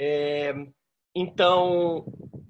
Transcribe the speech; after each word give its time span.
É, 0.00 0.54
então, 1.12 2.06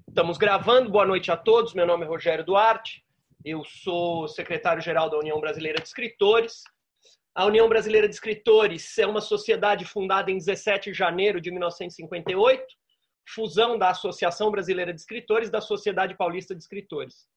estamos 0.07 0.37
gravando. 0.37 0.91
Boa 0.91 1.05
noite 1.05 1.31
a 1.31 1.35
todos. 1.35 1.73
Meu 1.73 1.87
nome 1.87 2.05
é 2.05 2.07
Rogério 2.07 2.45
Duarte. 2.45 3.03
Eu 3.43 3.63
sou 3.65 4.27
secretário-geral 4.27 5.09
da 5.09 5.17
União 5.17 5.39
Brasileira 5.39 5.81
de 5.81 5.87
Escritores. 5.87 6.61
A 7.33 7.47
União 7.47 7.67
Brasileira 7.67 8.07
de 8.07 8.13
Escritores 8.13 8.95
é 8.99 9.07
uma 9.07 9.19
sociedade 9.19 9.83
fundada 9.83 10.29
em 10.29 10.37
17 10.37 10.91
de 10.91 10.97
janeiro 10.97 11.41
de 11.41 11.49
1958, 11.49 12.63
fusão 13.27 13.79
da 13.79 13.89
Associação 13.89 14.51
Brasileira 14.51 14.93
de 14.93 14.99
Escritores 14.99 15.49
e 15.49 15.51
da 15.51 15.61
Sociedade 15.61 16.15
Paulista 16.15 16.53
de 16.53 16.61
Escritores. 16.61 17.27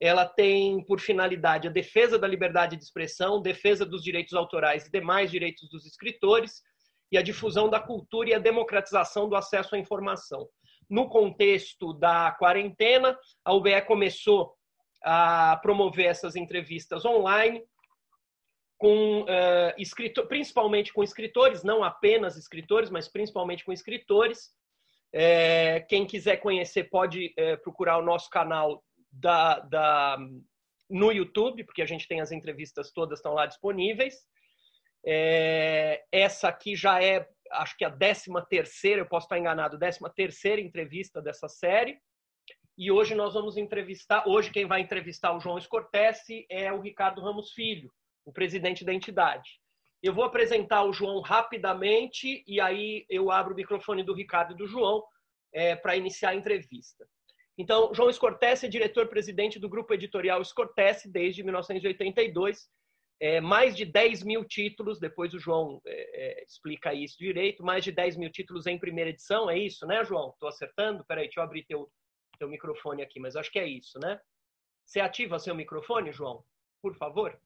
Ela 0.00 0.24
tem 0.24 0.84
por 0.84 1.00
finalidade 1.00 1.66
a 1.66 1.72
defesa 1.72 2.16
da 2.16 2.28
liberdade 2.28 2.76
de 2.76 2.84
expressão, 2.84 3.42
defesa 3.42 3.84
dos 3.84 4.04
direitos 4.04 4.34
autorais 4.34 4.86
e 4.86 4.92
demais 4.92 5.32
direitos 5.32 5.68
dos 5.68 5.84
escritores 5.84 6.62
e 7.10 7.18
a 7.18 7.22
difusão 7.22 7.68
da 7.68 7.80
cultura 7.80 8.30
e 8.30 8.34
a 8.34 8.38
democratização 8.38 9.28
do 9.28 9.36
acesso 9.36 9.74
à 9.74 9.78
informação. 9.78 10.48
No 10.88 11.08
contexto 11.08 11.92
da 11.92 12.32
quarentena, 12.32 13.18
a 13.44 13.52
UBE 13.54 13.80
começou 13.82 14.54
a 15.02 15.58
promover 15.62 16.06
essas 16.06 16.36
entrevistas 16.36 17.04
online, 17.04 17.62
com 18.78 19.22
uh, 19.22 19.74
escritor, 19.76 20.26
principalmente 20.26 20.92
com 20.92 21.02
escritores, 21.02 21.64
não 21.64 21.82
apenas 21.82 22.36
escritores, 22.36 22.90
mas 22.90 23.08
principalmente 23.08 23.64
com 23.64 23.72
escritores. 23.72 24.50
É, 25.12 25.80
quem 25.88 26.06
quiser 26.06 26.36
conhecer 26.36 26.84
pode 26.84 27.32
é, 27.36 27.56
procurar 27.56 27.98
o 27.98 28.04
nosso 28.04 28.28
canal 28.28 28.84
da, 29.10 29.58
da, 29.60 30.18
no 30.88 31.10
YouTube, 31.10 31.64
porque 31.64 31.82
a 31.82 31.86
gente 31.86 32.06
tem 32.06 32.20
as 32.20 32.30
entrevistas 32.30 32.92
todas 32.92 33.18
estão 33.18 33.34
lá 33.34 33.46
disponíveis. 33.46 34.14
É, 35.04 36.04
essa 36.12 36.48
aqui 36.48 36.74
já 36.76 37.02
é, 37.02 37.28
acho 37.52 37.76
que 37.76 37.84
a 37.84 37.90
13 37.90 38.30
terceira, 38.48 39.02
eu 39.02 39.06
posso 39.06 39.26
estar 39.26 39.38
enganado, 39.38 39.78
13 39.78 40.00
terceira 40.14 40.60
entrevista 40.60 41.22
dessa 41.22 41.48
série. 41.48 41.98
E 42.76 42.92
hoje 42.92 43.14
nós 43.14 43.34
vamos 43.34 43.56
entrevistar, 43.56 44.28
hoje 44.28 44.52
quem 44.52 44.64
vai 44.64 44.80
entrevistar 44.80 45.36
o 45.36 45.40
João 45.40 45.58
Escortese 45.58 46.46
é 46.48 46.72
o 46.72 46.80
Ricardo 46.80 47.20
Ramos 47.20 47.52
Filho, 47.52 47.90
o 48.24 48.32
presidente 48.32 48.84
da 48.84 48.94
entidade. 48.94 49.60
Eu 50.00 50.14
vou 50.14 50.22
apresentar 50.22 50.84
o 50.84 50.92
João 50.92 51.20
rapidamente 51.20 52.44
e 52.46 52.60
aí 52.60 53.04
eu 53.10 53.32
abro 53.32 53.52
o 53.52 53.56
microfone 53.56 54.04
do 54.04 54.14
Ricardo 54.14 54.54
e 54.54 54.56
do 54.56 54.68
João 54.68 55.04
é, 55.52 55.74
para 55.74 55.96
iniciar 55.96 56.30
a 56.30 56.34
entrevista. 56.36 57.04
Então, 57.58 57.92
João 57.92 58.08
Escortese 58.08 58.66
é 58.66 58.68
diretor-presidente 58.68 59.58
do 59.58 59.68
Grupo 59.68 59.92
Editorial 59.92 60.40
Escortese 60.40 61.10
desde 61.10 61.42
1982. 61.42 62.68
É, 63.20 63.40
mais 63.40 63.74
de 63.74 63.84
10 63.84 64.22
mil 64.22 64.44
títulos, 64.44 65.00
depois 65.00 65.34
o 65.34 65.40
João 65.40 65.80
é, 65.84 66.40
é, 66.40 66.44
explica 66.44 66.94
isso 66.94 67.18
direito, 67.18 67.64
mais 67.64 67.82
de 67.82 67.90
10 67.90 68.16
mil 68.16 68.30
títulos 68.30 68.66
em 68.66 68.78
primeira 68.78 69.10
edição, 69.10 69.50
é 69.50 69.58
isso, 69.58 69.84
né, 69.86 70.04
João? 70.04 70.30
Estou 70.30 70.48
acertando? 70.48 71.04
Peraí, 71.04 71.24
deixa 71.24 71.40
eu 71.40 71.44
abrir 71.44 71.64
teu, 71.64 71.90
teu 72.38 72.48
microfone 72.48 73.02
aqui, 73.02 73.18
mas 73.18 73.34
acho 73.34 73.50
que 73.50 73.58
é 73.58 73.66
isso, 73.66 73.98
né? 73.98 74.20
Você 74.84 75.00
ativa 75.00 75.38
seu 75.38 75.54
microfone, 75.54 76.12
João? 76.12 76.44
Por 76.80 76.94
favor. 76.94 77.38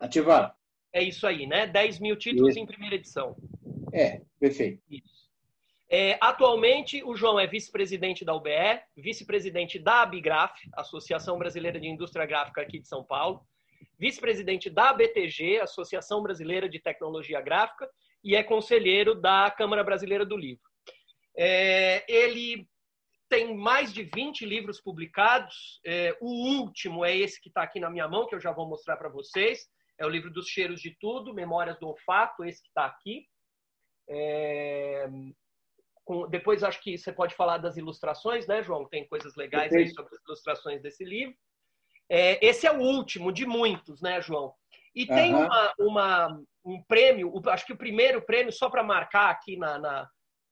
Ativar. 0.00 0.56
É 0.92 1.02
isso 1.02 1.26
aí, 1.26 1.46
né? 1.46 1.66
10 1.66 2.00
mil 2.00 2.16
títulos 2.16 2.56
em 2.56 2.66
primeira 2.66 2.96
edição. 2.96 3.36
É, 3.92 4.20
perfeito. 4.38 4.82
Isso. 4.90 5.26
É, 5.88 6.18
atualmente, 6.20 7.02
o 7.04 7.14
João 7.14 7.38
é 7.38 7.46
vice-presidente 7.46 8.24
da 8.24 8.34
UBE, 8.34 8.50
vice-presidente 8.96 9.78
da 9.78 10.02
Abigraf, 10.02 10.52
Associação 10.74 11.38
Brasileira 11.38 11.78
de 11.78 11.86
Indústria 11.86 12.26
Gráfica 12.26 12.60
aqui 12.60 12.80
de 12.80 12.88
São 12.88 13.04
Paulo, 13.04 13.46
vice-presidente 13.98 14.68
da 14.68 14.92
BTG, 14.92 15.60
Associação 15.60 16.22
Brasileira 16.22 16.68
de 16.68 16.78
Tecnologia 16.78 17.40
Gráfica, 17.40 17.88
e 18.22 18.34
é 18.34 18.42
conselheiro 18.42 19.14
da 19.14 19.50
Câmara 19.50 19.84
Brasileira 19.84 20.24
do 20.24 20.36
Livro. 20.36 20.64
É, 21.36 22.04
ele 22.08 22.66
tem 23.28 23.56
mais 23.56 23.92
de 23.92 24.02
20 24.02 24.46
livros 24.46 24.80
publicados. 24.80 25.80
É, 25.84 26.16
o 26.20 26.60
último 26.60 27.04
é 27.04 27.16
esse 27.16 27.40
que 27.40 27.48
está 27.48 27.62
aqui 27.62 27.80
na 27.80 27.90
minha 27.90 28.08
mão, 28.08 28.26
que 28.26 28.34
eu 28.34 28.40
já 28.40 28.52
vou 28.52 28.68
mostrar 28.68 28.96
para 28.96 29.08
vocês. 29.08 29.68
É 29.98 30.06
o 30.06 30.08
livro 30.08 30.30
dos 30.30 30.46
cheiros 30.48 30.80
de 30.80 30.96
tudo, 30.98 31.34
Memórias 31.34 31.78
do 31.78 31.88
Olfato, 31.88 32.44
esse 32.44 32.62
que 32.62 32.68
está 32.68 32.86
aqui. 32.86 33.26
É, 34.08 35.08
com, 36.04 36.28
depois 36.28 36.62
acho 36.62 36.80
que 36.82 36.96
você 36.96 37.12
pode 37.12 37.34
falar 37.34 37.58
das 37.58 37.76
ilustrações, 37.76 38.46
né, 38.46 38.62
João? 38.62 38.88
Tem 38.88 39.06
coisas 39.08 39.34
legais 39.34 39.72
aí 39.72 39.88
sobre 39.88 40.14
as 40.14 40.22
ilustrações 40.24 40.80
desse 40.82 41.04
livro. 41.04 41.36
É, 42.08 42.44
esse 42.44 42.66
é 42.66 42.72
o 42.72 42.80
último 42.80 43.32
de 43.32 43.44
muitos, 43.46 44.00
né, 44.00 44.20
João? 44.20 44.52
E 44.94 45.02
uhum. 45.02 45.14
tem 45.14 45.34
uma, 45.34 45.72
uma, 45.78 46.42
um 46.64 46.82
prêmio, 46.82 47.32
acho 47.46 47.66
que 47.66 47.72
o 47.72 47.78
primeiro 47.78 48.22
prêmio, 48.22 48.52
só 48.52 48.70
para 48.70 48.82
marcar 48.82 49.30
aqui 49.30 49.56
na, 49.56 49.78
na 49.78 50.08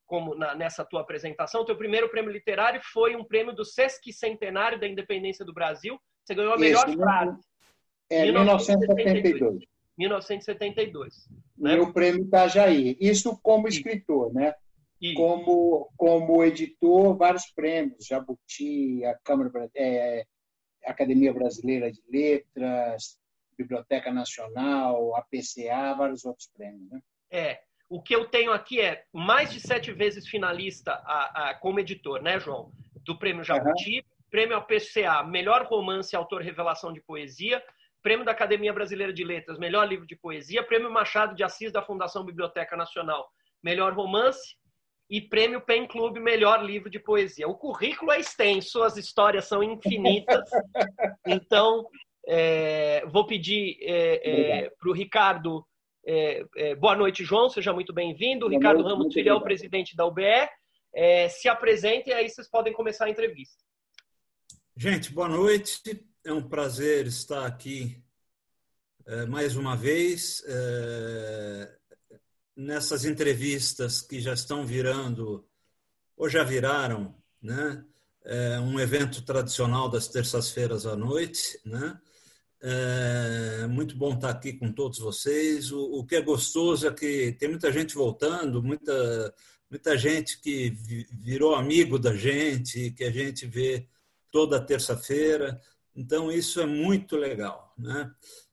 como 0.07 0.35
na, 0.35 0.55
nessa 0.55 0.85
tua 0.85 1.01
apresentação, 1.01 1.63
o 1.63 1.65
teu 1.65 1.77
primeiro 1.77 2.11
prêmio 2.11 2.31
literário 2.31 2.81
foi 2.93 3.17
um 3.17 3.25
prêmio 3.25 3.55
do 3.55 3.65
Sesquicentenário 3.65 4.79
da 4.79 4.87
Independência 4.87 5.45
do 5.45 5.55
Brasil. 5.55 5.99
Você 6.23 6.35
ganhou 6.35 6.55
a 6.55 6.59
melhor 6.59 6.87
Esse, 6.87 6.97
frase. 6.97 7.41
É, 8.11 8.25
1972. 8.25 9.65
1972. 9.97 11.29
Né? 11.57 11.77
E 11.77 11.81
o 11.81 11.93
prêmio 11.93 12.25
Itajaí. 12.25 12.97
Isso 13.01 13.39
como 13.43 13.69
escritor, 13.69 14.33
né? 14.33 14.55
Como, 15.17 15.91
como 15.99 16.43
editor, 16.43 17.15
vários 17.17 17.47
prêmios, 17.55 18.07
Jabuti, 18.07 19.05
a 19.05 19.15
Câmara, 19.23 19.69
é, 19.77 20.25
Academia 20.87 21.33
Brasileira 21.33 21.91
de 21.91 22.03
Letras, 22.09 23.19
Biblioteca 23.57 24.13
Nacional, 24.13 25.15
APCA, 25.17 25.95
vários 25.97 26.25
outros 26.25 26.49
prêmios. 26.49 26.91
Né? 26.91 27.01
É, 27.31 27.61
o 27.89 28.03
que 28.03 28.15
eu 28.15 28.27
tenho 28.27 28.53
aqui 28.53 28.81
é 28.81 29.05
mais 29.13 29.53
de 29.53 29.61
sete 29.61 29.93
vezes 29.93 30.27
finalista 30.27 30.93
a, 30.93 31.51
a, 31.51 31.55
como 31.55 31.81
editor, 31.81 32.23
né, 32.23 32.39
João? 32.39 32.73
Do 33.05 33.19
Prêmio 33.19 33.45
Jabuti, 33.45 33.99
uhum. 33.99 34.03
Prêmio 34.31 34.57
APCA, 34.57 35.23
Melhor 35.23 35.67
Romance 35.67 36.17
Autor 36.17 36.43
Revelação 36.43 36.93
de 36.93 37.01
Poesia, 37.01 37.63
Prêmio 38.03 38.25
da 38.25 38.33
Academia 38.33 38.73
Brasileira 38.73 39.13
de 39.13 39.23
Letras, 39.23 39.59
Melhor 39.59 39.87
Livro 39.87 40.07
de 40.07 40.17
Poesia, 40.17 40.63
Prêmio 40.63 40.91
Machado 40.91 41.35
de 41.35 41.45
Assis 41.45 41.71
da 41.71 41.83
Fundação 41.83 42.25
Biblioteca 42.25 42.77
Nacional, 42.77 43.31
Melhor 43.63 43.93
Romance, 43.95 44.57
e 45.15 45.21
Prêmio 45.21 45.61
Pen 45.61 45.87
Club 45.87 46.17
Melhor 46.17 46.65
Livro 46.65 46.91
de 46.91 46.99
Poesia. 46.99 47.47
O 47.47 47.55
currículo 47.55 48.11
é 48.11 48.19
extenso, 48.19 48.83
as 48.83 48.97
histórias 48.97 49.45
são 49.45 49.63
infinitas. 49.63 50.43
então, 51.25 51.89
é, 52.27 53.07
vou 53.07 53.25
pedir 53.25 53.77
é, 53.83 54.65
é, 54.65 54.71
para 54.71 54.91
o 54.91 54.93
Ricardo. 54.93 55.65
É, 56.05 56.45
é, 56.57 56.75
boa 56.75 56.97
noite, 56.97 57.23
João, 57.23 57.49
seja 57.49 57.73
muito 57.73 57.93
bem-vindo. 57.93 58.49
Ricardo 58.49 58.83
noite, 58.83 58.91
Ramos 58.91 59.15
Filho 59.15 59.29
é 59.29 59.35
o 59.35 59.41
presidente 59.41 59.95
da 59.95 60.05
UBE. 60.05 60.49
É, 60.93 61.29
se 61.29 61.49
apresente 61.49 62.11
e 62.11 62.13
aí 62.13 62.29
vocês 62.29 62.51
podem 62.51 62.73
começar 62.73 63.05
a 63.05 63.11
entrevista. 63.11 63.63
Gente, 64.77 65.13
boa 65.13 65.29
noite. 65.29 65.81
É 66.25 66.33
um 66.33 66.43
prazer 66.43 67.07
estar 67.07 67.47
aqui 67.47 68.03
mais 69.29 69.55
uma 69.55 69.77
vez 69.77 70.43
nessas 72.57 73.05
entrevistas 73.05 74.01
que 74.01 74.21
já 74.21 74.33
estão 74.33 74.67
virando, 74.67 75.45
ou 76.17 76.29
já 76.29 76.45
viraram, 76.45 77.15
né? 77.43 77.85
É 78.25 78.59
um 78.59 78.81
evento 78.81 79.23
tradicional 79.23 79.89
das 79.89 80.09
terças-feiras 80.09 80.87
à 80.87 80.97
noite, 80.97 81.61
né? 81.65 82.01
É 82.63 83.67
muito 83.67 83.95
bom 83.95 84.15
estar 84.15 84.31
aqui 84.31 84.55
com 84.55 84.73
todos 84.73 84.99
vocês. 84.99 85.71
O, 85.71 85.99
o, 85.99 86.07
que 86.07 86.17
é 86.17 86.23
gostoso 86.23 86.87
é 86.87 86.95
que 86.95 87.33
tem 87.33 87.51
muita 87.51 87.71
gente 87.71 87.95
voltando, 87.95 88.63
muita, 88.63 89.35
muita 89.71 89.99
gente 89.99 90.41
que 90.41 90.71
virou 91.13 91.55
amigo 91.55 91.99
da 91.99 92.15
gente, 92.15 92.91
que 92.93 93.05
a 93.05 93.11
gente 93.11 93.45
vê 93.45 93.87
toda 94.31 94.65
terça-feira. 94.65 95.61
Então, 95.95 96.33
isso 96.33 96.59
é 96.59 96.65
muito 96.65 97.17
legal. 97.17 97.75
Né? 97.77 98.11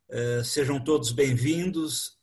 É, 0.09 0.43
sejam 0.43 0.83
todos 0.83 1.13
bem-vindos 1.13 2.17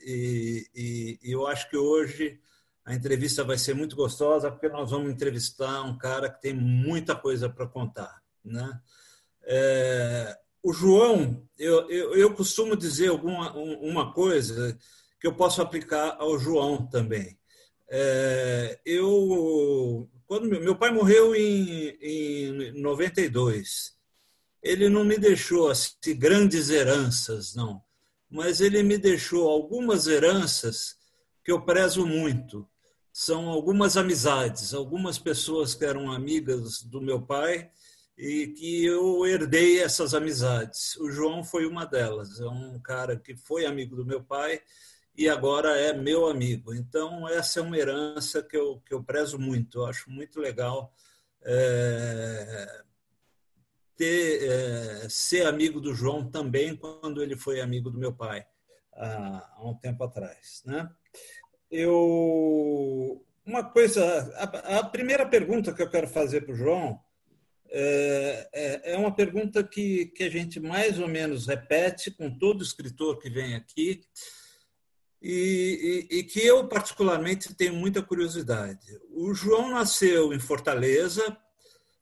e, 0.74 1.18
e, 1.22 1.32
eu 1.32 1.46
acho 1.46 1.68
que 1.68 1.76
hoje 1.76 2.40
a 2.84 2.94
entrevista 2.94 3.44
vai 3.44 3.58
ser 3.58 3.74
muito 3.74 3.94
gostosa 3.94 4.50
porque 4.50 4.68
nós 4.68 4.90
vamos 4.90 5.10
entrevistar 5.10 5.82
um 5.82 5.98
cara 5.98 6.30
que 6.30 6.40
tem 6.40 6.54
muita 6.54 7.14
coisa 7.14 7.48
para 7.48 7.66
contar, 7.66 8.22
né? 8.44 8.80
É, 9.42 10.38
o 10.62 10.72
João, 10.72 11.46
eu, 11.58 11.88
eu, 11.90 12.14
eu, 12.14 12.34
costumo 12.34 12.76
dizer 12.76 13.08
alguma 13.08 13.52
uma 13.56 14.12
coisa 14.12 14.78
que 15.20 15.26
eu 15.26 15.34
posso 15.34 15.60
aplicar 15.62 16.16
ao 16.18 16.38
João 16.38 16.86
também. 16.86 17.38
É, 17.90 18.80
eu 18.84 20.08
quando 20.26 20.48
meu 20.48 20.76
pai 20.76 20.90
morreu 20.90 21.34
em, 21.34 21.96
em 22.00 22.72
92 22.80 23.98
ele 24.62 24.88
não 24.88 25.04
me 25.04 25.16
deixou 25.16 25.70
assim, 25.70 26.16
grandes 26.16 26.68
heranças, 26.70 27.54
não, 27.54 27.82
mas 28.30 28.60
ele 28.60 28.82
me 28.82 28.98
deixou 28.98 29.48
algumas 29.48 30.06
heranças 30.06 30.96
que 31.44 31.50
eu 31.50 31.62
prezo 31.62 32.06
muito. 32.06 32.68
São 33.12 33.48
algumas 33.48 33.96
amizades, 33.96 34.74
algumas 34.74 35.18
pessoas 35.18 35.74
que 35.74 35.84
eram 35.84 36.12
amigas 36.12 36.82
do 36.82 37.00
meu 37.00 37.20
pai 37.20 37.70
e 38.16 38.48
que 38.48 38.84
eu 38.84 39.26
herdei 39.26 39.80
essas 39.80 40.14
amizades. 40.14 40.96
O 40.96 41.10
João 41.10 41.42
foi 41.42 41.66
uma 41.66 41.84
delas, 41.84 42.40
é 42.40 42.48
um 42.48 42.78
cara 42.80 43.16
que 43.16 43.36
foi 43.36 43.64
amigo 43.64 43.96
do 43.96 44.04
meu 44.04 44.22
pai 44.22 44.60
e 45.16 45.28
agora 45.28 45.76
é 45.76 45.92
meu 45.92 46.26
amigo. 46.26 46.74
Então, 46.74 47.28
essa 47.28 47.60
é 47.60 47.62
uma 47.62 47.76
herança 47.76 48.42
que 48.42 48.56
eu, 48.56 48.80
que 48.86 48.94
eu 48.94 49.02
prezo 49.02 49.38
muito, 49.38 49.78
eu 49.78 49.86
acho 49.86 50.10
muito 50.10 50.38
legal 50.38 50.92
é, 51.42 52.82
ter, 53.98 54.42
é, 54.44 55.08
ser 55.10 55.46
amigo 55.46 55.80
do 55.80 55.92
João 55.92 56.30
também 56.30 56.76
quando 56.76 57.20
ele 57.20 57.36
foi 57.36 57.60
amigo 57.60 57.90
do 57.90 57.98
meu 57.98 58.12
pai, 58.12 58.46
há, 58.94 59.56
há 59.56 59.68
um 59.68 59.74
tempo 59.74 60.04
atrás. 60.04 60.62
Né? 60.64 60.88
Eu, 61.70 63.22
uma 63.44 63.64
coisa, 63.64 64.32
a, 64.36 64.78
a 64.78 64.84
primeira 64.84 65.26
pergunta 65.26 65.74
que 65.74 65.82
eu 65.82 65.90
quero 65.90 66.06
fazer 66.06 66.42
para 66.42 66.54
o 66.54 66.56
João 66.56 67.00
é, 67.70 68.48
é, 68.52 68.92
é, 68.92 68.96
uma 68.96 69.14
pergunta 69.14 69.62
que, 69.62 70.06
que 70.06 70.22
a 70.22 70.30
gente 70.30 70.58
mais 70.58 70.98
ou 70.98 71.08
menos 71.08 71.46
repete 71.46 72.10
com 72.10 72.30
todo 72.30 72.62
escritor 72.62 73.18
que 73.18 73.28
vem 73.28 73.54
aqui 73.54 74.00
e, 75.20 76.06
e, 76.10 76.18
e, 76.18 76.22
que 76.22 76.40
eu 76.40 76.66
particularmente 76.68 77.52
tenho 77.54 77.74
muita 77.74 78.00
curiosidade. 78.00 78.86
O 79.10 79.34
João 79.34 79.70
nasceu 79.70 80.32
em 80.32 80.38
Fortaleza. 80.38 81.36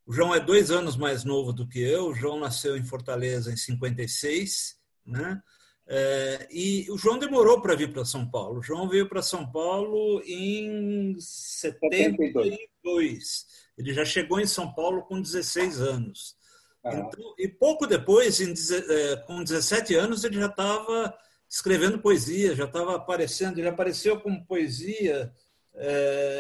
O 0.07 0.13
João 0.13 0.35
é 0.35 0.39
dois 0.39 0.71
anos 0.71 0.97
mais 0.97 1.25
novo 1.25 1.53
do 1.53 1.69
que 1.69 1.81
eu. 1.81 2.07
O 2.07 2.15
João 2.15 2.39
nasceu 2.39 2.77
em 2.77 2.85
Fortaleza 2.85 3.53
em 3.53 3.57
56, 3.57 4.77
né? 5.05 5.43
É, 5.89 6.49
e 6.51 6.87
o 6.91 6.99
João 6.99 7.19
demorou 7.19 7.61
para 7.61 7.75
vir 7.75 7.93
para 7.93 8.05
São 8.05 8.29
Paulo. 8.29 8.61
O 8.61 8.63
João 8.63 8.89
veio 8.89 9.09
para 9.09 9.23
São 9.23 9.51
Paulo 9.51 10.23
em 10.25 11.17
72. 11.19 13.47
Ele 13.77 13.93
já 13.93 14.05
chegou 14.05 14.41
em 14.41 14.47
São 14.47 14.73
Paulo 14.73 15.03
com 15.03 15.21
16 15.21 15.81
anos. 15.81 16.37
Então, 16.85 17.35
e 17.39 17.49
pouco 17.49 17.87
depois, 17.87 18.41
em, 18.41 18.53
é, 18.53 19.17
com 19.27 19.43
17 19.43 19.95
anos, 19.95 20.23
ele 20.23 20.39
já 20.39 20.47
estava 20.47 21.13
escrevendo 21.49 22.01
poesia, 22.01 22.55
já 22.55 22.65
estava 22.65 22.97
aparecendo. 22.97 23.59
Ele 23.59 23.69
apareceu 23.69 24.21
como 24.21 24.47
poesia 24.47 25.33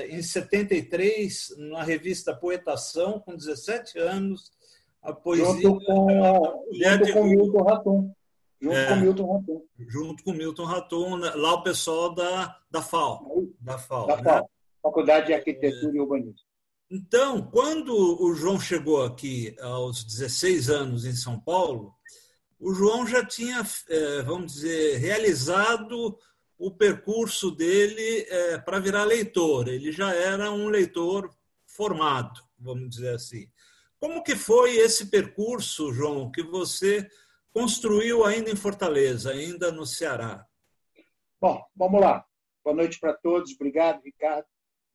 em 0.08 0.22
73 0.22 1.54
na 1.58 1.82
revista 1.82 2.34
Poetação, 2.34 3.20
com 3.20 3.36
17 3.36 3.98
anos. 3.98 4.50
A 5.02 5.12
poesia. 5.12 5.46
Junto 5.46 5.84
com, 5.84 6.64
junto 6.72 7.12
com 7.12 7.24
Milton 7.24 7.62
Raton. 7.62 8.14
Junto 8.60 8.76
é, 8.76 8.88
com 8.88 8.96
Milton 8.96 9.32
Raton. 9.32 9.62
Junto 9.78 10.24
com 10.24 10.32
Milton 10.32 10.64
Raton, 10.64 11.16
né, 11.18 11.30
lá 11.34 11.54
o 11.54 11.62
pessoal 11.62 12.14
da, 12.14 12.56
da 12.70 12.82
FAO. 12.82 13.52
Da 13.60 13.78
FAO, 13.78 14.06
da 14.06 14.18
FAO 14.18 14.40
né? 14.40 14.48
Faculdade 14.82 15.26
de 15.26 15.34
Arquitetura 15.34 15.92
é. 15.92 15.96
e 15.96 16.00
Urbanismo. 16.00 16.46
Então, 16.90 17.42
quando 17.50 17.92
o 18.22 18.32
João 18.34 18.60
chegou 18.60 19.02
aqui 19.02 19.56
aos 19.60 20.04
16 20.04 20.70
anos 20.70 21.04
em 21.04 21.12
São 21.12 21.38
Paulo, 21.38 21.92
o 22.60 22.72
João 22.72 23.06
já 23.06 23.24
tinha, 23.24 23.62
é, 23.88 24.22
vamos 24.22 24.54
dizer, 24.54 24.98
realizado 24.98 26.16
o 26.58 26.70
percurso 26.70 27.50
dele 27.50 28.26
é, 28.28 28.58
para 28.58 28.78
virar 28.78 29.04
leitor. 29.04 29.68
Ele 29.68 29.92
já 29.92 30.14
era 30.14 30.50
um 30.50 30.68
leitor 30.68 31.30
formado, 31.66 32.40
vamos 32.58 32.88
dizer 32.90 33.14
assim. 33.14 33.50
Como 33.98 34.22
que 34.22 34.36
foi 34.36 34.76
esse 34.76 35.10
percurso, 35.10 35.92
João, 35.92 36.30
que 36.30 36.42
você 36.42 37.08
construiu 37.52 38.24
ainda 38.24 38.50
em 38.50 38.56
Fortaleza, 38.56 39.30
ainda 39.30 39.72
no 39.72 39.86
Ceará? 39.86 40.46
Bom, 41.40 41.62
vamos 41.74 42.00
lá. 42.00 42.24
Boa 42.64 42.76
noite 42.76 42.98
para 42.98 43.14
todos. 43.14 43.52
Obrigado, 43.52 44.02
Ricardo 44.02 44.46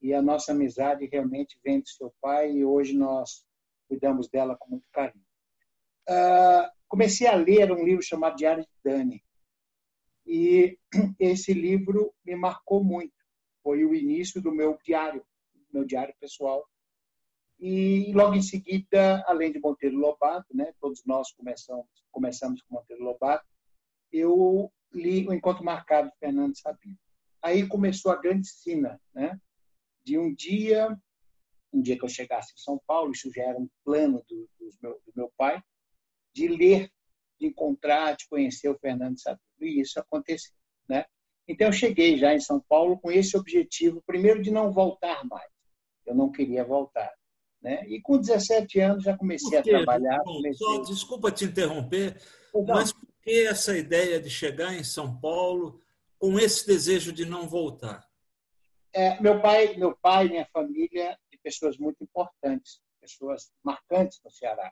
e 0.02 0.14
a 0.14 0.22
nossa 0.22 0.52
amizade 0.52 1.06
realmente 1.06 1.60
vem 1.64 1.80
do 1.80 1.88
seu 1.88 2.12
pai 2.20 2.52
e 2.52 2.66
hoje 2.66 2.98
nós 2.98 3.46
cuidamos 3.88 4.28
dela 4.28 4.58
com 4.58 4.72
muito 4.72 4.88
carinho. 4.92 5.24
Uh, 6.10 6.68
comecei 6.88 7.28
a 7.28 7.36
ler 7.36 7.72
um 7.72 7.84
livro 7.84 8.02
chamado 8.02 8.36
Diário 8.36 8.64
de 8.64 8.70
Dani 8.84 9.24
e 10.32 10.80
esse 11.20 11.54
livro 11.54 12.14
me 12.26 12.36
marcou 12.38 12.82
muito. 12.82 13.14
Foi 13.62 13.84
o 13.84 13.94
início 13.94 14.42
do 14.42 14.50
meu 14.50 14.80
diário, 14.82 15.26
meu 15.74 15.84
diário 15.84 16.16
pessoal. 16.22 16.66
E 17.60 18.14
logo 18.14 18.34
em 18.34 18.42
seguida, 18.42 19.24
além 19.28 19.52
de 19.52 19.60
Monteiro 19.60 19.98
Lobato, 19.98 20.56
né, 20.56 20.74
todos 20.80 21.04
nós 21.06 21.34
começamos, 21.34 21.86
começamos 22.10 22.62
com 22.62 22.76
Monteiro 22.76 23.04
Lobato, 23.04 23.46
eu 24.10 24.72
li 24.94 25.28
O 25.28 25.34
Encontro 25.34 25.66
Marcado 25.66 26.10
de 26.10 26.18
Fernando 26.18 26.58
Sabino. 26.58 26.98
Aí 27.42 27.68
começou 27.68 28.12
a 28.12 28.22
grande 28.22 28.48
sina, 28.48 29.00
né? 29.14 29.38
de 30.04 30.18
um 30.18 30.34
dia, 30.34 30.98
um 31.74 31.82
dia 31.82 31.98
que 31.98 32.06
eu 32.06 32.10
chegasse 32.10 32.54
em 32.54 32.58
São 32.58 32.80
Paulo, 32.88 33.12
isso 33.12 33.32
já 33.34 33.44
era 33.44 33.58
um 33.58 33.70
plano 33.84 34.24
do, 34.28 34.50
do, 34.60 34.72
meu, 34.82 35.02
do 35.06 35.14
meu 35.16 35.32
pai, 35.38 35.62
de 36.34 36.48
ler, 36.48 36.92
de 37.42 37.48
encontrar, 37.48 38.16
de 38.16 38.28
conhecer 38.28 38.70
o 38.70 38.78
Fernando 38.78 39.20
Sabino. 39.20 39.42
E 39.60 39.82
isso 39.82 40.00
aconteceu. 40.00 40.54
Né? 40.88 41.06
Então, 41.48 41.68
eu 41.68 41.74
cheguei 41.74 42.18
já 42.18 42.34
em 42.34 42.40
São 42.40 42.62
Paulo 42.62 43.00
com 43.00 43.12
esse 43.12 43.36
objetivo, 43.36 44.02
primeiro, 44.06 44.42
de 44.42 44.52
não 44.52 44.72
voltar 44.72 45.26
mais. 45.26 45.50
Eu 46.06 46.14
não 46.14 46.32
queria 46.32 46.64
voltar. 46.64 47.12
Né? 47.62 47.84
E 47.88 48.00
com 48.02 48.18
17 48.18 48.80
anos 48.80 49.04
já 49.04 49.18
comecei 49.18 49.58
a 49.58 49.64
trabalhar. 49.64 50.20
Comecei... 50.24 50.56
Só, 50.56 50.82
desculpa 50.82 51.32
te 51.32 51.46
interromper, 51.46 52.22
não. 52.54 52.64
mas 52.64 52.94
por 52.94 53.08
que 53.24 53.46
essa 53.46 53.78
ideia 53.78 54.20
de 54.20 54.30
chegar 54.30 54.74
em 54.74 54.84
São 54.84 55.20
Paulo 55.20 55.82
com 56.18 56.40
esse 56.40 56.66
desejo 56.66 57.12
de 57.12 57.26
não 57.26 57.48
voltar? 57.48 58.08
É, 58.94 59.20
meu 59.22 59.42
pai, 59.42 59.76
meu 59.76 59.96
pai, 59.96 60.28
minha 60.28 60.46
família, 60.52 61.18
de 61.32 61.38
pessoas 61.38 61.78
muito 61.78 62.04
importantes, 62.04 62.82
pessoas 63.00 63.52
marcantes 63.64 64.20
no 64.24 64.30
Ceará. 64.30 64.72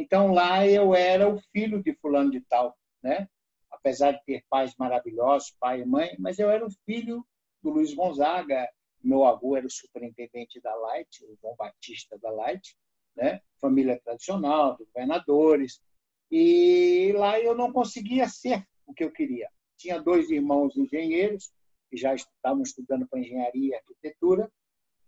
Então 0.00 0.32
lá 0.32 0.66
eu 0.66 0.94
era 0.94 1.28
o 1.28 1.38
filho 1.52 1.82
de 1.82 1.92
fulano 1.92 2.30
de 2.30 2.40
tal, 2.40 2.74
né? 3.02 3.28
Apesar 3.70 4.12
de 4.12 4.24
ter 4.24 4.42
pais 4.48 4.74
maravilhosos, 4.78 5.54
pai 5.60 5.82
e 5.82 5.84
mãe, 5.84 6.16
mas 6.18 6.38
eu 6.38 6.48
era 6.48 6.66
o 6.66 6.70
filho 6.86 7.22
do 7.62 7.68
Luiz 7.68 7.92
Gonzaga. 7.92 8.66
Meu 9.04 9.26
avô 9.26 9.58
era 9.58 9.66
o 9.66 9.70
superintendente 9.70 10.58
da 10.58 10.74
Light, 10.74 11.22
o 11.26 11.36
João 11.42 11.54
Batista 11.54 12.18
da 12.18 12.30
Light, 12.30 12.74
né? 13.14 13.42
Família 13.60 14.00
tradicional, 14.02 14.74
dos 14.74 14.86
governadores. 14.86 15.82
E 16.30 17.12
lá 17.14 17.38
eu 17.38 17.54
não 17.54 17.70
conseguia 17.70 18.26
ser 18.26 18.66
o 18.86 18.94
que 18.94 19.04
eu 19.04 19.12
queria. 19.12 19.50
Tinha 19.76 20.00
dois 20.00 20.30
irmãos 20.30 20.74
engenheiros, 20.78 21.52
que 21.90 21.98
já 21.98 22.14
estavam 22.14 22.62
estudando 22.62 23.06
para 23.06 23.20
engenharia 23.20 23.72
e 23.72 23.74
arquitetura, 23.74 24.50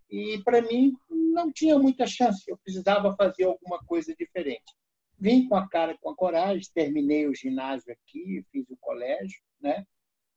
e 0.07 0.39
para 0.43 0.61
mim 0.61 0.95
não 1.09 1.51
tinha 1.51 1.79
muita 1.79 2.05
chance, 2.05 2.43
eu 2.47 2.57
precisava 2.59 3.15
fazer 3.15 3.45
alguma 3.45 3.79
coisa 3.79 4.13
diferente. 4.15 4.71
Vim 5.23 5.47
com 5.47 5.55
a 5.55 5.65
cara, 5.69 5.97
com 6.01 6.09
a 6.09 6.15
coragem, 6.17 6.67
terminei 6.73 7.25
o 7.25 7.33
ginásio 7.33 7.93
aqui, 7.93 8.45
fiz 8.51 8.69
o 8.69 8.75
colégio, 8.75 9.41
né? 9.61 9.87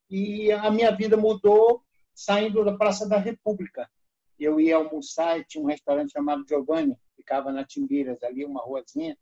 E 0.08 0.52
a 0.52 0.70
minha 0.70 0.92
vida 0.92 1.16
mudou 1.16 1.82
saindo 2.14 2.64
da 2.64 2.76
Praça 2.76 3.08
da 3.08 3.18
República. 3.18 3.90
Eu 4.38 4.60
ia 4.60 4.76
almoçar 4.76 5.40
e 5.40 5.44
tinha 5.44 5.64
um 5.64 5.66
restaurante 5.66 6.12
chamado 6.12 6.46
Giovanni, 6.48 6.96
ficava 7.16 7.50
na 7.50 7.64
Timbiras, 7.64 8.22
ali 8.22 8.44
uma 8.44 8.62
ruazinha. 8.62 9.18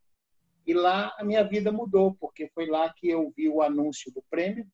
E 0.66 0.74
lá 0.74 1.14
a 1.16 1.24
minha 1.24 1.42
vida 1.42 1.72
mudou, 1.72 2.14
porque 2.20 2.50
foi 2.54 2.66
lá 2.66 2.92
que 2.92 3.08
eu 3.08 3.32
vi 3.34 3.48
o 3.48 3.62
anúncio 3.62 4.12
do 4.12 4.22
prêmio, 4.28 4.70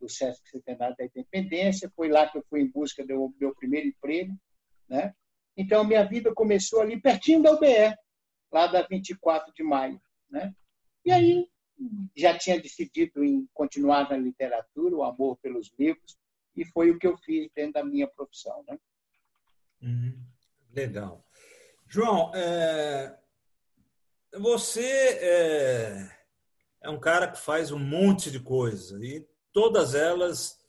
do 0.00 0.08
Sesc 0.08 0.48
Centenário 0.48 0.96
da 0.96 1.04
Independência. 1.04 1.92
Foi 1.94 2.08
lá 2.08 2.26
que 2.26 2.38
eu 2.38 2.44
fui 2.48 2.62
em 2.62 2.70
busca 2.70 3.04
do 3.04 3.34
meu 3.38 3.54
primeiro 3.54 3.86
emprego. 3.86 4.34
Né? 4.88 5.12
Então, 5.58 5.84
minha 5.84 6.04
vida 6.04 6.32
começou 6.32 6.80
ali 6.80 6.98
pertinho 6.98 7.42
da 7.42 7.52
UBE, 7.52 7.94
lá 8.50 8.66
da 8.66 8.80
24 8.80 9.52
de 9.52 9.62
maio. 9.62 10.00
Né? 10.32 10.54
E 11.04 11.12
aí, 11.12 11.48
já 12.16 12.36
tinha 12.36 12.60
decidido 12.60 13.22
em 13.22 13.46
continuar 13.52 14.08
na 14.08 14.16
literatura, 14.16 14.96
o 14.96 15.04
amor 15.04 15.36
pelos 15.36 15.70
livros, 15.78 16.16
e 16.56 16.64
foi 16.64 16.90
o 16.90 16.98
que 16.98 17.06
eu 17.06 17.16
fiz 17.18 17.50
dentro 17.54 17.74
da 17.74 17.84
minha 17.84 18.08
profissão. 18.08 18.64
Né? 18.66 18.78
Uhum. 19.82 20.18
Legal. 20.74 21.24
João, 21.86 22.32
é... 22.34 23.16
você 24.32 25.18
é... 25.20 26.10
é 26.80 26.90
um 26.90 26.98
cara 26.98 27.30
que 27.30 27.38
faz 27.38 27.70
um 27.70 27.78
monte 27.78 28.30
de 28.30 28.40
coisa 28.40 28.98
e 29.04 29.26
todas 29.52 29.94
elas 29.94 30.62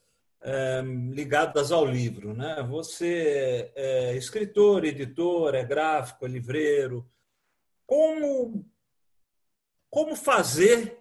é, 0.44 0.82
ligadas 0.82 1.72
ao 1.72 1.86
livro. 1.86 2.34
Né? 2.34 2.62
Você 2.68 3.72
é 3.74 4.14
escritor, 4.14 4.84
editor, 4.84 5.54
é 5.54 5.64
gráfico, 5.64 6.26
é 6.26 6.28
livreiro. 6.28 7.08
Como, 7.86 8.64
como 9.94 10.16
fazer 10.16 10.98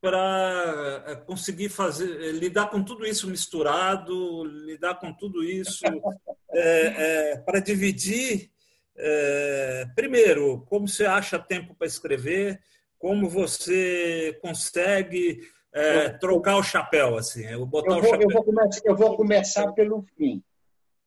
para 0.00 1.04
é, 1.06 1.14
conseguir 1.14 1.68
fazer 1.68 2.32
lidar 2.32 2.68
com 2.68 2.82
tudo 2.82 3.06
isso 3.06 3.28
misturado, 3.28 4.44
lidar 4.44 4.96
com 4.96 5.12
tudo 5.12 5.44
isso 5.44 5.84
é, 6.50 7.30
é, 7.30 7.36
para 7.38 7.60
dividir 7.60 8.50
é, 8.96 9.86
primeiro 9.94 10.62
como 10.62 10.88
você 10.88 11.06
acha 11.06 11.38
tempo 11.38 11.76
para 11.76 11.86
escrever, 11.86 12.60
como 12.98 13.28
você 13.28 14.36
consegue 14.42 15.40
trocar 16.20 16.56
o 16.56 16.62
chapéu, 16.62 17.16
assim, 17.16 17.44
eu 17.46 17.64
botar 17.64 17.94
eu 17.94 18.02
vou, 18.02 18.02
o 18.02 18.10
chapéu. 18.10 18.28
Eu 18.28 18.34
vou, 18.34 18.44
começar, 18.44 18.80
eu 18.84 18.96
vou 18.96 19.16
começar 19.16 19.72
pelo 19.74 20.02
fim. 20.16 20.42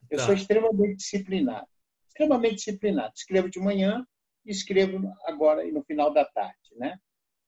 Eu 0.10 0.18
tá. 0.18 0.26
sou 0.28 0.34
extremamente 0.34 0.96
disciplinado. 0.96 1.68
Extremamente 2.08 2.56
disciplinado. 2.56 3.12
Escrevo 3.14 3.50
de 3.50 3.60
manhã 3.60 4.08
e 4.46 4.52
escrevo 4.52 5.14
agora 5.26 5.66
no 5.72 5.84
final 5.84 6.14
da 6.14 6.26
tarde, 6.26 6.76
né? 6.76 7.00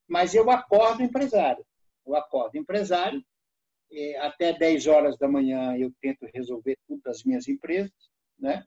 Mas 0.08 0.34
eu 0.34 0.50
acordo 0.52 1.02
empresário. 1.02 1.66
Eu 2.06 2.16
acordo 2.16 2.58
empresário, 2.58 3.24
até 4.20 4.54
10 4.54 4.88
horas 4.88 5.18
da 5.18 5.28
manhã 5.28 5.78
eu 5.78 5.92
tento 6.02 6.26
resolver 6.34 6.78
tudo 6.88 7.02
das 7.04 7.24
minhas 7.24 7.48
empresas, 7.48 7.94
né? 8.38 8.66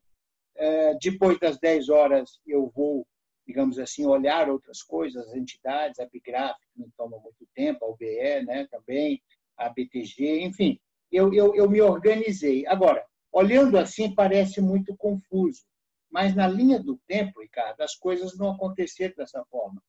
É, 0.54 0.94
depois 0.94 1.38
das 1.38 1.58
10 1.58 1.88
horas 1.88 2.40
eu 2.46 2.70
vou, 2.74 3.06
digamos 3.46 3.78
assim, 3.78 4.06
olhar 4.06 4.48
outras 4.48 4.82
coisas, 4.82 5.26
as 5.26 5.34
entidades, 5.34 5.98
a 6.00 6.06
Bigraf, 6.06 6.56
que 6.72 6.80
não 6.80 6.90
toma 6.96 7.18
muito 7.18 7.46
tempo, 7.54 7.84
a 7.84 7.88
UBE, 7.88 8.44
né, 8.46 8.66
também, 8.70 9.22
a 9.56 9.68
BTG, 9.68 10.40
enfim, 10.42 10.78
eu, 11.12 11.32
eu, 11.34 11.54
eu 11.54 11.68
me 11.68 11.80
organizei. 11.82 12.66
Agora, 12.66 13.04
olhando 13.30 13.78
assim 13.78 14.14
parece 14.14 14.60
muito 14.60 14.96
confuso, 14.96 15.62
mas 16.10 16.34
na 16.34 16.46
linha 16.46 16.78
do 16.78 16.98
tempo, 17.06 17.40
Ricardo, 17.40 17.80
as 17.80 17.94
coisas 17.94 18.36
não 18.36 18.50
aconteceram 18.52 19.14
dessa 19.16 19.44
forma. 19.46 19.82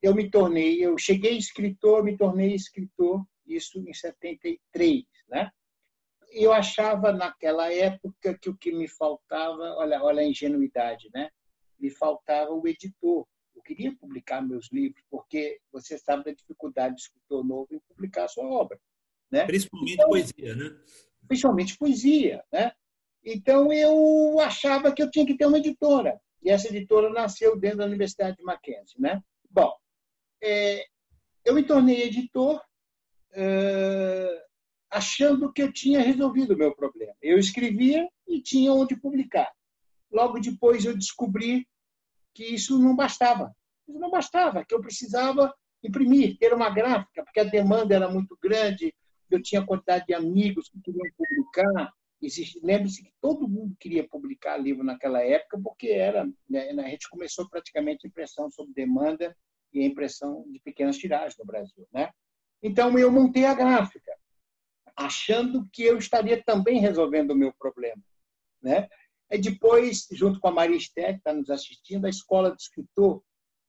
Eu 0.00 0.14
me 0.14 0.30
tornei, 0.30 0.84
eu 0.84 0.98
cheguei 0.98 1.36
escritor, 1.36 2.02
me 2.02 2.16
tornei 2.16 2.54
escritor, 2.54 3.24
isso 3.46 3.78
em 3.88 3.92
73, 3.92 5.04
né? 5.28 5.50
Eu 6.30 6.52
achava 6.52 7.12
naquela 7.12 7.72
época 7.72 8.38
que 8.38 8.48
o 8.48 8.56
que 8.56 8.72
me 8.72 8.88
faltava, 8.88 9.74
olha, 9.76 10.02
olha 10.02 10.22
a 10.22 10.26
ingenuidade, 10.26 11.10
né? 11.14 11.30
Me 11.78 11.90
faltava 11.90 12.52
o 12.52 12.66
editor. 12.66 13.26
Eu 13.54 13.62
queria 13.62 13.94
publicar 13.94 14.40
meus 14.40 14.70
livros, 14.72 15.04
porque 15.10 15.60
você 15.70 15.98
sabe 15.98 16.24
da 16.24 16.32
dificuldade 16.32 16.94
do 16.94 16.98
escritor 16.98 17.44
novo 17.44 17.68
em 17.70 17.80
publicar 17.80 18.24
a 18.24 18.28
sua 18.28 18.44
obra. 18.44 18.80
Né? 19.30 19.44
Principalmente 19.44 19.94
então, 19.94 20.08
poesia, 20.08 20.56
né? 20.56 20.80
Principalmente 21.26 21.78
poesia, 21.78 22.44
né? 22.50 22.72
Então 23.24 23.72
eu 23.72 24.38
achava 24.40 24.92
que 24.92 25.02
eu 25.02 25.10
tinha 25.10 25.26
que 25.26 25.36
ter 25.36 25.46
uma 25.46 25.58
editora. 25.58 26.20
E 26.42 26.50
essa 26.50 26.68
editora 26.68 27.08
nasceu 27.10 27.56
dentro 27.56 27.78
da 27.78 27.84
Universidade 27.84 28.36
de 28.36 28.42
Mackenzie, 28.42 29.00
né? 29.00 29.22
Bom, 29.48 29.72
é, 30.42 30.84
eu 31.44 31.54
me 31.54 31.62
tornei 31.62 32.02
editor 32.02 32.60
é, 33.32 34.44
achando 34.90 35.52
que 35.52 35.62
eu 35.62 35.72
tinha 35.72 36.00
resolvido 36.00 36.54
o 36.54 36.56
meu 36.56 36.74
problema. 36.74 37.14
Eu 37.22 37.38
escrevia 37.38 38.08
e 38.26 38.42
tinha 38.42 38.72
onde 38.72 38.96
publicar. 38.96 39.50
Logo 40.10 40.40
depois 40.40 40.84
eu 40.84 40.96
descobri 40.96 41.66
que 42.34 42.44
isso 42.44 42.78
não 42.78 42.96
bastava. 42.96 43.54
Isso 43.88 43.98
não 43.98 44.10
bastava, 44.10 44.64
que 44.64 44.74
eu 44.74 44.80
precisava 44.80 45.52
imprimir, 45.82 46.38
ter 46.38 46.52
uma 46.52 46.70
gráfica, 46.70 47.24
porque 47.24 47.40
a 47.40 47.44
demanda 47.44 47.94
era 47.94 48.08
muito 48.08 48.38
grande, 48.40 48.94
eu 49.30 49.42
tinha 49.42 49.64
quantidade 49.64 50.06
de 50.06 50.14
amigos 50.14 50.68
que 50.68 50.80
queriam 50.80 51.06
publicar, 51.16 51.92
Lembre-se 52.62 53.02
que 53.02 53.12
todo 53.20 53.48
mundo 53.48 53.74
queria 53.80 54.06
publicar 54.08 54.56
livro 54.56 54.84
naquela 54.84 55.22
época, 55.22 55.60
porque 55.62 55.88
era 55.88 56.24
né, 56.48 56.70
a 56.70 56.88
gente 56.88 57.08
começou 57.08 57.48
praticamente 57.48 58.06
a 58.06 58.08
impressão 58.08 58.50
sob 58.50 58.72
demanda 58.72 59.36
e 59.72 59.80
a 59.80 59.86
impressão 59.86 60.44
de 60.50 60.60
pequenas 60.60 60.96
tiragens 60.96 61.36
no 61.36 61.44
Brasil. 61.44 61.86
Né? 61.92 62.10
Então, 62.62 62.96
eu 62.98 63.10
montei 63.10 63.44
a 63.44 63.54
gráfica, 63.54 64.12
achando 64.94 65.68
que 65.72 65.82
eu 65.82 65.98
estaria 65.98 66.42
também 66.44 66.78
resolvendo 66.78 67.32
o 67.32 67.36
meu 67.36 67.52
problema. 67.54 68.02
Né? 68.62 68.88
E 69.30 69.38
depois, 69.38 70.06
junto 70.12 70.38
com 70.38 70.48
a 70.48 70.52
Maria 70.52 70.76
Esté, 70.76 71.14
que 71.14 71.18
está 71.18 71.32
nos 71.32 71.50
assistindo, 71.50 72.04
a 72.04 72.10
Escola 72.10 72.50
do 72.50 72.56
Escritor, 72.56 73.22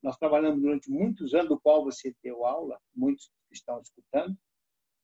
nós 0.04 0.18
trabalhamos 0.18 0.62
durante 0.62 0.92
muitos 0.92 1.34
anos, 1.34 1.50
do 1.50 1.60
qual 1.60 1.84
você 1.84 2.14
deu 2.22 2.46
aula, 2.46 2.78
muitos 2.94 3.32
estão 3.52 3.80
escutando, 3.82 4.38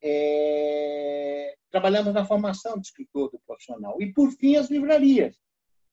é, 0.01 1.55
trabalhando 1.71 2.11
na 2.11 2.25
formação 2.25 2.75
de 2.79 2.87
escritor 2.87 3.29
do 3.31 3.39
profissional. 3.45 4.01
E, 4.01 4.11
por 4.13 4.31
fim, 4.31 4.55
as 4.55 4.69
livrarias, 4.69 5.37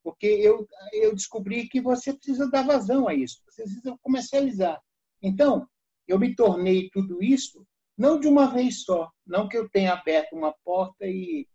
porque 0.02 0.26
eu, 0.26 0.66
eu 0.92 1.14
descobri 1.14 1.68
que 1.68 1.80
você 1.80 2.12
precisa 2.12 2.48
dar 2.50 2.66
vazão 2.66 3.08
a 3.08 3.14
isso, 3.14 3.40
você 3.48 3.62
precisa 3.62 3.96
comercializar. 4.02 4.80
Então, 5.22 5.68
eu 6.06 6.18
me 6.18 6.34
tornei 6.34 6.88
tudo 6.90 7.22
isso, 7.22 7.66
não 7.98 8.20
de 8.20 8.28
uma 8.28 8.52
vez 8.52 8.82
só, 8.84 9.10
não 9.26 9.48
que 9.48 9.56
eu 9.56 9.68
tenha 9.68 9.94
aberto 9.94 10.34
uma 10.34 10.54
porta 10.64 11.06
e, 11.06 11.48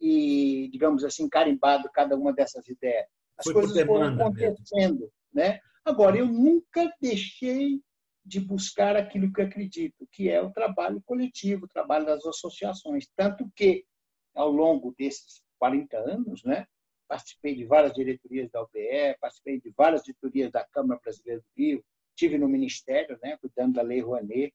e 0.00 0.68
digamos 0.72 1.04
assim, 1.04 1.28
carimbado 1.28 1.90
cada 1.92 2.16
uma 2.16 2.32
dessas 2.32 2.66
ideias. 2.68 3.06
As 3.36 3.44
Foi 3.44 3.54
coisas 3.54 3.86
foram 3.86 4.14
acontecendo. 4.14 5.10
Né? 5.32 5.60
Agora, 5.84 6.16
eu 6.16 6.26
nunca 6.26 6.92
deixei 7.00 7.80
de 8.28 8.40
buscar 8.40 8.94
aquilo 8.94 9.32
que 9.32 9.40
eu 9.40 9.46
acredito, 9.46 10.06
que 10.12 10.28
é 10.28 10.40
o 10.40 10.52
trabalho 10.52 11.02
coletivo, 11.06 11.64
o 11.64 11.68
trabalho 11.68 12.04
das 12.04 12.24
associações. 12.26 13.08
Tanto 13.16 13.50
que, 13.56 13.86
ao 14.34 14.50
longo 14.50 14.94
desses 14.98 15.42
40 15.58 15.96
anos, 15.96 16.44
né, 16.44 16.66
participei 17.08 17.56
de 17.56 17.64
várias 17.64 17.94
diretorias 17.94 18.50
da 18.50 18.62
UBE, 18.62 19.16
participei 19.18 19.58
de 19.58 19.72
várias 19.74 20.02
diretorias 20.02 20.52
da 20.52 20.62
Câmara 20.66 21.00
Brasileira 21.02 21.40
do 21.40 21.46
Rio, 21.56 21.82
tive 22.14 22.36
no 22.36 22.48
Ministério, 22.48 23.18
né, 23.22 23.38
cuidando 23.38 23.74
da 23.74 23.82
Lei 23.82 24.00
Rouanet, 24.00 24.52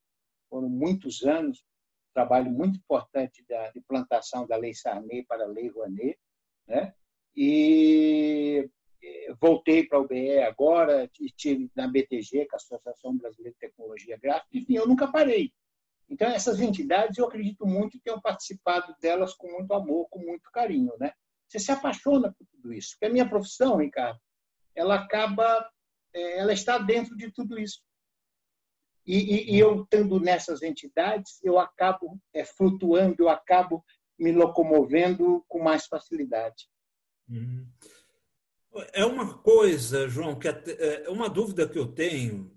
foram 0.50 0.70
muitos 0.70 1.24
anos, 1.24 1.66
trabalho 2.14 2.52
muito 2.52 2.78
importante 2.78 3.44
da 3.50 3.72
implantação 3.76 4.46
da 4.46 4.56
Lei 4.56 4.76
Sarney 4.76 5.26
para 5.26 5.46
a 5.46 5.48
Lei 5.48 5.68
Rouanet, 5.68 6.20
né, 6.68 6.94
e 7.36 8.70
voltei 9.40 9.86
para 9.86 9.98
a 9.98 10.02
UBE 10.02 10.40
agora, 10.40 11.10
estive 11.20 11.70
na 11.76 11.88
BTG, 11.88 12.30
que 12.30 12.38
é 12.40 12.48
a 12.54 12.56
Associação 12.56 13.18
Brasileira 13.18 13.54
de 13.54 13.60
Tecnologia 13.60 14.18
Gráfica, 14.18 14.58
enfim, 14.58 14.76
eu 14.76 14.88
nunca 14.88 15.12
parei. 15.12 15.52
Então, 16.10 16.30
essas 16.30 16.60
entidades, 16.60 17.18
eu 17.18 17.26
acredito 17.26 17.66
muito 17.66 17.98
e 17.98 18.00
tenho 18.00 18.22
participado 18.22 18.96
delas 19.02 19.34
com 19.34 19.52
muito 19.52 19.74
amor, 19.74 20.08
com 20.10 20.20
muito 20.20 20.50
carinho. 20.52 20.94
Né? 21.00 21.12
Você 21.48 21.60
se 21.60 21.72
apaixona 21.72 22.34
por 22.38 22.46
tudo 22.48 22.74
isso. 22.74 22.92
Porque 22.92 23.06
a 23.06 23.10
minha 23.10 23.28
profissão, 23.28 23.78
Ricardo, 23.78 24.20
ela 24.76 24.96
acaba, 24.96 25.70
é, 26.14 26.40
ela 26.40 26.54
está 26.54 26.78
dentro 26.78 27.16
de 27.16 27.32
tudo 27.32 27.60
isso. 27.60 27.82
E, 29.06 29.18
e, 29.18 29.56
e 29.56 29.60
eu, 29.60 29.84
estando 29.84 30.20
nessas 30.20 30.62
entidades, 30.62 31.44
eu 31.44 31.60
acabo 31.60 32.20
é, 32.34 32.46
flutuando, 32.46 33.16
eu 33.20 33.30
acabo 33.30 33.84
me 34.18 34.32
locomovendo 34.32 35.44
com 35.48 35.62
mais 35.62 35.88
facilidade. 35.88 36.70
Uhum. 37.28 37.68
É 38.94 39.06
uma 39.06 39.38
coisa, 39.38 40.08
João, 40.08 40.38
que 40.38 40.48
é 40.48 41.06
uma 41.08 41.30
dúvida 41.30 41.68
que 41.68 41.78
eu 41.78 41.88
tenho, 41.88 42.52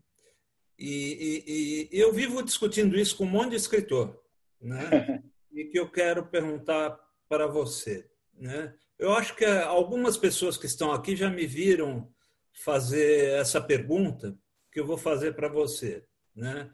e, 0.78 1.88
e, 1.90 1.96
e 1.96 2.00
eu 2.00 2.12
vivo 2.12 2.42
discutindo 2.42 2.98
isso 2.98 3.16
com 3.16 3.24
um 3.24 3.30
monte 3.30 3.50
de 3.50 3.56
escritor, 3.56 4.22
né? 4.60 5.22
e 5.52 5.64
que 5.64 5.78
eu 5.78 5.90
quero 5.90 6.26
perguntar 6.26 6.98
para 7.28 7.46
você. 7.46 8.08
Né? 8.34 8.74
Eu 8.98 9.12
acho 9.14 9.34
que 9.34 9.44
algumas 9.44 10.16
pessoas 10.16 10.56
que 10.56 10.66
estão 10.66 10.92
aqui 10.92 11.16
já 11.16 11.30
me 11.30 11.46
viram 11.46 12.12
fazer 12.52 13.30
essa 13.38 13.60
pergunta 13.60 14.38
que 14.70 14.78
eu 14.78 14.86
vou 14.86 14.98
fazer 14.98 15.34
para 15.34 15.48
você. 15.48 16.04
Né? 16.34 16.70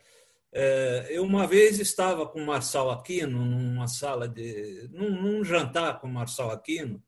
É, 0.53 1.07
eu 1.11 1.23
uma 1.23 1.47
vez 1.47 1.79
estava 1.79 2.27
com 2.27 2.41
o 2.41 2.47
Marçal 2.47 2.91
Aquino 2.91 3.45
numa 3.45 3.87
sala 3.87 4.29
de 4.29 4.89
num, 4.93 5.11
num 5.11 5.45
jantar 5.45 6.01
com 6.01 6.09
o 6.09 6.13
Marçal 6.13 6.51
Aquino 6.51 7.03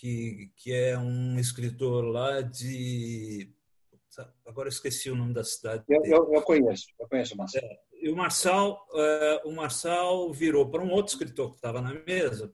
que, 0.00 0.50
que 0.56 0.72
é 0.72 0.98
um 0.98 1.38
escritor 1.38 2.02
lá 2.04 2.40
de. 2.40 3.52
Agora 4.46 4.66
eu 4.68 4.72
esqueci 4.72 5.10
o 5.10 5.14
nome 5.14 5.34
da 5.34 5.44
cidade. 5.44 5.84
Eu, 5.88 6.02
eu, 6.04 6.34
eu 6.34 6.42
conheço, 6.42 6.86
eu 6.98 7.06
conheço 7.06 7.34
o 7.34 7.36
Marçal. 7.36 7.62
É, 7.62 7.80
e 8.00 8.10
o 8.10 8.16
Marçal, 8.16 8.88
é, 8.94 9.42
o 9.44 9.52
Marçal 9.52 10.32
virou 10.32 10.70
para 10.70 10.82
um 10.82 10.90
outro 10.90 11.12
escritor 11.12 11.50
que 11.50 11.56
estava 11.56 11.82
na 11.82 11.92
mesa 11.92 12.50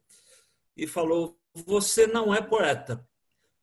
e 0.76 0.88
falou: 0.88 1.38
Você 1.54 2.08
não 2.08 2.34
é 2.34 2.42
poeta, 2.42 3.08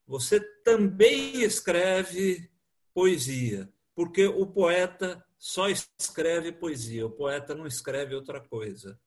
você 0.07 0.39
também 0.63 1.43
escreve 1.43 2.49
poesia, 2.93 3.69
porque 3.93 4.25
o 4.25 4.47
poeta 4.47 5.23
só 5.37 5.67
escreve 5.69 6.53
poesia, 6.53 7.05
o 7.05 7.11
poeta 7.11 7.53
não 7.53 7.67
escreve 7.67 8.15
outra 8.15 8.39
coisa. 8.39 8.97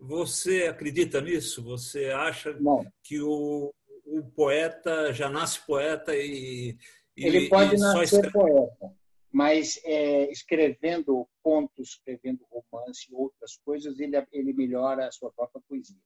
Você 0.00 0.64
acredita 0.64 1.20
nisso? 1.20 1.62
Você 1.62 2.06
acha 2.06 2.52
não. 2.54 2.84
que 3.04 3.20
o, 3.20 3.72
o 4.04 4.22
poeta 4.22 5.12
já 5.12 5.28
nasce 5.28 5.64
poeta 5.64 6.14
e. 6.14 6.76
e 7.16 7.26
ele 7.26 7.48
pode 7.48 7.76
e 7.76 7.78
nascer 7.78 8.30
poeta, 8.32 8.94
mas 9.30 9.80
é, 9.84 10.30
escrevendo 10.30 11.28
contos, 11.42 11.90
escrevendo 11.90 12.46
romance 12.50 13.10
e 13.10 13.14
outras 13.14 13.56
coisas, 13.64 13.98
ele, 13.98 14.16
ele 14.32 14.52
melhora 14.52 15.06
a 15.06 15.12
sua 15.12 15.32
própria 15.32 15.62
poesia. 15.68 15.96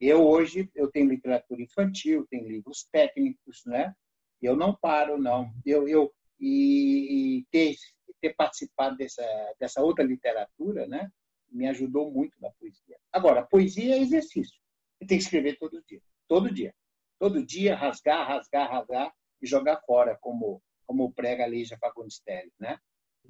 Eu 0.00 0.26
hoje 0.26 0.70
eu 0.74 0.90
tenho 0.90 1.08
literatura 1.08 1.62
infantil, 1.62 2.26
tenho 2.28 2.48
livros 2.48 2.86
técnicos, 2.90 3.62
né? 3.66 3.94
Eu 4.42 4.54
não 4.54 4.74
paro, 4.74 5.16
não. 5.16 5.50
Eu, 5.64 5.88
eu 5.88 6.12
e, 6.38 7.38
e 7.38 7.46
ter, 7.50 7.74
ter 8.20 8.34
participado 8.34 8.96
dessa 8.96 9.24
dessa 9.58 9.82
outra 9.82 10.04
literatura, 10.04 10.86
né? 10.86 11.10
Me 11.50 11.66
ajudou 11.68 12.10
muito 12.10 12.36
na 12.40 12.50
poesia. 12.50 12.98
Agora, 13.12 13.46
poesia 13.46 13.94
é 13.94 14.00
exercício. 14.00 14.60
Você 14.98 15.06
tem 15.06 15.18
que 15.18 15.24
escrever 15.24 15.58
todo 15.58 15.82
dia, 15.86 16.00
todo 16.28 16.52
dia 16.52 16.74
todo 17.18 17.44
dia 17.44 17.74
rasgar, 17.76 18.26
rasgar, 18.26 18.70
rasgar 18.70 19.12
e 19.40 19.46
jogar 19.46 19.80
fora, 19.86 20.16
como, 20.20 20.62
como 20.86 21.12
prega 21.12 21.44
a 21.44 21.48
Lígia 21.48 21.78
Fagundes 21.78 22.20
Telles, 22.20 22.52
né? 22.58 22.78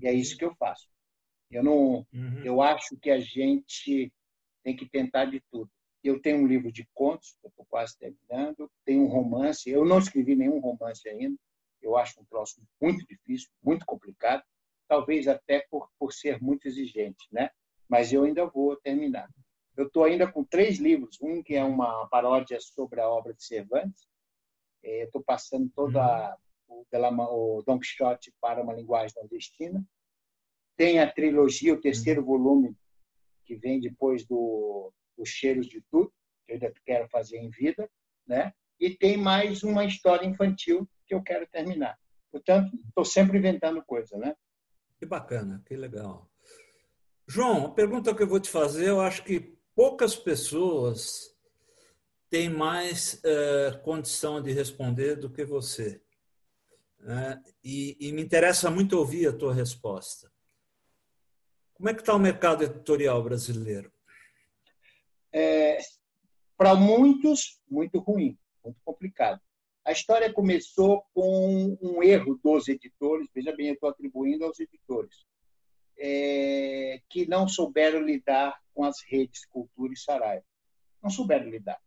E 0.01 0.07
é 0.07 0.13
isso 0.13 0.37
que 0.37 0.45
eu 0.45 0.55
faço. 0.57 0.89
Eu 1.51 1.63
não, 1.63 2.07
uhum. 2.13 2.43
eu 2.45 2.61
acho 2.61 2.97
que 2.99 3.11
a 3.11 3.19
gente 3.19 4.13
tem 4.63 4.77
que 4.77 4.89
tentar 4.89 5.27
de 5.27 5.41
tudo. 5.51 5.71
Eu 6.03 6.21
tenho 6.21 6.39
um 6.39 6.47
livro 6.47 6.71
de 6.71 6.87
contos, 6.93 7.37
eu 7.43 7.49
estou 7.49 7.67
quase 7.67 7.97
terminando, 7.99 8.71
tenho 8.85 9.03
um 9.03 9.09
romance, 9.09 9.69
eu 9.69 9.85
não 9.85 9.99
escrevi 9.99 10.37
nenhum 10.37 10.61
romance 10.61 11.09
ainda, 11.09 11.37
eu 11.81 11.97
acho 11.97 12.21
um 12.21 12.25
troço 12.25 12.61
muito 12.81 13.05
difícil, 13.07 13.49
muito 13.63 13.87
complicado, 13.87 14.43
talvez 14.89 15.27
até 15.27 15.67
por, 15.71 15.89
por 15.99 16.13
ser 16.13 16.41
muito 16.41 16.67
exigente, 16.67 17.27
né? 17.31 17.51
Mas 17.89 18.13
eu 18.13 18.25
ainda 18.25 18.47
vou 18.47 18.77
terminar. 18.77 19.29
Eu 19.77 19.87
estou 19.87 20.05
ainda 20.05 20.31
com 20.31 20.43
três 20.45 20.79
livros. 20.79 21.19
Um 21.21 21.43
que 21.43 21.55
é 21.55 21.63
uma 21.63 22.07
paródia 22.09 22.59
sobre 22.61 23.01
a 23.01 23.09
obra 23.09 23.35
de 23.35 23.45
Cervantes. 23.45 24.07
Estou 24.83 25.23
passando 25.23 25.71
toda 25.75 26.37
uhum. 26.69 26.85
o, 27.19 27.59
o 27.59 27.63
Don 27.63 27.79
Quixote 27.79 28.33
para 28.41 28.63
uma 28.63 28.73
linguagem 28.73 29.15
nordestina. 29.17 29.85
Tem 30.77 31.01
a 31.01 31.11
trilogia, 31.11 31.75
o 31.75 31.81
terceiro 31.81 32.21
uhum. 32.21 32.27
volume, 32.27 32.77
que 33.45 33.57
vem 33.57 33.81
depois 33.81 34.25
do, 34.27 34.93
do 35.17 35.25
Cheiros 35.25 35.67
de 35.67 35.83
Tudo, 35.91 36.13
que 36.47 36.53
eu 36.53 36.55
ainda 36.55 36.73
quero 36.85 37.09
fazer 37.09 37.39
em 37.39 37.51
vida. 37.51 37.89
Né? 38.27 38.53
E 38.79 38.91
tem 38.91 39.17
mais 39.17 39.63
uma 39.63 39.85
história 39.85 40.27
infantil 40.27 40.89
que 41.07 41.15
eu 41.15 41.23
quero 41.23 41.47
terminar. 41.47 41.99
Portanto, 42.31 42.71
estou 42.89 43.05
sempre 43.05 43.39
inventando 43.39 43.83
coisa, 43.85 44.17
né? 44.19 44.35
Que 44.99 45.07
bacana, 45.07 45.63
que 45.67 45.77
legal. 45.77 46.31
João, 47.29 47.67
a 47.67 47.71
pergunta 47.73 48.15
que 48.15 48.23
eu 48.23 48.29
vou 48.29 48.41
te 48.41 48.51
fazer, 48.51 48.89
eu 48.89 49.01
acho 49.01 49.25
que 49.25 49.56
poucas 49.77 50.17
pessoas 50.17 51.37
têm 52.31 52.49
mais 52.49 53.23
é, 53.23 53.73
condição 53.85 54.43
de 54.43 54.51
responder 54.51 55.17
do 55.17 55.31
que 55.31 55.45
você. 55.45 56.01
É, 57.03 57.39
e, 57.63 57.97
e, 58.01 58.11
me 58.11 58.23
interessa 58.23 58.71
muito 58.71 58.99
ouvir 58.99 59.29
a 59.29 59.37
tua 59.37 59.55
resposta. 59.55 60.33
Como 61.75 61.91
é 61.91 61.95
que 61.95 62.01
está 62.01 62.15
o 62.15 62.19
mercado 62.19 62.65
editorial 62.65 63.23
brasileiro? 63.23 63.93
É, 65.31 65.79
Para 66.57 66.75
muitos, 66.75 67.61
muito 67.71 67.99
ruim, 67.99 68.37
muito 68.65 68.81
complicado. 68.83 69.41
A 69.85 69.93
história 69.93 70.33
começou 70.33 71.05
com 71.15 71.79
um 71.81 72.03
erro 72.03 72.41
dos 72.43 72.67
editores, 72.67 73.29
veja 73.33 73.55
bem, 73.55 73.69
eu 73.69 73.75
estou 73.75 73.91
atribuindo 73.91 74.45
aos 74.45 74.59
editores, 74.59 75.27
é, 75.99 77.01
que 77.09 77.27
não 77.27 77.49
souberam 77.49 78.01
lidar 78.01 78.61
com 78.75 78.85
as 78.85 79.03
redes 79.03 79.47
Cultura 79.47 79.93
e 79.93 79.99
Saraiva. 79.99 80.45
Não 81.03 81.11
souberam 81.11 81.49
lidar. 81.49 81.81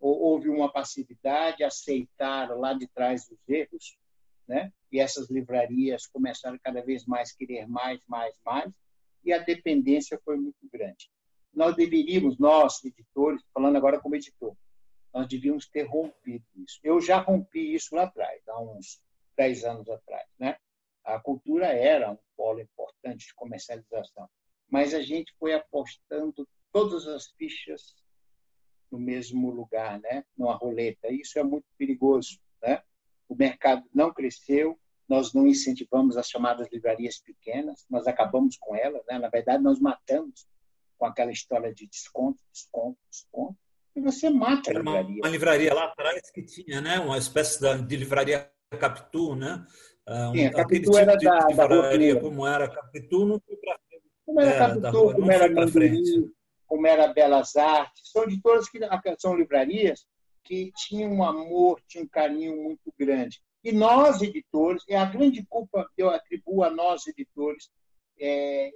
Houve 0.00 0.48
uma 0.48 0.70
passividade, 0.72 1.64
aceitaram 1.64 2.60
lá 2.60 2.72
de 2.72 2.86
trás 2.88 3.28
os 3.30 3.48
erros, 3.48 3.98
né? 4.46 4.72
e 4.90 5.00
essas 5.00 5.28
livrarias 5.28 6.06
começaram 6.06 6.58
cada 6.62 6.80
vez 6.82 7.04
mais 7.04 7.32
a 7.32 7.36
querer 7.36 7.66
mais, 7.66 8.00
mais, 8.06 8.34
mais, 8.44 8.72
e 9.24 9.32
a 9.32 9.38
dependência 9.38 10.20
foi 10.24 10.36
muito 10.36 10.68
grande. 10.72 11.10
Nós 11.52 11.74
deveríamos, 11.74 12.38
nós, 12.38 12.82
editores, 12.84 13.42
falando 13.52 13.76
agora 13.76 14.00
como 14.00 14.14
editor, 14.14 14.56
nós 15.12 15.26
devíamos 15.26 15.68
ter 15.68 15.82
rompido 15.82 16.44
isso. 16.56 16.78
Eu 16.82 17.00
já 17.00 17.18
rompi 17.18 17.74
isso 17.74 17.94
lá 17.94 18.04
atrás, 18.04 18.40
há 18.48 18.60
uns 18.60 19.02
10 19.36 19.64
anos 19.64 19.88
atrás. 19.88 20.28
Né? 20.38 20.56
A 21.04 21.18
cultura 21.18 21.66
era 21.66 22.10
um 22.12 22.18
polo 22.36 22.60
importante 23.08 23.26
de 23.26 23.34
comercialização, 23.34 24.28
mas 24.70 24.94
a 24.94 25.00
gente 25.00 25.32
foi 25.38 25.54
apostando 25.54 26.46
todas 26.72 27.06
as 27.06 27.30
fichas 27.32 27.94
no 28.90 28.98
mesmo 28.98 29.50
lugar, 29.50 29.98
né? 30.00 30.24
numa 30.36 30.54
roleta. 30.54 31.08
Isso 31.10 31.38
é 31.38 31.42
muito 31.42 31.66
perigoso. 31.76 32.38
Né? 32.62 32.82
O 33.28 33.34
mercado 33.34 33.84
não 33.94 34.12
cresceu, 34.12 34.78
nós 35.08 35.32
não 35.32 35.46
incentivamos 35.46 36.16
as 36.16 36.28
chamadas 36.28 36.68
livrarias 36.70 37.18
pequenas, 37.18 37.86
nós 37.88 38.06
acabamos 38.06 38.56
com 38.58 38.74
elas. 38.74 39.02
Né? 39.06 39.18
Na 39.18 39.28
verdade, 39.28 39.62
nós 39.62 39.80
matamos 39.80 40.46
com 40.98 41.06
aquela 41.06 41.30
história 41.30 41.72
de 41.72 41.86
desconto, 41.86 42.42
desconto, 42.52 42.98
desconto 43.10 43.56
e 43.96 44.00
você 44.00 44.30
mata 44.30 44.70
a 44.70 44.74
livraria. 44.74 45.20
Uma, 45.22 45.28
livraria 45.28 45.74
lá 45.74 45.84
atrás 45.86 46.30
que 46.30 46.42
tinha, 46.42 46.80
né? 46.80 47.00
Uma 47.00 47.18
espécie 47.18 47.82
de 47.82 47.96
livraria 47.96 48.48
Capitu, 48.78 49.34
né? 49.34 49.64
Ah, 50.10 50.30
um, 50.30 50.32
Sim, 50.32 50.46
a 50.46 50.52
Capitu 50.52 50.84
tipo 50.84 50.98
era 50.98 51.16
da, 51.16 51.38
da 51.40 51.48
livraria, 51.48 52.18
como 52.18 52.46
era 52.46 52.66
Capitu, 52.66 53.26
não 53.26 53.38
foi 53.40 53.56
para. 53.56 53.78
Como 54.24 54.40
era, 54.40 54.50
era 54.50 54.68
Capitu, 54.68 54.98
rua, 54.98 55.14
como 55.14 55.30
era 55.30 55.50
Manduri, 55.50 56.32
como 56.66 56.86
era 56.86 57.12
Belas 57.12 57.56
Artes. 57.56 58.10
São 58.10 58.24
editoras 58.24 58.68
que 58.70 58.80
são 59.18 59.36
livrarias 59.36 60.06
que 60.44 60.72
tinham 60.76 61.12
um 61.12 61.22
amor, 61.22 61.82
tinham 61.86 62.06
um 62.06 62.08
carinho 62.08 62.56
muito 62.56 62.92
grande. 62.98 63.38
E 63.62 63.70
nós, 63.70 64.22
editores, 64.22 64.82
é 64.88 64.96
a 64.96 65.04
grande 65.04 65.44
culpa 65.46 65.86
que 65.94 66.02
eu 66.02 66.08
atribuo 66.08 66.64
a 66.64 66.70
nós, 66.70 67.06
editores, 67.06 67.70
é, 68.18 68.70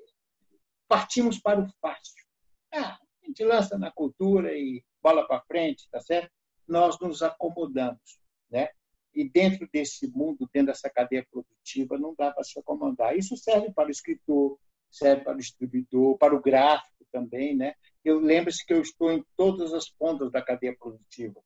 partimos 0.87 1.39
para 1.39 1.61
o 1.61 1.69
fácil. 1.81 2.23
Ah, 2.75 2.99
a 3.23 3.27
gente 3.27 3.43
lança 3.43 3.79
na 3.79 3.91
cultura 3.91 4.53
e 4.53 4.85
bola 5.03 5.27
para 5.27 5.41
frente, 5.43 5.89
tá 5.91 5.99
certo? 6.01 6.31
Nós 6.69 6.99
nos 7.01 7.23
acomodamos, 7.23 8.19
né? 8.51 8.69
E 9.15 9.29
dentro 9.29 9.69
desse 9.73 10.07
mundo, 10.09 10.49
dentro 10.53 10.69
dessa 10.69 10.89
cadeia 10.89 11.27
produtiva, 11.31 11.99
não 11.99 12.15
dá 12.17 12.31
para 12.31 12.45
se 12.45 12.59
acomodar. 12.59 13.17
Isso 13.17 13.37
serve 13.37 13.73
para 13.73 13.89
o 13.89 13.91
escritor, 13.91 14.59
serve 14.91 15.25
para 15.25 15.35
o 15.35 15.39
distribuidor, 15.39 16.17
para 16.19 16.35
o 16.35 16.41
gráfico 16.41 17.05
também, 17.13 17.55
né? 17.55 17.75
Eu 18.05 18.19
lembro-se 18.19 18.65
que 18.65 18.73
eu 18.73 18.81
estou 18.81 19.13
em 19.13 19.25
todas 19.37 19.73
as 19.75 19.89
pontas 19.89 20.33
da 20.33 20.43
cadeia 20.43 20.75
produtiva 20.77 21.41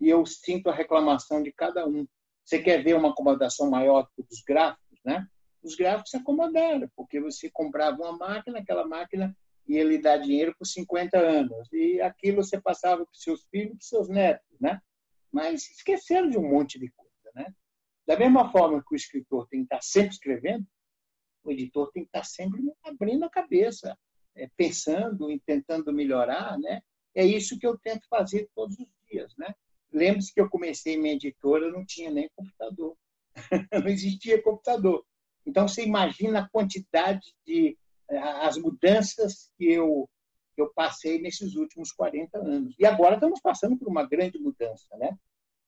e 0.00 0.08
eu 0.08 0.24
sinto 0.24 0.68
a 0.68 0.74
reclamação 0.74 1.42
de 1.42 1.52
cada 1.52 1.86
um. 1.86 2.06
Você 2.44 2.60
quer 2.60 2.82
ver 2.82 2.94
uma 2.94 3.10
acomodação 3.10 3.68
maior 3.68 4.02
do 4.16 4.24
que 4.24 4.32
os 4.32 4.42
gráficos, 4.42 4.98
né? 5.04 5.26
Os 5.62 5.74
gráficos 5.74 6.10
se 6.10 6.16
acomodaram, 6.16 6.88
porque 6.96 7.20
você 7.20 7.50
comprava 7.50 7.96
uma 7.96 8.16
máquina, 8.16 8.60
aquela 8.60 8.86
máquina 8.86 9.36
e 9.66 9.76
ele 9.76 9.98
dá 9.98 10.16
dinheiro 10.16 10.54
por 10.56 10.66
50 10.66 11.18
anos. 11.18 11.68
E 11.72 12.00
aquilo 12.00 12.42
você 12.42 12.60
passava 12.60 13.04
para 13.04 13.12
os 13.12 13.22
seus 13.22 13.44
filhos, 13.50 13.76
para 13.76 13.86
seus 13.86 14.08
netos, 14.08 14.58
né? 14.60 14.80
Mas 15.30 15.70
esqueceram 15.70 16.30
de 16.30 16.38
um 16.38 16.48
monte 16.48 16.78
de 16.78 16.90
coisa? 16.90 17.07
Da 18.08 18.18
mesma 18.18 18.50
forma 18.50 18.82
que 18.82 18.94
o 18.94 18.96
escritor 18.96 19.46
tem 19.48 19.60
que 19.60 19.66
estar 19.66 19.82
sempre 19.82 20.14
escrevendo, 20.14 20.66
o 21.44 21.50
editor 21.52 21.92
tem 21.92 22.04
que 22.04 22.08
estar 22.08 22.24
sempre 22.24 22.62
abrindo 22.82 23.22
a 23.24 23.30
cabeça, 23.30 23.94
é, 24.34 24.48
pensando 24.56 25.30
e 25.30 25.38
tentando 25.40 25.92
melhorar, 25.92 26.58
né? 26.58 26.80
É 27.14 27.22
isso 27.22 27.58
que 27.58 27.66
eu 27.66 27.76
tento 27.76 28.08
fazer 28.08 28.48
todos 28.54 28.78
os 28.78 28.88
dias, 29.10 29.36
né? 29.36 29.54
Lembre-se 29.92 30.32
que 30.32 30.40
eu 30.40 30.48
comecei 30.48 30.96
minha 30.96 31.12
editora, 31.12 31.70
não 31.70 31.84
tinha 31.84 32.10
nem 32.10 32.30
computador. 32.34 32.96
não 33.84 33.88
existia 33.88 34.42
computador. 34.42 35.04
Então, 35.44 35.68
você 35.68 35.84
imagina 35.84 36.40
a 36.40 36.48
quantidade 36.48 37.34
de 37.46 37.76
as 38.42 38.56
mudanças 38.56 39.50
que 39.58 39.70
eu, 39.70 40.08
que 40.54 40.62
eu 40.62 40.72
passei 40.72 41.20
nesses 41.20 41.56
últimos 41.56 41.92
40 41.92 42.38
anos. 42.38 42.74
E 42.78 42.86
agora 42.86 43.16
estamos 43.16 43.38
passando 43.42 43.76
por 43.76 43.86
uma 43.86 44.06
grande 44.06 44.38
mudança. 44.38 44.96
Né? 44.96 45.14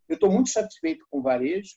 Eu 0.09 0.14
estou 0.14 0.33
muito 0.33 0.48
satisfeito 0.48 1.05
com 1.11 1.18
o 1.18 1.22
varejo, 1.22 1.76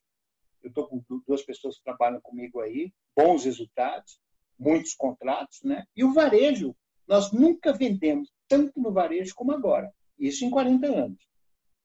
eu 0.64 0.70
estou 0.70 0.88
com 0.88 1.04
duas 1.28 1.44
pessoas 1.44 1.78
que 1.78 1.84
trabalham 1.84 2.22
comigo 2.22 2.62
aí, 2.62 2.92
bons 3.16 3.46
resultados, 3.46 4.20
muitos 4.58 4.94
contratos, 4.94 5.62
né? 5.64 5.86
E 5.96 6.04
o 6.04 6.14
varejo, 6.14 6.76
nós 7.08 7.32
nunca 7.32 7.74
vendemos 7.74 8.32
tanto 8.48 8.80
no 8.80 8.92
varejo 8.92 9.34
como 9.36 9.52
agora. 9.52 9.92
Isso 10.18 10.46
em 10.46 10.50
40 10.50 10.88
anos. 10.88 11.28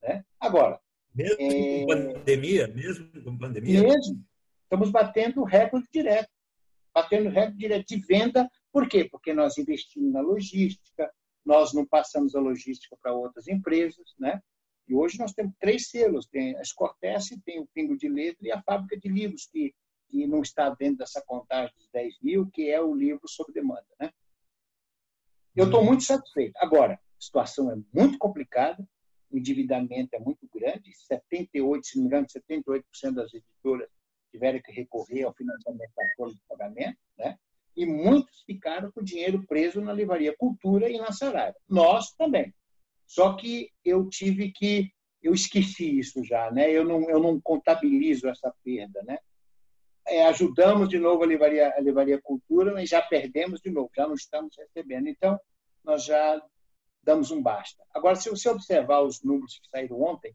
Né? 0.03 0.25
Agora. 0.39 0.81
Mesmo 1.15 1.37
é... 1.41 1.81
com 1.81 1.87
pandemia? 1.87 2.69
Mesmo 2.69 3.23
com 3.23 3.37
pandemia? 3.37 3.83
Mesmo. 3.83 4.25
Estamos 4.63 4.91
batendo 4.91 5.43
recorde 5.43 5.89
direto. 5.93 6.31
Batendo 6.95 7.31
recorde 7.31 7.59
direto 7.59 7.87
de 7.87 8.01
venda 8.01 8.49
por 8.73 8.89
quê? 8.89 9.05
Porque 9.11 9.33
nós 9.33 9.59
investimos 9.59 10.13
na 10.13 10.21
logística, 10.21 11.11
nós 11.45 11.73
não 11.73 11.87
passamos 11.87 12.35
a 12.35 12.41
logística 12.41 12.97
para 13.01 13.13
outras 13.13 13.49
empresas, 13.49 14.15
né? 14.19 14.41
E 14.89 14.95
hoje 14.95 15.19
nós 15.19 15.33
temos 15.33 15.53
três 15.61 15.91
selos, 15.91 16.27
tem 16.27 16.57
a 16.57 16.63
Escortece, 16.63 17.41
tem 17.43 17.61
o 17.61 17.67
Pingo 17.75 17.97
de 17.97 18.09
Letra 18.09 18.49
e 18.49 18.53
a 18.53 18.63
Fábrica 18.63 18.99
de 18.99 19.09
Livros, 19.09 19.47
que, 19.47 19.75
que 20.09 20.27
não 20.27 20.41
está 20.41 20.71
dentro 20.71 20.99
dessa 20.99 21.23
contagem 21.27 21.75
dos 21.77 21.89
10 21.93 22.15
mil, 22.23 22.51
que 22.51 22.71
é 22.71 22.81
o 22.81 22.95
livro 22.95 23.29
sob 23.29 23.53
demanda, 23.53 23.87
né? 24.01 24.11
Eu 25.55 25.67
estou 25.67 25.85
muito 25.85 26.05
satisfeito. 26.05 26.57
Agora, 26.57 26.95
a 26.95 27.21
situação 27.21 27.71
é 27.71 27.77
muito 27.93 28.17
complicada, 28.19 28.89
o 29.31 29.37
endividamento 29.37 30.15
é 30.15 30.19
muito 30.19 30.49
grande, 30.55 30.91
78, 30.95 31.87
se 31.87 31.97
não 31.97 32.05
me 32.05 32.09
engano, 32.09 32.27
78% 32.27 32.85
das 33.13 33.35
editoras 33.35 33.91
tiveram 34.31 34.61
que 34.63 34.73
recorrer 34.73 35.25
ao 35.25 35.35
financiamento 35.35 35.93
da 35.95 36.05
folha 36.17 36.35
de 36.35 36.41
pagamento, 36.49 36.99
né? 37.19 37.37
e 37.79 37.87
muitos 37.87 38.43
ficaram 38.43 38.91
com 38.91 39.01
o 39.01 39.05
dinheiro 39.05 39.45
preso 39.47 39.81
na 39.81 39.93
Livraria 39.93 40.35
Cultura 40.37 40.91
e 40.91 40.99
na 40.99 41.13
Saraiva. 41.13 41.57
Nós 41.69 42.13
também. 42.13 42.53
Só 43.09 43.35
que 43.35 43.71
eu 43.83 44.07
tive 44.09 44.53
que 44.53 44.93
eu 45.23 45.33
esqueci 45.33 45.99
isso 45.99 46.23
já, 46.23 46.51
né? 46.51 46.71
Eu 46.71 46.85
não 46.85 47.09
eu 47.11 47.19
não 47.19 47.41
contabilizo 47.41 48.29
essa 48.29 48.55
perda, 48.63 49.03
né? 49.03 49.19
É, 50.07 50.27
ajudamos 50.27 50.89
de 50.89 50.99
novo 50.99 51.25
a 51.25 51.27
livraria, 51.27 51.75
a 51.75 51.81
livraria 51.81 52.21
Cultura, 52.23 52.73
mas 52.73 52.89
já 52.89 53.03
perdemos 53.03 53.61
de 53.61 53.71
novo, 53.71 53.91
já 53.95 54.07
não 54.07 54.15
estamos 54.15 54.55
recebendo. 54.57 55.09
Então, 55.09 55.39
nós 55.85 56.05
já 56.05 56.41
damos 57.03 57.31
um 57.31 57.43
basta. 57.43 57.83
Agora, 57.95 58.17
se 58.17 58.31
você 58.31 58.49
observar 58.49 59.01
os 59.01 59.23
números 59.23 59.59
que 59.59 59.69
saíram 59.69 60.01
ontem 60.01 60.35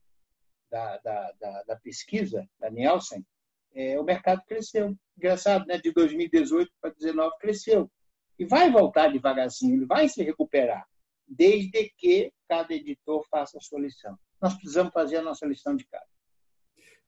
da, 0.70 0.98
da, 0.98 1.32
da, 1.40 1.64
da 1.64 1.76
pesquisa 1.78 2.48
da 2.60 2.70
Nielsen, 2.70 3.26
é, 3.74 4.00
o 4.00 4.04
mercado 4.04 4.44
cresceu. 4.48 4.96
Engraçado, 5.18 5.66
né? 5.66 5.78
de 5.78 5.92
2018 5.92 6.72
para 6.82 6.92
2019 6.92 7.38
cresceu. 7.40 7.92
E 8.38 8.46
vai 8.46 8.72
voltar 8.72 9.12
devagarzinho, 9.12 9.76
ele 9.76 9.86
vai 9.86 10.10
se 10.10 10.24
recuperar, 10.24 10.88
desde 11.28 11.90
que 11.98 12.32
cada 12.48 12.74
editor 12.74 13.26
faça 13.30 13.58
a 13.58 13.62
sua 13.62 13.80
lição. 13.80 14.18
Nós 14.42 14.54
precisamos 14.56 14.94
fazer 14.94 15.18
a 15.18 15.22
nossa 15.22 15.46
lição 15.46 15.76
de 15.76 15.86
casa. 15.86 16.06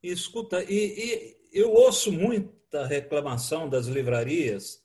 Escuta, 0.01 0.63
e, 0.63 0.67
e 0.71 1.37
eu 1.51 1.71
ouço 1.71 2.11
muita 2.11 2.85
reclamação 2.85 3.67
das 3.69 3.87
livrarias 3.87 4.83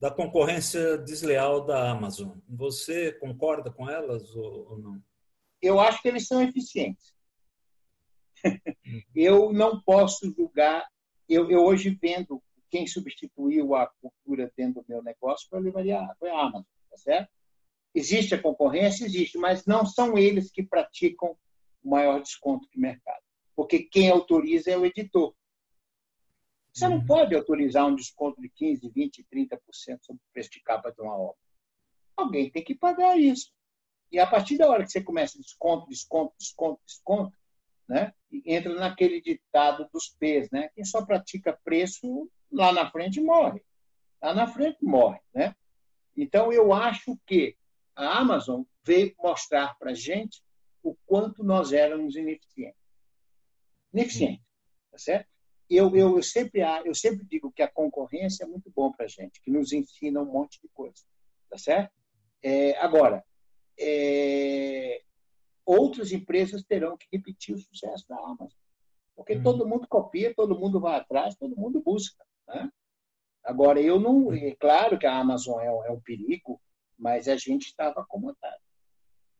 da 0.00 0.10
concorrência 0.10 0.98
desleal 0.98 1.64
da 1.64 1.90
Amazon. 1.90 2.36
Você 2.48 3.12
concorda 3.12 3.70
com 3.70 3.88
elas 3.88 4.34
ou 4.34 4.76
não? 4.78 5.02
Eu 5.60 5.78
acho 5.78 6.02
que 6.02 6.08
eles 6.08 6.26
são 6.26 6.42
eficientes. 6.42 7.14
eu 9.14 9.52
não 9.52 9.80
posso 9.82 10.32
julgar. 10.36 10.84
Eu, 11.28 11.48
eu, 11.48 11.64
hoje 11.64 11.90
vendo 11.90 12.42
quem 12.68 12.86
substituiu 12.86 13.74
a 13.76 13.86
cultura 14.00 14.52
dentro 14.56 14.82
do 14.82 14.86
meu 14.88 15.02
negócio 15.02 15.48
foi 15.48 15.92
a, 15.92 16.14
foi 16.16 16.30
a 16.30 16.40
Amazon, 16.40 16.64
tá 16.90 16.96
certo? 16.96 17.30
Existe 17.94 18.34
a 18.34 18.42
concorrência? 18.42 19.04
Existe, 19.04 19.38
mas 19.38 19.66
não 19.66 19.84
são 19.84 20.16
eles 20.16 20.50
que 20.50 20.62
praticam 20.62 21.36
o 21.82 21.90
maior 21.90 22.20
desconto 22.20 22.68
de 22.70 22.78
mercado. 22.78 23.22
Porque 23.54 23.80
quem 23.80 24.10
autoriza 24.10 24.70
é 24.70 24.78
o 24.78 24.86
editor. 24.86 25.34
Você 26.72 26.88
não 26.88 26.98
uhum. 26.98 27.06
pode 27.06 27.34
autorizar 27.34 27.86
um 27.86 27.94
desconto 27.94 28.40
de 28.40 28.48
15%, 28.48 28.90
20%, 28.94 29.26
30% 29.30 29.98
sobre 30.00 30.22
o 30.22 30.32
preço 30.32 30.50
de 30.50 30.62
capa 30.62 30.90
de 30.90 31.02
uma 31.02 31.14
obra. 31.14 31.36
Alguém 32.16 32.50
tem 32.50 32.64
que 32.64 32.74
pagar 32.74 33.18
isso. 33.18 33.52
E 34.10 34.18
a 34.18 34.26
partir 34.26 34.56
da 34.56 34.68
hora 34.68 34.84
que 34.84 34.90
você 34.90 35.02
começa 35.02 35.38
desconto, 35.38 35.88
desconto, 35.88 36.34
desconto, 36.38 36.80
desconto, 36.86 37.36
né? 37.88 38.12
entra 38.46 38.74
naquele 38.74 39.20
ditado 39.20 39.88
dos 39.92 40.08
P's, 40.18 40.50
né? 40.50 40.70
Quem 40.74 40.84
só 40.84 41.04
pratica 41.04 41.58
preço 41.64 42.30
lá 42.50 42.72
na 42.72 42.90
frente 42.90 43.20
morre. 43.20 43.62
Lá 44.22 44.34
na 44.34 44.46
frente 44.46 44.82
morre, 44.82 45.20
né? 45.34 45.54
Então 46.16 46.52
eu 46.52 46.72
acho 46.72 47.18
que 47.26 47.56
a 47.94 48.18
Amazon 48.18 48.62
veio 48.84 49.14
mostrar 49.18 49.76
para 49.78 49.92
a 49.92 49.94
gente 49.94 50.42
o 50.82 50.96
quanto 51.06 51.44
nós 51.44 51.72
éramos 51.72 52.16
ineficientes. 52.16 52.80
Ineficientes, 53.92 54.44
tá 54.90 54.98
certo? 54.98 55.28
Eu, 55.70 55.94
eu, 55.96 56.16
eu, 56.16 56.22
sempre, 56.22 56.60
eu 56.84 56.94
sempre 56.94 57.24
digo 57.24 57.50
que 57.52 57.62
a 57.62 57.70
concorrência 57.70 58.44
é 58.44 58.46
muito 58.46 58.70
bom 58.74 58.92
para 58.92 59.06
a 59.06 59.08
gente, 59.08 59.40
que 59.40 59.50
nos 59.50 59.72
ensina 59.72 60.20
um 60.20 60.30
monte 60.30 60.60
de 60.60 60.68
coisa, 60.68 61.02
tá 61.48 61.56
certo? 61.56 61.92
É, 62.42 62.76
agora, 62.78 63.24
é, 63.78 65.02
outras 65.64 66.12
empresas 66.12 66.62
terão 66.64 66.96
que 66.96 67.06
repetir 67.12 67.54
o 67.54 67.58
sucesso 67.58 68.06
da 68.08 68.16
Amazon. 68.16 68.50
Porque 69.14 69.36
hum. 69.36 69.42
todo 69.42 69.68
mundo 69.68 69.86
copia, 69.88 70.34
todo 70.34 70.58
mundo 70.58 70.80
vai 70.80 70.98
atrás, 70.98 71.36
todo 71.36 71.56
mundo 71.56 71.80
busca. 71.80 72.24
Né? 72.48 72.70
Agora, 73.44 73.80
eu 73.80 74.00
não. 74.00 74.32
É 74.32 74.54
claro 74.56 74.98
que 74.98 75.06
a 75.06 75.16
Amazon 75.16 75.60
é, 75.60 75.66
é 75.66 75.90
um 75.90 76.00
perigo, 76.00 76.60
mas 77.02 77.26
a 77.26 77.36
gente 77.36 77.66
estava 77.66 78.00
acomodado. 78.00 78.62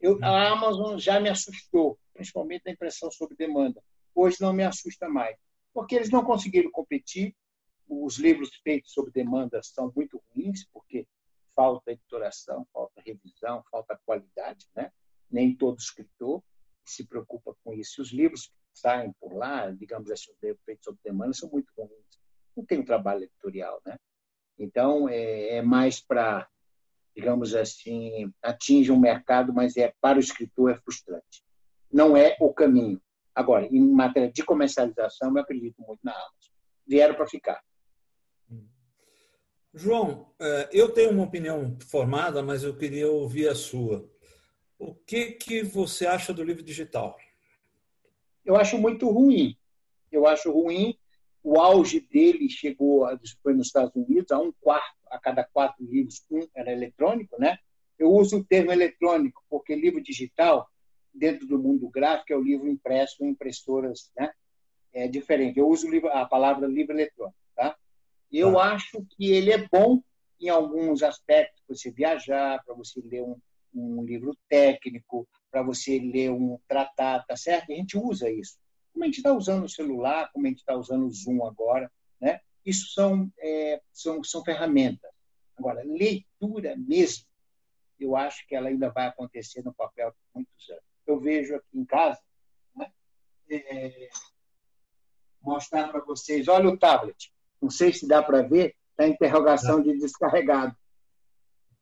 Eu, 0.00 0.18
a 0.20 0.30
uhum. 0.30 0.52
Amazon 0.54 0.98
já 0.98 1.20
me 1.20 1.28
assustou, 1.28 1.96
principalmente 2.12 2.64
na 2.66 2.72
impressão 2.72 3.08
sobre 3.12 3.36
demanda. 3.36 3.80
Hoje 4.12 4.38
não 4.40 4.52
me 4.52 4.64
assusta 4.64 5.08
mais, 5.08 5.36
porque 5.72 5.94
eles 5.94 6.10
não 6.10 6.24
conseguiram 6.24 6.72
competir. 6.72 7.34
Os 7.88 8.18
livros 8.18 8.50
feitos 8.64 8.92
sob 8.92 9.12
demanda 9.12 9.60
são 9.62 9.92
muito 9.94 10.20
ruins, 10.34 10.66
porque 10.72 11.06
falta 11.54 11.92
editoração, 11.92 12.66
falta 12.72 13.00
revisão, 13.00 13.62
falta 13.70 14.00
qualidade, 14.04 14.66
né? 14.74 14.90
Nem 15.30 15.54
todo 15.54 15.78
escritor 15.78 16.42
se 16.84 17.06
preocupa 17.06 17.54
com 17.62 17.72
isso. 17.72 18.02
Os 18.02 18.12
livros 18.12 18.48
que 18.48 18.54
saem 18.74 19.12
por 19.20 19.34
lá, 19.34 19.70
digamos 19.70 20.10
assim, 20.10 20.32
feitos 20.40 20.84
sob 20.84 20.98
demanda, 21.04 21.32
são 21.32 21.48
muito 21.48 21.70
ruins. 21.78 22.20
Não 22.56 22.64
tem 22.64 22.80
um 22.80 22.84
trabalho 22.84 23.22
editorial, 23.22 23.80
né? 23.86 23.96
Então, 24.58 25.08
é, 25.08 25.58
é 25.58 25.62
mais 25.62 26.00
para 26.00 26.48
digamos 27.14 27.54
assim, 27.54 28.32
atinge 28.42 28.90
um 28.90 28.98
mercado, 28.98 29.52
mas 29.52 29.76
é 29.76 29.92
para 30.00 30.18
o 30.18 30.20
escritor 30.20 30.70
é 30.70 30.76
frustrante. 30.76 31.44
Não 31.92 32.16
é 32.16 32.36
o 32.40 32.52
caminho. 32.52 33.00
Agora, 33.34 33.66
em 33.66 33.80
matéria 33.80 34.30
de 34.30 34.42
comercialização, 34.44 35.30
eu 35.30 35.42
acredito 35.42 35.76
muito 35.86 36.00
na 36.02 36.12
Amazon. 36.12 36.52
Vieram 36.86 37.14
para 37.14 37.26
ficar. 37.26 37.62
João, 39.74 40.34
é, 40.38 40.68
eu 40.70 40.92
tenho 40.92 41.10
uma 41.10 41.24
opinião 41.24 41.78
formada, 41.88 42.42
mas 42.42 42.62
eu 42.62 42.76
queria 42.76 43.10
ouvir 43.10 43.48
a 43.48 43.54
sua. 43.54 44.06
O 44.78 44.94
que, 44.94 45.32
que 45.32 45.62
você 45.62 46.06
acha 46.06 46.32
do 46.34 46.44
livro 46.44 46.62
digital? 46.62 47.16
Eu 48.44 48.56
acho 48.56 48.76
muito 48.76 49.08
ruim. 49.08 49.56
Eu 50.10 50.26
acho 50.26 50.50
ruim. 50.50 50.98
O 51.42 51.58
auge 51.58 52.00
dele 52.00 52.50
chegou, 52.50 53.06
foi 53.42 53.54
nos 53.54 53.68
Estados 53.68 53.94
Unidos, 53.96 54.30
a 54.30 54.38
um 54.38 54.52
quarto 54.60 55.01
a 55.12 55.18
cada 55.18 55.44
quatro 55.44 55.84
livros, 55.84 56.24
um 56.30 56.40
era 56.54 56.72
eletrônico, 56.72 57.38
né? 57.38 57.58
Eu 57.98 58.10
uso 58.10 58.38
o 58.38 58.44
termo 58.44 58.72
eletrônico 58.72 59.44
porque 59.48 59.76
livro 59.76 60.02
digital, 60.02 60.66
dentro 61.14 61.46
do 61.46 61.58
mundo 61.58 61.88
gráfico, 61.88 62.32
é 62.32 62.36
o 62.36 62.42
livro 62.42 62.68
impresso 62.68 63.22
em 63.24 63.28
impressoras, 63.28 64.10
né? 64.16 64.32
É 64.92 65.06
diferente. 65.06 65.58
Eu 65.58 65.68
uso 65.68 65.86
a 66.08 66.24
palavra 66.24 66.66
livro 66.66 66.94
eletrônico, 66.94 67.36
tá? 67.54 67.76
Eu 68.30 68.58
ah. 68.58 68.72
acho 68.72 69.06
que 69.10 69.30
ele 69.30 69.52
é 69.52 69.68
bom 69.68 70.02
em 70.40 70.48
alguns 70.48 71.02
aspectos, 71.02 71.62
para 71.66 71.76
você 71.76 71.90
viajar, 71.90 72.62
para 72.64 72.74
você 72.74 73.00
ler 73.00 73.22
um, 73.22 73.36
um 73.74 74.02
livro 74.02 74.36
técnico, 74.48 75.28
para 75.50 75.62
você 75.62 75.98
ler 75.98 76.30
um 76.30 76.58
tratado, 76.66 77.24
tá 77.28 77.36
certo? 77.36 77.70
A 77.70 77.74
gente 77.76 77.96
usa 77.96 78.30
isso. 78.30 78.56
Como 78.92 79.04
a 79.04 79.06
gente 79.06 79.18
está 79.18 79.32
usando 79.32 79.64
o 79.64 79.68
celular, 79.68 80.30
como 80.32 80.46
a 80.46 80.48
gente 80.48 80.58
está 80.58 80.74
usando 80.74 81.06
o 81.06 81.12
Zoom 81.12 81.44
agora, 81.44 81.90
né? 82.20 82.40
Isso 82.64 82.92
são, 82.92 83.30
é, 83.38 83.80
são, 83.92 84.22
são 84.22 84.44
ferramentas. 84.44 85.10
Agora, 85.56 85.82
leitura 85.84 86.76
mesmo, 86.76 87.24
eu 87.98 88.16
acho 88.16 88.46
que 88.46 88.54
ela 88.54 88.68
ainda 88.68 88.90
vai 88.90 89.06
acontecer 89.06 89.62
no 89.62 89.74
papel 89.74 90.12
por 90.12 90.38
muitos 90.40 90.70
anos. 90.70 90.82
Eu 91.06 91.20
vejo 91.20 91.54
aqui 91.56 91.78
em 91.78 91.84
casa, 91.84 92.20
né, 92.74 92.92
é, 93.50 94.08
mostrar 95.40 95.88
para 95.88 96.04
vocês, 96.04 96.48
olha 96.48 96.68
o 96.68 96.78
tablet. 96.78 97.32
Não 97.60 97.70
sei 97.70 97.92
se 97.92 98.06
dá 98.06 98.22
para 98.22 98.42
ver, 98.42 98.74
está 98.90 99.06
interrogação 99.06 99.82
de 99.82 99.96
descarregado. 99.98 100.76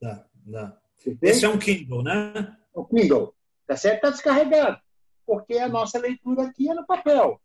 Dá, 0.00 0.26
dá. 0.34 0.80
Esse 1.22 1.44
é 1.44 1.48
um 1.48 1.58
Kindle, 1.58 2.02
né? 2.02 2.56
O 2.74 2.84
Kindle. 2.84 3.34
Tá 3.66 3.76
certo? 3.76 3.96
Está 3.96 4.10
descarregado. 4.10 4.80
Porque 5.26 5.56
a 5.58 5.68
nossa 5.68 5.98
leitura 5.98 6.48
aqui 6.48 6.68
é 6.68 6.74
no 6.74 6.86
papel. 6.86 7.40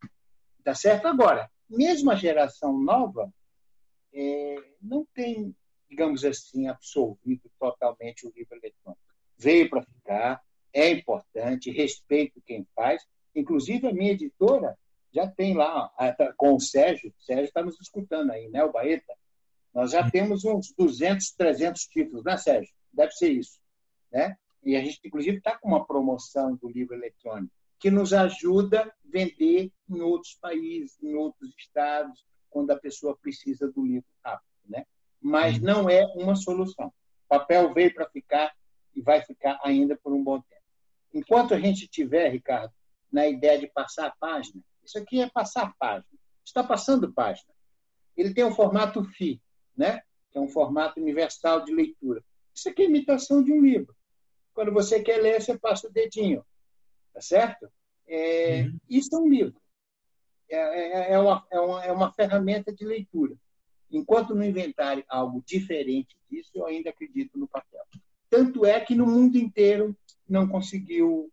Tá 0.64 0.74
certo? 0.74 1.08
Agora, 1.08 1.50
mesmo 1.70 2.12
a 2.12 2.16
geração 2.16 2.78
nova 2.78 3.32
é, 4.14 4.56
não 4.82 5.06
tem, 5.14 5.56
digamos 5.90 6.24
assim, 6.24 6.68
absorvido 6.68 7.50
totalmente 7.60 8.26
o 8.26 8.32
livro 8.36 8.56
eletrônico. 8.56 9.02
Veio 9.38 9.70
para 9.70 9.84
ficar, 9.84 10.42
é 10.74 10.90
importante, 10.90 11.72
respeito 11.72 12.42
quem 12.46 12.66
faz. 12.76 13.04
Inclusive, 13.34 13.88
a 13.88 13.94
minha 13.94 14.12
editora 14.12 14.78
já 15.14 15.28
tem 15.28 15.54
lá, 15.54 15.88
tá, 16.18 16.34
com 16.38 16.56
o 16.56 16.60
Sérgio, 16.60 17.14
o 17.18 17.24
Sérgio 17.24 17.46
está 17.46 17.64
nos 17.64 17.80
escutando 17.80 18.32
aí, 18.32 18.50
né, 18.50 18.64
o 18.64 18.72
Baeta? 18.72 19.14
Nós 19.74 19.92
já 19.92 20.10
temos 20.10 20.46
uns 20.46 20.74
200, 20.78 21.32
300 21.32 21.82
títulos, 21.84 22.24
né, 22.24 22.38
Sérgio? 22.38 22.74
Deve 22.94 23.12
ser 23.12 23.32
isso. 23.32 23.60
Né? 24.12 24.38
E 24.64 24.76
a 24.76 24.84
gente, 24.84 25.00
inclusive, 25.04 25.38
está 25.38 25.58
com 25.58 25.70
uma 25.70 25.86
promoção 25.86 26.56
do 26.56 26.70
livro 26.70 26.96
eletrônico 26.96 27.54
que 27.80 27.92
nos 27.92 28.14
ajuda 28.14 28.84
a 28.84 28.92
vender 29.04 29.72
em 29.90 30.02
outros 30.02 30.36
países, 30.36 31.02
em 31.02 31.16
outros 31.16 31.54
estados, 31.58 32.26
quando 32.50 32.72
a 32.72 32.80
pessoa 32.80 33.18
precisa 33.18 33.72
do 33.72 33.86
livro 33.86 34.08
rápido. 34.24 34.48
Né? 34.66 34.86
Mas 35.22 35.60
não 35.60 35.90
é 35.90 36.06
uma 36.16 36.36
solução. 36.36 36.88
O 36.88 37.28
papel 37.28 37.74
veio 37.74 37.94
para 37.94 38.10
ficar 38.10 38.54
e 38.96 39.02
vai 39.02 39.22
ficar 39.22 39.60
ainda 39.64 39.98
por 40.02 40.14
um 40.14 40.24
bom 40.24 40.40
tempo. 40.42 40.62
Enquanto 41.14 41.54
a 41.54 41.60
gente 41.60 41.88
tiver, 41.88 42.30
Ricardo, 42.30 42.74
na 43.12 43.28
ideia 43.28 43.60
de 43.60 43.68
passar 43.68 44.08
a 44.08 44.16
página, 44.20 44.62
isso 44.84 44.98
aqui 44.98 45.22
é 45.22 45.30
passar 45.30 45.74
página. 45.78 46.06
Está 46.46 46.64
passando 46.64 47.12
página. 47.12 47.54
Ele 48.16 48.34
tem 48.34 48.46
um 48.46 48.54
formato 48.54 49.04
FI, 49.04 49.42
né? 49.76 50.02
que 50.32 50.38
é 50.38 50.42
um 50.42 50.48
formato 50.48 51.00
universal 51.00 51.64
de 51.64 51.74
leitura. 51.74 52.24
Isso 52.54 52.70
aqui 52.70 52.84
é 52.84 52.86
imitação 52.86 53.44
de 53.44 53.52
um 53.52 53.62
livro. 53.62 53.96
Quando 54.54 54.72
você 54.72 55.02
quer 55.02 55.18
ler, 55.22 55.42
você 55.42 55.58
passa 55.58 55.88
o 55.88 55.92
dedinho. 55.92 56.46
Tá 57.16 57.22
certo? 57.22 57.72
É, 58.06 58.64
uhum. 58.64 58.78
Isso 58.90 59.16
é 59.16 59.20
um 59.20 59.30
livro. 59.30 59.56
É, 60.50 60.58
é, 60.58 61.12
é, 61.14 61.20
uma, 61.20 61.48
é, 61.50 61.60
uma, 61.62 61.86
é 61.86 61.92
uma 61.94 62.12
ferramenta 62.12 62.74
de 62.74 62.86
leitura. 62.86 63.34
Enquanto 63.90 64.36
não 64.36 64.44
inventarem 64.44 65.06
algo 65.08 65.42
diferente 65.48 66.18
disso, 66.30 66.52
eu 66.54 66.66
ainda 66.66 66.90
acredito 66.90 67.40
no 67.40 67.48
papel. 67.48 67.82
Tanto 68.30 68.66
é 68.66 68.82
que 68.82 68.94
no 68.94 69.08
mundo 69.08 69.38
inteiro 69.38 69.96
não 70.28 70.46
conseguiu 70.46 71.32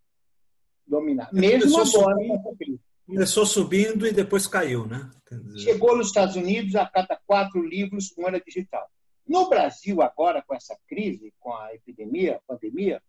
dominar. 0.87 1.29
Mesmo 1.33 1.81
agora. 1.81 2.17
Subindo, 2.17 2.81
começou 3.05 3.45
subindo 3.45 4.07
e 4.07 4.13
depois 4.13 4.47
caiu, 4.47 4.87
né? 4.87 5.11
Dizer... 5.29 5.59
Chegou 5.73 5.97
nos 5.97 6.07
Estados 6.07 6.37
Unidos, 6.37 6.77
a 6.77 6.87
cada 6.87 7.21
quatro 7.27 7.61
livros, 7.61 8.15
um 8.17 8.29
era 8.29 8.41
digital. 8.41 8.89
No 9.27 9.49
Brasil, 9.49 10.01
agora, 10.01 10.45
com 10.47 10.55
essa 10.55 10.79
crise, 10.87 11.35
com 11.41 11.53
a 11.53 11.75
epidemia, 11.75 12.37
a 12.37 12.53
pandemia, 12.53 13.03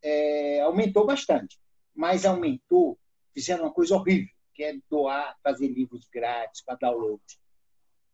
é, 0.00 0.60
aumentou 0.60 1.04
bastante 1.04 1.58
mas 2.00 2.24
aumentou, 2.24 2.98
fizeram 3.34 3.64
uma 3.64 3.74
coisa 3.74 3.94
horrível, 3.94 4.34
que 4.54 4.64
é 4.64 4.74
doar, 4.88 5.36
fazer 5.42 5.68
livros 5.68 6.08
grátis 6.08 6.62
para 6.62 6.76
download. 6.76 7.22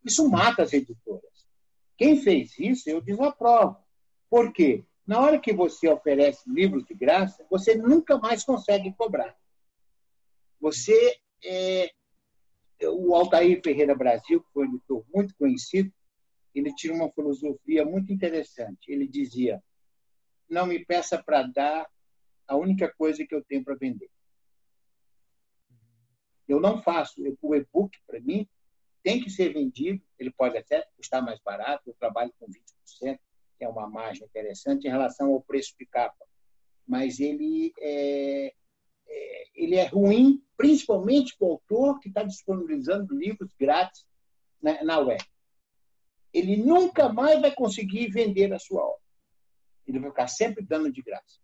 Isso 0.04 0.28
mata 0.28 0.64
as 0.64 0.72
editoras. 0.72 1.46
Quem 1.96 2.20
fez 2.20 2.58
isso, 2.58 2.90
eu 2.90 3.00
desaprovo. 3.00 3.76
Por 4.28 4.52
quê? 4.52 4.84
Na 5.06 5.20
hora 5.20 5.38
que 5.38 5.52
você 5.52 5.88
oferece 5.88 6.50
livros 6.50 6.84
de 6.84 6.94
graça, 6.94 7.46
você 7.48 7.76
nunca 7.76 8.18
mais 8.18 8.42
consegue 8.42 8.92
cobrar. 8.92 9.36
Você, 10.60 11.20
é... 11.44 11.88
o 12.82 13.14
Altair 13.14 13.62
Ferreira 13.62 13.94
Brasil, 13.94 14.42
que 14.42 14.52
foi 14.52 14.66
um 14.66 14.70
editor 14.70 15.04
muito 15.14 15.32
conhecido, 15.36 15.92
ele 16.52 16.74
tinha 16.74 16.92
uma 16.92 17.12
filosofia 17.12 17.84
muito 17.84 18.12
interessante. 18.12 18.90
Ele 18.90 19.06
dizia: 19.06 19.62
não 20.50 20.66
me 20.66 20.84
peça 20.84 21.22
para 21.22 21.42
dar 21.44 21.88
a 22.46 22.56
única 22.56 22.92
coisa 22.96 23.26
que 23.26 23.34
eu 23.34 23.44
tenho 23.44 23.64
para 23.64 23.74
vender. 23.74 24.10
Eu 26.48 26.60
não 26.60 26.80
faço. 26.80 27.20
O 27.42 27.54
e-book, 27.54 27.98
para 28.06 28.20
mim, 28.20 28.48
tem 29.02 29.22
que 29.22 29.30
ser 29.30 29.52
vendido. 29.52 30.02
Ele 30.18 30.30
pode 30.30 30.56
até 30.56 30.86
custar 30.96 31.22
mais 31.22 31.40
barato. 31.40 31.88
Eu 31.88 31.94
trabalho 31.94 32.32
com 32.38 32.46
20%, 32.46 33.18
que 33.58 33.64
é 33.64 33.68
uma 33.68 33.88
margem 33.88 34.24
interessante 34.24 34.86
em 34.86 34.90
relação 34.90 35.32
ao 35.32 35.42
preço 35.42 35.74
de 35.78 35.86
capa. 35.86 36.24
Mas 36.86 37.18
ele 37.18 37.72
é, 37.80 38.54
é 39.08 39.44
ele 39.54 39.74
é 39.74 39.86
ruim, 39.86 40.42
principalmente 40.56 41.36
para 41.36 41.48
o 41.48 41.52
autor 41.52 41.98
que 41.98 42.08
está 42.08 42.22
disponibilizando 42.22 43.16
livros 43.16 43.52
grátis 43.58 44.06
na, 44.62 44.84
na 44.84 44.98
web. 44.98 45.24
Ele 46.32 46.56
nunca 46.56 47.08
mais 47.08 47.40
vai 47.40 47.52
conseguir 47.54 48.08
vender 48.10 48.52
a 48.52 48.58
sua 48.58 48.84
obra. 48.84 49.00
Ele 49.86 49.98
vai 49.98 50.10
ficar 50.10 50.28
sempre 50.28 50.64
dando 50.64 50.92
de 50.92 51.02
graça. 51.02 51.40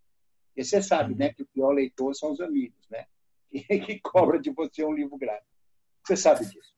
E 0.57 0.65
você 0.65 0.83
sabe, 0.83 1.15
né, 1.15 1.33
que 1.33 1.43
o 1.43 1.49
pior 1.53 1.73
leitor 1.73 2.15
são 2.15 2.33
os 2.33 2.41
amigos, 2.41 2.87
né? 2.91 3.07
Que, 3.51 3.61
que 3.81 4.01
cobra 4.01 4.39
de 4.39 4.51
você 4.51 4.85
um 4.85 4.93
livro 4.93 5.17
grátis. 5.17 5.49
Você 6.05 6.17
sabe 6.17 6.45
disso. 6.45 6.75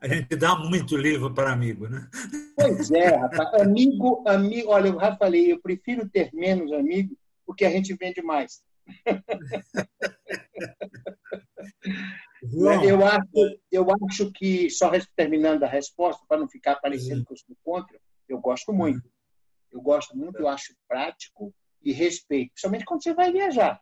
A 0.00 0.08
gente 0.08 0.36
dá 0.36 0.56
muito 0.56 0.96
livro 0.96 1.34
para 1.34 1.52
amigo, 1.52 1.88
né? 1.88 2.08
Pois 2.56 2.90
é, 2.90 3.16
rapaz. 3.16 3.62
Amigo, 3.62 4.22
amigo. 4.26 4.70
Olha, 4.70 4.88
eu 4.88 4.98
já 4.98 5.16
falei, 5.16 5.52
eu 5.52 5.60
prefiro 5.60 6.08
ter 6.08 6.32
menos 6.32 6.72
amigos 6.72 7.16
porque 7.44 7.64
a 7.64 7.70
gente 7.70 7.94
vende 7.94 8.22
mais. 8.22 8.62
João, 12.42 12.84
eu, 12.84 13.04
acho, 13.04 13.60
eu 13.70 13.86
acho 13.90 14.32
que, 14.32 14.70
só 14.70 14.90
terminando 15.16 15.64
a 15.64 15.68
resposta, 15.68 16.24
para 16.28 16.38
não 16.38 16.48
ficar 16.48 16.76
parecendo 16.76 17.24
que 17.24 17.32
eu 17.32 17.36
sou 17.36 17.56
contra, 17.62 18.00
eu 18.28 18.38
gosto 18.38 18.72
muito. 18.72 19.02
Eu 19.72 19.80
gosto 19.80 20.16
muito, 20.16 20.38
eu 20.38 20.48
acho 20.48 20.74
prático 20.88 21.54
e 21.82 21.92
respeito, 21.92 22.52
principalmente 22.52 22.84
quando 22.84 23.02
você 23.02 23.14
vai 23.14 23.32
viajar, 23.32 23.80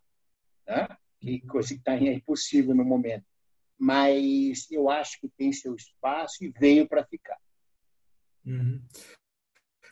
né? 0.66 0.88
que 1.20 1.40
coisa 1.46 1.68
que 1.70 1.80
está 1.80 1.96
impossível 1.96 2.74
no 2.74 2.84
momento. 2.84 3.24
Mas 3.78 4.66
eu 4.70 4.90
acho 4.90 5.20
que 5.20 5.28
tem 5.28 5.52
seu 5.52 5.74
espaço 5.74 6.44
e 6.44 6.48
veio 6.48 6.88
para 6.88 7.04
ficar. 7.04 7.38
Uhum. 8.44 8.82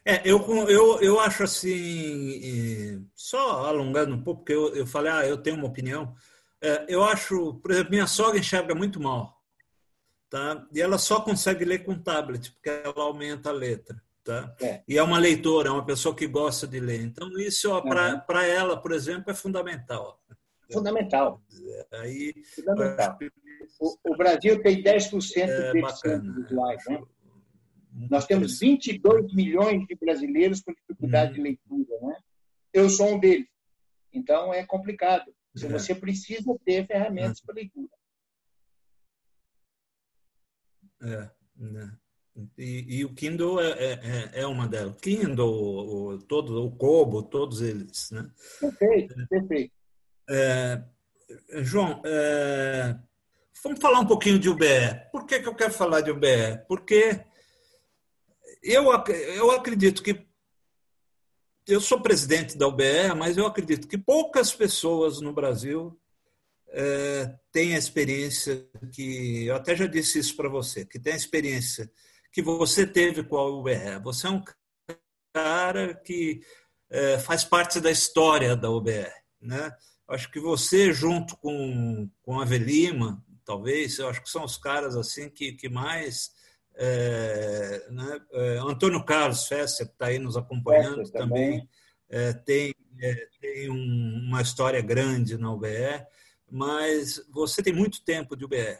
É, 0.04 0.22
eu, 0.24 0.40
eu, 0.68 1.00
eu 1.00 1.20
acho 1.20 1.42
assim, 1.42 3.08
só 3.14 3.66
alongando 3.66 4.14
um 4.14 4.22
pouco, 4.22 4.40
porque 4.40 4.52
eu, 4.52 4.74
eu 4.74 4.86
falei, 4.86 5.10
ah, 5.10 5.26
eu 5.26 5.36
tenho 5.36 5.56
uma 5.56 5.66
opinião. 5.66 6.14
É, 6.60 6.86
eu 6.88 7.02
acho, 7.02 7.54
por 7.54 7.72
exemplo, 7.72 7.90
minha 7.90 8.06
sogra 8.06 8.38
enxerga 8.38 8.74
muito 8.74 9.00
mal, 9.00 9.42
tá? 10.30 10.66
E 10.72 10.80
ela 10.80 10.96
só 10.96 11.20
consegue 11.20 11.64
ler 11.64 11.80
com 11.80 12.00
tablet, 12.00 12.52
porque 12.52 12.70
ela 12.70 13.02
aumenta 13.02 13.50
a 13.50 13.52
letra. 13.52 14.00
Tá? 14.26 14.52
É. 14.60 14.82
E 14.88 14.98
é 14.98 15.02
uma 15.04 15.20
leitora, 15.20 15.68
é 15.68 15.70
uma 15.70 15.86
pessoa 15.86 16.12
que 16.12 16.26
gosta 16.26 16.66
de 16.66 16.80
ler. 16.80 17.00
Então, 17.00 17.30
isso 17.38 17.72
uhum. 17.72 17.80
para 18.26 18.44
ela, 18.44 18.76
por 18.76 18.90
exemplo, 18.90 19.30
é 19.30 19.34
fundamental. 19.34 20.20
Fundamental. 20.72 21.40
Aí, 21.92 22.34
fundamental. 22.56 23.16
O, 23.78 23.96
o, 24.02 24.16
Brasil 24.16 24.60
tem 24.60 24.82
10% 24.82 25.36
é, 25.38 26.18
de 26.18 26.42
visuais. 26.42 26.82
Né? 26.88 27.02
Nós 28.10 28.26
temos 28.26 28.58
22 28.58 29.32
milhões 29.32 29.86
de 29.86 29.94
brasileiros 29.94 30.60
com 30.60 30.74
dificuldade 30.74 31.34
de 31.34 31.42
leitura. 31.42 32.00
Né? 32.02 32.16
Eu 32.72 32.90
sou 32.90 33.14
um 33.14 33.20
deles. 33.20 33.46
Então, 34.12 34.52
é 34.52 34.66
complicado. 34.66 35.32
É. 35.56 35.68
Você 35.68 35.94
precisa 35.94 36.52
ter 36.64 36.84
ferramentas 36.88 37.40
é. 37.40 37.46
para 37.46 37.54
leitura. 37.54 37.92
É, 41.00 41.30
né? 41.54 41.96
E, 42.58 42.98
e, 42.98 43.04
o 43.04 43.14
Kindle 43.14 43.60
é, 43.60 43.70
é, 43.70 43.92
é, 43.92 44.40
é 44.42 44.46
uma 44.46 44.68
delas. 44.68 44.94
Kindle, 45.00 45.48
o, 45.48 46.18
todo, 46.18 46.66
o 46.66 46.70
Kobo, 46.70 47.22
todos 47.22 47.62
eles. 47.62 48.10
Né? 48.10 48.28
Perfeito, 48.60 49.14
perfeito. 49.28 49.72
É, 50.28 50.82
João, 51.62 52.02
é, 52.04 52.96
vamos 53.62 53.80
falar 53.80 54.00
um 54.00 54.06
pouquinho 54.06 54.38
de 54.38 54.50
UBE. 54.50 54.66
Por 55.10 55.24
que, 55.26 55.40
que 55.40 55.48
eu 55.48 55.54
quero 55.54 55.72
falar 55.72 56.02
de 56.02 56.10
UBE? 56.10 56.58
Porque 56.68 57.20
eu, 58.62 58.84
eu 59.34 59.50
acredito 59.50 60.02
que. 60.02 60.26
Eu 61.66 61.80
sou 61.80 62.00
presidente 62.00 62.56
da 62.56 62.68
UBE, 62.68 63.12
mas 63.16 63.36
eu 63.36 63.46
acredito 63.46 63.88
que 63.88 63.98
poucas 63.98 64.54
pessoas 64.54 65.20
no 65.20 65.32
Brasil 65.32 65.98
é, 66.68 67.34
têm 67.50 67.74
a 67.74 67.78
experiência 67.78 68.68
que. 68.92 69.46
Eu 69.46 69.56
até 69.56 69.74
já 69.74 69.86
disse 69.86 70.18
isso 70.18 70.36
para 70.36 70.48
você, 70.48 70.84
que 70.84 70.98
tem 70.98 71.14
a 71.14 71.16
experiência 71.16 71.90
que 72.32 72.42
você 72.42 72.86
teve 72.86 73.22
com 73.22 73.36
a 73.36 73.48
UBE. 73.48 74.00
Você 74.02 74.26
é 74.26 74.30
um 74.30 74.42
cara 75.34 75.94
que 75.94 76.40
é, 76.90 77.18
faz 77.18 77.44
parte 77.44 77.80
da 77.80 77.90
história 77.90 78.56
da 78.56 78.70
UBE. 78.70 79.06
Né? 79.40 79.70
Acho 80.08 80.30
que 80.30 80.40
você, 80.40 80.92
junto 80.92 81.36
com, 81.36 82.08
com 82.22 82.40
a 82.40 82.44
Velima, 82.44 83.22
talvez, 83.44 83.98
eu 83.98 84.08
acho 84.08 84.22
que 84.22 84.30
são 84.30 84.44
os 84.44 84.56
caras 84.56 84.96
assim 84.96 85.28
que, 85.28 85.52
que 85.52 85.68
mais. 85.68 86.30
É, 86.78 87.86
né? 87.90 88.20
é, 88.32 88.58
Antônio 88.58 89.02
Carlos 89.04 89.46
Fessa, 89.46 89.86
que 89.86 89.92
está 89.92 90.06
aí 90.06 90.18
nos 90.18 90.36
acompanhando 90.36 91.10
também, 91.10 91.66
é, 92.08 92.34
tem, 92.34 92.74
é, 93.00 93.28
tem 93.40 93.70
um, 93.70 94.26
uma 94.28 94.42
história 94.42 94.82
grande 94.82 95.38
na 95.38 95.52
UBE, 95.52 96.04
mas 96.50 97.20
você 97.32 97.62
tem 97.62 97.72
muito 97.72 98.04
tempo 98.04 98.36
de 98.36 98.44
UBE. 98.44 98.78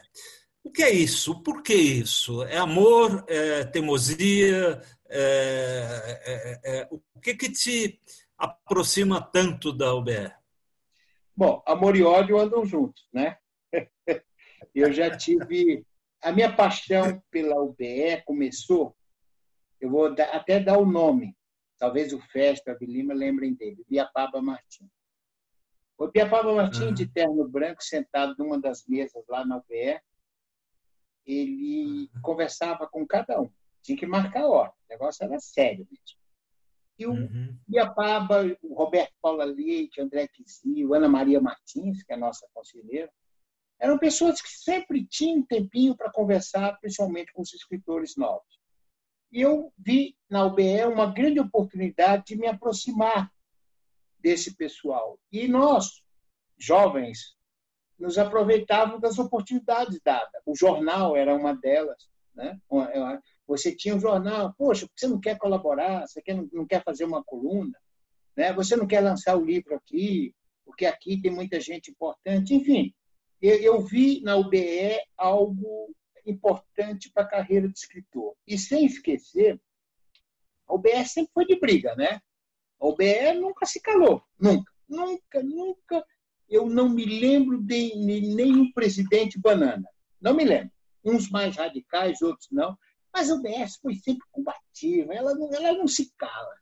O 0.67 0.69
que 0.69 0.83
é 0.83 0.91
isso? 0.91 1.41
Por 1.43 1.63
que 1.63 1.73
isso? 1.73 2.43
É 2.43 2.57
amor? 2.57 3.23
É 3.29 3.63
teimosia? 3.63 4.81
É, 5.09 6.19
é, 6.25 6.61
é, 6.65 6.87
o 6.91 6.99
que, 7.21 7.35
que 7.35 7.49
te 7.49 8.01
aproxima 8.37 9.21
tanto 9.21 9.71
da 9.71 9.95
UBE? 9.95 10.29
Bom, 11.33 11.63
amor 11.65 11.95
e 11.95 12.03
ódio 12.03 12.37
andam 12.37 12.65
juntos, 12.65 13.07
né? 13.13 13.37
Eu 14.75 14.91
já 14.91 15.15
tive. 15.15 15.85
A 16.21 16.33
minha 16.33 16.53
paixão 16.53 17.23
pela 17.31 17.61
UBE 17.61 18.21
começou. 18.25 18.93
Eu 19.79 19.89
vou 19.89 20.07
até 20.07 20.59
dar 20.59 20.77
o 20.79 20.85
nome. 20.85 21.33
Talvez 21.79 22.11
o 22.11 22.19
Festa, 22.19 22.73
a 22.73 22.77
Vilima 22.77 23.13
lembrem 23.13 23.55
dele. 23.55 23.85
Biapaba 23.87 24.41
Martins. 24.41 24.91
O 25.97 26.09
Biapaba 26.09 26.53
Martins, 26.53 26.93
de 26.93 27.07
terno 27.07 27.47
branco, 27.47 27.81
sentado 27.81 28.35
numa 28.37 28.59
das 28.59 28.83
mesas 28.85 29.23
lá 29.29 29.45
na 29.45 29.59
UBE, 29.59 29.97
ele 31.27 32.09
conversava 32.21 32.87
com 32.87 33.05
cada 33.05 33.39
um. 33.41 33.49
Tinha 33.81 33.97
que 33.97 34.05
marcar 34.05 34.43
a 34.43 34.47
hora. 34.47 34.69
O 34.69 34.89
negócio 34.89 35.23
era 35.23 35.39
sério 35.39 35.85
mesmo. 35.91 36.17
E 36.97 37.05
o 37.05 37.11
uhum. 37.11 37.55
Iapaba, 37.69 38.43
o 38.63 38.73
Roberto 38.73 39.13
Paula 39.21 39.45
Leite, 39.45 40.01
André 40.01 40.27
Quizio, 40.27 40.95
Ana 40.95 41.07
Maria 41.07 41.39
Martins, 41.39 42.01
que 42.01 42.11
é 42.11 42.15
a 42.15 42.19
nossa 42.19 42.47
conselheira, 42.53 43.11
eram 43.79 43.99
pessoas 43.99 44.41
que 44.41 44.49
sempre 44.49 45.05
tinham 45.05 45.43
tempinho 45.43 45.95
para 45.95 46.11
conversar, 46.11 46.79
principalmente 46.79 47.31
com 47.31 47.43
os 47.43 47.53
escritores 47.53 48.15
novos. 48.15 48.57
E 49.31 49.41
eu 49.41 49.71
vi 49.77 50.17
na 50.27 50.45
UBE 50.45 50.85
uma 50.85 51.11
grande 51.13 51.39
oportunidade 51.39 52.23
de 52.25 52.35
me 52.35 52.47
aproximar 52.47 53.31
desse 54.19 54.55
pessoal. 54.55 55.19
E 55.31 55.47
nós, 55.47 56.01
jovens, 56.57 57.36
nos 57.99 58.17
aproveitavam 58.17 58.99
das 58.99 59.17
oportunidades 59.17 59.99
dadas. 60.03 60.41
O 60.45 60.55
jornal 60.55 61.15
era 61.15 61.35
uma 61.35 61.55
delas. 61.55 62.07
Né? 62.35 62.59
Você 63.47 63.75
tinha 63.75 63.95
um 63.95 63.99
jornal, 63.99 64.53
poxa, 64.57 64.87
você 64.95 65.07
não 65.07 65.19
quer 65.19 65.37
colaborar, 65.37 66.07
você 66.07 66.21
não 66.51 66.65
quer 66.65 66.83
fazer 66.83 67.05
uma 67.05 67.23
coluna, 67.23 67.77
né? 68.35 68.53
você 68.53 68.75
não 68.75 68.85
quer 68.85 69.01
lançar 69.01 69.35
o 69.35 69.43
livro 69.43 69.75
aqui, 69.75 70.33
porque 70.63 70.85
aqui 70.85 71.19
tem 71.19 71.31
muita 71.31 71.59
gente 71.59 71.89
importante. 71.89 72.53
Enfim, 72.53 72.93
eu 73.41 73.81
vi 73.81 74.21
na 74.21 74.35
UBE 74.35 74.99
algo 75.17 75.93
importante 76.25 77.09
para 77.11 77.23
a 77.23 77.27
carreira 77.27 77.67
de 77.67 77.77
escritor. 77.77 78.35
E 78.45 78.57
sem 78.57 78.85
esquecer, 78.85 79.59
a 80.67 80.75
UBE 80.75 81.05
sempre 81.05 81.31
foi 81.33 81.45
de 81.45 81.59
briga, 81.59 81.95
né? 81.95 82.19
A 82.79 82.87
UBE 82.87 83.33
nunca 83.39 83.65
se 83.65 83.81
calou, 83.81 84.21
nunca, 84.39 84.71
nunca, 84.87 85.41
nunca 85.41 86.05
eu 86.49 86.67
não 86.67 86.89
me 86.89 87.05
lembro 87.05 87.61
de 87.61 87.95
nenhum 87.95 88.71
presidente 88.71 89.39
banana. 89.39 89.87
Não 90.21 90.33
me 90.33 90.43
lembro. 90.43 90.71
Uns 91.03 91.29
mais 91.29 91.55
radicais, 91.55 92.21
outros 92.21 92.47
não. 92.51 92.77
Mas 93.13 93.29
o 93.29 93.41
BS 93.41 93.77
foi 93.81 93.95
sempre 93.95 94.25
combativa. 94.31 95.13
Ela 95.13 95.33
não, 95.33 95.53
ela 95.53 95.73
não 95.73 95.87
se 95.87 96.11
cala. 96.17 96.55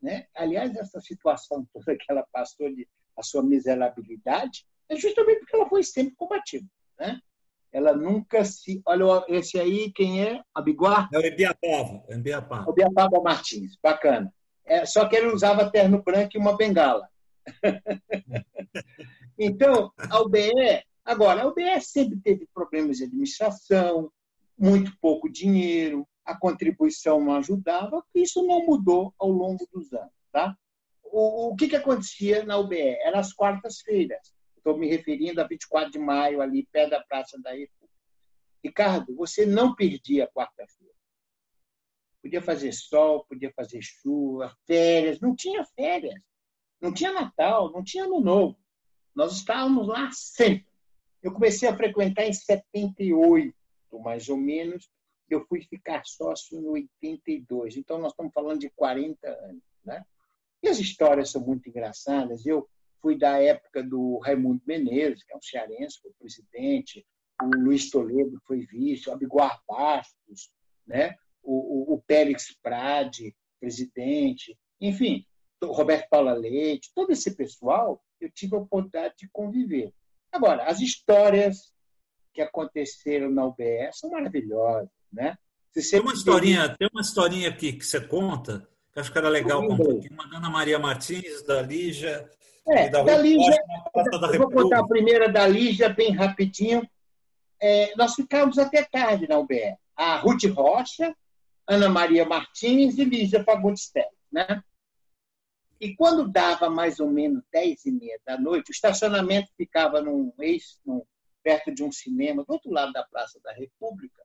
Né? 0.00 0.26
Aliás, 0.34 0.74
essa 0.76 1.00
situação 1.00 1.66
toda 1.72 1.96
que 1.96 2.04
ela 2.08 2.26
passou 2.32 2.72
de 2.74 2.88
a 3.16 3.22
sua 3.22 3.42
miserabilidade 3.42 4.66
é 4.88 4.96
justamente 4.96 5.40
porque 5.40 5.56
ela 5.56 5.68
foi 5.68 5.82
sempre 5.82 6.14
combativa. 6.14 6.66
Né? 6.98 7.18
Ela 7.72 7.94
nunca 7.94 8.44
se. 8.44 8.80
Olha, 8.86 9.24
esse 9.28 9.58
aí, 9.58 9.92
quem 9.92 10.24
é? 10.24 10.42
A 10.54 10.62
Biguar? 10.62 11.08
É 11.12 11.18
o 11.18 11.26
Ibiapava. 11.26 12.02
É 12.08 12.16
o 12.16 12.72
Ibiapava 12.72 13.20
Martins. 13.20 13.76
Bacana. 13.82 14.32
É, 14.64 14.84
só 14.84 15.08
que 15.08 15.16
ele 15.16 15.28
usava 15.28 15.70
terno 15.70 16.02
branco 16.02 16.30
e 16.34 16.38
uma 16.38 16.56
bengala. 16.56 17.08
Então, 19.38 19.92
a 19.98 20.20
UBE, 20.22 20.82
agora, 21.04 21.42
a 21.42 21.46
UBE 21.46 21.80
sempre 21.80 22.18
teve 22.20 22.48
problemas 22.54 22.96
de 22.96 23.04
administração, 23.04 24.10
muito 24.58 24.96
pouco 24.98 25.28
dinheiro, 25.28 26.08
a 26.24 26.36
contribuição 26.36 27.22
não 27.22 27.36
ajudava, 27.36 28.02
isso 28.14 28.44
não 28.46 28.64
mudou 28.64 29.14
ao 29.18 29.28
longo 29.28 29.66
dos 29.72 29.92
anos. 29.92 30.12
Tá? 30.32 30.56
O, 31.04 31.50
o 31.50 31.56
que, 31.56 31.68
que 31.68 31.76
acontecia 31.76 32.44
na 32.44 32.58
UBE? 32.58 32.96
Era 33.00 33.20
as 33.20 33.32
quartas-feiras. 33.32 34.34
Estou 34.56 34.76
me 34.76 34.88
referindo 34.88 35.40
a 35.40 35.46
24 35.46 35.92
de 35.92 35.98
maio, 35.98 36.40
ali, 36.40 36.66
pé 36.72 36.88
da 36.88 37.00
Praça 37.00 37.38
da 37.40 37.50
República. 37.50 37.76
Ricardo, 38.64 39.14
você 39.14 39.46
não 39.46 39.74
perdia 39.74 40.28
quarta-feira. 40.34 40.92
Podia 42.20 42.42
fazer 42.42 42.72
sol, 42.72 43.24
podia 43.28 43.52
fazer 43.54 43.80
chuva, 43.80 44.52
férias, 44.66 45.20
não 45.20 45.36
tinha 45.36 45.64
férias. 45.76 46.20
Não 46.86 46.92
tinha 46.92 47.12
Natal, 47.12 47.72
não 47.72 47.82
tinha 47.82 48.04
Ano 48.04 48.20
Novo. 48.20 48.56
Nós 49.12 49.32
estávamos 49.32 49.88
lá 49.88 50.08
sempre. 50.12 50.68
Eu 51.20 51.32
comecei 51.32 51.68
a 51.68 51.76
frequentar 51.76 52.24
em 52.24 52.32
78, 52.32 53.52
mais 54.04 54.28
ou 54.28 54.36
menos. 54.36 54.88
Eu 55.28 55.44
fui 55.46 55.62
ficar 55.62 56.04
sócio 56.04 56.56
em 56.56 56.64
82. 56.64 57.76
Então, 57.76 57.98
nós 57.98 58.12
estamos 58.12 58.32
falando 58.32 58.60
de 58.60 58.70
40 58.70 59.28
anos. 59.28 59.62
Né? 59.84 60.04
E 60.62 60.68
as 60.68 60.78
histórias 60.78 61.30
são 61.30 61.40
muito 61.44 61.68
engraçadas. 61.68 62.46
Eu 62.46 62.68
fui 63.02 63.18
da 63.18 63.42
época 63.42 63.82
do 63.82 64.18
Raimundo 64.18 64.62
Menezes, 64.64 65.24
que 65.24 65.32
é 65.32 65.36
um 65.36 65.42
cearense, 65.42 66.00
foi 66.00 66.12
presidente, 66.20 67.04
o 67.42 67.46
Luiz 67.46 67.90
Toledo 67.90 68.40
foi 68.46 68.60
vice, 68.60 69.08
o 69.08 69.12
Abiguar 69.12 69.60
Bastos, 69.68 70.52
né? 70.86 71.16
o, 71.42 71.92
o, 71.92 71.94
o 71.94 72.02
Périx 72.02 72.56
Prade, 72.62 73.34
presidente, 73.58 74.56
enfim, 74.80 75.26
Roberto 75.64 76.08
Paula 76.08 76.34
Leite, 76.34 76.90
todo 76.94 77.10
esse 77.10 77.34
pessoal, 77.34 78.02
eu 78.20 78.30
tive 78.30 78.54
a 78.54 78.58
oportunidade 78.58 79.14
de 79.18 79.28
conviver. 79.30 79.92
Agora, 80.30 80.64
as 80.64 80.80
histórias 80.80 81.72
que 82.34 82.42
aconteceram 82.42 83.30
na 83.30 83.46
UBS 83.46 83.98
são 83.98 84.10
maravilhosas, 84.10 84.88
né? 85.12 85.36
tem 85.90 86.00
uma 86.00 86.12
historinha, 86.12 86.74
tem 86.76 86.88
uma 86.92 87.02
historinha 87.02 87.48
aqui 87.48 87.72
que 87.72 87.84
você 87.84 88.00
conta, 88.00 88.66
que 88.92 89.00
acho 89.00 89.12
que 89.12 89.18
era 89.18 89.28
legal 89.28 89.66
contar 89.66 89.92
aqui, 89.92 90.08
uma 90.10 90.28
da 90.28 90.38
Ana 90.38 90.50
Maria 90.50 90.78
Martins, 90.78 91.42
da 91.42 91.60
Lígia, 91.60 92.28
é, 92.68 92.88
da, 92.88 93.02
da 93.02 93.18
Lígia, 93.18 93.56
da 93.94 94.26
eu 94.32 94.38
vou 94.38 94.50
contar 94.50 94.80
a 94.80 94.86
primeira 94.86 95.28
da 95.28 95.46
Lígia 95.46 95.88
bem 95.88 96.12
rapidinho. 96.12 96.86
É, 97.60 97.94
nós 97.96 98.14
ficamos 98.14 98.58
até 98.58 98.84
tarde 98.84 99.28
na 99.28 99.38
UBE. 99.38 99.76
A 99.94 100.16
Ruth 100.18 100.44
Rocha, 100.44 101.14
Ana 101.66 101.88
Maria 101.88 102.24
Martins 102.24 102.98
e 102.98 103.04
Lígia 103.04 103.44
Fagundes 103.44 103.88
Teles, 103.90 104.10
né? 104.32 104.62
E 105.80 105.94
quando 105.94 106.28
dava 106.28 106.70
mais 106.70 107.00
ou 107.00 107.10
menos 107.10 107.42
dez 107.52 107.84
e 107.84 107.92
meia 107.92 108.18
da 108.24 108.38
noite, 108.38 108.70
o 108.70 108.72
estacionamento 108.72 109.50
ficava 109.56 110.00
num, 110.00 110.32
num, 110.84 111.02
perto 111.42 111.72
de 111.72 111.84
um 111.84 111.92
cinema, 111.92 112.44
do 112.44 112.52
outro 112.52 112.72
lado 112.72 112.92
da 112.92 113.04
Praça 113.04 113.38
da 113.42 113.52
República, 113.52 114.22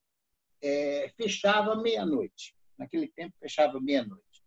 é, 0.61 1.11
fechava 1.17 1.75
meia-noite. 1.75 2.55
Naquele 2.77 3.07
tempo, 3.09 3.35
fechava 3.39 3.79
meia-noite. 3.79 4.43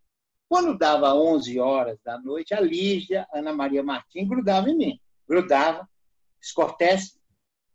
Quando 0.49 0.77
dava 0.77 1.14
11 1.14 1.59
horas 1.61 1.99
da 2.05 2.19
noite, 2.19 2.55
a 2.55 2.61
Lígia, 2.61 3.27
Ana 3.33 3.53
Maria 3.53 3.83
Martins, 3.83 4.29
grudava 4.29 4.71
em 4.71 4.77
mim. 4.77 5.01
Grudava, 5.29 5.88
escortece, 6.40 7.19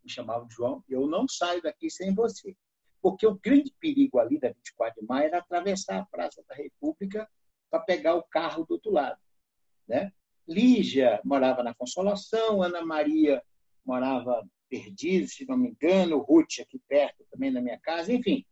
me 0.04 0.10
chamava 0.10 0.46
de 0.46 0.54
João, 0.54 0.84
eu 0.90 1.08
não 1.08 1.28
saio 1.28 1.62
daqui 1.62 1.90
sem 1.90 2.14
você. 2.14 2.56
Porque 3.02 3.26
o 3.26 3.40
grande 3.40 3.74
perigo 3.80 4.20
ali 4.20 4.40
da 4.40 4.50
24 4.50 5.02
de 5.02 5.08
maio 5.08 5.28
era 5.28 5.38
atravessar 5.38 6.00
a 6.00 6.06
Praça 6.06 6.44
da 6.48 6.56
República 6.56 7.30
para 7.70 7.80
pegar 7.80 8.16
o 8.16 8.24
carro 8.24 8.66
do 8.66 8.74
outro 8.74 8.92
lado. 8.92 9.20
Né? 9.88 10.12
Lígia 10.48 11.20
morava 11.24 11.64
na 11.64 11.74
Consolação, 11.74 12.62
Ana 12.62 12.84
Maria 12.84 13.42
morava 13.86 14.48
Perdido, 14.70 15.28
se 15.28 15.48
não 15.48 15.58
me 15.58 15.70
engano, 15.70 16.20
Ruth 16.20 16.60
aqui 16.62 16.80
perto 16.88 17.26
também 17.32 17.50
na 17.50 17.60
minha 17.60 17.80
casa, 17.80 18.14
enfim. 18.14 18.46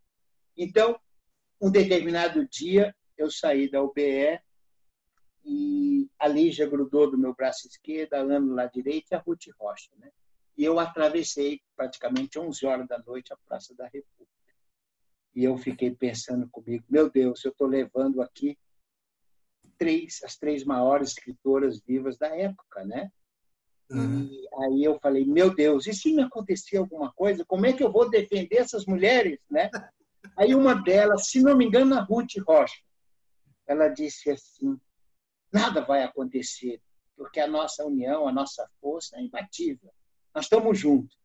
Então, 0.58 1.00
um 1.62 1.70
determinado 1.70 2.48
dia, 2.48 2.96
eu 3.16 3.30
saí 3.30 3.70
da 3.70 3.82
UBE 3.84 4.40
e 5.46 6.10
a 6.20 6.28
Lígia 6.28 6.68
grudou 6.68 7.10
do 7.10 7.18
meu 7.18 7.36
braço 7.36 7.68
esquerdo, 7.68 8.16
a 8.16 8.20
Ana 8.20 8.54
lá 8.54 8.66
direito 8.66 9.12
e 9.12 9.16
a 9.16 9.20
Ruth 9.20 9.46
Rocha. 9.60 9.92
Né? 9.98 10.12
E 10.58 10.64
eu 10.64 10.80
atravessei 10.80 11.62
praticamente 11.76 12.40
11 12.40 12.66
horas 12.66 12.88
da 12.88 12.98
noite 12.98 13.32
a 13.32 13.38
Praça 13.48 13.76
da 13.76 13.86
República. 13.86 14.28
E 15.36 15.44
eu 15.44 15.56
fiquei 15.56 15.92
pensando 15.92 16.50
comigo, 16.50 16.84
meu 16.90 17.12
Deus, 17.12 17.46
eu 17.46 17.52
estou 17.52 17.68
levando 17.68 18.22
aqui 18.24 18.58
três, 19.78 20.20
as 20.24 20.38
três 20.38 20.64
maiores 20.64 21.10
escritoras 21.10 21.80
vivas 21.80 22.18
da 22.18 22.28
época, 22.28 22.84
né? 22.86 23.12
Uhum. 23.90 24.24
E 24.24 24.48
aí 24.64 24.84
eu 24.84 25.00
falei, 25.00 25.26
meu 25.26 25.54
Deus, 25.54 25.88
e 25.88 25.94
se 25.94 26.14
me 26.14 26.22
acontecer 26.22 26.78
alguma 26.78 27.12
coisa, 27.14 27.46
como 27.46 27.66
é 27.66 27.74
que 27.74 27.84
eu 27.84 27.92
vou 27.92 28.10
defender 28.10 28.58
essas 28.58 28.86
mulheres, 28.86 29.40
né? 29.50 29.70
Aí 30.36 30.54
uma 30.54 30.76
delas, 30.76 31.30
se 31.30 31.42
não 31.42 31.56
me 31.56 31.66
engano, 31.66 31.96
a 31.96 32.02
Ruth 32.02 32.36
Rocha, 32.46 32.82
ela 33.66 33.88
disse 33.88 34.30
assim: 34.30 34.78
nada 35.52 35.82
vai 35.82 36.04
acontecer, 36.04 36.82
porque 37.16 37.40
a 37.40 37.48
nossa 37.48 37.86
união, 37.86 38.28
a 38.28 38.32
nossa 38.32 38.70
força 38.82 39.18
é 39.18 39.22
imbatível. 39.22 39.90
Nós 40.36 40.46
estamos 40.46 40.78
juntos. 40.78 41.18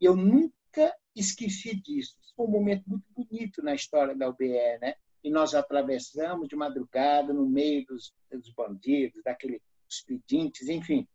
E 0.00 0.04
eu 0.04 0.14
nunca 0.14 0.94
esqueci 1.16 1.74
disso. 1.74 2.16
Foi 2.36 2.46
um 2.46 2.50
momento 2.50 2.84
muito 2.86 3.04
bonito 3.14 3.62
na 3.62 3.74
história 3.74 4.14
da 4.14 4.28
UBE, 4.28 4.78
né? 4.80 4.94
E 5.22 5.30
nós 5.30 5.54
atravessamos 5.54 6.48
de 6.48 6.56
madrugada 6.56 7.32
no 7.32 7.46
meio 7.46 7.84
dos, 7.86 8.12
dos 8.30 8.52
bandidos, 8.54 9.22
daqueles 9.22 9.60
pedintes, 10.06 10.68
enfim, 10.68 11.06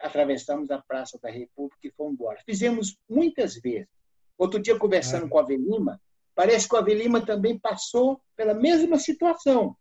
atravessamos 0.00 0.70
a 0.70 0.78
Praça 0.78 1.18
da 1.22 1.30
República 1.30 1.86
e 1.86 1.92
fomos 1.92 2.14
embora. 2.14 2.40
Fizemos 2.44 2.96
muitas 3.08 3.54
vezes. 3.54 3.88
Outro 4.36 4.60
dia, 4.60 4.78
conversando 4.78 5.26
é. 5.26 5.28
com 5.28 5.38
a 5.38 5.42
Avelima, 5.42 6.00
parece 6.34 6.68
que 6.68 6.74
o 6.74 6.78
Avelima 6.78 7.24
também 7.24 7.58
passou 7.58 8.20
pela 8.34 8.54
mesma 8.54 8.98
situação. 8.98 9.76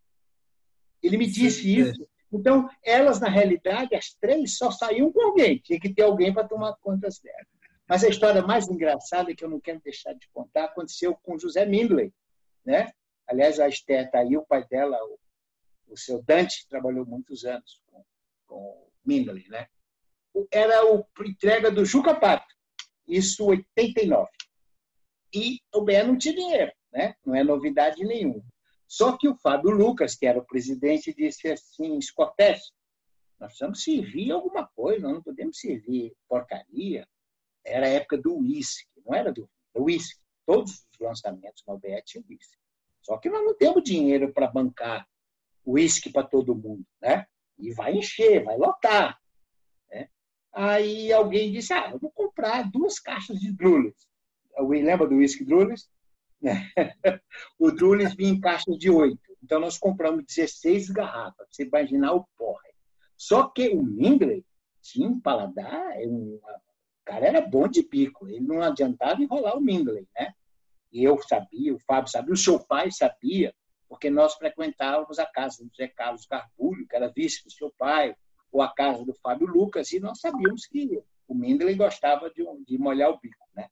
Ele 1.01 1.17
me 1.17 1.25
disse 1.25 1.63
Sim, 1.63 1.81
isso. 1.81 2.03
É. 2.03 2.05
Então, 2.33 2.69
elas, 2.83 3.19
na 3.19 3.27
realidade, 3.27 3.95
as 3.95 4.13
três 4.13 4.57
só 4.57 4.71
saíam 4.71 5.11
com 5.11 5.21
alguém. 5.21 5.57
Tinha 5.57 5.79
que 5.79 5.93
ter 5.93 6.03
alguém 6.03 6.33
para 6.33 6.47
tomar 6.47 6.75
conta 6.79 7.09
delas. 7.21 7.47
Mas 7.87 8.03
a 8.05 8.07
história 8.07 8.41
mais 8.41 8.69
engraçada, 8.69 9.35
que 9.35 9.43
eu 9.43 9.49
não 9.49 9.59
quero 9.59 9.81
deixar 9.81 10.13
de 10.13 10.29
contar, 10.31 10.65
aconteceu 10.65 11.13
com 11.23 11.37
José 11.37 11.65
Mindley. 11.65 12.13
Né? 12.63 12.91
Aliás, 13.31 13.61
a 13.61 13.69
Esther 13.69 14.07
está 14.07 14.19
aí, 14.19 14.35
o 14.35 14.45
pai 14.45 14.67
dela, 14.67 14.97
o, 15.05 15.17
o 15.87 15.97
seu 15.97 16.21
Dante, 16.21 16.67
trabalhou 16.67 17.05
muitos 17.05 17.45
anos 17.45 17.81
com, 17.87 18.03
com 18.45 18.55
o 18.55 18.91
Mindley. 19.05 19.47
Né? 19.47 19.69
Era 20.51 20.81
a 20.81 21.25
entrega 21.25 21.71
do 21.71 21.85
Juca 21.85 22.13
Pato, 22.13 22.53
isso 23.07 23.45
89. 23.45 24.29
E 25.33 25.61
o 25.73 25.81
BE 25.81 26.03
não 26.03 26.17
tinha 26.17 26.35
dinheiro, 26.35 26.73
né? 26.91 27.15
não 27.25 27.33
é 27.33 27.41
novidade 27.41 28.03
nenhuma. 28.03 28.43
Só 28.85 29.17
que 29.17 29.29
o 29.29 29.37
Fábio 29.37 29.71
Lucas, 29.71 30.13
que 30.13 30.25
era 30.25 30.37
o 30.37 30.45
presidente, 30.45 31.13
disse 31.13 31.47
assim: 31.47 31.97
Escortece, 31.97 32.69
nós 33.39 33.51
precisamos 33.51 33.81
servir 33.81 34.33
alguma 34.33 34.67
coisa, 34.67 35.03
nós 35.03 35.13
não 35.13 35.23
podemos 35.23 35.57
servir 35.57 36.13
porcaria. 36.27 37.07
Era 37.65 37.85
a 37.85 37.89
época 37.89 38.17
do 38.17 38.39
uísque, 38.39 38.89
não 39.05 39.15
era 39.15 39.31
do 39.31 39.49
uísque. 39.73 40.19
Todos 40.45 40.85
os 40.91 40.99
lançamentos 40.99 41.63
na 41.65 41.75
OBE 41.75 42.03
tinham 42.03 42.25
uísque. 42.27 42.60
Só 43.01 43.17
que 43.17 43.29
nós 43.29 43.43
não 43.43 43.55
temos 43.55 43.83
dinheiro 43.83 44.31
para 44.31 44.47
bancar 44.47 45.07
uísque 45.65 46.11
para 46.11 46.23
todo 46.23 46.55
mundo, 46.55 46.85
né? 47.01 47.25
E 47.57 47.73
vai 47.73 47.93
encher, 47.95 48.43
vai 48.43 48.57
lotar. 48.57 49.19
Né? 49.89 50.09
Aí 50.53 51.11
alguém 51.11 51.51
disse: 51.51 51.73
Ah, 51.73 51.91
eu 51.91 51.99
vou 51.99 52.11
comprar 52.11 52.69
duas 52.69 52.99
caixas 52.99 53.39
de. 53.39 53.55
Alguém 54.55 54.83
lembra 54.83 55.07
do 55.07 55.15
uísque 55.15 55.45
Drulis? 55.45 55.89
o 57.59 57.71
Drulis 57.71 58.13
vinha 58.15 58.31
em 58.31 58.39
caixas 58.39 58.77
de 58.77 58.89
oito. 58.89 59.21
Então, 59.43 59.59
nós 59.59 59.77
compramos 59.77 60.25
16 60.25 60.89
garrafas. 60.89 61.47
Você 61.49 61.63
imaginar 61.63 62.13
o 62.13 62.27
porra. 62.37 62.61
Só 63.17 63.47
que 63.47 63.69
o 63.69 63.83
Mingley 63.83 64.45
tinha 64.81 65.07
um 65.07 65.19
paladar, 65.19 65.97
um, 66.07 66.39
o 66.43 67.05
cara 67.05 67.27
era 67.27 67.41
bom 67.41 67.67
de 67.67 67.83
pico. 67.83 68.27
Ele 68.27 68.41
não 68.41 68.61
adiantava 68.61 69.21
enrolar 69.21 69.57
o 69.57 69.61
Mingley, 69.61 70.07
né? 70.15 70.33
Eu 70.91 71.21
sabia, 71.21 71.73
o 71.73 71.79
Fábio 71.79 72.11
sabia, 72.11 72.33
o 72.33 72.37
seu 72.37 72.59
pai 72.59 72.91
sabia, 72.91 73.53
porque 73.87 74.09
nós 74.09 74.35
frequentávamos 74.35 75.19
a 75.19 75.25
casa 75.25 75.63
do 75.63 75.71
Zé 75.75 75.87
Carlos 75.87 76.25
Garbulho, 76.25 76.87
que 76.87 76.95
era 76.95 77.11
vice 77.11 77.43
do 77.43 77.51
seu 77.51 77.71
pai, 77.77 78.15
ou 78.51 78.61
a 78.61 78.73
casa 78.73 79.05
do 79.05 79.13
Fábio 79.15 79.47
Lucas, 79.47 79.91
e 79.91 79.99
nós 79.99 80.19
sabíamos 80.19 80.65
que 80.65 81.01
o 81.27 81.33
Mindley 81.33 81.75
gostava 81.75 82.29
de, 82.29 82.43
de 82.65 82.77
molhar 82.77 83.09
o 83.09 83.19
bico, 83.19 83.47
né? 83.55 83.69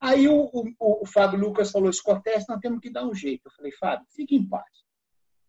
Aí 0.00 0.28
o, 0.28 0.50
o, 0.52 1.02
o 1.02 1.06
Fábio 1.06 1.38
Lucas 1.38 1.70
falou, 1.70 1.90
Cortés, 2.02 2.46
nós 2.48 2.58
temos 2.60 2.80
que 2.80 2.90
dar 2.90 3.04
um 3.04 3.14
jeito. 3.14 3.46
Eu 3.46 3.52
falei, 3.52 3.72
Fábio, 3.72 4.06
fique 4.10 4.34
em 4.34 4.48
paz. 4.48 4.84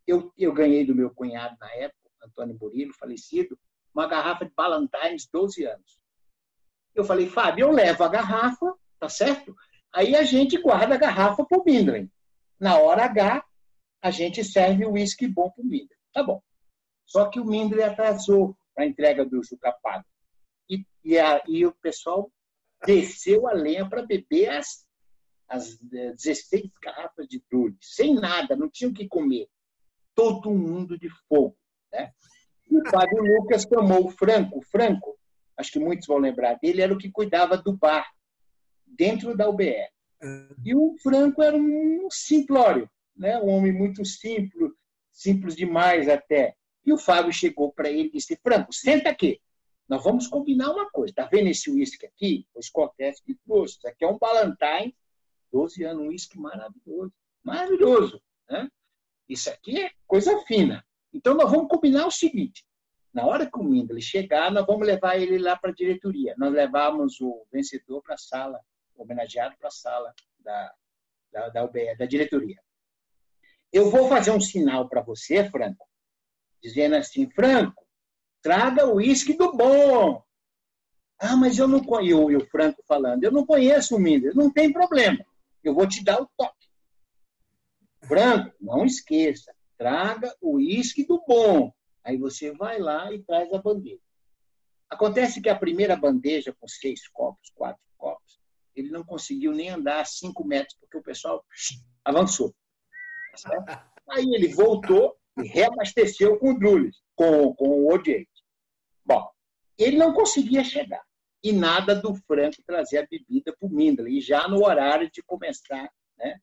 Eu, 0.06 0.32
eu 0.38 0.54
ganhei 0.54 0.86
do 0.86 0.96
meu 0.96 1.10
cunhado 1.10 1.56
na 1.60 1.72
época, 1.74 2.10
Antônio 2.24 2.58
Burilo, 2.58 2.94
falecido, 2.94 3.58
uma 3.94 4.08
garrafa 4.08 4.46
de 4.46 4.52
Ballantines, 4.54 5.28
12 5.32 5.66
anos. 5.66 6.00
Eu 6.94 7.04
falei, 7.04 7.28
Fábio, 7.28 7.68
eu 7.68 7.72
levo 7.72 8.04
a 8.04 8.10
garrafa, 8.10 8.74
tá 9.00 9.08
certo? 9.08 9.56
Aí 9.94 10.16
a 10.16 10.24
gente 10.24 10.58
guarda 10.58 10.96
a 10.96 10.98
garrafa 10.98 11.46
para 11.46 11.60
o 11.60 11.64
Mindley. 11.66 12.10
Na 12.60 12.78
hora 12.80 13.06
H, 13.06 13.46
a 14.02 14.12
gente 14.12 14.44
serve 14.44 14.86
o 14.86 14.94
uísque 14.94 15.28
bom 15.28 15.50
para 15.50 15.62
o 15.62 15.66
Mindley. 15.66 15.98
Tá 16.14 16.24
bom. 16.24 16.42
Só 17.06 17.30
que 17.30 17.40
o 17.40 17.46
Mindley 17.46 17.84
atrasou 17.84 18.56
a 18.78 18.86
entrega 18.86 19.26
do 19.26 19.44
Juca. 19.44 19.76
E, 20.70 20.86
e, 21.04 21.20
a, 21.20 21.42
e 21.48 21.66
o 21.66 21.74
pessoal 21.74 22.32
desceu 22.86 23.48
a 23.48 23.54
lenha 23.54 23.88
para 23.88 24.06
beber 24.06 24.50
as, 24.50 24.86
as 25.48 25.78
16 25.78 26.72
garrafas 26.82 27.28
de 27.28 27.44
Drulles, 27.50 27.78
sem 27.82 28.16
nada, 28.16 28.56
não 28.56 28.70
tinham 28.70 28.92
o 28.92 28.94
que 28.94 29.08
comer. 29.08 29.48
Todo 30.16 30.52
mundo 30.52 30.98
de 30.98 31.10
fogo. 31.28 31.58
Né? 31.92 32.12
E 32.70 32.78
o 32.78 32.90
Fábio 32.90 33.22
Lucas 33.22 33.64
chamou 33.64 34.08
o 34.08 34.10
Franco. 34.10 34.60
O 34.60 34.62
Franco, 34.62 35.18
acho 35.58 35.72
que 35.74 35.80
muitos 35.80 36.08
vão 36.08 36.18
lembrar 36.18 36.56
dele, 36.56 36.82
era 36.82 36.94
o 36.94 36.98
que 36.98 37.12
cuidava 37.12 37.58
do 37.58 37.76
bar 37.76 38.10
dentro 38.92 39.36
da 39.36 39.50
UBE. 39.50 39.76
E 40.64 40.76
o 40.76 40.96
Franco 41.02 41.42
era 41.42 41.56
um 41.56 42.08
simplório, 42.12 42.90
né? 43.16 43.40
um 43.40 43.50
homem 43.50 43.72
muito 43.72 44.06
simples, 44.06 44.72
simples 45.12 45.56
demais 45.56 46.08
até. 46.08 46.56
E 46.86 46.94
o 46.94 46.98
Fábio 46.98 47.34
chegou 47.34 47.72
para 47.72 47.90
ele 47.90 48.10
e 48.10 48.12
disse: 48.12 48.40
Franco, 48.44 48.74
senta 48.74 49.10
aqui. 49.10 49.40
Nós 49.88 50.04
vamos 50.04 50.28
combinar 50.28 50.72
uma 50.72 50.90
coisa. 50.90 51.12
Está 51.12 51.26
vendo 51.26 51.48
esse 51.48 51.70
uísque 51.70 52.06
aqui? 52.06 52.48
O 52.56 52.62
Scotch 52.62 52.96
que 53.26 53.36
trouxe. 53.46 53.78
Isso 53.78 53.88
aqui 53.88 54.06
é 54.06 54.08
um 54.08 54.18
Ballantine, 54.18 54.96
12 55.52 55.84
anos, 55.84 56.04
um 56.04 56.08
uísque 56.08 56.40
maravilhoso. 56.40 57.14
Maravilhoso. 57.44 58.22
Né? 58.50 58.70
Isso 59.28 59.50
aqui 59.50 59.82
é 59.82 59.92
coisa 60.08 60.38
fina. 60.46 60.86
Então, 61.14 61.36
nós 61.36 61.52
vamos 61.52 61.68
combinar 61.68 62.08
o 62.08 62.12
seguinte: 62.12 62.64
na 63.14 63.26
hora 63.26 63.50
que 63.50 63.60
o 63.60 63.64
Mindley 63.64 64.02
chegar, 64.02 64.52
nós 64.52 64.66
vamos 64.66 64.88
levar 64.88 65.18
ele 65.18 65.38
lá 65.38 65.58
para 65.58 65.72
a 65.72 65.74
diretoria. 65.74 66.36
Nós 66.38 66.54
levamos 66.54 67.20
o 67.20 67.46
vencedor 67.52 68.02
para 68.02 68.16
a 68.16 68.18
sala, 68.18 68.60
homenageado 68.96 69.56
para 69.58 69.68
a 69.68 69.72
sala 69.72 70.14
da, 70.40 70.74
da, 71.32 71.50
da 71.50 71.64
UBE, 71.64 71.96
da 71.98 72.06
diretoria. 72.06 72.60
Eu 73.72 73.90
vou 73.90 74.10
fazer 74.10 74.32
um 74.32 74.40
sinal 74.40 74.90
para 74.90 75.02
você, 75.02 75.50
Franco, 75.50 75.88
dizendo 76.62 76.96
assim: 76.96 77.30
Franco, 77.30 77.86
traga 78.42 78.86
o 78.86 78.96
uísque 78.96 79.34
do 79.34 79.54
bom. 79.54 80.24
Ah, 81.20 81.38
mas 81.38 81.58
eu 81.58 81.68
não 81.68 81.84
conheço, 81.84 82.32
e 82.32 82.36
o 82.36 82.48
Franco 82.48 82.84
falando, 82.88 83.24
eu 83.24 83.32
não 83.32 83.46
conheço 83.46 83.96
o 83.96 84.00
Mindley. 84.00 84.34
Não 84.34 84.52
tem 84.52 84.74
problema, 84.74 85.24
eu 85.64 85.74
vou 85.74 85.88
te 85.88 86.04
dar 86.04 86.22
o 86.22 86.30
toque. 86.36 86.68
Franco, 88.04 88.56
não 88.60 88.86
esqueça, 88.86 89.54
traga 89.78 90.36
o 90.42 90.56
uísque 90.56 91.06
do 91.06 91.24
bom. 91.26 91.72
Aí 92.04 92.18
você 92.18 92.52
vai 92.52 92.80
lá 92.80 93.14
e 93.14 93.22
traz 93.22 93.54
a 93.54 93.62
bandeja. 93.62 94.02
Acontece 94.90 95.40
que 95.40 95.48
a 95.48 95.58
primeira 95.58 95.96
bandeja, 95.96 96.54
com 96.60 96.68
seis 96.68 97.08
copos, 97.08 97.50
quatro 97.56 97.82
copos, 97.98 98.41
ele 98.76 98.90
não 98.90 99.04
conseguiu 99.04 99.52
nem 99.52 99.70
andar 99.70 100.06
cinco 100.06 100.46
metros, 100.46 100.78
porque 100.80 100.98
o 100.98 101.04
pessoal 101.04 101.46
avançou. 102.04 102.54
Tá 103.66 103.92
Aí 104.10 104.26
ele 104.34 104.50
voltou 104.54 105.18
e 105.38 105.48
reabasteceu 105.48 106.38
com 106.38 106.52
o 106.52 106.60
Drules, 106.60 107.02
com, 107.16 107.54
com 107.56 107.70
o 107.70 107.94
OJ. 107.94 108.28
Bom, 109.06 109.30
ele 109.78 109.98
não 109.98 110.14
conseguia 110.14 110.64
chegar. 110.64 111.04
E 111.44 111.52
nada 111.52 111.96
do 111.96 112.14
Franco 112.14 112.62
trazer 112.66 113.00
a 113.00 113.08
bebida 113.08 113.56
para 113.58 113.68
o 113.68 113.72
Mindley, 113.72 114.22
já 114.22 114.48
no 114.48 114.64
horário 114.64 115.10
de 115.10 115.24
começar. 115.24 115.92
Né? 116.18 116.40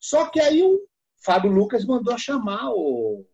Só 0.00 0.30
que 0.30 0.40
aí 0.40 0.62
o 0.62 0.88
Fábio 1.22 1.50
Lucas 1.50 1.84
mandou 1.84 2.16
chamar 2.16 2.70
o, 2.70 3.26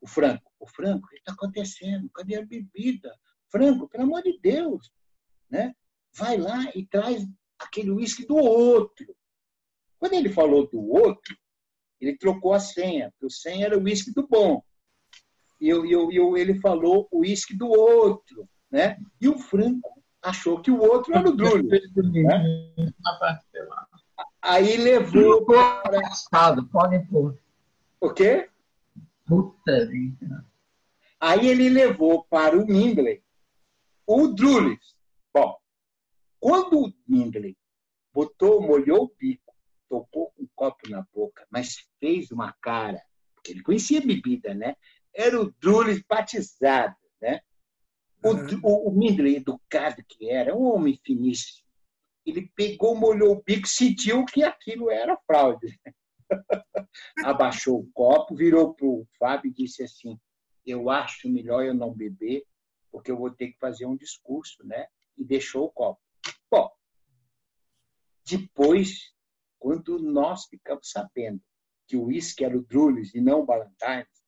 o 0.00 0.06
Franco. 0.06 0.52
O 0.60 0.66
Franco, 0.66 1.06
o 1.06 1.08
que 1.08 1.16
está 1.16 1.32
acontecendo? 1.32 2.10
Cadê 2.10 2.36
a 2.36 2.44
bebida? 2.44 3.12
Franco, 3.50 3.88
pelo 3.88 4.04
amor 4.04 4.22
de 4.22 4.38
Deus, 4.38 4.90
né? 5.50 5.74
Vai 6.18 6.36
lá 6.36 6.70
e 6.74 6.84
traz 6.84 7.26
aquele 7.58 7.90
uísque 7.90 8.26
do 8.26 8.36
outro. 8.36 9.14
Quando 9.98 10.14
ele 10.14 10.28
falou 10.28 10.68
do 10.68 10.80
outro, 10.80 11.36
ele 12.00 12.16
trocou 12.16 12.52
a 12.52 12.60
senha, 12.60 13.10
porque 13.12 13.26
o 13.26 13.30
senha 13.30 13.66
era 13.66 13.78
o 13.78 13.82
uísque 13.82 14.12
do 14.12 14.26
bom. 14.26 14.62
E 15.60 15.68
eu, 15.68 15.84
eu, 15.86 16.12
eu, 16.12 16.36
ele 16.36 16.60
falou 16.60 17.08
o 17.10 17.20
uísque 17.20 17.56
do 17.56 17.68
outro. 17.68 18.48
Né? 18.70 18.98
E 19.20 19.28
o 19.28 19.38
Franco 19.38 20.02
achou 20.22 20.60
que 20.60 20.70
o 20.70 20.80
outro 20.80 21.14
era 21.14 21.28
o 21.28 21.32
Drulho. 21.34 21.68
Né? 21.68 22.92
Aí 24.40 24.76
levou 24.76 25.44
para. 25.44 26.00
Pode 26.70 27.06
pôr. 27.06 27.38
O 28.00 28.10
quê? 28.10 28.48
Puta 29.26 29.86
vida. 29.86 30.44
Aí 31.20 31.48
ele 31.48 31.68
levou 31.68 32.24
para 32.24 32.56
o 32.56 32.64
Mindley 32.64 33.22
o 34.06 34.28
Drulis. 34.28 34.96
Bom, 35.34 35.58
quando 36.40 36.80
o 36.80 36.92
Mindley 37.06 37.56
botou, 38.12 38.60
molhou 38.60 39.04
o 39.04 39.14
bico, 39.18 39.54
tocou 39.88 40.32
um 40.38 40.46
copo 40.54 40.88
na 40.88 41.06
boca, 41.12 41.46
mas 41.50 41.88
fez 41.98 42.30
uma 42.30 42.52
cara, 42.60 43.02
porque 43.34 43.52
ele 43.52 43.62
conhecia 43.62 44.00
bebida, 44.00 44.54
né? 44.54 44.76
Era 45.14 45.40
o 45.40 45.52
Drulis 45.60 46.02
batizado, 46.08 46.96
né? 47.20 47.40
O, 48.22 48.30
uhum. 48.30 48.60
o, 48.62 48.88
o 48.88 48.92
Mindley, 48.92 49.36
educado 49.36 50.02
que 50.06 50.28
era, 50.28 50.54
um 50.54 50.64
homem 50.64 50.98
finíssimo, 51.04 51.66
ele 52.26 52.50
pegou, 52.54 52.94
molhou 52.94 53.36
o 53.36 53.42
bico, 53.42 53.66
sentiu 53.66 54.24
que 54.24 54.42
aquilo 54.42 54.90
era 54.90 55.16
fraude. 55.26 55.78
Abaixou 57.24 57.80
o 57.80 57.90
copo, 57.92 58.34
virou 58.34 58.74
para 58.74 58.86
o 58.86 59.06
Fábio 59.18 59.50
e 59.50 59.54
disse 59.54 59.82
assim: 59.82 60.18
Eu 60.66 60.90
acho 60.90 61.28
melhor 61.28 61.64
eu 61.64 61.74
não 61.74 61.94
beber, 61.94 62.44
porque 62.90 63.10
eu 63.10 63.16
vou 63.16 63.30
ter 63.30 63.52
que 63.52 63.58
fazer 63.58 63.86
um 63.86 63.96
discurso, 63.96 64.66
né? 64.66 64.86
E 65.16 65.24
deixou 65.24 65.64
o 65.64 65.70
copo. 65.70 66.00
Bom, 66.50 66.70
depois, 68.24 69.12
quando 69.58 69.98
nós 69.98 70.46
ficamos 70.46 70.90
sabendo 70.90 71.40
que 71.86 71.96
o 71.96 72.04
uísque 72.04 72.44
era 72.44 72.56
o 72.56 72.62
Drulles 72.62 73.14
e 73.14 73.20
não 73.20 73.40
o 73.40 73.46
Ballantines, 73.46 74.18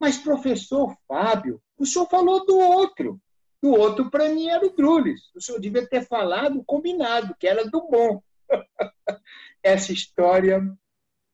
mas, 0.00 0.16
professor 0.16 0.96
Fábio, 1.06 1.62
o 1.76 1.84
senhor 1.84 2.06
falou 2.06 2.46
do 2.46 2.58
outro. 2.58 3.20
Do 3.62 3.72
outro, 3.72 4.10
para 4.10 4.30
mim, 4.30 4.48
era 4.48 4.66
o 4.66 4.74
Drulles. 4.74 5.20
O 5.34 5.40
senhor 5.42 5.60
devia 5.60 5.86
ter 5.86 6.06
falado 6.06 6.64
combinado, 6.64 7.36
que 7.38 7.46
era 7.46 7.68
do 7.68 7.86
bom. 7.86 8.22
Essa 9.62 9.92
história, 9.92 10.62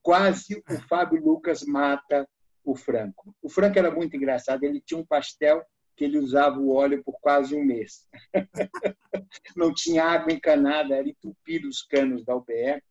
quase 0.03 0.61
o 0.69 0.81
Fábio 0.89 1.25
Lucas 1.25 1.63
mata 1.63 2.29
o 2.65 2.75
Franco. 2.75 3.33
O 3.41 3.49
Franco 3.49 3.79
era 3.79 3.91
muito 3.91 4.17
engraçado, 4.17 4.65
ele 4.65 4.81
tinha 4.81 4.99
um 4.99 5.07
pastel 5.07 5.65
que 5.97 6.05
ele 6.05 6.19
usava 6.19 6.61
o 6.61 6.73
óleo 6.73 7.03
por 7.03 7.19
quase 7.21 7.57
um 7.57 7.65
mês. 7.65 8.07
Não 9.57 9.73
tinha 9.73 10.05
água 10.05 10.33
encanada, 10.33 10.95
era 10.95 11.09
entupido 11.09 11.69
os 11.69 11.83
canos 11.83 12.25
da 12.25 12.37
UBE. 12.37 12.83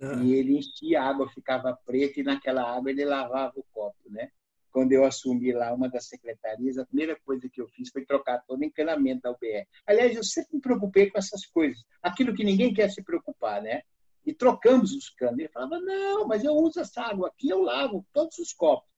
Ah. 0.00 0.20
E 0.22 0.34
ele 0.34 0.58
enchia 0.58 1.00
a 1.00 1.08
água, 1.08 1.30
ficava 1.30 1.78
preta, 1.86 2.18
e 2.18 2.24
naquela 2.24 2.62
água 2.62 2.90
ele 2.90 3.04
lavava 3.04 3.52
o 3.56 3.64
copo. 3.72 4.10
Né? 4.10 4.30
Quando 4.72 4.92
eu 4.92 5.04
assumi 5.04 5.52
lá 5.52 5.72
uma 5.72 5.88
das 5.88 6.08
secretarias, 6.08 6.76
a 6.76 6.84
primeira 6.84 7.16
coisa 7.24 7.48
que 7.48 7.60
eu 7.60 7.68
fiz 7.68 7.88
foi 7.90 8.04
trocar 8.04 8.42
todo 8.46 8.60
o 8.60 8.64
encanamento 8.64 9.22
da 9.22 9.30
UBE. 9.30 9.66
Aliás, 9.86 10.16
eu 10.16 10.24
sempre 10.24 10.56
me 10.56 10.60
preocupei 10.60 11.08
com 11.08 11.18
essas 11.18 11.46
coisas, 11.46 11.84
aquilo 12.02 12.34
que 12.34 12.42
ninguém 12.42 12.74
quer 12.74 12.90
se 12.90 13.02
preocupar, 13.02 13.62
né? 13.62 13.82
E 14.26 14.34
trocamos 14.34 14.92
os 14.92 15.08
canos. 15.10 15.38
Ele 15.38 15.48
falava: 15.48 15.78
não, 15.80 16.26
mas 16.26 16.44
eu 16.44 16.52
uso 16.52 16.80
essa 16.80 17.02
água 17.02 17.28
aqui, 17.28 17.48
eu 17.48 17.60
lavo 17.60 18.04
todos 18.12 18.38
os 18.38 18.52
copos 18.52 18.91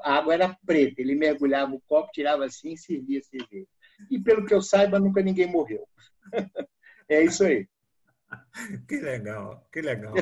a 0.00 0.14
água 0.14 0.34
era 0.34 0.56
preta. 0.66 1.00
Ele 1.00 1.14
mergulhava 1.14 1.74
o 1.74 1.82
copo, 1.86 2.12
tirava 2.12 2.44
assim 2.44 2.72
e 2.72 2.78
servia 2.78 3.22
cerveja. 3.22 3.66
E 4.10 4.18
pelo 4.18 4.44
que 4.44 4.54
eu 4.54 4.62
saiba, 4.62 4.98
nunca 4.98 5.22
ninguém 5.22 5.46
morreu. 5.46 5.86
é 7.08 7.22
isso 7.24 7.44
aí. 7.44 7.66
Que 8.88 8.98
legal, 9.00 9.66
que 9.72 9.80
legal. 9.80 10.14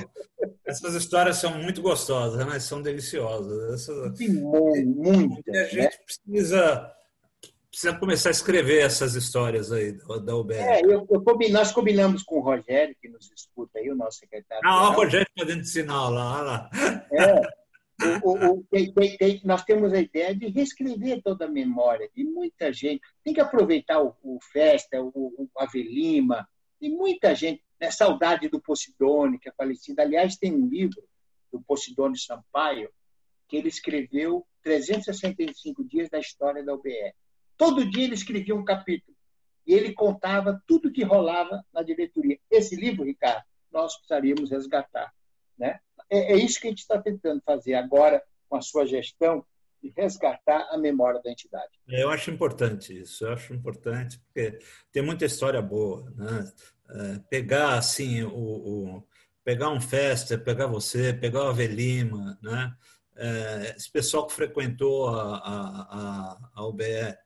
Essas 0.66 0.94
histórias 0.94 1.36
são 1.36 1.58
muito 1.58 1.80
gostosas, 1.80 2.44
né? 2.46 2.58
São 2.58 2.82
deliciosas. 2.82 3.74
Essas... 3.74 4.18
Muito, 4.20 5.50
a 5.50 5.64
gente 5.64 5.76
né? 5.76 5.90
precisa, 6.04 6.92
precisa 7.70 7.96
começar 7.96 8.30
a 8.30 8.32
escrever 8.32 8.82
essas 8.82 9.14
histórias 9.14 9.70
aí 9.70 9.92
da 10.24 10.36
UBR. 10.36 10.54
É, 10.54 10.80
eu, 10.80 11.06
eu, 11.08 11.50
nós 11.50 11.72
combinamos 11.72 12.22
com 12.22 12.36
o 12.36 12.42
Rogério, 12.42 12.96
que 13.00 13.08
nos 13.08 13.30
escuta 13.36 13.78
aí, 13.78 13.90
o 13.90 13.96
nosso 13.96 14.18
secretário. 14.18 14.62
Ah, 14.64 14.90
o 14.90 14.92
Rogério 14.92 15.26
está 15.28 15.44
dentro 15.44 15.62
de 15.62 15.68
sinal 15.68 16.10
lá, 16.10 16.40
lá. 16.40 16.70
É, 17.12 17.59
o, 18.22 18.52
o, 18.52 18.64
tem, 18.70 18.92
tem, 18.92 19.16
tem, 19.16 19.40
nós 19.44 19.64
temos 19.64 19.92
a 19.92 20.00
ideia 20.00 20.34
de 20.34 20.48
reescrever 20.48 21.22
toda 21.22 21.44
a 21.44 21.50
memória 21.50 22.08
de 22.14 22.24
muita 22.24 22.72
gente. 22.72 23.02
Tem 23.22 23.34
que 23.34 23.40
aproveitar 23.40 24.00
o, 24.02 24.16
o 24.22 24.38
Festa, 24.52 25.00
o, 25.00 25.10
o 25.14 25.48
Avelima, 25.56 26.48
e 26.80 26.88
muita 26.88 27.34
gente. 27.34 27.62
Né? 27.80 27.90
Saudade 27.90 28.48
do 28.48 28.60
Posidone, 28.60 29.38
que 29.38 29.48
é 29.48 29.52
falecido. 29.52 30.00
Aliás, 30.00 30.36
tem 30.36 30.54
um 30.54 30.66
livro 30.66 31.02
do 31.52 31.60
Posidone 31.60 32.18
Sampaio 32.18 32.90
que 33.48 33.56
ele 33.56 33.68
escreveu 33.68 34.46
365 34.62 35.84
dias 35.84 36.08
da 36.08 36.18
história 36.18 36.64
da 36.64 36.74
UBE. 36.74 37.12
Todo 37.56 37.88
dia 37.88 38.04
ele 38.04 38.14
escrevia 38.14 38.54
um 38.54 38.64
capítulo 38.64 39.16
e 39.66 39.74
ele 39.74 39.92
contava 39.92 40.62
tudo 40.66 40.92
que 40.92 41.02
rolava 41.02 41.64
na 41.72 41.82
diretoria. 41.82 42.38
Esse 42.50 42.76
livro, 42.76 43.04
Ricardo, 43.04 43.44
nós 43.70 43.94
precisaríamos 43.96 44.50
resgatar. 44.50 45.12
Né? 45.58 45.78
É, 46.10 46.32
é 46.32 46.36
isso 46.36 46.60
que 46.60 46.66
a 46.66 46.70
gente 46.70 46.80
está 46.80 47.00
tentando 47.00 47.40
fazer 47.44 47.74
agora 47.74 48.22
com 48.48 48.56
a 48.56 48.62
sua 48.62 48.86
gestão, 48.86 49.44
de 49.82 49.92
resgatar 49.96 50.68
a 50.70 50.76
memória 50.76 51.20
da 51.22 51.30
entidade. 51.30 51.70
Eu 51.88 52.10
acho 52.10 52.30
importante 52.30 53.00
isso, 53.00 53.24
eu 53.24 53.32
acho 53.32 53.54
importante, 53.54 54.20
porque 54.26 54.58
tem 54.92 55.02
muita 55.02 55.24
história 55.24 55.62
boa. 55.62 56.10
Né? 56.10 56.52
É, 56.90 57.18
pegar 57.30 57.78
assim, 57.78 58.22
o, 58.22 58.28
o, 58.34 59.06
pegar 59.42 59.70
um 59.70 59.80
festa, 59.80 60.36
pegar 60.36 60.66
você, 60.66 61.14
pegar 61.14 61.44
o 61.44 61.48
Avelima, 61.48 62.38
né? 62.42 62.74
É, 63.16 63.74
esse 63.76 63.90
pessoal 63.90 64.26
que 64.26 64.32
frequentou 64.32 65.08
a, 65.08 65.36
a, 65.36 65.52
a, 65.90 66.50
a 66.54 66.66
UBE 66.66 67.16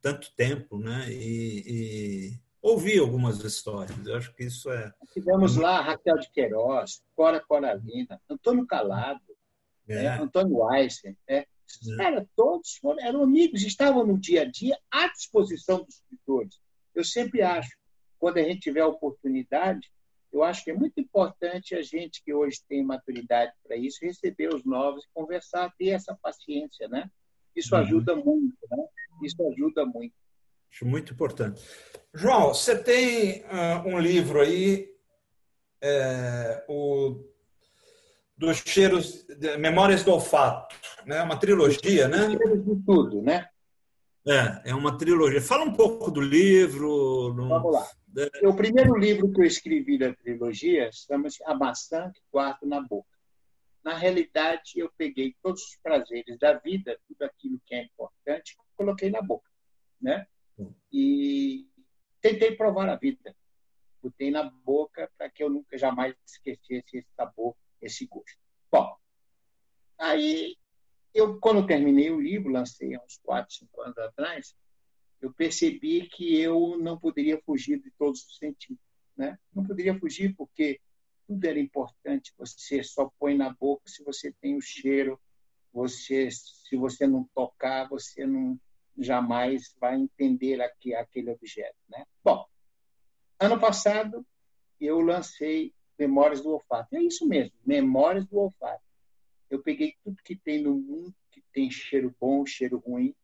tanto 0.00 0.32
tempo, 0.34 0.78
né? 0.78 1.06
E, 1.10 1.62
e 1.66 2.40
ouvir 2.68 3.00
algumas 3.00 3.42
histórias. 3.42 4.06
Eu 4.06 4.16
acho 4.16 4.34
que 4.34 4.44
isso 4.44 4.70
é. 4.70 4.92
Tivemos 5.12 5.56
lá 5.56 5.80
Raquel 5.80 6.18
de 6.18 6.30
Queiroz, 6.30 7.02
Cora 7.14 7.40
Coralina, 7.40 8.20
Antônio 8.28 8.66
Calado, 8.66 9.20
é. 9.88 10.02
né? 10.02 10.08
Antônio 10.20 10.58
Weiser. 10.58 11.16
Né? 11.28 11.44
Esses 11.68 11.96
caras 11.96 12.26
todos 12.34 12.76
foram, 12.76 13.00
eram 13.00 13.22
amigos, 13.22 13.62
estavam 13.62 14.06
no 14.06 14.18
dia 14.18 14.42
a 14.42 14.44
dia 14.44 14.78
à 14.90 15.08
disposição 15.08 15.84
dos 15.84 15.96
escritores. 15.96 16.60
Eu 16.94 17.04
sempre 17.04 17.42
acho, 17.42 17.76
quando 18.18 18.38
a 18.38 18.42
gente 18.42 18.60
tiver 18.60 18.80
a 18.80 18.88
oportunidade, 18.88 19.90
eu 20.32 20.42
acho 20.42 20.64
que 20.64 20.70
é 20.70 20.74
muito 20.74 20.98
importante 21.00 21.74
a 21.74 21.82
gente 21.82 22.22
que 22.22 22.32
hoje 22.34 22.60
tem 22.68 22.82
maturidade 22.82 23.52
para 23.66 23.76
isso, 23.76 23.98
receber 24.02 24.52
os 24.54 24.64
novos 24.64 25.04
e 25.04 25.08
conversar, 25.14 25.72
ter 25.78 25.88
essa 25.88 26.16
paciência, 26.22 26.88
né? 26.88 27.10
Isso 27.54 27.74
uhum. 27.74 27.80
ajuda 27.80 28.16
muito, 28.16 28.56
né? 28.70 28.84
Isso 29.22 29.42
ajuda 29.48 29.84
muito. 29.86 30.14
Acho 30.70 30.86
muito 30.86 31.12
importante. 31.12 31.62
João, 32.14 32.48
você 32.48 32.76
tem 32.76 33.42
uh, 33.42 33.86
um 33.86 33.98
livro 33.98 34.40
aí, 34.40 34.88
é, 35.80 36.64
o 36.68 37.24
dos 38.36 38.58
cheiros, 38.58 39.26
Memórias 39.58 40.04
do 40.04 40.12
Olfato, 40.12 40.76
né? 41.04 41.20
Uma 41.22 41.36
trilogia, 41.36 42.06
né? 42.06 42.30
Cheiros 42.30 42.64
de 42.64 42.84
tudo, 42.84 43.20
né? 43.20 43.48
É, 44.26 44.70
é 44.70 44.74
uma 44.74 44.96
trilogia. 44.96 45.40
Fala 45.40 45.64
um 45.64 45.72
pouco 45.72 46.10
do 46.10 46.20
livro. 46.20 47.34
No... 47.34 47.48
Vamos 47.48 47.72
lá. 47.72 47.86
O 48.44 48.54
primeiro 48.54 48.96
livro 48.96 49.32
que 49.32 49.40
eu 49.40 49.44
escrevi 49.44 49.98
da 49.98 50.12
trilogia 50.14 50.90
chama-se 50.92 51.42
A 51.44 51.54
Maçã 51.54 52.10
que 52.14 52.20
Guardo 52.32 52.66
na 52.66 52.80
Boca. 52.80 53.08
Na 53.84 53.94
realidade, 53.94 54.72
eu 54.76 54.90
peguei 54.96 55.34
todos 55.42 55.62
os 55.62 55.78
prazeres 55.82 56.38
da 56.38 56.52
vida, 56.54 56.98
tudo 57.08 57.22
aquilo 57.22 57.60
que 57.64 57.74
é 57.74 57.84
importante, 57.84 58.56
coloquei 58.76 59.10
na 59.10 59.22
boca, 59.22 59.48
né? 60.00 60.26
E 60.92 61.66
tentei 62.20 62.56
provar 62.56 62.88
a 62.88 62.96
vida. 62.96 63.34
Botei 64.02 64.30
na 64.30 64.44
boca 64.44 65.10
para 65.16 65.28
que 65.30 65.42
eu 65.42 65.50
nunca 65.50 65.76
jamais 65.76 66.14
esquecesse 66.26 66.98
esse 66.98 67.08
sabor, 67.16 67.54
esse 67.80 68.06
gosto. 68.06 68.38
Bom, 68.70 68.96
aí 69.98 70.56
eu 71.14 71.38
quando 71.40 71.66
terminei 71.66 72.10
o 72.10 72.20
livro, 72.20 72.52
lancei 72.52 72.94
há 72.94 73.02
uns 73.02 73.18
quatro, 73.18 73.54
cinco 73.54 73.80
anos 73.82 73.98
atrás, 73.98 74.54
eu 75.20 75.32
percebi 75.32 76.08
que 76.08 76.40
eu 76.40 76.78
não 76.78 76.98
poderia 76.98 77.40
fugir 77.42 77.80
de 77.80 77.90
todos 77.98 78.24
os 78.24 78.36
sentidos. 78.38 78.82
Né? 79.16 79.36
Não 79.52 79.66
poderia 79.66 79.98
fugir 79.98 80.34
porque 80.36 80.80
tudo 81.26 81.44
era 81.44 81.58
importante. 81.58 82.32
Você 82.38 82.82
só 82.82 83.10
põe 83.18 83.36
na 83.36 83.52
boca 83.52 83.82
se 83.86 84.02
você 84.04 84.32
tem 84.40 84.56
o 84.56 84.60
cheiro. 84.60 85.20
Você, 85.72 86.30
se 86.30 86.76
você 86.76 87.06
não 87.06 87.28
tocar, 87.34 87.88
você 87.88 88.24
não 88.24 88.58
jamais 88.98 89.74
vai 89.80 89.96
entender 89.96 90.60
aqui, 90.60 90.94
aquele 90.94 91.30
objeto. 91.30 91.76
Né? 91.88 92.04
Bom, 92.24 92.44
ano 93.38 93.58
passado 93.58 94.26
eu 94.80 95.00
lancei 95.00 95.72
Memórias 95.98 96.40
do 96.40 96.50
Olfato. 96.50 96.94
É 96.96 97.02
isso 97.02 97.26
mesmo, 97.26 97.52
Memórias 97.64 98.26
do 98.26 98.38
Olfato. 98.38 98.82
Eu 99.50 99.62
peguei 99.62 99.96
tudo 100.04 100.22
que 100.22 100.36
tem 100.36 100.62
no 100.62 100.74
mundo, 100.74 101.14
que 101.30 101.42
tem 101.52 101.70
cheiro 101.70 102.14
bom, 102.20 102.44
cheiro 102.44 102.78
ruim, 102.78 103.14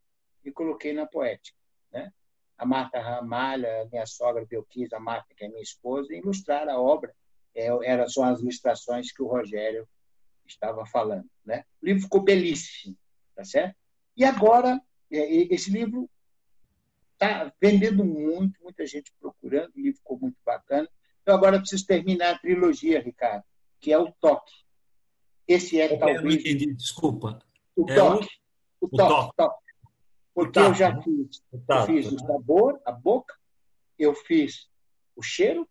e 0.45 0.51
coloquei 0.51 0.93
na 0.93 1.07
poética 1.07 1.57
né? 1.95 2.13
a 2.59 2.67
Marta 2.67 3.01
Ramalha, 3.01 3.89
minha 3.91 4.07
sogra 4.07 4.45
Belquis, 4.45 4.93
a 4.93 5.01
Marta, 5.01 5.35
que 5.35 5.45
é 5.45 5.49
minha 5.49 5.63
esposa, 5.63 6.15
ilustraram 6.15 6.73
a 6.73 6.81
obra. 6.81 7.15
É, 7.55 7.67
eram 7.89 8.09
só 8.09 8.25
as 8.25 8.41
ilustrações 8.41 9.13
que 9.13 9.23
o 9.23 9.29
Rogério 9.29 9.89
estava 10.45 10.85
falando. 10.85 11.29
Né? 11.45 11.65
O 11.81 11.87
livro 11.87 12.03
ficou 12.03 12.23
belíssimo, 12.23 12.97
tá 13.35 13.45
certo? 13.45 13.77
E 14.17 14.25
agora, 14.25 14.81
esse 15.17 15.71
livro 15.71 16.09
está 17.13 17.53
vendendo 17.61 18.05
muito, 18.05 18.63
muita 18.63 18.87
gente 18.87 19.13
procurando, 19.21 19.73
o 19.75 19.81
livro 19.81 19.99
ficou 19.99 20.19
muito 20.19 20.37
bacana. 20.45 20.89
Então, 21.23 21.35
agora 21.35 21.57
eu 21.57 21.61
preciso 21.61 21.87
terminar 21.87 22.35
a 22.35 22.39
trilogia, 22.39 23.01
Ricardo, 23.01 23.45
que 23.81 23.93
é 23.93 23.99
o 23.99 24.13
Toque. 24.21 24.53
Esse 25.47 25.81
é, 25.81 25.93
eu 25.93 25.99
talvez... 25.99 26.23
Não 26.23 26.31
entendi, 26.31 26.73
desculpa. 26.75 27.39
O 27.77 27.91
é 27.91 27.95
Toque. 27.95 28.29
O, 28.81 28.87
o 28.87 28.89
toque, 28.91 29.09
toque. 29.09 29.37
toque. 29.37 29.65
Porque 30.35 30.59
eu 30.59 30.75
já 30.75 31.01
fiz, 31.01 31.43
eu 31.53 31.87
fiz 31.87 32.13
o 32.13 32.19
sabor, 32.19 32.81
a 32.85 32.91
boca, 32.91 33.35
eu 33.97 34.15
fiz 34.15 34.69
o 35.15 35.23
cheiro, 35.23 35.69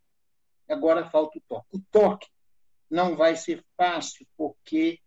agora 0.69 1.09
falta 1.09 1.37
o 1.37 1.41
toque. 1.41 1.67
O 1.73 1.81
toque 1.91 2.27
não 2.89 3.15
vai 3.15 3.35
ser 3.35 3.63
fácil, 3.75 4.25
porque 4.37 4.99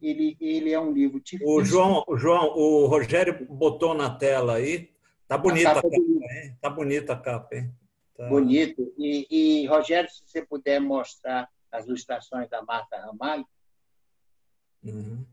ele, 0.00 0.36
ele 0.40 0.72
é 0.72 0.80
um 0.80 0.92
livro 0.92 1.20
difícil. 1.20 1.46
O 1.48 1.64
João, 1.64 2.04
o 2.06 2.16
João, 2.16 2.46
o 2.56 2.86
Rogério 2.86 3.46
botou 3.46 3.94
na 3.94 4.14
tela 4.14 4.54
aí. 4.54 4.92
Tá 5.26 5.38
bonita 5.38 5.70
a, 5.70 5.74
capa, 5.74 5.90
capa 5.90 6.02
hein? 6.02 6.58
Tá 6.60 6.70
bonita 6.70 7.12
a 7.12 7.16
capa, 7.16 7.56
hein? 7.56 7.74
Tá... 8.16 8.28
Bonito. 8.28 8.92
E, 8.98 9.26
e, 9.30 9.66
Rogério, 9.66 10.10
se 10.10 10.22
você 10.26 10.44
puder 10.44 10.80
mostrar 10.80 11.48
as 11.72 11.86
ilustrações 11.86 12.48
da 12.48 12.62
Marta 12.62 12.96
Ramalho. 12.98 13.46
Uhum. 14.84 15.24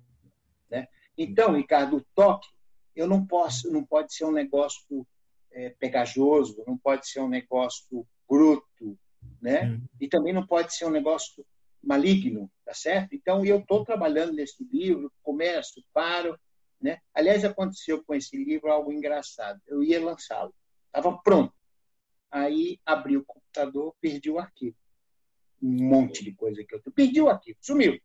Né? 0.70 0.88
Então, 1.18 1.54
Ricardo, 1.54 1.98
o 1.98 2.06
toque 2.16 2.48
eu 2.96 3.08
não 3.08 3.26
posso, 3.26 3.72
não 3.72 3.86
pode 3.86 4.14
ser 4.14 4.26
um 4.26 4.32
negócio 4.32 5.06
é, 5.52 5.70
pegajoso, 5.70 6.64
não 6.68 6.78
pode 6.78 7.08
ser 7.08 7.20
um 7.20 7.28
negócio 7.28 8.06
bruto, 8.28 8.98
né? 9.42 9.64
Uhum. 9.64 9.82
E 10.00 10.08
também 10.08 10.34
não 10.34 10.46
pode 10.46 10.74
ser 10.74 10.86
um 10.86 10.92
negócio 10.92 11.46
maligno, 11.84 12.52
tá 12.66 12.74
certo? 12.74 13.14
Então 13.14 13.46
eu 13.46 13.60
estou 13.60 13.84
trabalhando 13.84 14.34
nesse 14.34 14.64
livro, 14.64 15.12
começo, 15.22 15.84
paro, 15.94 16.40
né? 16.80 17.00
Aliás, 17.14 17.44
aconteceu 17.44 18.04
com 18.04 18.14
esse 18.14 18.36
livro 18.36 18.72
algo 18.72 18.92
engraçado. 18.92 19.62
Eu 19.68 19.84
ia 19.84 20.04
lançá-lo, 20.04 20.54
estava 20.88 21.18
pronto. 21.24 21.54
Aí 22.30 22.80
abri 22.86 23.18
o 23.18 23.26
computador, 23.26 23.96
perdi 24.00 24.30
o 24.30 24.40
arquivo. 24.40 24.76
Um 25.62 25.90
monte 25.90 26.24
de 26.24 26.34
coisa 26.34 26.64
que 26.64 26.74
eu 26.74 26.82
perdi 26.94 27.22
o 27.22 27.30
arquivo, 27.30 27.58
sumiu. 27.62 28.00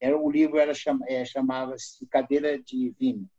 Era 0.00 0.18
o 0.18 0.30
livro 0.30 0.58
era 0.58 0.72
é, 1.06 1.24
chamava-se 1.24 2.06
Cadeira 2.06 2.60
de 2.60 2.94
Vinho 2.98 3.30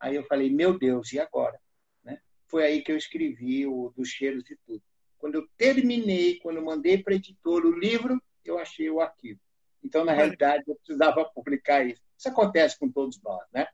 Aí 0.00 0.14
eu 0.14 0.24
falei, 0.24 0.50
meu 0.50 0.78
Deus, 0.78 1.12
e 1.12 1.18
agora? 1.18 1.58
Né? 2.04 2.18
Foi 2.48 2.64
aí 2.64 2.82
que 2.82 2.92
eu 2.92 2.96
escrevi 2.96 3.66
o 3.66 3.92
dos 3.96 4.08
cheiros 4.08 4.48
e 4.50 4.56
tudo. 4.66 4.82
Quando 5.18 5.36
eu 5.36 5.48
terminei, 5.56 6.38
quando 6.38 6.56
eu 6.56 6.64
mandei 6.64 7.02
para 7.02 7.14
a 7.14 7.16
editora 7.16 7.66
o 7.66 7.78
livro, 7.78 8.20
eu 8.50 8.58
achei 8.58 8.90
o 8.90 9.00
arquivo. 9.00 9.40
Então, 9.82 10.04
na 10.04 10.12
realidade, 10.12 10.64
eu 10.66 10.74
precisava 10.76 11.24
publicar 11.24 11.84
isso. 11.84 12.02
Isso 12.18 12.28
acontece 12.28 12.78
com 12.78 12.90
todos 12.90 13.20
nós, 13.22 13.44
né? 13.52 13.66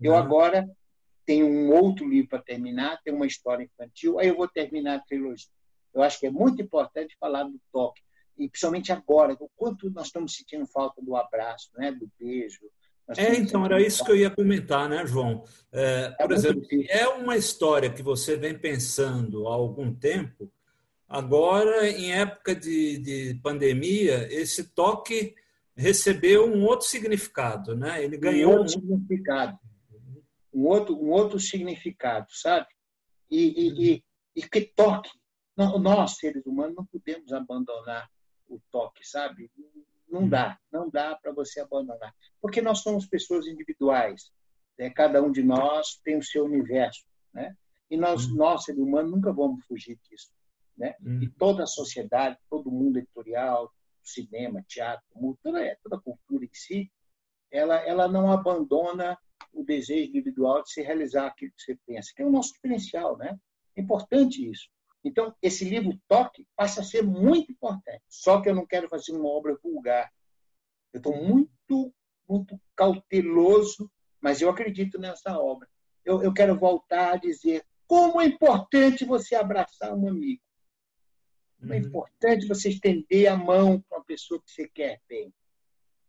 Eu 0.00 0.12
uhum. 0.12 0.18
agora 0.18 0.68
tenho 1.24 1.46
um 1.46 1.72
outro 1.72 2.08
livro 2.08 2.30
para 2.30 2.42
terminar, 2.42 3.00
tenho 3.02 3.16
uma 3.16 3.26
história 3.26 3.64
infantil, 3.64 4.18
aí 4.18 4.28
eu 4.28 4.36
vou 4.36 4.46
terminar 4.46 4.96
a 4.96 5.00
trilogia. 5.00 5.48
Eu 5.92 6.02
acho 6.02 6.20
que 6.20 6.26
é 6.26 6.30
muito 6.30 6.62
importante 6.62 7.16
falar 7.18 7.44
do 7.44 7.60
toque, 7.72 8.02
e 8.38 8.48
principalmente 8.48 8.92
agora, 8.92 9.34
o 9.40 9.50
quanto 9.56 9.90
nós 9.90 10.06
estamos 10.06 10.36
sentindo 10.36 10.66
falta 10.66 11.02
do 11.02 11.16
abraço, 11.16 11.70
né, 11.76 11.90
do 11.90 12.08
beijo, 12.18 12.60
é, 13.16 13.36
então, 13.36 13.64
era 13.64 13.80
isso 13.80 14.04
que 14.04 14.10
eu 14.10 14.16
ia 14.16 14.28
comentar, 14.28 14.88
né, 14.88 15.06
João? 15.06 15.44
É, 15.72 16.12
é 16.18 16.26
por 16.26 16.32
exemplo, 16.32 16.66
é 16.88 17.06
uma 17.06 17.36
história 17.36 17.88
que 17.88 18.02
você 18.02 18.36
vem 18.36 18.58
pensando 18.58 19.46
há 19.46 19.54
algum 19.54 19.94
tempo, 19.94 20.50
agora, 21.08 21.88
em 21.88 22.12
época 22.12 22.54
de, 22.54 22.98
de 22.98 23.40
pandemia, 23.42 24.26
esse 24.32 24.64
toque 24.74 25.34
recebeu 25.76 26.46
um 26.46 26.64
outro 26.64 26.86
significado, 26.86 27.76
né? 27.76 28.02
Ele 28.02 28.16
ganhou 28.16 28.52
um 28.52 28.58
outro 28.58 28.72
significado. 28.72 29.58
Um 30.52 30.64
outro, 30.64 30.96
um 30.96 31.10
outro 31.10 31.38
significado, 31.38 32.26
sabe? 32.30 32.66
E, 33.30 33.42
e, 33.46 33.92
e, 33.92 34.04
e 34.36 34.48
que 34.48 34.62
toque. 34.62 35.10
Nós, 35.56 36.16
seres 36.16 36.44
humanos, 36.46 36.76
não 36.76 36.84
podemos 36.86 37.32
abandonar 37.32 38.08
o 38.48 38.60
toque, 38.70 39.06
sabe? 39.06 39.50
Não 40.08 40.22
hum. 40.22 40.28
dá, 40.28 40.58
não 40.72 40.88
dá 40.88 41.14
para 41.16 41.32
você 41.32 41.60
abandonar. 41.60 42.14
Porque 42.40 42.60
nós 42.62 42.80
somos 42.80 43.06
pessoas 43.06 43.46
individuais. 43.46 44.30
Né? 44.78 44.90
Cada 44.90 45.22
um 45.22 45.32
de 45.32 45.42
nós 45.42 46.00
tem 46.04 46.16
o 46.16 46.22
seu 46.22 46.44
universo. 46.44 47.04
Né? 47.32 47.54
E 47.90 47.96
nós, 47.96 48.26
hum. 48.26 48.36
nós, 48.36 48.64
seres 48.64 48.80
humanos, 48.80 49.10
nunca 49.10 49.32
vamos 49.32 49.64
fugir 49.66 49.98
disso. 50.08 50.30
Né? 50.76 50.94
Hum. 51.02 51.22
E 51.22 51.28
toda 51.28 51.64
a 51.64 51.66
sociedade, 51.66 52.38
todo 52.50 52.68
o 52.68 52.72
mundo 52.72 52.98
editorial, 52.98 53.72
cinema, 54.02 54.64
teatro, 54.68 55.04
toda, 55.42 55.64
é, 55.64 55.76
toda 55.82 55.96
a 55.96 56.00
cultura 56.00 56.44
em 56.44 56.50
si, 56.52 56.90
ela, 57.50 57.76
ela 57.86 58.08
não 58.08 58.30
abandona 58.30 59.18
o 59.52 59.64
desejo 59.64 60.10
individual 60.10 60.62
de 60.62 60.70
se 60.70 60.82
realizar 60.82 61.26
aquilo 61.26 61.52
que 61.52 61.62
você 61.62 61.78
pensa, 61.86 62.12
que 62.14 62.22
é 62.22 62.26
o 62.26 62.30
nosso 62.30 62.52
diferencial. 62.52 63.16
Né? 63.16 63.38
É 63.74 63.80
importante 63.80 64.48
isso. 64.48 64.68
Então, 65.02 65.34
esse 65.40 65.64
livro 65.64 65.98
Toque 66.08 66.46
passa 66.56 66.80
a 66.80 66.84
ser 66.84 67.02
muito 67.02 67.52
importante. 67.52 68.02
Só 68.08 68.40
que 68.40 68.48
eu 68.48 68.54
não 68.54 68.66
quero 68.66 68.88
fazer 68.88 69.12
uma 69.12 69.28
obra 69.28 69.56
vulgar. 69.62 70.10
Eu 70.92 70.98
estou 70.98 71.16
muito, 71.16 71.94
muito 72.28 72.60
cauteloso, 72.74 73.90
mas 74.20 74.40
eu 74.40 74.50
acredito 74.50 74.98
nessa 74.98 75.38
obra. 75.38 75.68
Eu, 76.04 76.22
eu 76.22 76.34
quero 76.34 76.58
voltar 76.58 77.14
a 77.14 77.16
dizer 77.16 77.64
como 77.86 78.20
é 78.20 78.26
importante 78.26 79.04
você 79.04 79.36
abraçar 79.36 79.94
um 79.94 80.08
amigo. 80.08 80.42
Como 81.58 81.72
é 81.72 81.78
uhum. 81.78 81.86
importante 81.86 82.46
você 82.46 82.68
estender 82.68 83.26
a 83.28 83.36
mão 83.36 83.80
para 83.88 83.98
uma 83.98 84.04
pessoa 84.04 84.40
que 84.42 84.50
você 84.50 84.68
quer 84.68 85.00
bem. 85.08 85.32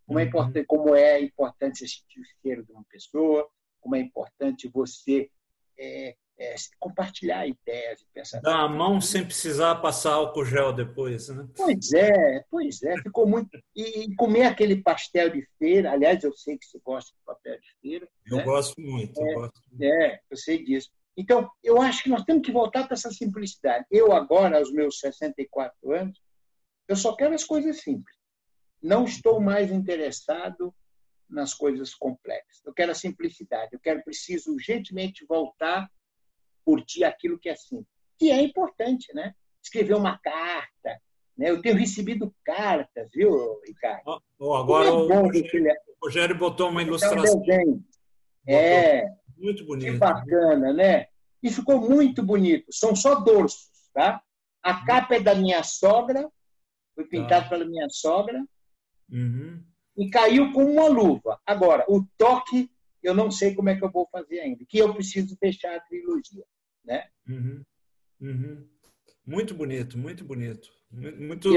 Como 0.06 0.20
é 0.20 0.24
uhum. 0.24 0.28
importante, 0.28 0.66
como 0.66 0.96
é 0.96 1.22
importante 1.22 1.80
você 1.80 1.88
sentir 1.88 2.20
o 2.20 2.26
cheiro 2.42 2.66
de 2.66 2.72
uma 2.72 2.84
pessoa, 2.86 3.50
como 3.80 3.96
é 3.96 4.00
importante 4.00 4.68
você 4.68 5.30
é, 5.78 6.16
é, 6.40 6.56
compartilhar 6.80 7.48
ideias 7.48 8.02
e 8.02 8.06
pensamentos. 8.14 8.52
Dar 8.52 8.62
a 8.62 8.70
mão 8.70 9.02
sem 9.02 9.26
precisar 9.26 9.76
passar 9.76 10.14
álcool 10.14 10.46
gel 10.46 10.72
depois, 10.72 11.30
né? 11.30 11.48
Pois 11.56 11.92
é, 11.94 12.44
pois 12.50 12.82
é. 12.84 12.96
Ficou 13.02 13.28
muito. 13.28 13.60
E 13.76 14.14
comer 14.16 14.44
aquele 14.44 14.82
pastel 14.82 15.30
de 15.30 15.48
feira, 15.58 15.92
aliás, 15.92 16.24
eu 16.24 16.34
sei 16.34 16.58
que 16.58 16.66
você 16.66 16.80
gosta 16.84 17.12
de 17.12 17.18
pastel 17.26 17.60
de 17.60 17.68
feira. 17.82 18.08
Eu 18.26 18.38
né? 18.38 18.44
gosto 18.44 18.80
muito. 18.80 19.20
É, 19.20 19.34
eu 19.34 19.40
gosto 19.40 19.62
muito. 19.72 19.84
é, 19.84 20.20
eu 20.30 20.38
sei 20.38 20.64
disso. 20.64 20.92
Então, 21.18 21.50
eu 21.64 21.82
acho 21.82 22.04
que 22.04 22.10
nós 22.10 22.24
temos 22.24 22.46
que 22.46 22.52
voltar 22.52 22.84
para 22.86 22.94
essa 22.94 23.10
simplicidade. 23.10 23.86
Eu, 23.90 24.14
agora, 24.14 24.60
aos 24.60 24.72
meus 24.72 25.00
64 25.00 25.92
anos, 25.92 26.22
eu 26.88 26.96
só 26.96 27.16
quero 27.16 27.34
as 27.34 27.44
coisas 27.44 27.82
simples. 27.82 28.16
Não 28.82 29.04
estou 29.04 29.42
mais 29.42 29.72
interessado 29.72 30.74
nas 31.28 31.54
coisas 31.56 31.96
complexas. 31.96 32.64
Eu 32.64 32.74
quero 32.74 32.92
a 32.92 32.96
simplicidade. 32.96 33.70
Eu 33.74 33.80
quero, 33.80 34.04
preciso 34.04 34.54
urgentemente 34.54 35.26
voltar 35.28 35.90
curtir 36.64 37.06
aquilo 37.06 37.40
que 37.40 37.48
é 37.48 37.56
simples. 37.56 37.88
E 38.22 38.30
é 38.30 38.42
importante, 38.42 39.14
né? 39.14 39.34
Escrever 39.64 39.96
uma 39.96 40.20
carta. 40.20 41.02
Né? 41.38 41.50
Eu 41.50 41.62
tenho 41.62 41.78
recebido 41.78 42.36
cartas, 42.44 43.10
viu, 43.14 43.60
Ricardo? 43.66 44.22
Oh, 44.38 44.54
agora 44.54 44.90
é 44.90 44.92
o, 44.92 45.08
Rogério, 45.08 45.74
o 45.88 46.06
Rogério 46.06 46.38
botou 46.38 46.70
uma 46.70 46.82
ilustração. 46.82 47.42
Um 47.42 47.84
é. 48.46 49.06
Muito 49.38 49.66
bonito. 49.66 49.92
Que 49.92 49.98
bacana, 49.98 50.74
né? 50.74 51.08
E 51.42 51.50
ficou 51.52 51.80
muito 51.80 52.24
bonito. 52.24 52.66
São 52.72 52.96
só 52.96 53.16
dorsos, 53.16 53.70
tá? 53.94 54.22
A 54.64 54.86
capa 54.86 55.16
é 55.16 55.20
da 55.20 55.36
minha 55.36 55.64
sogra, 55.64 56.30
foi 56.96 57.06
pintado 57.06 57.46
tá. 57.46 57.50
pela 57.50 57.66
minha 57.66 57.88
sogra. 57.90 58.44
Uhum. 59.10 59.64
E 59.98 60.10
caiu 60.10 60.52
com 60.52 60.66
uma 60.66 60.88
luva. 60.88 61.40
Agora, 61.46 61.86
o 61.88 62.06
toque, 62.18 62.70
eu 63.02 63.14
não 63.14 63.32
sei 63.32 63.56
como 63.56 63.70
é 63.70 63.76
que 63.76 63.84
eu 63.84 63.92
vou 63.92 64.08
fazer 64.12 64.40
ainda, 64.40 64.66
que 64.68 64.78
eu 64.78 64.94
preciso 64.94 65.38
deixar 65.40 65.76
a 65.76 65.80
trilogia 65.80 66.44
né? 66.88 67.06
Uhum. 67.28 67.64
Uhum. 68.22 68.68
Muito 69.26 69.54
bonito, 69.54 69.98
muito 69.98 70.24
bonito. 70.24 70.72
Muito 70.90 71.52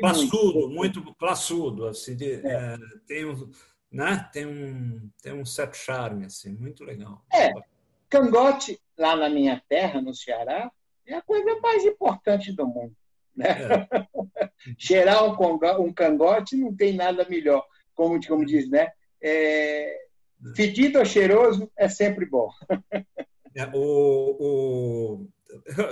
classudo, 0.00 0.68
muito. 0.68 1.00
muito 1.00 1.14
classudo. 1.14 1.86
Assim, 1.86 2.16
de, 2.16 2.34
é. 2.34 2.74
É, 2.74 2.78
tem, 3.06 3.24
um, 3.24 3.50
né? 3.90 4.28
tem, 4.32 4.46
um, 4.46 5.10
tem 5.22 5.32
um 5.32 5.44
certo 5.44 5.76
charme, 5.76 6.26
assim, 6.26 6.52
muito 6.52 6.84
legal. 6.84 7.24
É, 7.32 7.52
cangote, 8.08 8.80
lá 8.96 9.16
na 9.16 9.28
minha 9.28 9.62
terra, 9.68 10.00
no 10.00 10.14
Ceará, 10.14 10.70
é 11.06 11.14
a 11.14 11.22
coisa 11.22 11.58
mais 11.60 11.84
importante 11.84 12.52
do 12.52 12.66
mundo. 12.66 12.94
Né? 13.34 13.46
É. 13.48 14.50
Cheirar 14.78 15.24
um, 15.24 15.58
um 15.80 15.92
cangote 15.92 16.56
não 16.56 16.74
tem 16.74 16.94
nada 16.94 17.26
melhor, 17.28 17.64
como, 17.94 18.24
como 18.26 18.44
diz, 18.44 18.68
né? 18.68 18.92
É, 19.22 20.06
fedido 20.54 20.98
ou 20.98 21.04
cheiroso 21.04 21.70
é 21.76 21.88
sempre 21.88 22.26
bom. 22.26 22.50
É, 23.52 23.66
o, 23.74 24.36
o, 24.38 25.28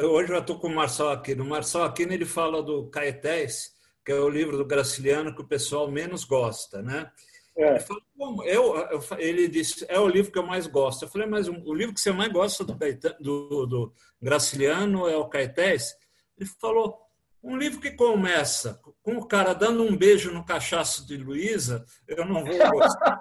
hoje 0.07 0.33
eu 0.33 0.39
estou 0.39 0.61
com 0.61 0.69
o 0.69 0.75
Marcel 0.75 1.11
Aquino. 1.11 1.43
O 1.43 1.49
Marcel 1.49 1.83
Aquino 1.83 2.13
ele 2.13 2.25
fala 2.25 2.63
do 2.63 2.89
Caetés, 2.89 3.73
que 4.05 4.13
é 4.13 4.15
o 4.15 4.29
livro 4.29 4.57
do 4.57 4.65
Graciliano 4.65 5.35
que 5.35 5.43
o 5.43 5.47
pessoal 5.47 5.91
menos 5.91 6.23
gosta, 6.23 6.81
né? 6.81 7.11
É. 7.59 7.71
Ele, 7.71 7.81
fala, 7.81 8.01
eu, 8.45 8.77
eu, 8.77 9.05
ele 9.19 9.49
disse, 9.49 9.85
é 9.89 9.99
o 9.99 10.07
livro 10.07 10.31
que 10.31 10.39
eu 10.39 10.47
mais 10.47 10.69
gosto. 10.69 11.05
Eu 11.05 11.09
falei, 11.09 11.27
mas 11.27 11.49
o 11.49 11.75
livro 11.75 11.93
que 11.93 12.01
você 12.01 12.13
mais 12.13 12.33
gosta 12.33 12.65
do, 12.65 12.79
do, 13.21 13.67
do 13.67 13.95
Graciliano 14.23 15.09
é 15.09 15.17
o 15.17 15.29
Caetés? 15.29 15.97
Ele 16.39 16.49
falou, 16.61 16.97
um 17.43 17.57
livro 17.57 17.81
que 17.81 17.91
começa 17.91 18.81
com 19.03 19.17
o 19.17 19.27
cara 19.27 19.55
dando 19.55 19.83
um 19.83 19.97
beijo 19.97 20.33
no 20.33 20.45
cachaço 20.45 21.05
de 21.05 21.17
Luísa, 21.17 21.85
eu 22.07 22.25
não 22.25 22.45
vou 22.45 22.71
gostar. 22.71 23.21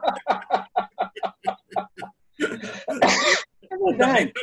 verdade. 2.38 3.98
Também, 3.98 4.34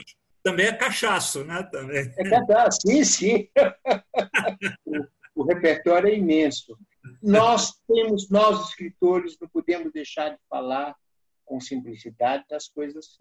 também, 0.42 0.66
é 0.66 0.72
cachaço, 0.72 1.44
né? 1.44 1.62
Também. 1.70 2.12
É 2.18 2.30
cachaço, 2.30 2.78
sim, 2.84 3.04
sim. 3.04 3.48
o 5.36 5.44
repertório 5.44 6.08
é 6.08 6.16
imenso. 6.16 6.76
Nós 7.22 7.72
temos, 7.86 8.28
nós 8.30 8.68
escritores, 8.68 9.36
não 9.40 9.48
podemos 9.48 9.92
deixar 9.92 10.30
de 10.30 10.38
falar 10.48 10.96
com 11.44 11.60
simplicidade 11.60 12.44
das 12.48 12.68
coisas. 12.68 13.18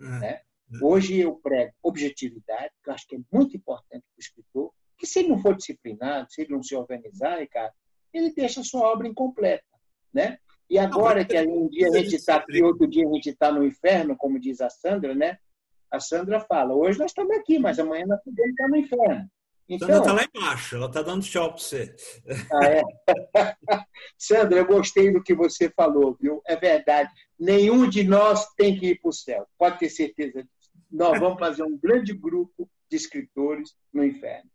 É. 0.00 0.04
Né? 0.04 0.40
Hoje 0.82 1.18
eu 1.18 1.36
prego 1.36 1.72
objetividade, 1.82 2.70
que 2.82 2.90
eu 2.90 2.94
acho 2.94 3.06
que 3.06 3.16
é 3.16 3.20
muito 3.32 3.56
importante 3.56 4.02
para 4.02 4.18
o 4.18 4.20
escritor, 4.20 4.72
que 4.98 5.06
se 5.06 5.20
ele 5.20 5.28
não 5.28 5.38
for 5.38 5.56
disciplinado, 5.56 6.30
se 6.30 6.42
ele 6.42 6.52
não 6.52 6.62
se 6.62 6.74
organizar, 6.74 7.46
cara, 7.48 7.72
ele 8.12 8.32
deixa 8.32 8.60
a 8.60 8.64
sua 8.64 8.82
obra 8.82 9.08
incompleta. 9.08 9.64
Né? 10.12 10.38
E 10.68 10.78
agora 10.78 11.24
que 11.24 11.38
um 11.40 11.68
dia 11.68 11.88
a 11.88 11.98
gente 11.98 12.16
está 12.16 12.36
aqui, 12.36 12.62
outro 12.62 12.86
dia 12.86 13.06
a 13.06 13.12
gente 13.12 13.30
está 13.30 13.50
no 13.50 13.64
inferno, 13.64 14.16
como 14.16 14.38
diz 14.38 14.60
a 14.60 14.68
Sandra, 14.68 15.14
né? 15.14 15.38
A 15.90 15.98
Sandra 15.98 16.40
fala, 16.40 16.74
hoje 16.74 16.98
nós 16.98 17.10
estamos 17.10 17.34
aqui, 17.36 17.58
mas 17.58 17.78
amanhã 17.78 18.04
nós 18.06 18.22
podemos 18.22 18.50
estar 18.50 18.68
no 18.68 18.76
inferno. 18.76 19.30
Então, 19.68 19.86
Sandra 19.86 19.98
está 19.98 20.12
lá 20.14 20.24
embaixo, 20.34 20.76
ela 20.76 20.86
está 20.86 21.02
dando 21.02 21.24
tchau 21.24 21.52
para 21.52 21.58
você. 21.58 21.94
Ah, 22.50 22.64
é? 22.64 22.82
Sandra, 24.16 24.58
eu 24.58 24.66
gostei 24.66 25.12
do 25.12 25.22
que 25.22 25.34
você 25.34 25.68
falou, 25.70 26.16
viu? 26.18 26.40
É 26.46 26.56
verdade. 26.56 27.10
Nenhum 27.38 27.88
de 27.88 28.02
nós 28.02 28.46
tem 28.54 28.78
que 28.78 28.86
ir 28.86 29.00
para 29.00 29.10
o 29.10 29.12
céu, 29.12 29.46
pode 29.58 29.78
ter 29.78 29.90
certeza 29.90 30.42
disso. 30.42 30.70
Nós 30.90 31.20
vamos 31.20 31.38
fazer 31.38 31.62
um 31.62 31.76
grande 31.76 32.14
grupo 32.14 32.68
de 32.90 32.96
escritores 32.96 33.74
no 33.92 34.02
inferno. 34.02 34.50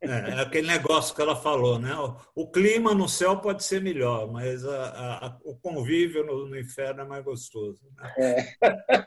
É, 0.00 0.08
é, 0.08 0.40
aquele 0.40 0.66
negócio 0.66 1.14
que 1.14 1.22
ela 1.22 1.34
falou, 1.34 1.78
né? 1.78 1.94
O, 2.34 2.46
clima 2.50 2.94
no 2.94 3.08
céu 3.08 3.38
pode 3.38 3.64
ser 3.64 3.80
melhor, 3.80 4.30
mas 4.30 4.64
a, 4.66 5.26
a, 5.26 5.38
o 5.42 5.56
convívio 5.56 6.24
no, 6.24 6.46
no, 6.46 6.58
inferno 6.58 7.00
é 7.00 7.04
mais 7.04 7.24
gostoso. 7.24 7.82
Né? 7.96 8.14
É. 8.18 9.06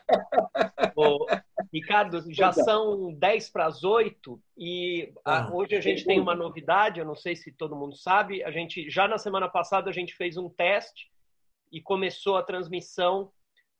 Ô, 0.96 1.26
Ricardo, 1.72 2.22
já 2.32 2.52
são 2.52 3.12
10 3.14 3.50
para 3.50 3.66
as 3.66 3.84
8 3.84 4.40
e 4.56 5.12
a, 5.24 5.44
ah, 5.44 5.54
hoje 5.54 5.76
a 5.76 5.80
gente 5.80 6.04
tem 6.04 6.20
uma 6.20 6.34
novidade, 6.34 6.98
eu 6.98 7.06
não 7.06 7.14
sei 7.14 7.36
se 7.36 7.52
todo 7.52 7.76
mundo 7.76 7.96
sabe, 7.96 8.42
a 8.42 8.50
gente 8.50 8.90
já 8.90 9.06
na 9.06 9.18
semana 9.18 9.48
passada 9.48 9.88
a 9.88 9.92
gente 9.92 10.14
fez 10.16 10.36
um 10.36 10.48
teste 10.48 11.10
e 11.70 11.80
começou 11.80 12.36
a 12.36 12.42
transmissão 12.42 13.30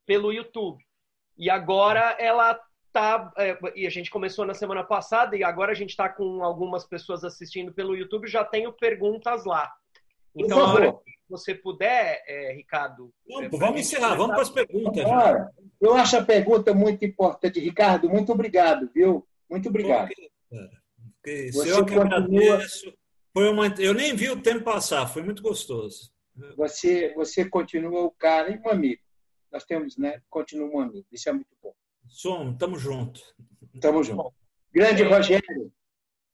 pelo 0.06 0.32
YouTube. 0.32 0.84
E 1.36 1.50
agora 1.50 2.16
ela 2.18 2.60
tá. 2.92 3.32
É, 3.36 3.58
e 3.74 3.86
a 3.86 3.90
gente 3.90 4.10
começou 4.10 4.44
na 4.44 4.54
semana 4.54 4.84
passada 4.84 5.36
e 5.36 5.44
agora 5.44 5.72
a 5.72 5.74
gente 5.74 5.90
está 5.90 6.08
com 6.08 6.42
algumas 6.42 6.84
pessoas 6.86 7.24
assistindo 7.24 7.72
pelo 7.72 7.96
YouTube. 7.96 8.28
Já 8.28 8.44
tenho 8.44 8.72
perguntas 8.72 9.44
lá. 9.44 9.70
Então, 10.34 10.60
a 10.60 10.72
hora 10.72 10.92
que 10.92 11.12
você 11.28 11.54
puder, 11.54 12.22
é, 12.26 12.52
Ricardo. 12.52 13.12
Não, 13.26 13.42
é, 13.42 13.48
vamos 13.48 13.80
encerrar, 13.80 14.14
vamos 14.14 14.32
para 14.32 14.42
as 14.42 14.50
perguntas. 14.50 15.04
eu 15.80 15.94
acho 15.94 16.16
a 16.16 16.24
pergunta 16.24 16.72
muito 16.72 17.04
importante. 17.04 17.60
Ricardo, 17.60 18.08
muito 18.08 18.32
obrigado, 18.32 18.88
viu? 18.94 19.26
Muito 19.50 19.68
obrigado. 19.68 20.10
Okay, 21.20 21.52
Você 21.52 21.72
eu 21.72 21.84
que 21.84 21.94
continua... 21.94 22.04
agradeço. 22.04 22.92
Foi 23.32 23.48
uma... 23.50 23.66
Eu 23.78 23.94
nem 23.94 24.14
vi 24.14 24.30
o 24.30 24.40
tempo 24.40 24.64
passar, 24.64 25.06
foi 25.06 25.22
muito 25.22 25.42
gostoso. 25.42 26.12
Você, 26.56 27.12
você 27.14 27.48
continua 27.48 28.02
o 28.04 28.10
cara 28.10 28.50
e 28.50 28.58
um 28.58 28.70
amigo. 28.70 29.02
Nós 29.50 29.64
temos, 29.64 29.96
né? 29.96 30.20
Continua 30.30 30.68
um 30.68 30.80
amigo. 30.80 31.06
Isso 31.10 31.28
é 31.28 31.32
muito 31.32 31.56
bom. 31.62 31.74
Somos, 32.08 32.56
tamo 32.58 32.78
junto. 32.78 33.20
Tamo 33.80 34.02
junto. 34.02 34.32
Grande 34.72 35.02
Rogério. 35.02 35.72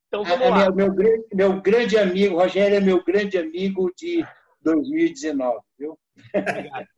Então 0.08 0.22
ah, 0.22 0.28
vamos 0.28 0.50
lá. 0.50 0.70
Meu, 0.70 0.94
meu, 0.94 1.26
meu 1.32 1.60
grande 1.60 1.98
amigo, 1.98 2.36
Rogério 2.36 2.76
é 2.76 2.80
meu 2.80 3.02
grande 3.02 3.36
amigo 3.36 3.92
de 3.96 4.24
2019, 4.62 5.60
viu? 5.78 5.98
Obrigado. 6.32 6.88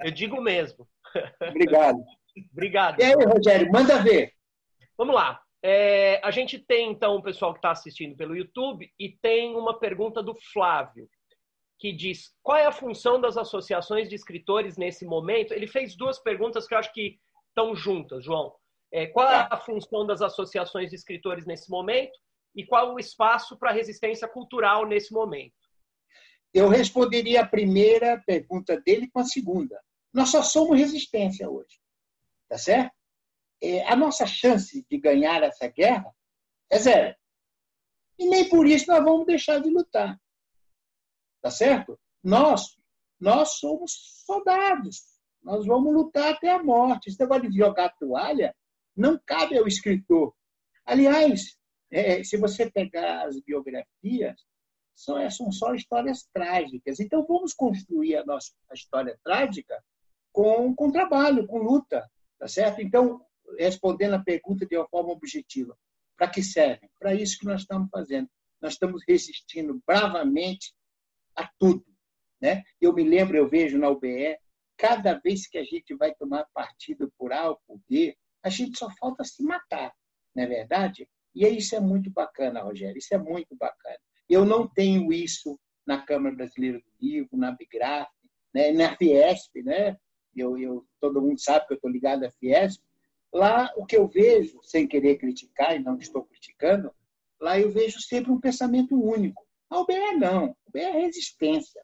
Eu 0.00 0.10
digo 0.10 0.40
mesmo. 0.40 0.88
Obrigado. 1.48 2.02
Obrigado. 2.52 3.00
E 3.00 3.04
aí, 3.04 3.14
Rogério, 3.14 3.70
manda 3.70 4.02
ver. 4.02 4.32
Vamos 4.96 5.14
lá. 5.14 5.40
É, 5.62 6.20
a 6.24 6.30
gente 6.30 6.58
tem, 6.58 6.90
então, 6.90 7.16
o 7.16 7.22
pessoal 7.22 7.52
que 7.52 7.58
está 7.58 7.70
assistindo 7.70 8.16
pelo 8.16 8.36
YouTube 8.36 8.90
e 8.98 9.10
tem 9.20 9.54
uma 9.54 9.78
pergunta 9.78 10.22
do 10.22 10.34
Flávio, 10.52 11.08
que 11.78 11.92
diz 11.92 12.32
qual 12.42 12.58
é 12.58 12.66
a 12.66 12.72
função 12.72 13.20
das 13.20 13.36
associações 13.36 14.08
de 14.08 14.14
escritores 14.14 14.76
nesse 14.76 15.04
momento. 15.04 15.52
Ele 15.52 15.66
fez 15.66 15.96
duas 15.96 16.18
perguntas 16.18 16.66
que 16.66 16.74
eu 16.74 16.78
acho 16.78 16.92
que 16.92 17.18
estão 17.52 17.76
juntas, 17.76 18.24
João. 18.24 18.54
É, 18.90 19.06
qual 19.06 19.30
é 19.30 19.48
a 19.50 19.56
função 19.56 20.06
das 20.06 20.20
associações 20.20 20.90
de 20.90 20.96
escritores 20.96 21.46
nesse 21.46 21.70
momento 21.70 22.12
e 22.54 22.66
qual 22.66 22.92
o 22.92 22.98
espaço 22.98 23.56
para 23.58 23.70
a 23.70 23.72
resistência 23.72 24.28
cultural 24.28 24.86
nesse 24.86 25.12
momento? 25.12 25.54
Eu 26.52 26.68
responderia 26.68 27.42
a 27.42 27.48
primeira 27.48 28.22
pergunta 28.26 28.78
dele 28.80 29.08
com 29.10 29.20
a 29.20 29.24
segunda. 29.24 29.80
Nós 30.12 30.28
só 30.28 30.42
somos 30.42 30.78
resistência 30.78 31.48
hoje, 31.48 31.80
tá 32.48 32.58
certo? 32.58 32.94
É, 33.62 33.86
a 33.88 33.96
nossa 33.96 34.26
chance 34.26 34.84
de 34.90 34.98
ganhar 34.98 35.42
essa 35.42 35.66
guerra 35.68 36.12
é 36.70 36.78
zero. 36.78 37.16
E 38.18 38.26
nem 38.26 38.48
por 38.48 38.66
isso 38.66 38.90
nós 38.90 39.02
vamos 39.02 39.24
deixar 39.24 39.60
de 39.60 39.70
lutar, 39.70 40.20
tá 41.40 41.50
certo? 41.50 41.98
Nós, 42.22 42.76
nós 43.18 43.54
somos 43.54 44.22
soldados, 44.26 45.02
nós 45.42 45.66
vamos 45.66 45.92
lutar 45.92 46.32
até 46.32 46.50
a 46.50 46.62
morte. 46.62 47.08
Esse 47.08 47.20
negócio 47.20 47.50
de 47.50 47.58
jogar 47.58 47.94
toalha 47.98 48.54
não 48.96 49.20
cabe 49.24 49.58
ao 49.58 49.66
escritor. 49.66 50.34
Aliás, 50.84 51.56
é, 51.90 52.22
se 52.22 52.36
você 52.36 52.70
pegar 52.70 53.26
as 53.26 53.40
biografias, 53.40 54.40
são, 54.94 55.18
é, 55.18 55.28
são 55.30 55.50
só 55.50 55.74
histórias 55.74 56.28
trágicas. 56.32 57.00
Então, 57.00 57.26
vamos 57.26 57.52
construir 57.52 58.16
a 58.16 58.24
nossa 58.24 58.52
a 58.70 58.74
história 58.74 59.18
trágica 59.24 59.82
com, 60.32 60.74
com 60.74 60.92
trabalho, 60.92 61.46
com 61.46 61.58
luta. 61.58 62.08
Tá 62.38 62.48
certo? 62.48 62.80
Então, 62.80 63.24
respondendo 63.58 64.14
a 64.14 64.22
pergunta 64.22 64.66
de 64.66 64.76
uma 64.76 64.88
forma 64.88 65.12
objetiva. 65.12 65.76
Para 66.16 66.28
que 66.28 66.42
servem? 66.42 66.88
Para 66.98 67.14
isso 67.14 67.38
que 67.38 67.46
nós 67.46 67.62
estamos 67.62 67.88
fazendo. 67.90 68.28
Nós 68.60 68.74
estamos 68.74 69.02
resistindo 69.06 69.82
bravamente 69.86 70.72
a 71.36 71.48
tudo. 71.58 71.84
Né? 72.40 72.62
Eu 72.80 72.92
me 72.92 73.02
lembro, 73.02 73.36
eu 73.36 73.48
vejo 73.48 73.78
na 73.78 73.88
UBE, 73.88 74.36
cada 74.82 75.14
vez 75.14 75.46
que 75.46 75.58
a 75.58 75.62
gente 75.62 75.94
vai 75.94 76.12
tomar 76.12 76.44
partido 76.52 77.08
por 77.16 77.32
A 77.32 77.50
ou 77.50 77.60
por 77.68 77.80
B, 77.88 78.16
a 78.42 78.48
gente 78.48 78.76
só 78.76 78.90
falta 78.98 79.22
se 79.22 79.40
matar, 79.40 79.94
não 80.34 80.42
é 80.42 80.46
verdade? 80.48 81.08
E 81.32 81.46
isso 81.46 81.76
é 81.76 81.80
muito 81.80 82.10
bacana, 82.10 82.64
Rogério, 82.64 82.98
isso 82.98 83.14
é 83.14 83.18
muito 83.18 83.54
bacana. 83.54 83.96
Eu 84.28 84.44
não 84.44 84.66
tenho 84.66 85.12
isso 85.12 85.56
na 85.86 86.04
Câmara 86.04 86.34
Brasileira 86.34 86.80
do 86.80 86.92
Livro, 87.00 87.36
na 87.36 87.52
Bigraf, 87.52 88.10
né, 88.52 88.72
na 88.72 88.96
Fiesp, 88.96 89.62
né? 89.62 89.96
Eu, 90.34 90.58
eu, 90.58 90.84
todo 91.00 91.22
mundo 91.22 91.40
sabe 91.40 91.64
que 91.68 91.74
eu 91.74 91.76
estou 91.76 91.90
ligado 91.90 92.24
à 92.24 92.30
Fiesp. 92.32 92.82
Lá, 93.32 93.72
o 93.76 93.86
que 93.86 93.96
eu 93.96 94.08
vejo, 94.08 94.58
sem 94.64 94.88
querer 94.88 95.16
criticar, 95.16 95.76
e 95.76 95.78
não 95.78 95.96
estou 95.96 96.24
criticando, 96.24 96.92
lá 97.40 97.56
eu 97.56 97.70
vejo 97.70 98.00
sempre 98.00 98.32
um 98.32 98.40
pensamento 98.40 99.00
único. 99.00 99.46
A 99.70 99.78
UBE 99.78 100.16
não, 100.18 100.46
a 100.46 100.54
UBE 100.68 100.80
é 100.80 100.90
resistência. 100.90 101.80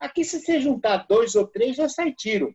Aqui, 0.00 0.24
se 0.24 0.40
você 0.40 0.58
juntar 0.58 1.06
dois 1.06 1.34
ou 1.34 1.46
três, 1.46 1.76
já 1.76 1.88
sai 1.88 2.12
tiro. 2.12 2.54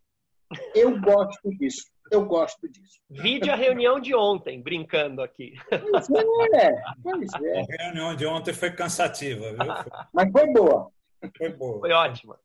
Eu 0.74 1.00
gosto 1.00 1.50
disso. 1.58 1.86
Eu 2.12 2.26
gosto 2.26 2.68
disso. 2.70 3.00
Vide 3.10 3.50
a 3.50 3.56
reunião 3.56 4.00
de 4.00 4.14
ontem, 4.16 4.62
brincando 4.62 5.22
aqui. 5.22 5.54
Pois 5.70 6.10
é, 6.54 6.84
pois 7.02 7.34
é. 7.44 7.60
A 7.62 7.84
reunião 7.84 8.16
de 8.16 8.26
ontem 8.26 8.54
foi 8.54 8.72
cansativa, 8.72 9.50
viu? 9.50 9.74
Mas 10.14 10.32
foi 10.32 10.48
boa. 10.52 10.92
Foi 11.38 11.50
boa. 11.50 11.80
Foi 11.80 11.92
ótima. 11.92 12.40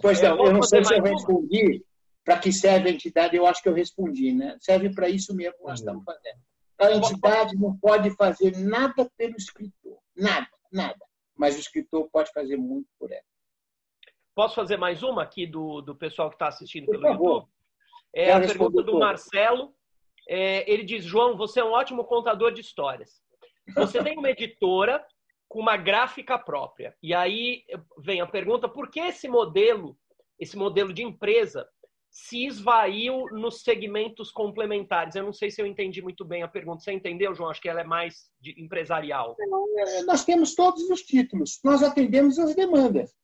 Pois 0.00 0.20
não, 0.20 0.44
eu 0.46 0.52
não 0.52 0.62
sei 0.62 0.84
se 0.84 0.94
eu 0.94 1.02
respondi 1.02 1.84
para 2.24 2.38
que 2.38 2.52
serve 2.52 2.88
a 2.88 2.92
entidade, 2.92 3.36
eu 3.36 3.46
acho 3.46 3.62
que 3.62 3.68
eu 3.68 3.74
respondi, 3.74 4.32
né? 4.32 4.56
Serve 4.60 4.92
para 4.92 5.08
isso 5.08 5.34
mesmo 5.34 5.56
que 5.58 5.64
nós 5.64 5.78
estamos 5.78 6.02
fazendo. 6.02 6.38
A 6.78 6.92
entidade 6.92 7.56
não 7.56 7.76
pode 7.76 8.10
fazer 8.16 8.56
nada 8.58 9.08
pelo 9.16 9.36
escritor. 9.36 9.98
Nada, 10.16 10.48
nada. 10.72 10.98
Mas 11.36 11.56
o 11.56 11.60
escritor 11.60 12.08
pode 12.10 12.32
fazer 12.32 12.56
muito 12.56 12.88
por 12.98 13.12
ela. 13.12 13.22
Posso 14.36 14.54
fazer 14.54 14.76
mais 14.76 15.02
uma 15.02 15.22
aqui 15.22 15.46
do, 15.46 15.80
do 15.80 15.96
pessoal 15.96 16.28
que 16.28 16.34
está 16.34 16.48
assistindo 16.48 16.90
pelo. 16.90 17.08
YouTube? 17.08 17.46
É 18.14 18.32
a 18.32 18.38
pergunta 18.38 18.82
do 18.82 18.98
Marcelo. 18.98 19.74
É, 20.28 20.70
ele 20.70 20.84
diz: 20.84 21.02
João, 21.04 21.38
você 21.38 21.60
é 21.60 21.64
um 21.64 21.72
ótimo 21.72 22.04
contador 22.04 22.52
de 22.52 22.60
histórias. 22.60 23.22
Você 23.74 24.04
tem 24.04 24.18
uma 24.18 24.28
editora 24.28 25.02
com 25.48 25.58
uma 25.58 25.78
gráfica 25.78 26.38
própria. 26.38 26.94
E 27.02 27.14
aí 27.14 27.64
vem 27.98 28.20
a 28.20 28.26
pergunta: 28.26 28.68
por 28.68 28.90
que 28.90 29.00
esse 29.00 29.26
modelo, 29.26 29.96
esse 30.38 30.54
modelo 30.54 30.92
de 30.92 31.02
empresa, 31.02 31.66
se 32.10 32.44
esvaiu 32.44 33.28
nos 33.32 33.62
segmentos 33.62 34.30
complementares? 34.30 35.14
Eu 35.14 35.24
não 35.24 35.32
sei 35.32 35.50
se 35.50 35.62
eu 35.62 35.66
entendi 35.66 36.02
muito 36.02 36.26
bem 36.26 36.42
a 36.42 36.48
pergunta. 36.48 36.82
Você 36.82 36.92
entendeu, 36.92 37.34
João? 37.34 37.48
Acho 37.48 37.62
que 37.62 37.70
ela 37.70 37.80
é 37.80 37.84
mais 37.84 38.30
empresarial. 38.44 39.34
É, 39.78 40.02
nós 40.02 40.26
temos 40.26 40.54
todos 40.54 40.90
os 40.90 41.00
títulos, 41.00 41.58
nós 41.64 41.82
atendemos 41.82 42.38
as 42.38 42.54
demandas. 42.54 43.14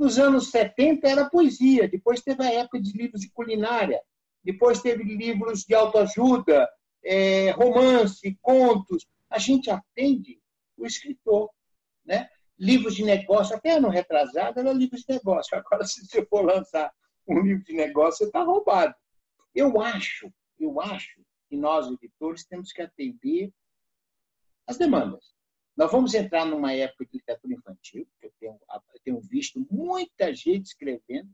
Nos 0.00 0.18
anos 0.18 0.50
70 0.50 1.06
era 1.06 1.28
poesia, 1.28 1.86
depois 1.86 2.22
teve 2.22 2.42
a 2.42 2.50
época 2.50 2.80
de 2.80 2.90
livros 2.96 3.20
de 3.20 3.30
culinária, 3.30 4.00
depois 4.42 4.80
teve 4.80 5.04
livros 5.04 5.62
de 5.62 5.74
autoajuda, 5.74 6.66
é, 7.04 7.50
romance, 7.50 8.34
contos. 8.40 9.06
A 9.28 9.38
gente 9.38 9.70
atende 9.70 10.40
o 10.74 10.86
escritor. 10.86 11.50
Né? 12.02 12.30
Livros 12.58 12.94
de 12.94 13.04
negócio, 13.04 13.54
até 13.54 13.72
ano 13.72 13.90
retrasado 13.90 14.58
era 14.58 14.72
livros 14.72 15.02
de 15.02 15.12
negócio. 15.12 15.54
Agora, 15.58 15.84
se 15.86 16.06
você 16.06 16.24
for 16.24 16.46
lançar 16.46 16.90
um 17.28 17.38
livro 17.38 17.62
de 17.62 17.74
negócio, 17.74 18.20
você 18.20 18.24
está 18.24 18.42
roubado. 18.42 18.94
Eu 19.54 19.82
acho, 19.82 20.32
eu 20.58 20.80
acho 20.80 21.20
que 21.46 21.58
nós, 21.58 21.86
editores, 21.88 22.46
temos 22.46 22.72
que 22.72 22.80
atender 22.80 23.52
as 24.66 24.78
demandas. 24.78 25.34
Nós 25.80 25.90
vamos 25.90 26.12
entrar 26.12 26.44
numa 26.44 26.74
época 26.74 27.06
de 27.06 27.16
literatura 27.16 27.54
infantil, 27.54 28.06
que 28.20 28.26
eu 28.26 28.32
tenho, 28.38 28.60
eu 28.70 29.00
tenho 29.02 29.20
visto 29.22 29.66
muita 29.70 30.30
gente 30.34 30.66
escrevendo, 30.66 31.30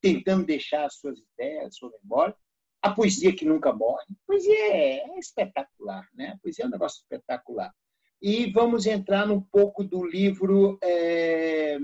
tentando 0.00 0.46
deixar 0.46 0.86
as 0.86 0.94
suas 0.94 1.18
ideias, 1.18 1.66
a 1.66 1.70
sua 1.70 1.92
memória. 2.02 2.34
A 2.80 2.94
poesia 2.94 3.36
que 3.36 3.44
nunca 3.44 3.74
morre. 3.74 4.06
A 4.10 4.26
poesia 4.26 4.56
é, 4.72 5.00
é 5.00 5.18
espetacular, 5.18 6.08
né? 6.14 6.28
A 6.28 6.38
poesia 6.38 6.64
é 6.64 6.68
um 6.68 6.70
negócio 6.70 7.02
espetacular. 7.02 7.74
E 8.22 8.50
vamos 8.50 8.86
entrar 8.86 9.26
num 9.26 9.42
pouco 9.42 9.84
do 9.84 10.02
livro 10.02 10.78
é... 10.82 11.76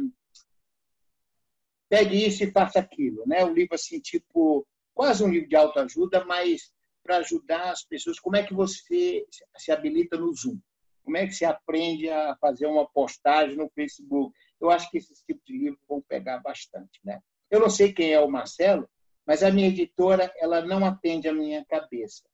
Pegue 1.91 2.25
isso 2.25 2.45
e 2.45 2.51
faça 2.51 2.79
aquilo, 2.79 3.25
né? 3.27 3.45
Um 3.45 3.53
livro 3.53 3.75
assim, 3.75 4.01
tipo, 4.01 4.67
quase 4.95 5.23
um 5.23 5.29
livro 5.29 5.51
de 5.51 5.57
autoajuda, 5.57 6.25
mas 6.25 6.73
para 7.03 7.19
ajudar 7.19 7.73
as 7.73 7.85
pessoas. 7.85 8.19
Como 8.19 8.37
é 8.37 8.43
que 8.43 8.55
você 8.55 9.27
se 9.59 9.71
habilita 9.71 10.17
no 10.17 10.35
Zoom? 10.35 10.59
Como 11.07 11.19
é 11.19 11.25
que 11.25 11.35
se 11.35 11.45
aprende 11.45 12.11
a 12.11 12.37
fazer 12.41 12.67
uma 12.67 12.85
postagem 12.85 13.57
no 13.57 13.71
Facebook? 13.71 14.37
Eu 14.61 14.71
acho 14.71 14.91
que 14.91 14.99
esses 14.99 15.23
tipos 15.23 15.45
de 15.47 15.57
livros 15.57 15.81
vão 15.89 16.03
pegar 16.03 16.41
bastante, 16.41 16.99
né? 17.05 17.23
Eu 17.49 17.61
não 17.61 17.71
sei 17.71 17.93
quem 17.93 18.13
é 18.13 18.19
o 18.19 18.29
Marcelo, 18.29 18.91
mas 19.25 19.45
a 19.45 19.51
minha 19.53 19.69
editora 19.69 20.35
ela 20.37 20.63
não 20.63 20.85
atende 20.85 21.29
a 21.29 21.33
minha 21.33 21.65
cabeça. 21.65 22.25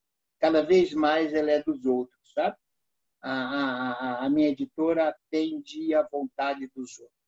Cada 0.41 0.63
vez 0.63 0.95
mais 0.95 1.35
ela 1.35 1.51
é 1.51 1.63
dos 1.63 1.85
outros, 1.85 2.33
sabe? 2.33 2.57
A, 3.21 3.33
a, 3.33 4.25
a 4.25 4.31
minha 4.31 4.49
editora 4.49 5.11
atende 5.11 5.95
a 5.95 6.03
vontade 6.11 6.67
dos 6.75 6.99
outros. 6.99 7.21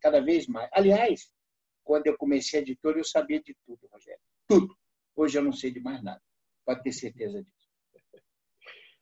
Cada 0.00 0.22
vez 0.22 0.46
mais. 0.46 0.70
Aliás, 0.72 1.30
quando 1.84 2.06
eu 2.06 2.16
comecei 2.16 2.60
a 2.60 2.62
editora, 2.62 2.98
eu 2.98 3.04
sabia 3.04 3.42
de 3.42 3.54
tudo, 3.66 3.86
Rogério. 3.92 4.22
Tudo. 4.48 4.74
Hoje 5.14 5.36
eu 5.36 5.44
não 5.44 5.52
sei 5.52 5.70
de 5.70 5.78
mais 5.78 6.02
nada. 6.02 6.22
Pode 6.64 6.82
ter 6.82 6.92
certeza 6.92 7.42
disso. 7.42 7.68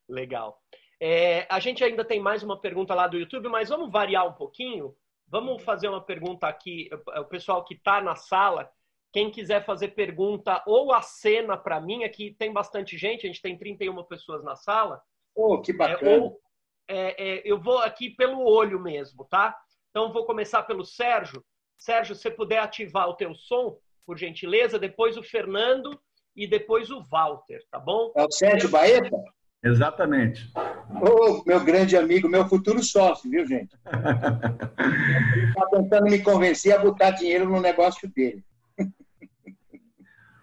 Legal. 0.09 0.61
É, 1.01 1.47
a 1.51 1.59
gente 1.61 1.83
ainda 1.83 2.05
tem 2.05 2.21
mais 2.21 2.43
uma 2.43 2.61
pergunta 2.61 2.95
lá 2.95 3.07
do 3.07 3.19
YouTube, 3.19 3.49
mas 3.49 3.69
vamos 3.69 3.91
variar 3.91 4.27
um 4.27 4.33
pouquinho. 4.33 4.95
Vamos 5.29 5.63
fazer 5.63 5.89
uma 5.89 6.01
pergunta 6.01 6.47
aqui. 6.47 6.89
O 7.19 7.25
pessoal 7.25 7.65
que 7.65 7.75
está 7.75 8.01
na 8.01 8.15
sala, 8.15 8.71
quem 9.13 9.31
quiser 9.31 9.65
fazer 9.65 9.89
pergunta 9.89 10.63
ou 10.67 10.93
a 10.93 11.03
cena 11.03 11.57
para 11.57 11.81
mim, 11.81 12.05
aqui 12.05 12.35
tem 12.39 12.53
bastante 12.53 12.97
gente, 12.97 13.25
a 13.25 13.29
gente 13.29 13.43
tem 13.43 13.57
31 13.57 14.03
pessoas 14.05 14.43
na 14.45 14.57
sala. 14.57 15.03
Oh, 15.35 15.61
que 15.61 15.73
bacana. 15.73 16.11
É, 16.11 16.19
ou, 16.19 16.41
é, 16.89 17.29
é, 17.29 17.43
eu 17.45 17.61
vou 17.61 17.79
aqui 17.79 18.11
pelo 18.11 18.45
olho 18.45 18.79
mesmo, 18.81 19.25
tá? 19.25 19.57
Então 19.91 20.13
vou 20.13 20.25
começar 20.25 20.63
pelo 20.65 20.85
Sérgio. 20.85 21.45
Sérgio, 21.79 22.15
se 22.15 22.23
você 22.23 22.31
puder 22.31 22.59
ativar 22.59 23.09
o 23.09 23.15
teu 23.15 23.35
som, 23.35 23.79
por 24.07 24.19
gentileza, 24.19 24.79
depois 24.79 25.17
o 25.17 25.23
Fernando 25.23 25.99
e 26.37 26.47
depois 26.47 26.91
o 26.91 27.03
Walter, 27.03 27.65
tá 27.71 27.79
bom? 27.79 28.13
É 28.17 28.25
o 28.25 28.31
Sérgio 28.31 28.69
Baeta? 28.69 29.17
Exatamente. 29.65 30.53
Ô, 31.01 31.43
meu 31.47 31.65
grande 31.65 31.97
amigo, 31.97 32.29
meu 32.29 32.47
futuro 32.47 32.83
sócio, 32.83 33.31
viu, 33.31 33.47
gente? 33.47 33.75
Ele 35.35 35.47
está 35.47 35.67
tentando 35.69 36.05
me 36.05 36.19
convencer 36.19 36.75
a 36.75 36.79
botar 36.79 37.12
dinheiro 37.12 37.49
no 37.49 37.62
negócio 37.62 38.07
dele. 38.15 38.45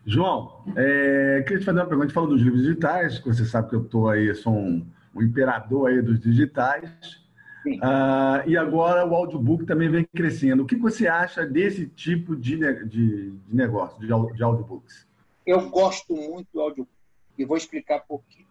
João, 0.03 0.63
é, 0.75 1.43
queria 1.43 1.59
te 1.59 1.65
fazer 1.65 1.79
uma 1.79 1.85
pergunta. 1.85 2.05
A 2.05 2.07
gente 2.07 2.15
falou 2.15 2.29
dos 2.31 2.41
livros 2.41 2.63
digitais, 2.63 3.19
que 3.19 3.27
você 3.27 3.45
sabe 3.45 3.69
que 3.69 3.75
eu 3.75 3.83
estou 3.83 4.09
aí, 4.09 4.33
sou 4.33 4.53
um, 4.53 4.83
um, 5.15 5.21
imperador 5.21 5.89
aí 5.89 6.01
dos 6.01 6.19
digitais. 6.19 7.21
Uh, 7.63 8.41
e 8.47 8.57
agora 8.57 9.05
o 9.05 9.13
audiobook 9.13 9.67
também 9.67 9.87
vem 9.87 10.07
crescendo. 10.15 10.63
O 10.63 10.65
que 10.65 10.75
você 10.75 11.07
acha 11.07 11.45
desse 11.45 11.85
tipo 11.85 12.35
de, 12.35 12.57
de, 12.85 13.29
de 13.29 13.55
negócio, 13.55 13.99
de, 13.99 14.07
de 14.07 14.43
audiobooks? 14.43 15.05
Eu 15.45 15.69
gosto 15.69 16.15
muito 16.15 16.47
do 16.51 16.59
audiobook 16.59 16.91
e 17.37 17.45
vou 17.45 17.55
explicar 17.55 17.99
por 17.99 18.23
quê. 18.27 18.45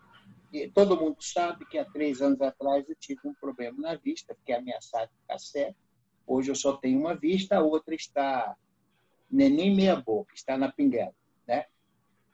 E 0.52 0.68
todo 0.68 0.96
mundo 0.96 1.22
sabe 1.22 1.64
que 1.66 1.78
há 1.78 1.84
três 1.84 2.20
anos 2.20 2.40
atrás 2.40 2.88
eu 2.88 2.96
tive 2.96 3.20
um 3.24 3.34
problema 3.34 3.78
na 3.78 3.94
vista, 3.94 4.34
fiquei 4.34 4.56
ameaçado 4.56 5.08
de 5.08 5.16
ficar 5.20 5.38
cego. 5.38 5.76
Hoje 6.26 6.50
eu 6.50 6.56
só 6.56 6.76
tenho 6.76 6.98
uma 6.98 7.14
vista, 7.14 7.56
a 7.56 7.62
outra 7.62 7.94
está 7.94 8.56
nem 9.30 9.74
meia 9.74 9.94
boca, 9.94 10.34
está 10.34 10.58
na 10.58 10.70
pinguela. 10.70 11.14
Né? 11.46 11.66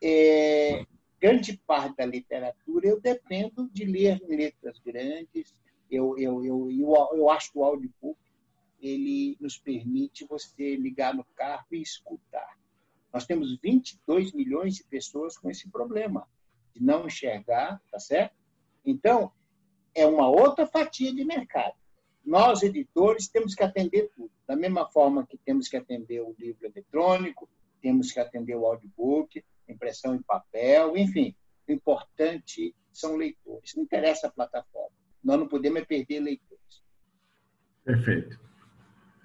É, 0.02 0.86
grande 1.20 1.58
parte 1.66 1.96
da 1.96 2.06
literatura 2.06 2.88
eu 2.88 3.00
dependo 3.00 3.68
de 3.70 3.84
ler 3.84 4.18
letras 4.26 4.78
grandes. 4.78 5.54
Eu, 5.90 6.18
eu, 6.18 6.44
eu, 6.44 6.70
eu, 6.70 7.08
eu 7.16 7.30
acho 7.30 7.52
que 7.52 7.58
o 7.58 7.64
audiobook 7.64 8.18
ele 8.80 9.36
nos 9.40 9.58
permite 9.58 10.24
você 10.24 10.74
ligar 10.76 11.14
no 11.14 11.24
carro 11.34 11.66
e 11.72 11.82
escutar. 11.82 12.58
Nós 13.12 13.26
temos 13.26 13.58
22 13.60 14.32
milhões 14.32 14.74
de 14.74 14.84
pessoas 14.84 15.36
com 15.38 15.50
esse 15.50 15.68
problema 15.70 16.26
de 16.76 16.84
não 16.84 17.06
enxergar, 17.06 17.80
tá 17.90 17.98
certo? 17.98 18.34
Então, 18.84 19.32
é 19.94 20.06
uma 20.06 20.28
outra 20.28 20.66
fatia 20.66 21.12
de 21.12 21.24
mercado. 21.24 21.74
Nós, 22.24 22.62
editores, 22.62 23.28
temos 23.28 23.54
que 23.54 23.62
atender 23.62 24.10
tudo. 24.14 24.30
Da 24.46 24.54
mesma 24.54 24.86
forma 24.90 25.26
que 25.26 25.38
temos 25.38 25.68
que 25.68 25.76
atender 25.76 26.20
o 26.20 26.34
livro 26.38 26.66
eletrônico, 26.66 27.48
temos 27.80 28.12
que 28.12 28.20
atender 28.20 28.54
o 28.56 28.66
audiobook, 28.66 29.42
impressão 29.68 30.14
em 30.14 30.22
papel, 30.22 30.96
enfim. 30.96 31.34
O 31.66 31.72
importante 31.72 32.74
são 32.92 33.16
leitores. 33.16 33.74
Não 33.74 33.84
interessa 33.84 34.26
a 34.26 34.30
plataforma. 34.30 34.94
Nós 35.22 35.38
não 35.38 35.48
podemos 35.48 35.80
é 35.80 35.84
perder 35.84 36.20
leitores. 36.20 36.82
Perfeito. 37.84 38.38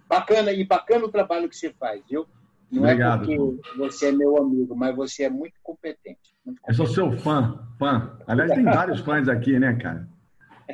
Bacana, 0.07 0.51
e 0.51 0.65
bacana 0.65 1.05
o 1.05 1.11
trabalho 1.11 1.49
que 1.49 1.55
você 1.55 1.71
faz, 1.73 2.03
viu? 2.07 2.27
Não 2.71 2.83
Obrigado. 2.83 3.29
é 3.29 3.35
porque 3.37 3.77
você 3.77 4.07
é 4.07 4.11
meu 4.13 4.37
amigo, 4.37 4.75
mas 4.75 4.95
você 4.95 5.23
é 5.23 5.29
muito 5.29 5.55
competente. 5.61 6.33
Muito 6.45 6.61
competente. 6.61 6.69
Eu 6.69 6.73
sou 6.73 6.87
seu 6.87 7.17
fã, 7.19 7.67
fã. 7.77 8.17
Aliás, 8.25 8.51
tem 8.51 8.63
vários 8.63 8.99
fãs 9.05 9.27
aqui, 9.27 9.59
né, 9.59 9.75
cara? 9.75 10.07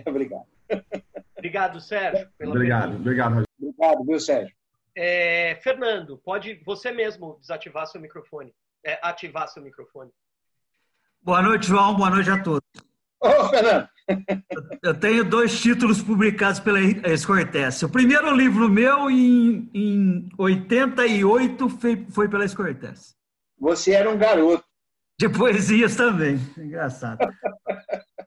Obrigado. 0.06 0.46
Obrigado, 1.36 1.80
Sérgio. 1.80 2.28
obrigado, 2.40 2.92
pergunta. 2.92 3.00
obrigado. 3.00 3.44
Obrigado, 3.60 4.06
viu, 4.06 4.20
Sérgio? 4.20 4.56
É, 4.96 5.56
Fernando, 5.62 6.18
pode 6.18 6.62
você 6.66 6.92
mesmo 6.92 7.38
desativar 7.40 7.88
seu 7.88 8.00
microfone, 8.02 8.54
é, 8.84 9.00
ativar 9.02 9.48
seu 9.48 9.64
microfone. 9.64 10.12
Boa 11.22 11.42
noite, 11.42 11.68
João. 11.68 11.96
Boa 11.96 12.10
noite 12.10 12.30
a 12.30 12.42
todos. 12.42 12.68
Ô, 13.22 13.50
Fernando. 13.50 13.88
Eu 14.82 14.94
tenho 14.94 15.24
dois 15.26 15.60
títulos 15.60 16.02
publicados 16.02 16.60
pela 16.60 16.80
Escortece. 16.80 17.86
O 17.86 17.90
primeiro 17.90 18.34
livro 18.34 18.70
meu, 18.70 19.12
em, 19.12 19.70
em 19.74 20.30
88, 20.38 21.70
foi, 21.70 22.06
foi 22.10 22.30
pela 22.30 22.46
Escortece. 22.46 23.16
Você 23.60 23.92
era 23.92 24.10
um 24.10 24.18
garoto. 24.18 24.64
De 25.20 25.28
poesias 25.28 25.96
também. 25.96 26.40
Engraçado. 26.58 27.18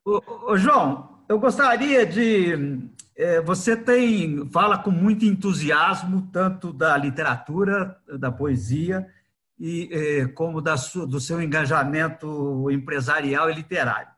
ô, 0.05 0.53
ô, 0.53 0.59
João, 0.59 1.22
eu 1.28 1.38
gostaria 1.38 2.05
de. 2.05 2.80
É, 3.16 3.41
você 3.41 3.76
tem 3.76 4.49
fala 4.51 4.78
com 4.78 4.91
muito 4.91 5.24
entusiasmo 5.24 6.28
tanto 6.32 6.72
da 6.72 6.97
literatura, 6.97 7.97
da 8.18 8.32
poesia, 8.32 9.07
e 9.59 9.88
é, 9.93 10.26
como 10.28 10.61
da, 10.61 10.74
do 10.74 11.20
seu 11.20 11.41
engajamento 11.41 12.70
empresarial 12.70 13.49
e 13.51 13.55
literário. 13.55 14.09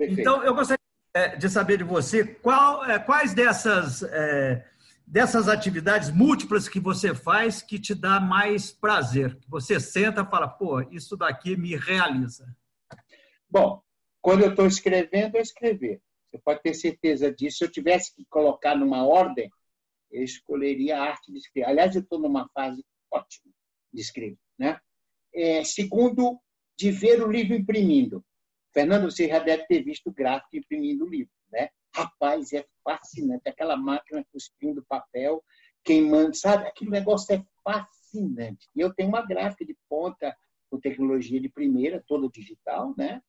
Perfeito. 0.00 0.20
Então, 0.20 0.42
eu 0.42 0.54
gostaria 0.54 0.80
é, 1.12 1.36
de 1.36 1.46
saber 1.50 1.76
de 1.76 1.84
você 1.84 2.24
qual, 2.24 2.86
é, 2.86 2.98
quais 2.98 3.34
dessas, 3.34 4.02
é, 4.02 4.66
dessas 5.06 5.46
atividades 5.46 6.10
múltiplas 6.10 6.70
que 6.70 6.80
você 6.80 7.14
faz 7.14 7.60
que 7.60 7.78
te 7.78 7.94
dá 7.94 8.18
mais 8.18 8.72
prazer. 8.72 9.36
Você 9.46 9.78
senta 9.78 10.22
e 10.22 10.30
fala, 10.30 10.48
pô, 10.48 10.80
isso 10.90 11.18
daqui 11.18 11.54
me 11.54 11.76
realiza. 11.76 12.46
Bom, 13.48 13.82
quando 14.22 14.42
eu 14.42 14.50
estou 14.50 14.66
escrevendo, 14.66 15.36
é 15.36 15.42
escrever. 15.42 16.00
Você 16.30 16.38
pode 16.38 16.62
ter 16.62 16.72
certeza 16.72 17.30
disso. 17.30 17.58
Se 17.58 17.64
eu 17.64 17.70
tivesse 17.70 18.14
que 18.14 18.24
colocar 18.30 18.74
numa 18.74 19.06
ordem, 19.06 19.50
eu 20.10 20.24
escolheria 20.24 20.98
a 20.98 21.02
arte 21.02 21.30
de 21.30 21.36
escrever. 21.36 21.68
Aliás, 21.68 21.94
eu 21.94 22.00
estou 22.00 22.18
numa 22.18 22.48
fase 22.54 22.82
ótima 23.12 23.52
de 23.92 24.00
escrever. 24.00 24.38
Né? 24.58 24.80
É, 25.34 25.62
segundo, 25.62 26.40
de 26.78 26.90
ver 26.90 27.22
o 27.22 27.30
livro 27.30 27.54
imprimindo. 27.54 28.24
Fernando, 28.72 29.10
você 29.10 29.28
já 29.28 29.38
deve 29.38 29.66
ter 29.66 29.82
visto 29.82 30.08
o 30.08 30.12
gráfico 30.12 30.56
imprimindo 30.56 31.04
o 31.04 31.08
livro, 31.08 31.32
né? 31.50 31.70
Rapaz, 31.94 32.52
é 32.52 32.64
fascinante. 32.84 33.48
Aquela 33.48 33.76
máquina 33.76 34.24
cuspindo 34.32 34.84
papel, 34.88 35.42
queimando, 35.84 36.36
sabe? 36.36 36.66
Aquele 36.66 36.90
negócio 36.90 37.34
é 37.34 37.44
fascinante. 37.64 38.68
E 38.74 38.80
eu 38.80 38.92
tenho 38.94 39.08
uma 39.08 39.26
gráfica 39.26 39.64
de 39.64 39.76
ponta 39.88 40.36
com 40.70 40.78
tecnologia 40.78 41.40
de 41.40 41.48
primeira, 41.48 42.02
toda 42.06 42.28
digital, 42.28 42.94
né? 42.96 43.20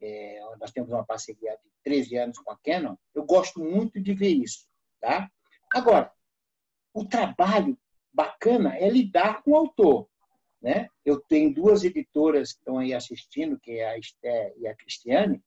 É, 0.00 0.40
nós 0.60 0.70
temos 0.70 0.90
uma 0.90 1.04
parceria 1.04 1.52
de 1.52 1.70
13 1.82 2.16
anos 2.16 2.38
com 2.38 2.50
a 2.52 2.58
Canon. 2.58 2.96
Eu 3.14 3.24
gosto 3.24 3.60
muito 3.60 4.00
de 4.00 4.14
ver 4.14 4.30
isso, 4.30 4.66
tá? 5.00 5.30
Agora, 5.72 6.12
o 6.92 7.04
trabalho 7.04 7.76
bacana 8.12 8.76
é 8.76 8.88
lidar 8.88 9.42
com 9.42 9.52
o 9.52 9.56
autor. 9.56 10.08
Né? 10.64 10.88
Eu 11.04 11.20
tenho 11.20 11.52
duas 11.52 11.84
editoras 11.84 12.54
que 12.54 12.58
estão 12.60 12.78
aí 12.78 12.94
assistindo, 12.94 13.60
que 13.60 13.72
é 13.72 13.86
a 13.86 13.98
Esté 13.98 14.54
e 14.56 14.66
a 14.66 14.74
Cristiane. 14.74 15.44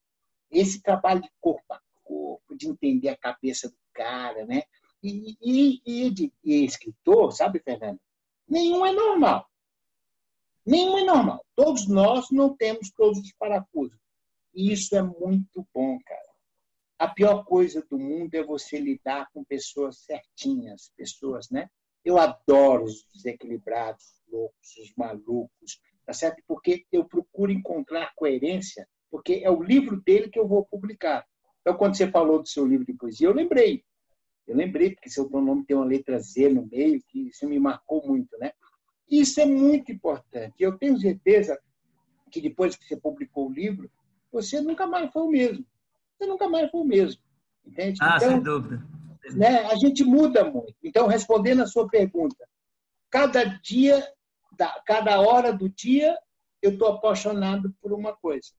Esse 0.48 0.80
trabalho 0.80 1.20
de 1.20 1.28
corpo 1.40 1.64
a 1.72 1.80
corpo, 2.04 2.56
de 2.56 2.68
entender 2.68 3.08
a 3.08 3.16
cabeça 3.16 3.68
do 3.68 3.76
cara, 3.92 4.46
né? 4.46 4.62
E, 5.02 5.36
e, 5.42 5.82
e 5.84 6.10
de 6.10 6.32
e 6.44 6.64
escritor, 6.64 7.32
sabe, 7.32 7.58
Fernando? 7.58 7.98
Nenhum 8.46 8.86
é 8.86 8.92
normal. 8.92 9.44
Nenhum 10.64 10.98
é 10.98 11.04
normal. 11.04 11.44
Todos 11.56 11.88
nós 11.88 12.30
não 12.30 12.56
temos 12.56 12.88
todos 12.92 13.18
os 13.18 13.32
parafusos. 13.32 13.98
E 14.54 14.72
isso 14.72 14.94
é 14.94 15.02
muito 15.02 15.66
bom, 15.74 15.98
cara. 16.06 16.28
A 16.96 17.08
pior 17.08 17.44
coisa 17.44 17.84
do 17.90 17.98
mundo 17.98 18.36
é 18.36 18.44
você 18.44 18.78
lidar 18.78 19.28
com 19.32 19.42
pessoas 19.42 19.98
certinhas, 19.98 20.92
pessoas, 20.96 21.50
né? 21.50 21.68
Eu 22.04 22.18
adoro 22.18 22.84
os 22.84 23.04
desequilibrados, 23.12 24.17
loucos, 24.30 24.76
os 24.82 24.92
malucos, 24.96 25.80
tá 26.04 26.12
certo? 26.12 26.42
Porque 26.46 26.84
eu 26.92 27.04
procuro 27.04 27.52
encontrar 27.52 28.12
coerência, 28.14 28.88
porque 29.10 29.40
é 29.44 29.50
o 29.50 29.62
livro 29.62 30.00
dele 30.02 30.28
que 30.28 30.38
eu 30.38 30.46
vou 30.46 30.64
publicar. 30.64 31.26
Então, 31.60 31.76
quando 31.76 31.96
você 31.96 32.10
falou 32.10 32.40
do 32.40 32.48
seu 32.48 32.66
livro 32.66 32.86
de 32.86 32.94
poesia, 32.94 33.28
eu 33.28 33.34
lembrei. 33.34 33.84
Eu 34.46 34.56
lembrei, 34.56 34.94
porque 34.94 35.10
seu 35.10 35.28
nome 35.28 35.64
tem 35.66 35.76
uma 35.76 35.84
letra 35.84 36.18
Z 36.18 36.48
no 36.48 36.66
meio, 36.66 37.02
que 37.08 37.28
isso 37.28 37.46
me 37.46 37.58
marcou 37.58 38.06
muito, 38.06 38.36
né? 38.38 38.52
Isso 39.10 39.40
é 39.40 39.44
muito 39.44 39.92
importante. 39.92 40.54
Eu 40.58 40.78
tenho 40.78 40.98
certeza 40.98 41.58
que 42.30 42.40
depois 42.40 42.76
que 42.76 42.86
você 42.86 42.96
publicou 42.96 43.48
o 43.48 43.52
livro, 43.52 43.90
você 44.32 44.60
nunca 44.60 44.86
mais 44.86 45.10
foi 45.12 45.22
o 45.22 45.30
mesmo. 45.30 45.66
Você 46.16 46.26
nunca 46.26 46.48
mais 46.48 46.70
foi 46.70 46.80
o 46.80 46.84
mesmo. 46.84 47.22
Entende? 47.66 47.98
Ah, 48.02 48.16
então, 48.16 48.30
sem 48.30 48.40
dúvida. 48.40 48.82
Né, 49.34 49.64
a 49.66 49.76
gente 49.76 50.02
muda 50.04 50.44
muito. 50.50 50.74
Então, 50.82 51.06
respondendo 51.06 51.62
a 51.62 51.66
sua 51.66 51.86
pergunta, 51.86 52.48
cada 53.10 53.44
dia 53.44 54.02
da, 54.52 54.82
cada 54.86 55.20
hora 55.20 55.52
do 55.52 55.68
dia 55.68 56.16
eu 56.62 56.72
estou 56.72 56.88
apaixonado 56.88 57.74
por 57.80 57.92
uma 57.92 58.14
coisa. 58.16 58.50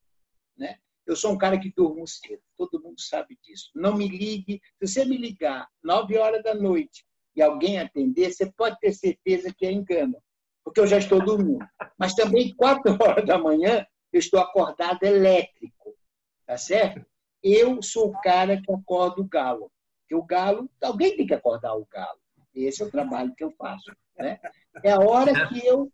Né? 0.57 0.77
Eu 1.05 1.15
sou 1.15 1.31
um 1.31 1.37
cara 1.37 1.59
que 1.59 1.73
durmo 1.75 2.07
cedo, 2.07 2.41
todo 2.57 2.81
mundo 2.81 2.99
sabe 2.99 3.37
disso. 3.41 3.71
Não 3.75 3.95
me 3.95 4.07
ligue, 4.07 4.61
se 4.81 4.87
você 4.87 5.05
me 5.05 5.17
ligar 5.17 5.67
nove 5.83 6.17
horas 6.17 6.43
da 6.43 6.53
noite 6.53 7.05
e 7.35 7.41
alguém 7.41 7.79
atender, 7.79 8.31
você 8.31 8.51
pode 8.51 8.77
ter 8.79 8.91
certeza 8.93 9.53
que 9.55 9.65
é 9.65 9.71
engano, 9.71 10.21
porque 10.63 10.79
eu 10.79 10.87
já 10.87 10.97
estou 10.97 11.23
dormindo. 11.23 11.65
Mas 11.97 12.13
também 12.13 12.55
quatro 12.55 12.91
horas 13.01 13.25
da 13.25 13.37
manhã 13.37 13.85
eu 14.11 14.19
estou 14.19 14.39
acordado 14.39 15.03
elétrico, 15.03 15.95
tá 16.45 16.57
certo? 16.57 17.05
Eu 17.41 17.81
sou 17.81 18.09
o 18.09 18.21
cara 18.21 18.61
que 18.61 18.71
acorda 18.71 19.21
o 19.21 19.27
galo. 19.27 19.71
Porque 20.01 20.15
o 20.15 20.25
galo, 20.25 20.69
alguém 20.81 21.15
tem 21.15 21.27
que 21.27 21.33
acordar 21.33 21.75
o 21.75 21.87
galo. 21.89 22.19
Esse 22.53 22.81
é 22.81 22.85
o 22.85 22.91
trabalho 22.91 23.33
que 23.35 23.43
eu 23.43 23.51
faço. 23.51 23.91
Né? 24.19 24.39
É 24.83 24.91
a 24.91 24.99
hora 24.99 25.47
que 25.47 25.65
eu, 25.65 25.91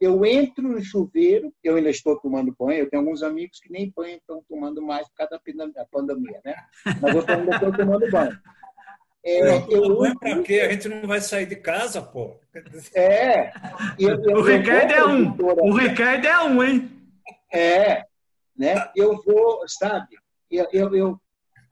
eu 0.00 0.24
entro 0.24 0.68
no 0.68 0.82
chuveiro, 0.82 1.52
eu 1.62 1.76
ainda 1.76 1.90
estou 1.90 2.18
tomando 2.18 2.54
banho, 2.58 2.80
eu 2.80 2.90
tenho 2.90 3.02
alguns 3.02 3.22
amigos 3.22 3.60
que 3.60 3.70
nem 3.72 3.92
banho 3.94 4.16
estão 4.16 4.42
tomando 4.48 4.82
mais 4.82 5.08
por 5.08 5.16
causa 5.16 5.40
da 5.74 5.84
pandemia, 5.86 6.40
né? 6.44 6.54
Mas 7.00 7.14
eu 7.14 7.24
ainda 7.28 7.54
estou 7.54 7.72
tomando 7.72 8.10
banho. 8.10 8.38
É, 9.24 9.58
eu 9.68 9.96
banho 9.96 10.18
para 10.18 10.42
quê? 10.42 10.60
A 10.60 10.72
gente 10.72 10.88
não 10.88 11.06
vai 11.06 11.20
sair 11.20 11.46
de 11.46 11.56
casa, 11.56 12.00
pô. 12.00 12.40
É. 12.94 13.52
Eu, 13.98 14.22
eu, 14.22 14.38
o 14.38 14.42
Ricardo 14.42 14.92
é 14.92 15.06
um. 15.06 15.36
O 15.38 15.76
Ricardo 15.76 16.26
é 16.26 16.44
um, 16.44 16.62
hein? 16.62 16.90
É. 17.52 18.04
Né? 18.56 18.74
Eu 18.96 19.20
vou, 19.22 19.62
sabe? 19.66 20.16
Eu, 20.50 20.66
eu, 20.72 20.94
eu, 20.94 21.20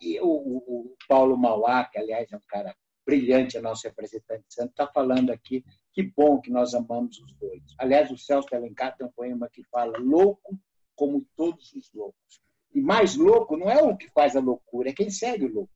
eu 0.00 0.26
o, 0.26 0.90
o 0.90 0.96
Paulo 1.08 1.36
Mauá, 1.36 1.84
que 1.84 1.98
aliás 1.98 2.30
é 2.30 2.36
um 2.36 2.40
cara 2.48 2.74
brilhante, 3.06 3.56
a 3.56 3.62
nosso 3.62 3.86
representante 3.86 4.44
santo, 4.48 4.70
está 4.70 4.86
falando 4.88 5.30
aqui 5.30 5.64
que 5.92 6.02
bom 6.02 6.40
que 6.40 6.50
nós 6.50 6.74
amamos 6.74 7.18
os 7.20 7.32
dois. 7.34 7.62
Aliás, 7.78 8.10
o 8.10 8.18
Celso 8.18 8.54
Alencar 8.54 8.96
tem 8.96 9.06
um 9.06 9.12
poema 9.12 9.48
que 9.50 9.62
fala 9.64 9.96
louco 9.98 10.58
como 10.96 11.24
todos 11.36 11.72
os 11.72 11.90
loucos. 11.94 12.40
E 12.74 12.80
mais 12.80 13.16
louco 13.16 13.56
não 13.56 13.70
é 13.70 13.82
o 13.82 13.96
que 13.96 14.10
faz 14.10 14.34
a 14.36 14.40
loucura, 14.40 14.90
é 14.90 14.92
quem 14.92 15.08
segue 15.08 15.46
o 15.46 15.54
louco. 15.54 15.72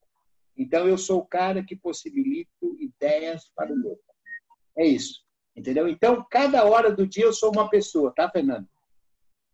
Então, 0.56 0.86
eu 0.86 0.98
sou 0.98 1.20
o 1.20 1.26
cara 1.26 1.64
que 1.64 1.74
possibilito 1.74 2.76
ideias 2.78 3.50
para 3.54 3.72
o 3.72 3.76
louco. 3.76 4.02
É 4.76 4.84
isso. 4.84 5.22
Entendeu? 5.56 5.88
Então, 5.88 6.26
cada 6.30 6.64
hora 6.64 6.92
do 6.92 7.06
dia 7.06 7.24
eu 7.24 7.32
sou 7.32 7.50
uma 7.50 7.70
pessoa, 7.70 8.12
tá, 8.14 8.28
Fernando? 8.28 8.68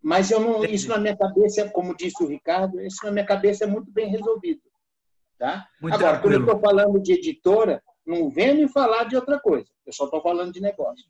Mas 0.03 0.31
eu 0.31 0.41
não, 0.41 0.65
isso 0.65 0.89
na 0.89 0.99
minha 0.99 1.17
cabeça, 1.17 1.69
como 1.71 1.97
disse 1.97 2.23
o 2.23 2.29
Ricardo, 2.29 2.81
isso 2.81 3.05
na 3.05 3.13
minha 3.13 3.27
cabeça 3.27 3.65
é 3.65 3.67
muito 3.67 3.91
bem 3.91 4.09
resolvido. 4.09 4.63
Tá? 5.39 5.69
Muito 5.81 5.95
Agora, 5.95 6.19
quando 6.19 6.33
eu 6.33 6.41
estou 6.41 6.59
falando 6.59 7.01
de 7.01 7.13
editora, 7.13 7.83
não 8.07 8.31
venha 8.31 8.55
me 8.55 8.69
falar 8.69 9.05
de 9.05 9.17
outra 9.17 9.39
coisa. 9.39 9.69
Eu 9.85 9.93
só 9.93 10.05
estou 10.05 10.23
falando 10.23 10.53
de 10.53 10.61
negócio. 10.61 11.05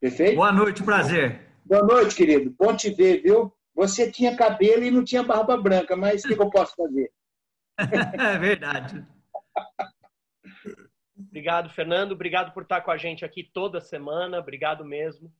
Perfeito? 0.00 0.36
Boa 0.36 0.52
noite, 0.52 0.82
prazer. 0.82 1.40
Boa 1.64 1.82
noite, 1.82 2.14
querido. 2.14 2.54
Bom 2.58 2.74
te 2.74 2.90
ver, 2.90 3.22
viu? 3.22 3.52
Você 3.74 4.10
tinha 4.10 4.36
cabelo 4.36 4.84
e 4.84 4.90
não 4.90 5.04
tinha 5.04 5.22
barba 5.22 5.56
branca, 5.56 5.96
mas 5.96 6.24
o 6.24 6.28
que, 6.28 6.34
que 6.34 6.42
eu 6.42 6.50
posso 6.50 6.74
fazer? 6.74 7.10
é 7.78 8.38
verdade. 8.38 9.06
Obrigado, 11.16 11.70
Fernando. 11.70 12.12
Obrigado 12.12 12.52
por 12.52 12.64
estar 12.64 12.80
com 12.80 12.90
a 12.90 12.96
gente 12.96 13.24
aqui 13.24 13.44
toda 13.44 13.80
semana. 13.80 14.38
Obrigado 14.38 14.84
mesmo. 14.84 15.32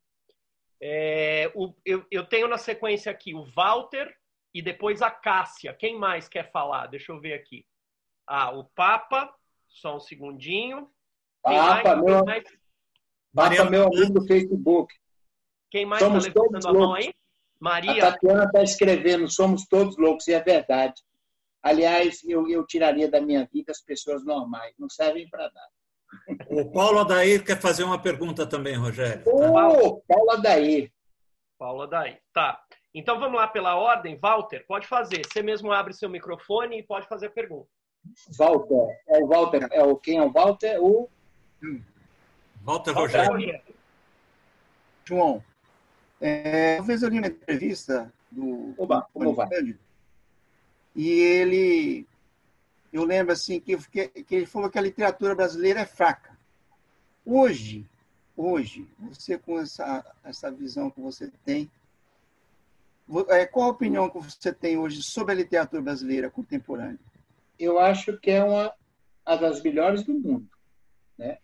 É, 0.81 1.51
o, 1.55 1.75
eu, 1.85 2.07
eu, 2.11 2.25
tenho 2.25 2.49
na 2.49 2.57
sequência 2.57 3.13
aqui 3.13 3.35
o 3.35 3.45
Walter, 3.45 4.15
e 4.55 4.63
depois 4.63 5.03
a 5.03 5.11
Cássia. 5.11 5.75
Quem 5.75 5.99
mais 5.99 6.29
quer 6.29 6.51
falar? 6.51 6.87
Deixa 6.87 7.13
eu 7.13 7.21
ver 7.21 7.35
aqui. 7.35 7.65
Ah, 8.27 8.51
o 8.51 8.65
Papa, 8.65 9.33
só 9.69 9.97
um 9.97 10.01
segundinho. 10.01 10.91
Quem 11.45 11.57
Papa, 11.57 11.97
mais? 11.97 12.05
meu, 12.05 12.25
mais? 12.25 12.45
Papa, 13.35 13.71
meu 13.71 13.87
amigo 13.87 14.13
do 14.13 14.27
Facebook. 14.27 14.95
Quem 15.71 15.87
mais 15.87 16.03
está 16.03 16.15
levantando 16.15 16.69
a 16.69 16.73
mão 16.73 16.95
aí? 16.95 17.15
Maria. 17.61 18.09
A 18.09 18.13
Tatiana 18.13 18.45
está 18.45 18.63
escrevendo, 18.63 19.31
somos 19.31 19.67
todos 19.67 19.97
loucos, 19.97 20.27
e 20.27 20.33
é 20.33 20.41
verdade. 20.41 21.01
Aliás, 21.63 22.25
eu, 22.25 22.49
eu 22.49 22.67
tiraria 22.67 23.09
da 23.09 23.21
minha 23.21 23.47
vida 23.53 23.71
as 23.71 23.83
pessoas 23.83 24.25
normais, 24.25 24.75
não 24.79 24.89
servem 24.89 25.29
para 25.29 25.45
nada. 25.45 25.71
O 26.49 26.73
Paulo 26.73 27.01
Adair 27.01 27.45
quer 27.45 27.61
fazer 27.61 27.85
uma 27.85 28.01
pergunta 28.01 28.47
também, 28.47 28.75
Rogério. 28.75 29.23
Ô, 29.27 30.01
Paulo 30.01 30.31
Adair. 30.31 30.91
Paulo 31.59 31.83
Adair, 31.83 32.21
tá. 32.33 32.61
Então 32.95 33.19
vamos 33.21 33.37
lá 33.37 33.47
pela 33.47 33.77
ordem. 33.77 34.17
Walter, 34.17 34.65
pode 34.67 34.87
fazer. 34.87 35.23
Você 35.27 35.43
mesmo 35.43 35.73
abre 35.73 35.93
seu 35.93 36.09
microfone 36.09 36.79
e 36.79 36.83
pode 36.83 37.07
fazer 37.07 37.27
a 37.27 37.31
pergunta. 37.31 37.69
Walter, 38.37 39.01
é 39.07 39.19
o 39.19 39.27
Walter, 39.27 39.69
é 39.71 39.83
o 39.83 39.97
quem 39.97 40.19
é 40.19 40.23
o 40.23 40.31
Walter? 40.31 40.83
O 40.83 41.09
Walter 42.63 42.93
Rogério. 42.93 43.61
João, 45.05 45.43
é, 46.21 46.77
uma 46.79 46.87
vez 46.87 47.03
eu 47.03 47.09
li 47.09 47.19
uma 47.19 47.27
entrevista 47.27 48.13
do 48.31 48.75
Oba, 48.79 49.07
como 49.13 49.35
vai? 49.35 49.49
e 50.95 51.09
ele, 51.09 52.07
eu 52.93 53.05
lembro 53.05 53.33
assim 53.33 53.59
que, 53.59 53.77
que, 53.89 54.09
que 54.09 54.35
ele 54.35 54.47
falou 54.47 54.71
que 54.71 54.79
a 54.79 54.83
literatura 54.83 55.35
brasileira 55.35 55.81
é 55.81 55.87
fraca. 55.87 56.39
Hoje, 57.25 57.87
hoje, 58.37 58.87
você 58.99 59.39
com 59.39 59.59
essa, 59.59 60.05
essa 60.23 60.51
visão 60.51 60.91
que 60.91 61.01
você 61.01 61.31
tem, 61.45 61.71
qual 63.51 63.67
a 63.67 63.71
opinião 63.71 64.09
que 64.09 64.19
você 64.19 64.53
tem 64.53 64.79
hoje 64.79 65.03
sobre 65.03 65.33
a 65.33 65.37
literatura 65.37 65.83
brasileira 65.83 66.31
contemporânea? 66.31 66.99
Eu 67.59 67.79
acho 67.79 68.17
que 68.19 68.31
é 68.31 68.43
uma, 68.43 68.73
uma 69.27 69.37
das 69.37 69.63
melhores 69.63 70.05
do 70.05 70.15
mundo. 70.15 70.49
Né? 71.19 71.39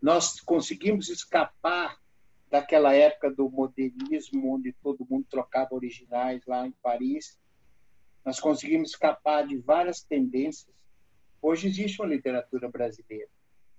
Nós 0.00 0.40
conseguimos 0.40 1.08
escapar 1.08 1.98
daquela 2.50 2.94
época 2.94 3.30
do 3.30 3.50
modernismo, 3.50 4.54
onde 4.54 4.72
todo 4.74 5.06
mundo 5.08 5.26
trocava 5.28 5.74
originais 5.74 6.44
lá 6.46 6.66
em 6.66 6.72
Paris. 6.82 7.38
Nós 8.24 8.38
conseguimos 8.38 8.90
escapar 8.90 9.46
de 9.46 9.56
várias 9.56 10.02
tendências. 10.02 10.74
Hoje 11.40 11.68
existe 11.68 12.00
uma 12.00 12.08
literatura 12.08 12.68
brasileira, 12.68 13.28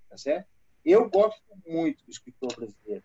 tá 0.10 0.18
certo? 0.18 0.48
Eu 0.84 1.10
gosto 1.10 1.42
muito 1.66 2.04
do 2.04 2.12
escritor 2.12 2.56
brasileiro. 2.56 3.04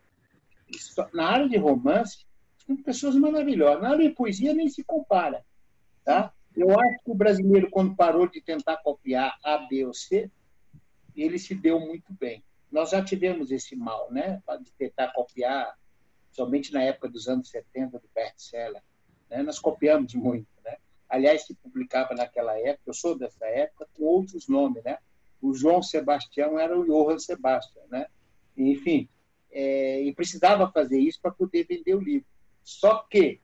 Na 1.12 1.28
área 1.28 1.48
de 1.48 1.56
romance, 1.56 2.24
são 2.66 2.76
pessoas 2.76 3.14
maravilhosas. 3.14 3.82
Na 3.82 3.90
área 3.90 4.08
de 4.08 4.14
poesia 4.14 4.54
nem 4.54 4.68
se 4.68 4.84
compara, 4.84 5.44
tá? 6.04 6.32
Eu 6.54 6.78
acho 6.78 7.04
que 7.04 7.10
o 7.10 7.14
brasileiro, 7.14 7.70
quando 7.70 7.96
parou 7.96 8.28
de 8.28 8.40
tentar 8.40 8.76
copiar 8.78 9.38
A, 9.42 9.58
B 9.58 9.86
ou 9.86 9.94
C, 9.94 10.30
ele 11.16 11.38
se 11.38 11.54
deu 11.54 11.80
muito 11.80 12.12
bem. 12.12 12.42
Nós 12.70 12.90
já 12.90 13.02
tivemos 13.02 13.50
esse 13.50 13.74
mal, 13.74 14.10
né? 14.10 14.42
De 14.62 14.72
tentar 14.72 15.12
copiar, 15.12 15.76
somente 16.30 16.72
na 16.72 16.82
época 16.82 17.08
dos 17.08 17.28
anos 17.28 17.48
70 17.48 17.98
do 17.98 18.08
best-seller. 18.14 18.82
Né? 19.30 19.42
Nós 19.42 19.58
copiamos 19.58 20.14
muito, 20.14 20.48
né? 20.64 20.76
Aliás, 21.08 21.46
se 21.46 21.54
publicava 21.54 22.14
naquela 22.14 22.58
época, 22.58 22.84
eu 22.86 22.94
sou 22.94 23.18
dessa 23.18 23.44
época, 23.46 23.88
com 23.94 24.04
outros 24.04 24.48
nomes, 24.48 24.82
né? 24.82 24.98
O 25.40 25.52
João 25.54 25.82
Sebastião 25.82 26.58
era 26.58 26.78
o 26.78 26.84
Johann 26.84 27.18
Sebastian, 27.18 27.82
né? 27.90 28.06
Enfim, 28.56 29.08
é, 29.50 30.02
e 30.02 30.14
precisava 30.14 30.70
fazer 30.70 30.98
isso 30.98 31.20
para 31.20 31.30
poder 31.30 31.66
vender 31.66 31.94
o 31.94 32.00
livro. 32.00 32.26
Só 32.62 32.98
que, 33.10 33.40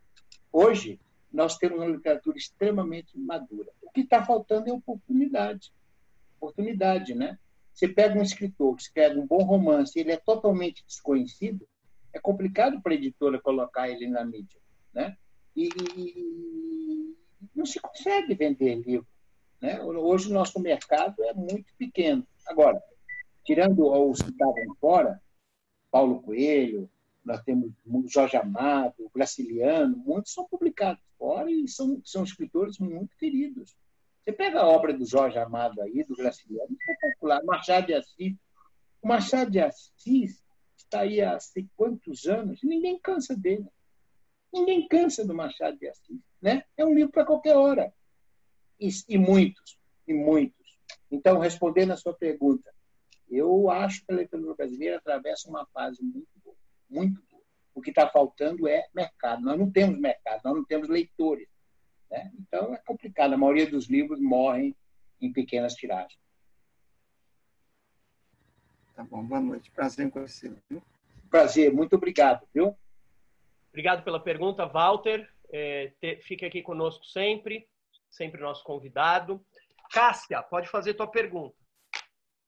hoje, 0.53 1.01
nós 1.33 1.57
temos 1.59 1.79
uma 1.79 1.87
literatura 1.87 2.37
extremamente 2.37 3.17
madura. 3.19 3.71
O 3.83 3.91
que 3.91 4.01
está 4.01 4.25
faltando 4.25 4.69
é 4.69 4.73
oportunidade. 4.73 5.73
Oportunidade, 6.41 7.15
né? 7.15 7.39
Você 7.73 7.87
pega 7.87 8.19
um 8.19 8.23
escritor 8.23 8.75
que 8.75 8.83
escreve 8.83 9.19
um 9.21 9.27
bom 9.27 9.45
romance 9.45 9.99
ele 9.99 10.11
é 10.11 10.17
totalmente 10.17 10.85
desconhecido, 10.85 11.65
é 12.13 12.19
complicado 12.19 12.81
para 12.81 12.93
a 12.93 12.97
editora 12.97 13.41
colocar 13.41 13.89
ele 13.89 14.09
na 14.09 14.25
mídia, 14.25 14.61
né? 14.93 15.17
E, 15.55 15.69
e 15.97 17.17
não 17.55 17.65
se 17.67 17.79
consegue 17.79 18.35
vender 18.35 18.75
livro, 18.77 19.07
né? 19.61 19.81
Hoje 19.81 20.29
o 20.29 20.35
nosso 20.35 20.59
mercado 20.59 21.23
é 21.25 21.35
muito 21.35 21.73
pequeno. 21.77 22.27
Agora, 22.47 22.83
tirando 23.45 23.87
os 23.87 24.21
que 24.23 24.31
estavam 24.31 24.75
fora, 24.81 25.23
Paulo 25.91 26.21
Coelho, 26.23 26.91
nós 27.25 27.43
temos 27.43 27.73
Jorge 28.07 28.37
Amado, 28.37 29.11
Graciliano, 29.15 29.97
muitos 29.97 30.33
são 30.33 30.47
publicados 30.49 31.03
fora 31.19 31.51
e 31.51 31.69
são, 31.69 32.01
são 32.05 32.25
escritores 32.25 32.79
muito 32.79 33.17
queridos. 33.17 33.77
Você 34.23 34.33
pega 34.33 34.61
a 34.61 34.67
obra 34.67 34.93
do 34.93 35.07
Jorge 35.07 35.39
Amado 35.39 35.81
aí, 35.81 36.05
do 36.05 36.15
Graciliano, 36.15 36.77
é 36.89 37.11
popular, 37.13 37.43
Machado 37.45 37.87
de 37.87 37.95
Assis. 37.95 38.37
O 39.03 39.09
Machado 39.09 39.51
de 39.51 39.61
Assis 39.61 40.43
está 40.77 41.01
aí 41.01 41.21
há 41.21 41.39
sei 41.39 41.67
quantos 41.77 42.27
anos, 42.27 42.61
ninguém 42.63 42.99
cansa 42.99 43.37
dele. 43.37 43.67
Ninguém 44.53 44.87
cansa 44.89 45.27
do 45.27 45.35
Machado 45.35 45.79
de 45.79 45.89
Assis. 45.89 46.21
Né? 46.41 46.63
É 46.77 46.85
um 46.85 46.95
livro 46.95 47.13
para 47.13 47.25
qualquer 47.25 47.57
hora. 47.57 47.93
E, 48.81 48.89
e 49.09 49.19
muitos, 49.19 49.79
e 50.07 50.15
muitos. 50.15 50.79
Então, 51.11 51.39
respondendo 51.39 51.93
a 51.93 51.97
sua 51.97 52.15
pergunta, 52.15 52.73
eu 53.31 53.69
acho 53.71 54.05
que 54.05 54.13
a 54.13 54.17
literatura 54.17 54.55
brasileira 54.55 54.97
atravessa 54.97 55.49
uma 55.49 55.67
fase 55.67 56.03
muito 56.03 56.29
muito 56.89 57.23
boa. 57.31 57.43
O 57.75 57.81
que 57.81 57.91
está 57.91 58.09
faltando 58.09 58.67
é 58.67 58.89
mercado. 58.95 59.43
Nós 59.43 59.59
não 59.59 59.71
temos 59.71 59.99
mercado, 59.99 60.41
nós 60.45 60.55
não 60.55 60.65
temos 60.65 60.89
leitores. 60.89 61.49
Né? 62.11 62.31
Então 62.39 62.75
é 62.75 62.79
complicado. 62.79 63.35
A 63.35 63.37
maioria 63.37 63.71
dos 63.71 63.89
livros 63.89 64.21
morrem 64.21 64.75
em 65.21 65.33
pequenas 65.33 65.75
tiragens. 65.75 66.19
Tá 68.95 69.05
bom, 69.05 69.25
boa 69.25 69.41
noite. 69.41 69.71
Prazer 69.71 70.07
em 70.07 70.11
conhecê-lo. 70.11 70.57
Prazer, 71.31 71.73
muito 71.73 71.95
obrigado, 71.95 72.49
viu? 72.53 72.77
Obrigado 73.69 74.03
pela 74.03 74.19
pergunta, 74.19 74.67
Walter. 74.67 75.29
É, 75.51 75.93
te, 76.01 76.17
fique 76.17 76.45
aqui 76.45 76.63
conosco 76.63 77.05
sempre, 77.07 77.69
sempre 78.11 78.41
nosso 78.41 78.65
convidado. 78.65 79.45
Cássia, 79.93 80.43
pode 80.43 80.69
fazer 80.69 80.95
tua 80.95 81.07
pergunta. 81.07 81.55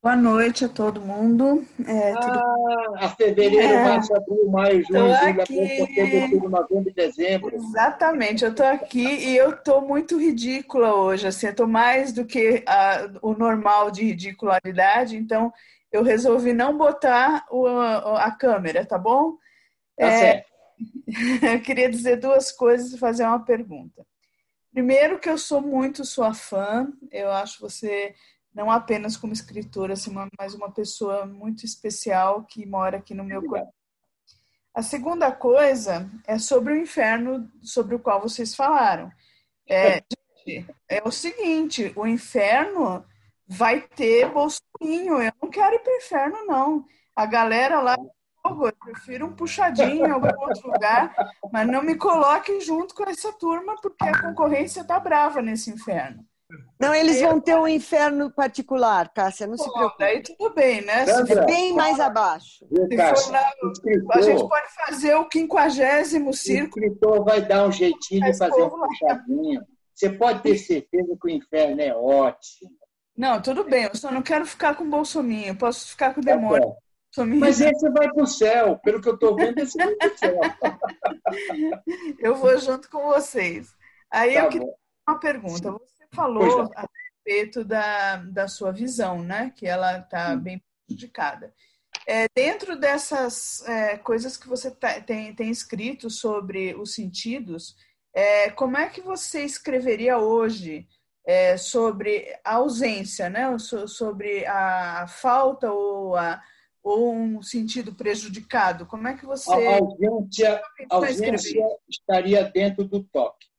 Boa 0.02 0.16
noite 0.16 0.64
a 0.64 0.68
todo 0.68 0.98
mundo. 0.98 1.62
É, 1.86 2.14
tudo... 2.14 2.38
Ah, 2.38 3.04
a 3.04 3.08
fevereiro, 3.10 3.58
é, 3.58 3.84
março, 3.84 4.16
abril, 4.16 4.48
maio, 4.48 4.82
junho, 4.82 5.14
julho, 5.14 5.42
agosto, 5.42 6.22
outubro, 6.22 6.48
novembro 6.48 6.88
e 6.88 6.94
dezembro. 6.94 7.54
Exatamente, 7.54 8.42
eu 8.42 8.50
estou 8.50 8.64
aqui 8.64 9.04
e 9.04 9.36
eu 9.36 9.50
estou 9.50 9.82
muito 9.82 10.18
ridícula 10.18 10.94
hoje. 10.94 11.26
Assim, 11.26 11.48
eu 11.48 11.50
estou 11.50 11.66
mais 11.66 12.14
do 12.14 12.24
que 12.24 12.64
a, 12.66 13.10
o 13.20 13.34
normal 13.34 13.90
de 13.90 14.04
ridicularidade, 14.04 15.18
então 15.18 15.52
eu 15.92 16.02
resolvi 16.02 16.54
não 16.54 16.78
botar 16.78 17.44
o, 17.50 17.66
a 17.68 18.30
câmera, 18.30 18.86
tá 18.86 18.96
bom? 18.96 19.32
Tá 19.98 20.06
é, 20.06 20.18
certo. 20.18 20.50
eu 21.44 21.60
queria 21.60 21.90
dizer 21.90 22.16
duas 22.16 22.50
coisas 22.50 22.90
e 22.94 22.98
fazer 22.98 23.24
uma 23.24 23.44
pergunta. 23.44 24.06
Primeiro, 24.72 25.18
que 25.18 25.28
eu 25.28 25.36
sou 25.36 25.60
muito 25.60 26.06
sua 26.06 26.32
fã, 26.32 26.90
eu 27.12 27.30
acho 27.30 27.60
você 27.60 28.14
não 28.54 28.70
apenas 28.70 29.16
como 29.16 29.32
escritora, 29.32 29.92
assim, 29.92 30.12
mas 30.38 30.54
uma 30.54 30.70
pessoa 30.70 31.24
muito 31.24 31.64
especial 31.64 32.44
que 32.44 32.66
mora 32.66 32.98
aqui 32.98 33.14
no 33.14 33.24
meu 33.24 33.42
coração. 33.44 33.72
A 34.74 34.82
segunda 34.82 35.32
coisa 35.32 36.08
é 36.26 36.38
sobre 36.38 36.72
o 36.72 36.78
inferno 36.78 37.50
sobre 37.62 37.94
o 37.94 37.98
qual 37.98 38.20
vocês 38.20 38.54
falaram. 38.54 39.10
É, 39.68 40.02
é 40.88 41.02
o 41.04 41.10
seguinte, 41.10 41.92
o 41.96 42.06
inferno 42.06 43.04
vai 43.46 43.80
ter 43.80 44.30
bolsinho. 44.30 45.20
Eu 45.20 45.32
não 45.42 45.50
quero 45.50 45.74
ir 45.74 45.80
para 45.80 45.92
o 45.92 45.96
inferno, 45.96 46.46
não. 46.46 46.84
A 47.14 47.26
galera 47.26 47.80
lá, 47.80 47.96
eu 48.44 48.72
prefiro 48.78 49.26
um 49.26 49.34
puxadinho 49.34 50.06
em 50.06 50.10
algum 50.10 50.40
outro 50.40 50.70
lugar, 50.70 51.14
mas 51.52 51.66
não 51.66 51.82
me 51.82 51.96
coloque 51.96 52.60
junto 52.60 52.94
com 52.94 53.04
essa 53.04 53.32
turma, 53.32 53.74
porque 53.82 54.04
a 54.04 54.22
concorrência 54.22 54.84
tá 54.84 54.98
brava 54.98 55.42
nesse 55.42 55.70
inferno. 55.70 56.24
Não, 56.80 56.94
eles 56.94 57.20
vão 57.20 57.40
ter 57.40 57.54
um 57.54 57.68
inferno 57.68 58.30
particular, 58.30 59.12
Cássia, 59.12 59.46
não 59.46 59.56
Pô, 59.56 59.64
se 59.64 59.72
preocupe. 59.72 60.04
Aí 60.04 60.22
tudo 60.22 60.54
bem, 60.54 60.80
né? 60.80 61.04
é 61.04 61.44
bem 61.44 61.74
mais 61.74 62.00
abaixo. 62.00 62.66
a 64.12 64.20
gente 64.22 64.48
pode 64.48 64.74
fazer 64.86 65.14
o 65.14 65.26
quinquagésimo 65.26 66.32
círculo. 66.32 66.84
O 66.84 66.88
escritor 66.88 67.24
vai 67.24 67.42
dar 67.42 67.66
um 67.66 67.72
jeitinho 67.72 68.24
de 68.24 68.36
fazer 68.36 68.62
um 68.62 68.70
puxadinho. 68.70 69.62
Você 69.94 70.08
pode 70.08 70.42
ter 70.42 70.56
certeza 70.56 71.16
que 71.20 71.26
o 71.26 71.30
inferno 71.30 71.80
é 71.82 71.94
ótimo. 71.94 72.70
Não, 73.14 73.42
tudo 73.42 73.64
bem, 73.64 73.84
eu 73.84 73.94
só 73.94 74.10
não 74.10 74.22
quero 74.22 74.46
ficar 74.46 74.74
com 74.74 74.84
o 74.84 74.88
Bolsominho, 74.88 75.54
posso 75.54 75.88
ficar 75.88 76.14
com 76.14 76.22
o 76.22 76.24
tá 76.24 76.32
demônio. 76.34 76.74
Tá 77.14 77.26
Mas 77.26 77.60
esse 77.60 77.90
vai 77.90 78.10
para 78.10 78.22
o 78.22 78.26
céu, 78.26 78.78
pelo 78.78 79.00
que 79.00 79.08
eu 79.08 79.14
estou 79.14 79.36
vendo, 79.36 79.58
esse 79.58 79.76
vai 79.76 79.94
para 79.96 80.08
o 80.08 80.18
céu. 80.18 80.40
eu 82.20 82.34
vou 82.36 82.56
junto 82.58 82.88
com 82.88 83.02
vocês. 83.08 83.74
Aí 84.10 84.34
tá 84.34 84.44
eu 84.44 84.48
queria 84.48 84.68
uma 85.08 85.18
pergunta. 85.18 85.72
Você 85.72 85.99
falou 86.14 86.70
a 86.74 86.86
respeito 87.24 87.64
da, 87.64 88.16
da 88.16 88.48
sua 88.48 88.72
visão, 88.72 89.22
né? 89.22 89.52
Que 89.56 89.66
ela 89.66 89.98
está 89.98 90.36
bem 90.36 90.62
prejudicada. 90.86 91.52
É, 92.06 92.26
dentro 92.34 92.78
dessas 92.78 93.66
é, 93.68 93.96
coisas 93.98 94.36
que 94.36 94.48
você 94.48 94.70
tá, 94.70 95.00
tem, 95.00 95.34
tem 95.34 95.50
escrito 95.50 96.08
sobre 96.10 96.74
os 96.74 96.94
sentidos, 96.94 97.76
é, 98.12 98.50
como 98.50 98.76
é 98.76 98.88
que 98.88 99.00
você 99.00 99.44
escreveria 99.44 100.18
hoje 100.18 100.88
é, 101.24 101.56
sobre 101.56 102.26
a 102.44 102.54
ausência, 102.54 103.28
né? 103.28 103.56
So, 103.58 103.86
sobre 103.86 104.44
a 104.46 105.06
falta 105.06 105.72
ou, 105.72 106.16
a, 106.16 106.42
ou 106.82 107.14
um 107.14 107.42
sentido 107.42 107.94
prejudicado? 107.94 108.86
Como 108.86 109.06
é 109.06 109.16
que 109.16 109.26
você. 109.26 109.50
A 109.50 109.78
ausência, 109.78 110.62
a 110.90 110.96
ausência 110.96 111.62
estaria 111.88 112.44
dentro 112.44 112.84
do 112.84 113.04
toque. 113.04 113.49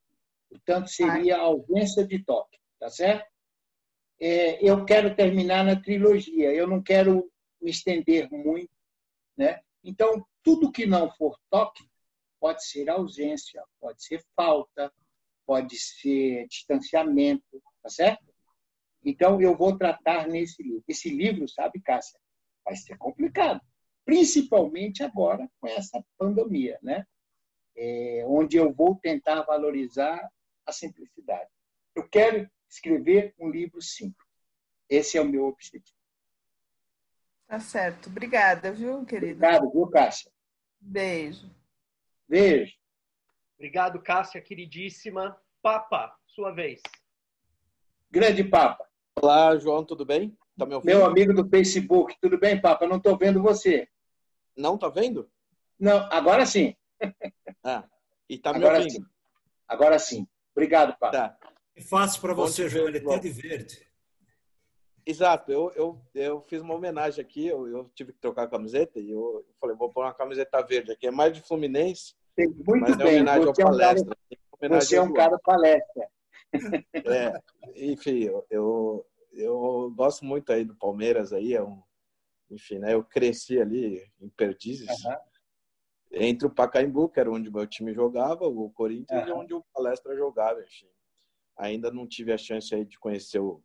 Portanto, 0.51 0.89
seria 0.89 1.37
a 1.37 1.43
ausência 1.43 2.05
de 2.05 2.21
toque, 2.25 2.59
tá 2.77 2.89
certo? 2.89 3.25
É, 4.19 4.61
eu 4.61 4.83
quero 4.83 5.15
terminar 5.15 5.63
na 5.63 5.81
trilogia. 5.81 6.53
Eu 6.53 6.67
não 6.67 6.83
quero 6.83 7.31
me 7.61 7.71
estender 7.71 8.29
muito. 8.29 8.69
Né? 9.37 9.61
Então, 9.81 10.27
tudo 10.43 10.71
que 10.71 10.85
não 10.85 11.09
for 11.15 11.39
toque 11.49 11.89
pode 12.37 12.65
ser 12.67 12.89
ausência, 12.89 13.63
pode 13.79 14.03
ser 14.03 14.21
falta, 14.35 14.91
pode 15.45 15.79
ser 15.79 16.47
distanciamento, 16.47 17.63
tá 17.81 17.89
certo? 17.89 18.25
Então, 19.05 19.41
eu 19.41 19.55
vou 19.55 19.77
tratar 19.77 20.27
nesse 20.27 20.61
livro. 20.61 20.83
Esse 20.85 21.09
livro, 21.09 21.47
sabe, 21.47 21.81
Cássia, 21.81 22.19
vai 22.65 22.75
ser 22.75 22.97
complicado, 22.97 23.61
principalmente 24.03 25.01
agora 25.01 25.49
com 25.59 25.67
essa 25.67 26.03
pandemia, 26.17 26.77
né? 26.83 27.05
É, 27.75 28.23
onde 28.27 28.57
eu 28.57 28.73
vou 28.73 28.95
tentar 28.95 29.43
valorizar 29.43 30.29
a 30.65 30.71
simplicidade. 30.71 31.49
Eu 31.95 32.07
quero 32.07 32.49
escrever 32.69 33.33
um 33.39 33.49
livro 33.49 33.81
simples. 33.81 34.27
Esse 34.89 35.17
é 35.17 35.21
o 35.21 35.25
meu 35.25 35.45
objetivo. 35.45 35.97
Tá 37.47 37.59
certo. 37.59 38.09
Obrigada, 38.09 38.71
viu, 38.71 39.05
querido? 39.05 39.33
Obrigado, 39.33 39.71
viu, 39.71 39.87
Cássia? 39.87 40.31
Beijo. 40.79 41.49
Beijo. 42.27 42.75
Obrigado, 43.55 44.01
Cássia, 44.01 44.41
queridíssima. 44.41 45.39
Papa, 45.61 46.17
sua 46.25 46.51
vez. 46.51 46.81
Grande 48.09 48.43
Papa. 48.43 48.87
Olá, 49.21 49.55
João, 49.57 49.85
tudo 49.85 50.05
bem? 50.05 50.37
Tá 50.57 50.65
me 50.65 50.73
ouvindo? 50.73 50.89
Meu 50.89 51.05
amigo 51.05 51.33
do 51.33 51.47
Facebook, 51.47 52.17
tudo 52.21 52.39
bem, 52.39 52.59
Papa? 52.59 52.87
Não 52.87 52.97
estou 52.97 53.17
vendo 53.17 53.41
você. 53.41 53.87
Não 54.55 54.77
tá 54.77 54.89
vendo? 54.89 55.29
Não, 55.79 55.97
agora 56.11 56.45
sim. 56.45 56.75
Ah, 57.63 57.87
e 58.29 58.37
tá 58.37 58.51
me 58.51 58.59
agora 58.59 58.77
ouvindo? 58.77 58.93
Sim. 58.93 59.05
Agora 59.67 59.99
sim. 59.99 60.27
Obrigado, 60.61 60.95
Papa. 60.99 61.11
Tá. 61.11 61.37
É 61.75 61.81
fácil 61.81 62.21
para 62.21 62.33
você, 62.33 62.69
João, 62.69 62.87
ele 62.87 62.99
é 62.99 63.17
de 63.19 63.29
verde. 63.29 63.87
Exato, 65.03 65.51
eu, 65.51 65.71
eu, 65.75 66.01
eu 66.13 66.41
fiz 66.43 66.61
uma 66.61 66.75
homenagem 66.75 67.19
aqui, 67.23 67.47
eu, 67.47 67.67
eu 67.67 67.89
tive 67.95 68.13
que 68.13 68.19
trocar 68.19 68.43
a 68.43 68.47
camiseta 68.47 68.99
e 68.99 69.09
eu, 69.09 69.43
eu 69.47 69.55
falei, 69.59 69.75
vou 69.75 69.89
pôr 69.91 70.03
uma 70.03 70.13
camiseta 70.13 70.61
verde 70.61 70.91
aqui, 70.91 71.07
é 71.07 71.11
mais 71.11 71.33
de 71.33 71.41
Fluminense, 71.41 72.13
Muito 72.37 72.81
mas 72.81 72.91
é 72.93 73.03
bem. 73.03 73.15
homenagem 73.15 73.47
ao 73.47 73.55
Você 73.55 73.61
é 73.63 73.65
um 73.65 73.69
palestra. 73.71 74.17
cara, 74.61 74.81
você 74.81 74.95
é 74.95 75.01
um 75.01 75.13
cara 75.13 75.39
palestra. 75.39 76.07
É, 76.93 77.33
enfim, 77.75 78.19
eu, 78.25 78.45
eu, 78.51 79.05
eu 79.33 79.91
gosto 79.95 80.23
muito 80.23 80.53
aí 80.53 80.63
do 80.63 80.75
Palmeiras 80.75 81.33
aí, 81.33 81.55
é 81.55 81.63
um, 81.63 81.81
enfim, 82.51 82.77
né, 82.77 82.93
eu 82.93 83.03
cresci 83.03 83.59
ali 83.59 84.05
em 84.21 84.29
Perdizes, 84.29 84.87
Uhum. 85.03 85.15
Entre 86.11 86.47
o 86.47 86.53
Pacaembu, 86.53 87.09
que 87.09 87.19
era 87.19 87.31
onde 87.31 87.49
o 87.49 87.53
meu 87.53 87.65
time 87.65 87.93
jogava, 87.93 88.45
o 88.45 88.69
Corinthians, 88.71 89.27
e 89.27 89.31
Aham. 89.31 89.41
onde 89.41 89.53
o 89.53 89.63
Palestra 89.73 90.15
jogava, 90.15 90.61
enfim. 90.61 90.87
Ainda 91.57 91.91
não 91.91 92.07
tive 92.07 92.33
a 92.33 92.37
chance 92.37 92.73
aí 92.73 92.85
de 92.85 92.99
conhecer 92.99 93.39
o, 93.39 93.63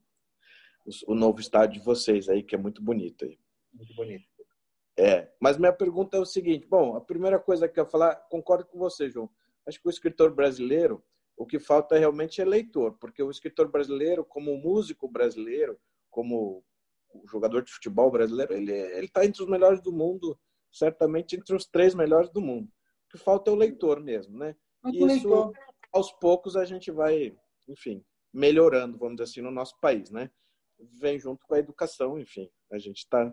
o 1.07 1.15
novo 1.15 1.41
estádio 1.41 1.81
de 1.81 1.85
vocês 1.85 2.29
aí, 2.29 2.43
que 2.43 2.55
é 2.55 2.59
muito 2.59 2.83
bonito 2.83 3.25
aí. 3.25 3.39
Muito 3.73 3.95
bonito. 3.95 4.25
É, 4.99 5.31
mas 5.41 5.59
minha 5.59 5.73
pergunta 5.73 6.17
é 6.17 6.21
o 6.21 6.25
seguinte: 6.25 6.67
bom, 6.67 6.97
a 6.97 7.01
primeira 7.01 7.39
coisa 7.39 7.69
que 7.69 7.79
eu 7.79 7.85
ia 7.85 7.91
falar, 7.91 8.15
concordo 8.31 8.67
com 8.67 8.79
você, 8.79 9.11
João. 9.11 9.29
Acho 9.67 9.81
que 9.81 9.89
o 9.89 9.91
escritor 9.91 10.33
brasileiro, 10.33 11.05
o 11.37 11.45
que 11.45 11.59
falta 11.59 11.99
realmente 11.99 12.41
é 12.41 12.45
leitor, 12.45 12.97
porque 12.99 13.23
o 13.23 13.31
escritor 13.31 13.69
brasileiro, 13.69 14.25
como 14.25 14.57
músico 14.57 15.09
brasileiro, 15.09 15.79
como 16.11 16.65
o 17.13 17.27
jogador 17.29 17.63
de 17.63 17.73
futebol 17.73 18.11
brasileiro, 18.11 18.55
ele 18.55 18.73
ele 18.73 19.07
está 19.07 19.25
entre 19.25 19.43
os 19.43 19.49
melhores 19.49 19.83
do 19.83 19.93
mundo, 19.93 20.39
certamente 20.73 21.37
entre 21.37 21.55
os 21.55 21.67
três 21.67 21.95
melhores 21.95 22.31
do 22.31 22.41
mundo. 22.41 22.67
O 22.69 23.11
que 23.11 23.19
falta 23.19 23.51
é 23.51 23.55
o 23.55 23.57
leitor 23.57 24.01
mesmo, 24.03 24.37
né? 24.39 24.55
Muito 24.83 24.97
E 24.97 24.99
isso, 25.17 25.29
leitor. 25.29 25.53
aos 25.93 26.13
poucos, 26.13 26.57
a 26.57 26.65
gente 26.65 26.91
vai, 26.91 27.37
enfim, 27.69 28.05
melhorando, 28.33 28.99
vamos 28.99 29.17
dizer 29.17 29.31
assim, 29.31 29.41
no 29.41 29.51
nosso 29.51 29.79
país, 29.81 30.11
né? 30.11 30.31
Vem 31.01 31.19
junto 31.19 31.47
com 31.47 31.55
a 31.55 31.59
educação, 31.59 32.19
enfim. 32.19 32.51
A 32.71 32.79
gente 32.79 32.99
está 32.99 33.25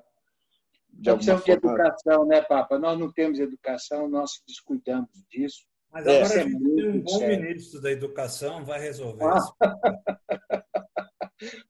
de 0.90 1.10
alguma 1.10 1.18
precisamos 1.18 1.44
de 1.44 1.52
educação, 1.52 2.26
né, 2.26 2.42
Papa? 2.42 2.78
Nós 2.80 2.98
não 3.00 3.12
temos 3.12 3.40
educação, 3.40 4.08
nós 4.08 4.32
descuidamos 4.48 5.10
disso. 5.30 5.66
Mas 5.92 6.06
É. 6.08 6.22
agora 6.22 6.34
é 6.34 6.40
a 6.40 6.44
gente 6.48 6.76
tem 6.76 6.90
um 6.90 7.02
bom 7.02 7.18
sério. 7.20 7.42
ministro 7.44 7.82
da 7.82 7.92
educação, 7.92 8.64
vai 8.64 8.80
resolver 8.80 9.26
Ah. 9.26 9.38
isso. 9.38 9.54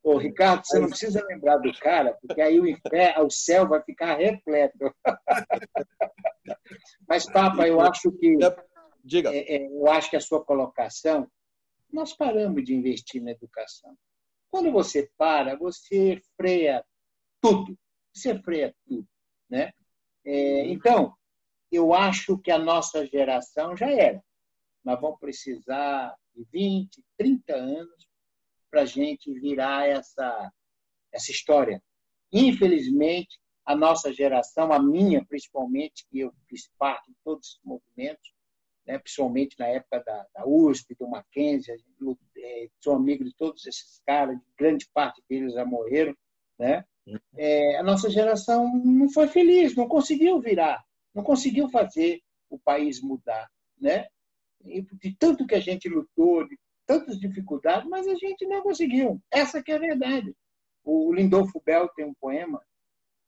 Ô, 0.03 0.17
Ricardo, 0.17 0.65
você 0.65 0.79
não 0.79 0.89
precisa 0.89 1.25
lembrar 1.27 1.57
do 1.57 1.71
cara, 1.79 2.17
porque 2.21 2.41
aí 2.41 2.59
o 2.59 2.67
inferno, 2.67 3.25
o 3.25 3.29
céu 3.29 3.67
vai 3.67 3.81
ficar 3.81 4.15
repleto. 4.15 4.93
Mas, 7.07 7.25
Papa, 7.25 7.67
eu 7.67 7.79
acho 7.81 8.11
que 8.11 8.37
Diga. 9.03 9.33
é, 9.33 9.55
é, 9.55 9.67
eu 9.67 9.87
acho 9.87 10.09
que 10.09 10.15
a 10.15 10.21
sua 10.21 10.43
colocação, 10.43 11.29
nós 11.91 12.13
paramos 12.13 12.63
de 12.63 12.73
investir 12.73 13.21
na 13.21 13.31
educação. 13.31 13.95
Quando 14.49 14.71
você 14.71 15.09
para, 15.17 15.55
você 15.55 16.21
freia 16.37 16.83
tudo. 17.41 17.77
Você 18.13 18.39
freia 18.39 18.75
tudo, 18.85 19.07
né? 19.49 19.73
É, 20.25 20.67
então, 20.67 21.15
eu 21.71 21.93
acho 21.93 22.37
que 22.37 22.51
a 22.51 22.59
nossa 22.59 23.05
geração 23.05 23.75
já 23.75 23.89
era. 23.89 24.23
Nós 24.83 24.99
vamos 25.01 25.19
precisar 25.19 26.15
de 26.35 26.45
20, 26.51 27.03
30 27.17 27.55
anos 27.55 28.07
para 28.73 28.81
a 28.81 28.85
gente 28.85 29.31
virar 29.31 29.87
essa, 29.87 30.51
essa 31.11 31.31
história. 31.31 31.79
Infelizmente, 32.31 33.37
a 33.63 33.75
nossa 33.75 34.11
geração, 34.11 34.73
a 34.73 34.81
minha 34.81 35.23
principalmente, 35.23 36.07
que 36.09 36.21
eu 36.21 36.33
fiz 36.49 36.71
parte 36.79 37.11
de 37.11 37.15
todos 37.23 37.49
esses 37.49 37.59
movimentos, 37.63 38.33
né, 38.87 38.97
principalmente 38.97 39.55
na 39.59 39.67
época 39.67 40.03
da, 40.03 40.25
da 40.33 40.47
USP, 40.47 40.95
do 40.95 41.07
Mackenzie, 41.07 41.71
eu, 42.01 42.17
é, 42.35 42.67
sou 42.83 42.95
amigo 42.95 43.23
de 43.23 43.35
todos 43.35 43.63
esses 43.67 44.01
caras, 44.07 44.39
grande 44.57 44.89
parte 44.91 45.21
deles 45.29 45.53
já 45.53 45.63
morreram, 45.63 46.17
né? 46.57 46.83
É, 47.37 47.77
a 47.77 47.83
nossa 47.83 48.09
geração 48.09 48.75
não 48.83 49.07
foi 49.07 49.27
feliz, 49.27 49.75
não 49.75 49.87
conseguiu 49.87 50.41
virar, 50.41 50.83
não 51.13 51.23
conseguiu 51.23 51.69
fazer 51.69 52.21
o 52.49 52.57
país 52.57 53.01
mudar, 53.01 53.47
né? 53.79 54.07
E 54.65 54.81
de 54.81 55.15
tanto 55.15 55.45
que 55.45 55.53
a 55.53 55.59
gente 55.59 55.87
lutou, 55.87 56.47
de 56.47 56.57
tantas 56.85 57.19
dificuldades, 57.19 57.89
mas 57.89 58.07
a 58.07 58.15
gente 58.15 58.45
não 58.45 58.61
conseguiu. 58.61 59.21
Essa 59.31 59.61
que 59.61 59.71
é 59.71 59.75
a 59.75 59.79
verdade. 59.79 60.35
O 60.83 61.13
Lindolfo 61.13 61.61
Bell 61.65 61.87
tem 61.89 62.05
um 62.05 62.13
poema 62.13 62.61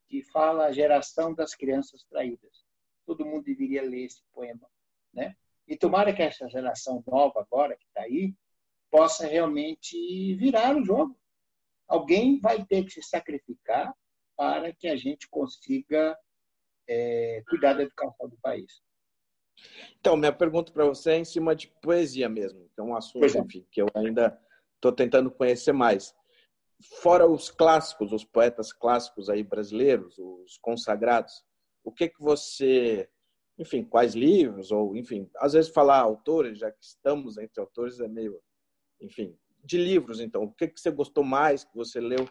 que 0.07 0.23
fala 0.23 0.65
a 0.65 0.71
geração 0.71 1.33
das 1.33 1.55
crianças 1.55 2.03
traídas. 2.03 2.65
Todo 3.05 3.25
mundo 3.25 3.43
deveria 3.43 3.81
ler 3.81 4.05
esse 4.05 4.21
poema, 4.33 4.67
né? 5.13 5.35
E 5.67 5.75
tomara 5.75 6.13
que 6.13 6.21
essa 6.21 6.47
geração 6.49 7.03
nova 7.07 7.41
agora 7.41 7.75
que 7.75 7.85
está 7.85 8.01
aí 8.01 8.33
possa 8.91 9.25
realmente 9.25 10.35
virar 10.35 10.75
o 10.75 10.85
jogo. 10.85 11.17
Alguém 11.87 12.39
vai 12.39 12.63
ter 12.65 12.83
que 12.83 12.91
se 12.91 13.01
sacrificar 13.01 13.95
para 14.35 14.73
que 14.73 14.87
a 14.87 14.95
gente 14.95 15.27
consiga 15.29 16.17
é, 16.87 17.43
cuidar 17.47 17.73
da 17.73 17.83
educação 17.83 18.29
do 18.29 18.37
país. 18.37 18.81
Então, 19.99 20.15
minha 20.15 20.33
pergunta 20.33 20.71
para 20.71 20.85
você 20.85 21.11
é 21.11 21.17
em 21.17 21.25
cima 21.25 21.55
de 21.55 21.67
poesia 21.81 22.29
mesmo, 22.29 22.69
que 22.73 22.79
é 22.79 22.83
um 22.83 22.95
assunto 22.95 23.25
é. 23.25 23.39
enfim, 23.39 23.65
que 23.71 23.81
eu 23.81 23.87
ainda 23.95 24.39
estou 24.75 24.91
tentando 24.91 25.31
conhecer 25.31 25.71
mais. 25.71 26.13
Fora 27.01 27.25
os 27.25 27.49
clássicos, 27.49 28.11
os 28.11 28.23
poetas 28.23 28.71
clássicos 28.71 29.29
aí 29.29 29.43
brasileiros, 29.43 30.17
os 30.17 30.57
consagrados, 30.57 31.43
o 31.83 31.91
que 31.91 32.09
que 32.09 32.21
você, 32.21 33.09
enfim, 33.57 33.83
quais 33.83 34.13
livros 34.13 34.71
ou, 34.71 34.95
enfim, 34.95 35.29
às 35.37 35.53
vezes 35.53 35.71
falar 35.71 35.99
autores, 35.99 36.59
já 36.59 36.71
que 36.71 36.83
estamos 36.83 37.37
entre 37.37 37.61
autores 37.61 37.99
é 37.99 38.07
meio, 38.07 38.39
enfim, 39.01 39.37
de 39.63 39.77
livros 39.77 40.19
então, 40.19 40.43
o 40.43 40.53
que 40.53 40.67
que 40.67 40.79
você 40.79 40.91
gostou 40.91 41.23
mais 41.23 41.63
que 41.63 41.75
você 41.75 41.99
leu 41.99 42.29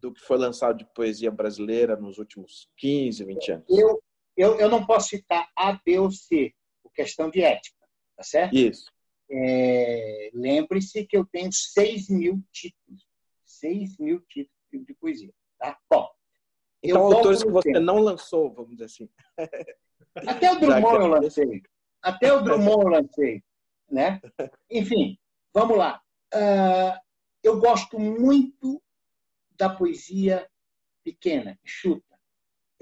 do 0.00 0.12
que 0.12 0.20
foi 0.20 0.36
lançado 0.36 0.78
de 0.78 0.84
poesia 0.94 1.30
brasileira 1.30 1.96
nos 1.96 2.18
últimos 2.18 2.70
15, 2.76 3.24
20 3.24 3.52
anos? 3.52 3.66
Eu, 3.68 4.02
eu, 4.36 4.58
eu 4.58 4.68
não 4.68 4.84
posso 4.86 5.08
citar 5.10 5.48
A, 5.56 5.78
B 5.84 5.98
ou 5.98 6.10
C, 6.10 6.52
por 6.82 6.92
questão 6.92 7.30
de 7.30 7.42
ética, 7.42 7.76
tá 8.16 8.22
certo? 8.22 8.54
Isso. 8.54 8.90
É, 9.30 10.30
Lembre-se 10.34 11.06
que 11.06 11.16
eu 11.16 11.24
tenho 11.26 11.50
6 11.52 12.08
mil 12.10 12.42
títulos. 12.52 13.06
6 13.44 13.98
mil 13.98 14.20
títulos 14.28 14.86
de 14.86 14.94
poesia. 14.94 15.32
Tá? 15.58 15.78
Bom, 15.90 16.08
Então, 16.82 17.02
autores 17.02 17.42
que 17.42 17.50
você 17.50 17.72
tempo. 17.72 17.84
não 17.84 17.98
lançou, 17.98 18.52
vamos 18.52 18.72
dizer 18.72 18.84
assim. 18.84 19.08
Até 20.26 20.52
o 20.52 20.58
Drummond 20.60 20.96
eu 20.96 21.06
lancei. 21.06 21.62
Até 22.02 22.32
o 22.32 22.42
Drummond 22.42 22.82
eu 22.84 22.88
lancei. 22.88 23.42
Né? 23.90 24.20
Enfim, 24.70 25.18
vamos 25.54 25.76
lá. 25.78 26.02
Ah, 26.34 27.00
eu 27.42 27.58
gosto 27.58 27.98
muito 27.98 28.82
da 29.56 29.68
poesia 29.70 30.48
pequena, 31.04 31.58
enxuta. 31.64 32.11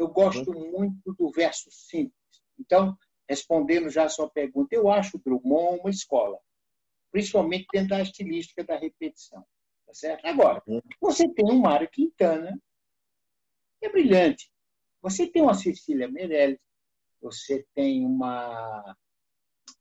Eu 0.00 0.08
gosto 0.08 0.52
muito 0.52 1.12
do 1.14 1.30
verso 1.30 1.70
simples. 1.70 2.14
Então, 2.58 2.96
respondendo 3.28 3.88
já 3.90 4.04
a 4.04 4.08
sua 4.08 4.28
pergunta, 4.30 4.74
eu 4.74 4.90
acho 4.90 5.16
o 5.16 5.20
Drummond 5.20 5.80
uma 5.80 5.90
escola, 5.90 6.38
principalmente 7.10 7.66
dentro 7.72 7.90
da 7.90 8.00
estilística 8.00 8.64
da 8.64 8.76
repetição. 8.76 9.44
Tá 9.86 9.94
certo? 9.94 10.24
Agora, 10.24 10.62
você 11.00 11.28
tem 11.28 11.44
um 11.44 11.58
Mário 11.58 11.88
Quintana, 11.90 12.60
que 13.78 13.86
é 13.86 13.90
brilhante. 13.90 14.50
Você 15.02 15.26
tem 15.26 15.42
uma 15.42 15.54
Cecília 15.54 16.08
Meirelles, 16.08 16.60
você 17.20 17.66
tem 17.74 18.04
uma 18.04 18.96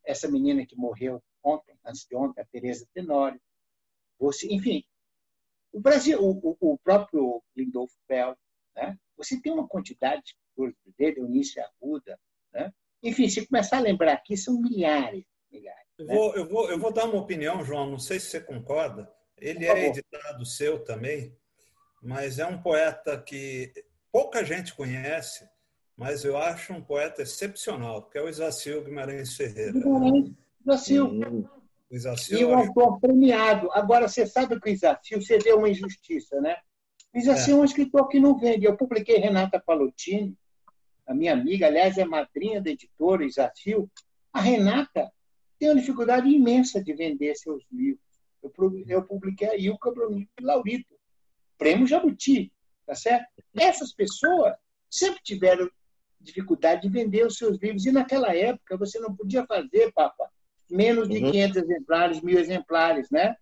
essa 0.06 0.30
menina 0.30 0.66
que 0.66 0.76
morreu 0.76 1.22
ontem, 1.44 1.78
antes 1.86 2.06
de 2.06 2.16
ontem, 2.16 2.41
a 2.41 2.46
Teresa 2.46 2.88
Tenório. 2.94 3.40
Você, 4.18 4.48
enfim, 4.54 4.84
o 5.72 5.80
Brasil, 5.80 6.20
o, 6.22 6.32
o- 6.32 6.58
o 6.74 6.78
próprio 6.80 7.44
Lindolfo 7.56 7.96
Bell, 8.08 8.36
né? 8.76 8.98
Você 9.20 9.40
tem 9.40 9.52
uma 9.52 9.68
quantidade 9.68 10.24
de 10.24 10.30
escritores 10.30 10.76
dele, 10.98 11.20
Eunice 11.20 11.60
Arruda, 11.60 12.18
né? 12.54 12.74
Enfim, 13.04 13.30
se 13.30 13.46
começar 13.46 13.78
a 13.78 13.82
lembrar 13.82 14.14
aqui, 14.14 14.36
são 14.36 14.60
milhares. 14.60 15.26
milhares 15.52 15.88
eu, 15.98 16.06
né? 16.06 16.16
vou, 16.16 16.36
eu, 16.36 16.48
vou, 16.48 16.72
eu 16.72 16.80
vou 16.80 16.91
dar 16.91 17.06
uma 17.06 17.20
opinião, 17.20 17.64
João, 17.64 17.91
não 17.91 18.00
sei 18.00 18.20
se 18.20 18.28
você 18.28 18.40
concorda. 18.40 19.12
Ele 19.38 19.66
é 19.66 19.88
editado 19.88 20.46
seu 20.46 20.84
também, 20.84 21.38
mas 22.02 22.40
é 22.40 22.46
um 22.46 22.62
poeta 22.62 23.22
que 23.22 23.72
pouca 24.12 24.44
gente 24.44 24.74
conhece, 24.74 25.48
mas 25.96 26.24
eu 26.24 26.38
acho 26.38 26.74
um 26.74 26.82
poeta 26.82 27.22
excepcional, 27.22 28.10
que 28.10 28.18
é 28.18 28.22
o 28.22 28.30
Isacil 28.30 28.84
Guimarães 28.84 29.36
Ferreira. 29.36 29.74
Isacil. 31.91 32.38
Hum. 32.38 32.41
E 32.41 32.46
um 32.46 32.58
autor 32.58 33.00
premiado. 33.00 33.70
Agora, 33.72 34.08
você 34.08 34.26
sabe 34.26 34.60
que 34.60 34.70
o 34.70 34.74
Isacil, 34.74 35.22
você 35.22 35.38
vê 35.40 35.54
uma 35.54 35.70
injustiça, 35.70 36.40
né? 36.40 36.58
O 37.14 37.18
Isacil 37.18 37.57
é. 37.57 37.60
um 37.61 37.65
escritor 37.65 38.07
que 38.07 38.19
não 38.19 38.38
vende. 38.38 38.65
Eu 38.65 38.77
publiquei 38.77 39.18
Renata 39.18 39.60
Palottini, 39.60 40.38
a 41.07 41.14
minha 41.14 41.34
amiga, 41.34 41.68
aliás, 41.68 41.98
é 41.98 42.06
madrinha 42.06 42.61
da 42.61 42.69
editora 42.69 43.26
Isacil. 43.26 43.90
A 44.31 44.40
Renata 44.40 45.11
tem 45.57 45.69
uma 45.69 45.80
dificuldade 45.80 46.30
imensa 46.30 46.84
de 46.84 46.94
vender 46.94 47.36
seus 47.36 47.64
livros. 47.72 48.03
Eu, 48.41 48.52
eu 48.88 49.03
publiquei 49.03 49.48
a 49.48 49.57
Ilka 49.57 49.91
Brunito 49.91 50.31
e 50.40 50.44
Laurito, 50.44 50.95
prêmio 51.57 51.88
Jabuti, 51.88 52.53
tá 52.86 52.95
certo? 52.95 53.27
Essas 53.57 53.91
pessoas 53.91 54.56
sempre 54.90 55.19
tiveram 55.23 55.69
dificuldade 56.22 56.84
de 56.84 56.90
vender 56.90 57.26
os 57.26 57.38
seus 57.38 57.57
livros. 57.57 57.86
E 57.86 57.91
naquela 57.91 58.36
época 58.36 58.77
você 58.77 58.99
não 58.99 59.15
podia 59.15 59.45
fazer, 59.45 59.91
Papa, 59.94 60.30
menos 60.69 61.10
de 61.10 61.18
uhum. 61.18 61.31
500 61.31 61.57
exemplares, 61.57 62.22
mil 62.22 62.40
exemplares, 62.40 63.10
né? 63.10 63.36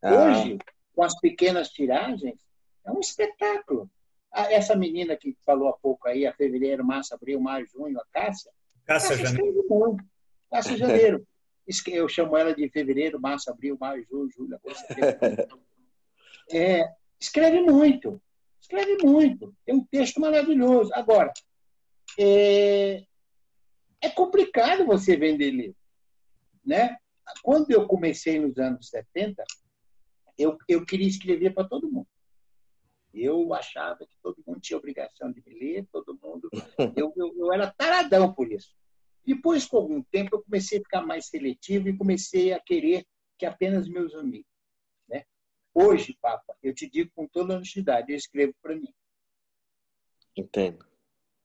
Ah. 0.00 0.14
Hoje, 0.14 0.58
com 0.94 1.02
as 1.02 1.18
pequenas 1.20 1.68
tiragens, 1.68 2.38
é 2.84 2.90
um 2.90 3.00
espetáculo. 3.00 3.90
Essa 4.32 4.74
menina 4.74 5.16
que 5.16 5.36
falou 5.44 5.68
há 5.68 5.74
pouco 5.74 6.08
aí, 6.08 6.26
a 6.26 6.32
fevereiro, 6.32 6.84
março, 6.84 7.14
abril, 7.14 7.38
maio, 7.40 7.66
junho, 7.66 7.98
a 8.00 8.04
Cássia. 8.10 8.50
Cássia 8.86 9.16
Janeiro. 9.16 9.96
Cássia 10.50 10.76
Janeiro. 10.76 11.26
Eu 11.86 12.08
chamo 12.08 12.36
ela 12.36 12.54
de 12.54 12.68
fevereiro, 12.68 13.20
março, 13.20 13.50
abril, 13.50 13.76
maio, 13.78 14.04
junho, 14.10 14.30
julho, 14.30 14.56
agosto. 14.56 14.84
É, 16.50 16.82
escreve 17.20 17.60
muito. 17.62 18.20
Escreve 18.60 18.98
muito. 19.02 19.54
Tem 19.64 19.74
um 19.74 19.84
texto 19.84 20.20
maravilhoso. 20.20 20.90
Agora, 20.92 21.32
é, 22.18 23.04
é 24.00 24.10
complicado 24.10 24.84
você 24.84 25.16
vender 25.16 25.50
livro. 25.50 25.76
Né? 26.66 26.96
Quando 27.42 27.70
eu 27.70 27.86
comecei 27.86 28.40
nos 28.40 28.58
anos 28.58 28.88
70, 28.88 29.42
eu, 30.36 30.58
eu 30.68 30.84
queria 30.84 31.08
escrever 31.08 31.54
para 31.54 31.68
todo 31.68 31.90
mundo. 31.90 32.08
Eu 33.12 33.52
achava 33.52 34.06
que 34.06 34.16
todo 34.22 34.42
mundo 34.46 34.60
tinha 34.60 34.76
obrigação 34.76 35.30
de 35.30 35.42
me 35.46 35.54
ler, 35.58 35.86
todo 35.92 36.18
mundo. 36.22 36.48
Eu, 36.96 37.12
eu, 37.16 37.34
eu 37.36 37.52
era 37.52 37.70
taradão 37.70 38.32
por 38.32 38.50
isso. 38.50 38.74
Depois, 39.24 39.66
com 39.66 39.76
algum 39.76 40.02
tempo, 40.02 40.36
eu 40.36 40.42
comecei 40.42 40.78
a 40.78 40.82
ficar 40.82 41.02
mais 41.02 41.26
seletivo 41.26 41.88
e 41.88 41.96
comecei 41.96 42.52
a 42.52 42.60
querer 42.60 43.06
que 43.38 43.46
apenas 43.46 43.88
meus 43.88 44.14
amigos. 44.14 44.50
Né? 45.08 45.24
Hoje, 45.74 46.16
Papa, 46.20 46.56
eu 46.62 46.74
te 46.74 46.88
digo 46.88 47.10
com 47.14 47.26
toda 47.28 47.54
honestidade, 47.54 48.10
eu 48.10 48.16
escrevo 48.16 48.54
para 48.62 48.74
mim. 48.74 48.92
Entendo 50.36 50.92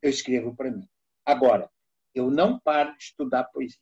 eu 0.02 0.10
escrevo 0.10 0.56
para 0.56 0.72
mim. 0.72 0.88
Agora, 1.26 1.70
eu 2.14 2.30
não 2.30 2.60
paro 2.60 2.96
de 2.96 3.04
estudar 3.04 3.46
poesia. 3.46 3.80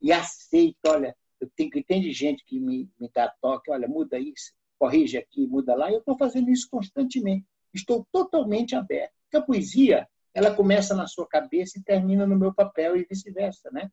E 0.00 0.12
aceito, 0.12 0.78
olha, 0.86 1.16
eu 1.40 1.48
tenho 1.56 1.70
que 1.70 1.82
tem 1.82 2.02
gente 2.12 2.44
que 2.44 2.58
me, 2.58 2.90
me 2.98 3.08
dá 3.12 3.28
toque, 3.40 3.70
olha, 3.70 3.88
muda 3.88 4.18
isso, 4.18 4.52
corrige 4.78 5.18
aqui, 5.18 5.46
muda 5.46 5.74
lá. 5.74 5.90
Eu 5.90 5.98
estou 5.98 6.16
fazendo 6.16 6.50
isso 6.50 6.68
constantemente. 6.70 7.46
Estou 7.74 8.06
totalmente 8.12 8.74
aberto. 8.74 9.12
Porque 9.22 9.36
a 9.36 9.42
poesia, 9.42 10.08
ela 10.32 10.54
começa 10.54 10.94
na 10.94 11.06
sua 11.06 11.26
cabeça 11.26 11.78
e 11.78 11.82
termina 11.82 12.26
no 12.26 12.36
meu 12.36 12.54
papel 12.54 12.96
e 12.96 13.04
vice-versa, 13.04 13.70
né? 13.70 13.90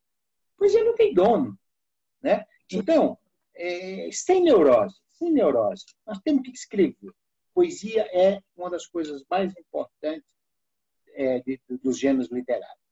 Poesia 0.57 0.83
não 0.83 0.95
tem 0.95 1.13
dono, 1.13 1.57
né? 2.21 2.45
Então, 2.71 3.17
é, 3.53 4.09
sem 4.11 4.43
neurose, 4.43 4.95
sem 5.11 5.31
neurose, 5.31 5.85
nós 6.05 6.19
temos 6.19 6.43
que 6.43 6.51
escrever. 6.51 7.11
Poesia 7.53 8.03
é 8.13 8.41
uma 8.55 8.69
das 8.69 8.85
coisas 8.85 9.23
mais 9.29 9.55
importantes 9.57 10.29
é, 11.13 11.39
de, 11.39 11.59
dos 11.81 11.97
gêneros 11.97 12.31
literários. 12.31 12.85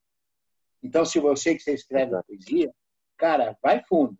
Então, 0.81 1.05
se 1.05 1.19
você 1.19 1.55
que 1.55 1.61
você 1.61 1.73
escreve 1.73 2.15
a 2.15 2.23
poesia, 2.23 2.73
cara, 3.17 3.57
vai 3.61 3.83
fundo, 3.85 4.17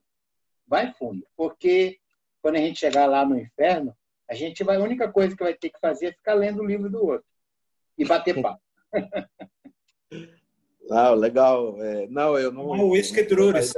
vai 0.66 0.94
fundo, 0.94 1.26
porque 1.36 2.00
quando 2.44 2.58
a 2.58 2.60
gente 2.60 2.78
chegar 2.78 3.06
lá 3.06 3.26
no 3.26 3.40
inferno, 3.40 3.96
a 4.30 4.36
gente 4.36 4.66
vai, 4.66 4.76
a 4.76 4.84
única 4.84 5.10
coisa 5.10 5.36
que 5.36 5.44
vai 5.44 5.54
ter 5.54 5.70
que 5.70 5.80
fazer 5.80 6.08
é 6.08 6.12
ficar 6.12 6.34
lendo 6.34 6.62
o 6.62 6.66
livro 6.66 6.90
do 6.90 7.04
outro 7.04 7.26
e 7.98 8.04
bater 8.04 8.42
papo. 8.42 8.62
Não, 10.82 11.16
legal. 11.16 11.82
É, 11.82 12.06
não, 12.08 12.38
eu 12.38 12.52
não. 12.52 12.66
O 12.66 12.90
whisky 12.90 13.24
Drulis. 13.24 13.74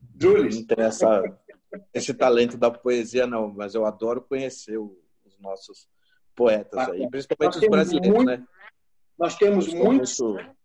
Drulis. 0.00 0.56
Não 0.56 0.66
tem 0.66 0.84
essa, 0.84 1.38
esse 1.94 2.12
talento 2.12 2.56
da 2.56 2.72
poesia, 2.72 3.24
não, 3.24 3.52
mas 3.54 3.76
eu 3.76 3.86
adoro 3.86 4.20
conhecer 4.20 4.78
os 4.78 5.38
nossos 5.38 5.88
poetas 6.34 6.88
aí, 6.88 7.08
principalmente 7.08 7.58
os 7.58 7.68
brasileiros, 7.68 8.08
muito, 8.08 8.26
né? 8.26 8.44
Nós 9.16 9.36
temos 9.36 9.72
muitos 9.72 10.18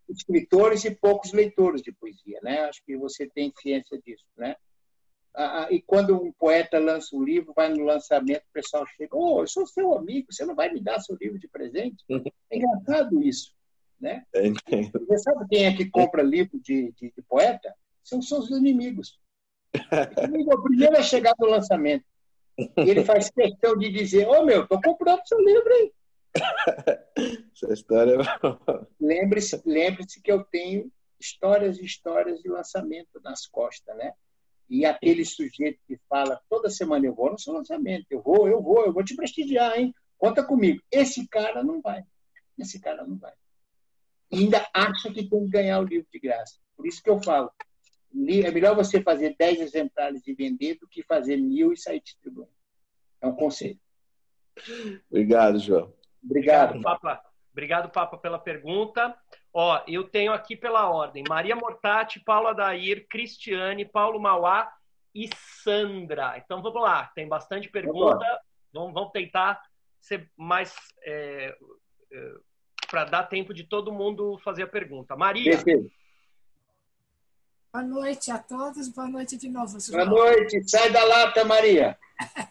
escritores 0.10 0.84
e 0.86 0.92
poucos 0.92 1.32
leitores 1.34 1.84
de 1.84 1.92
poesia, 1.92 2.40
né? 2.42 2.62
Acho 2.62 2.84
que 2.84 2.98
você 2.98 3.28
tem 3.28 3.54
ciência 3.62 4.02
disso, 4.04 4.26
né? 4.36 4.56
Ah, 5.34 5.64
ah, 5.64 5.68
e 5.72 5.82
quando 5.82 6.22
um 6.22 6.32
poeta 6.34 6.78
lança 6.78 7.16
um 7.16 7.24
livro, 7.24 7.54
vai 7.56 7.70
no 7.70 7.86
lançamento, 7.86 8.42
o 8.42 8.54
pessoal 8.54 8.86
chega, 8.98 9.16
oh, 9.16 9.42
eu 9.42 9.48
sou 9.48 9.66
seu 9.66 9.94
amigo, 9.94 10.32
você 10.32 10.46
não 10.46 10.56
vai 10.56 10.72
me 10.72 10.82
dar 10.82 11.00
seu 11.00 11.16
livro 11.20 11.40
de 11.40 11.48
presente? 11.48 12.04
É 12.50 12.58
engraçado 12.58 13.22
isso, 13.24 13.54
né? 14.00 14.26
Você 14.34 15.18
sabe 15.20 15.46
quem 15.50 15.66
é 15.66 15.76
que 15.76 15.90
compra 15.90 16.22
livro 16.22 16.60
de, 16.60 16.92
de, 16.94 17.12
de 17.12 17.22
poeta? 17.22 17.74
São 18.04 18.22
seus 18.22 18.50
inimigos. 18.50 19.20
O, 19.74 20.54
o 20.54 20.64
primeiro 20.64 20.98
a 20.98 21.04
chegar 21.04 21.34
no 21.40 21.48
lançamento. 21.48 22.06
E 22.58 22.90
ele 22.90 23.06
faz 23.06 23.30
questão 23.30 23.78
de 23.78 23.90
dizer, 23.90 24.28
ô 24.28 24.42
oh, 24.42 24.46
meu, 24.46 24.68
tô 24.68 24.80
comprando 24.82 25.26
seu 25.26 25.40
livro 25.40 25.74
aí. 25.74 25.94
Essa 27.56 27.74
história. 27.74 28.18
É 28.22 28.86
lembre-se, 29.00 29.62
lembre-se 29.66 30.22
que 30.22 30.32
eu 30.32 30.44
tenho 30.44 30.92
histórias 31.20 31.78
e 31.78 31.86
histórias 31.86 32.42
de 32.42 32.50
lançamento 32.50 33.20
nas 33.24 33.46
costas, 33.46 33.96
né? 33.96 34.14
E 34.72 34.86
aquele 34.86 35.26
sujeito 35.26 35.82
que 35.86 36.00
fala 36.08 36.42
toda 36.50 36.70
semana 36.70 37.06
eu 37.06 37.14
vou 37.14 37.30
no 37.30 37.38
seu 37.38 37.54
lançamento, 37.54 38.06
eu 38.10 38.22
vou, 38.22 38.48
eu 38.48 38.62
vou, 38.62 38.86
eu 38.86 38.94
vou 38.94 39.04
te 39.04 39.14
prestigiar, 39.18 39.78
hein? 39.78 39.94
Conta 40.18 40.42
comigo. 40.46 40.82
Esse 40.90 41.28
cara 41.28 41.62
não 41.62 41.82
vai. 41.82 42.06
Esse 42.58 42.80
cara 42.80 43.06
não 43.06 43.18
vai. 43.18 43.34
E 44.32 44.38
ainda 44.38 44.66
acha 44.74 45.12
que 45.12 45.28
tem 45.28 45.44
que 45.44 45.52
ganhar 45.52 45.78
o 45.82 45.84
livro 45.84 46.08
de 46.10 46.18
graça. 46.18 46.58
Por 46.78 46.88
isso 46.88 47.04
que 47.04 47.10
eu 47.10 47.22
falo, 47.22 47.52
é 48.14 48.52
melhor 48.52 48.74
você 48.74 49.02
fazer 49.02 49.36
10 49.38 49.60
exemplares 49.60 50.26
e 50.26 50.34
vender 50.34 50.78
do 50.80 50.88
que 50.88 51.04
fazer 51.04 51.36
mil 51.36 51.74
e 51.74 51.78
sair 51.78 52.00
distribuindo. 52.00 52.50
É 53.20 53.28
um 53.28 53.36
conselho. 53.36 53.78
Obrigado, 55.10 55.60
João. 55.60 55.94
Obrigado. 56.24 56.78
Obrigado, 56.78 56.82
Papa. 56.82 57.22
Obrigado, 57.52 57.92
Papa, 57.92 58.18
pela 58.18 58.40
pergunta. 58.40 59.18
Ó, 59.54 59.84
eu 59.88 60.06
tenho 60.06 60.32
aqui 60.32 60.56
pela 60.56 60.90
ordem 60.90 61.24
Maria 61.28 61.56
Mortati, 61.56 62.20
Paulo 62.22 62.48
Adair, 62.48 63.06
Cristiane, 63.10 63.84
Paulo 63.84 64.20
Mauá 64.20 64.72
e 65.14 65.30
Sandra. 65.64 66.38
Então 66.38 66.62
vamos 66.62 66.82
lá, 66.82 67.12
tem 67.14 67.28
bastante 67.28 67.70
pergunta. 67.70 68.26
Vamos, 68.74 68.94
vamos 68.94 69.12
tentar 69.12 69.62
ser 70.00 70.30
mais. 70.38 70.74
É, 71.04 71.56
é, 72.12 72.34
para 72.90 73.06
dar 73.06 73.24
tempo 73.24 73.54
de 73.54 73.64
todo 73.64 73.92
mundo 73.92 74.38
fazer 74.44 74.64
a 74.64 74.68
pergunta. 74.68 75.16
Maria. 75.16 75.58
Boa 77.74 77.86
noite 77.86 78.30
a 78.30 78.38
todos, 78.38 78.90
boa 78.90 79.08
noite 79.08 79.38
de 79.38 79.48
novo. 79.48 79.78
Boa 79.92 80.06
noite, 80.06 80.62
sai 80.70 80.92
da 80.92 81.06
lata, 81.06 81.46
Maria. 81.46 81.98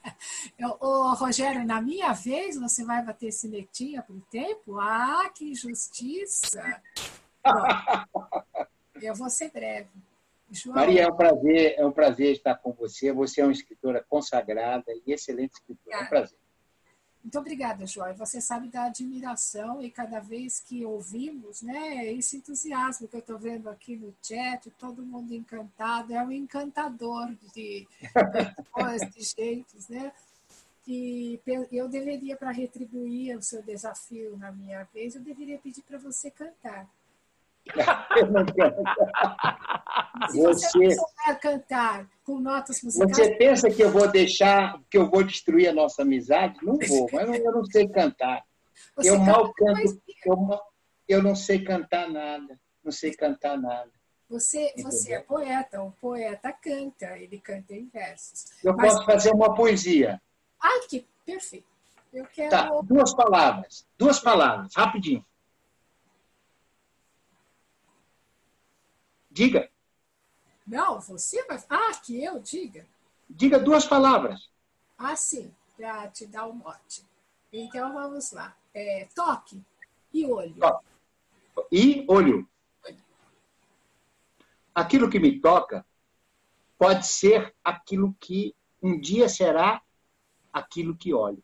Eu, 0.58 0.76
ô, 0.80 1.14
Rogério, 1.14 1.64
na 1.64 1.80
minha 1.80 2.12
vez 2.12 2.58
você 2.58 2.84
vai 2.84 3.04
bater 3.04 3.32
sinetinha 3.32 4.02
por 4.02 4.20
tempo? 4.30 4.78
Ah, 4.78 5.30
que 5.34 5.50
injustiça! 5.50 6.82
Bom, 7.44 8.24
eu 9.00 9.14
vou 9.14 9.30
ser 9.30 9.50
breve. 9.50 9.88
João... 10.50 10.74
Maria, 10.74 11.02
é 11.02 11.08
um 11.08 11.16
prazer, 11.16 11.74
é 11.78 11.86
um 11.86 11.92
prazer 11.92 12.32
estar 12.32 12.56
com 12.56 12.72
você. 12.72 13.12
Você 13.12 13.40
é 13.40 13.44
uma 13.44 13.52
escritora 13.52 14.04
consagrada 14.08 14.92
e 15.06 15.12
excelente 15.12 15.52
escritora. 15.52 15.96
É 15.96 16.02
um 16.02 16.06
prazer. 16.06 16.39
Muito 17.22 17.38
obrigada, 17.38 17.86
Joy. 17.86 18.14
Você 18.14 18.40
sabe 18.40 18.68
da 18.68 18.84
admiração 18.84 19.82
e 19.82 19.90
cada 19.90 20.20
vez 20.20 20.58
que 20.60 20.84
ouvimos, 20.84 21.60
né, 21.60 22.10
esse 22.12 22.38
entusiasmo 22.38 23.06
que 23.06 23.16
eu 23.16 23.20
estou 23.20 23.38
vendo 23.38 23.68
aqui 23.68 23.94
no 23.94 24.14
chat, 24.22 24.70
todo 24.78 25.04
mundo 25.04 25.34
encantado, 25.34 26.14
é 26.14 26.22
um 26.22 26.32
encantador 26.32 27.30
de 27.54 27.86
pessoas, 28.32 29.02
de 29.14 29.22
jeitos, 29.22 29.88
né? 29.88 30.12
E 30.88 31.38
eu 31.70 31.88
deveria, 31.88 32.36
para 32.36 32.50
retribuir 32.50 33.36
o 33.36 33.42
seu 33.42 33.62
desafio 33.62 34.36
na 34.38 34.50
minha 34.50 34.82
vez, 34.84 35.14
eu 35.14 35.20
deveria 35.20 35.58
pedir 35.58 35.82
para 35.82 35.98
você 35.98 36.30
cantar. 36.30 36.88
Se 40.30 40.40
você, 40.40 40.68
você 40.68 40.78
não 40.78 40.90
souber 40.90 41.40
cantar 41.40 42.08
com 42.24 42.38
notas 42.38 42.82
musicais. 42.82 43.16
Você 43.16 43.34
pensa 43.36 43.70
que 43.70 43.82
eu 43.82 43.90
vou 43.90 44.08
deixar, 44.08 44.80
que 44.90 44.98
eu 44.98 45.08
vou 45.08 45.22
destruir 45.22 45.68
a 45.68 45.72
nossa 45.72 46.02
amizade? 46.02 46.58
Não 46.62 46.76
vou, 46.76 47.08
mas 47.12 47.28
eu 47.28 47.52
não 47.52 47.64
sei 47.64 47.88
cantar. 47.88 48.44
Você 48.96 49.10
eu 49.10 49.18
mal 49.18 49.52
canto, 49.52 50.02
eu, 50.24 50.60
eu 51.08 51.22
não 51.22 51.34
sei 51.34 51.62
cantar 51.62 52.08
nada, 52.08 52.58
não 52.84 52.92
sei 52.92 53.14
cantar 53.14 53.58
nada. 53.58 53.90
Você, 54.28 54.72
você 54.80 55.14
é 55.14 55.20
poeta, 55.20 55.82
o 55.82 55.90
poeta 55.92 56.52
canta, 56.52 57.18
ele 57.18 57.40
canta 57.40 57.74
em 57.74 57.88
versos. 57.88 58.44
Eu 58.62 58.76
Mas... 58.76 58.94
posso 58.94 59.04
fazer 59.04 59.32
uma 59.32 59.54
poesia. 59.54 60.22
Ah, 60.60 60.86
que 60.88 61.04
perfeito. 61.26 61.66
Eu 62.12 62.24
quero. 62.26 62.50
Tá, 62.50 62.70
duas 62.84 63.14
palavras. 63.14 63.86
Duas 63.98 64.20
palavras, 64.20 64.72
rapidinho. 64.76 65.24
Diga. 69.30 69.70
Não, 70.66 71.00
você 71.00 71.44
vai. 71.46 71.62
Ah, 71.68 71.92
que 71.94 72.22
eu 72.22 72.40
diga. 72.40 72.86
Diga 73.28 73.58
duas 73.58 73.86
palavras. 73.86 74.50
Ah, 74.98 75.14
sim, 75.16 75.54
para 75.76 76.08
te 76.08 76.26
dar 76.26 76.46
o 76.46 76.50
um 76.50 76.54
mote. 76.54 77.04
Então 77.52 77.92
vamos 77.94 78.32
lá. 78.32 78.56
É, 78.74 79.08
toque 79.14 79.62
e 80.12 80.26
olho. 80.26 80.56
E 81.70 82.04
olho. 82.08 82.48
Aquilo 84.74 85.10
que 85.10 85.18
me 85.18 85.40
toca 85.40 85.84
pode 86.78 87.06
ser 87.06 87.54
aquilo 87.62 88.14
que 88.20 88.54
um 88.82 88.98
dia 88.98 89.28
será 89.28 89.82
aquilo 90.52 90.96
que 90.96 91.12
olho. 91.12 91.42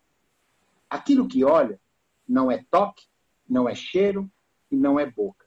Aquilo 0.88 1.28
que 1.28 1.44
olha 1.44 1.80
não 2.28 2.50
é 2.50 2.64
toque, 2.70 3.06
não 3.48 3.68
é 3.68 3.74
cheiro 3.74 4.30
e 4.70 4.76
não 4.76 4.98
é 4.98 5.06
boca. 5.06 5.45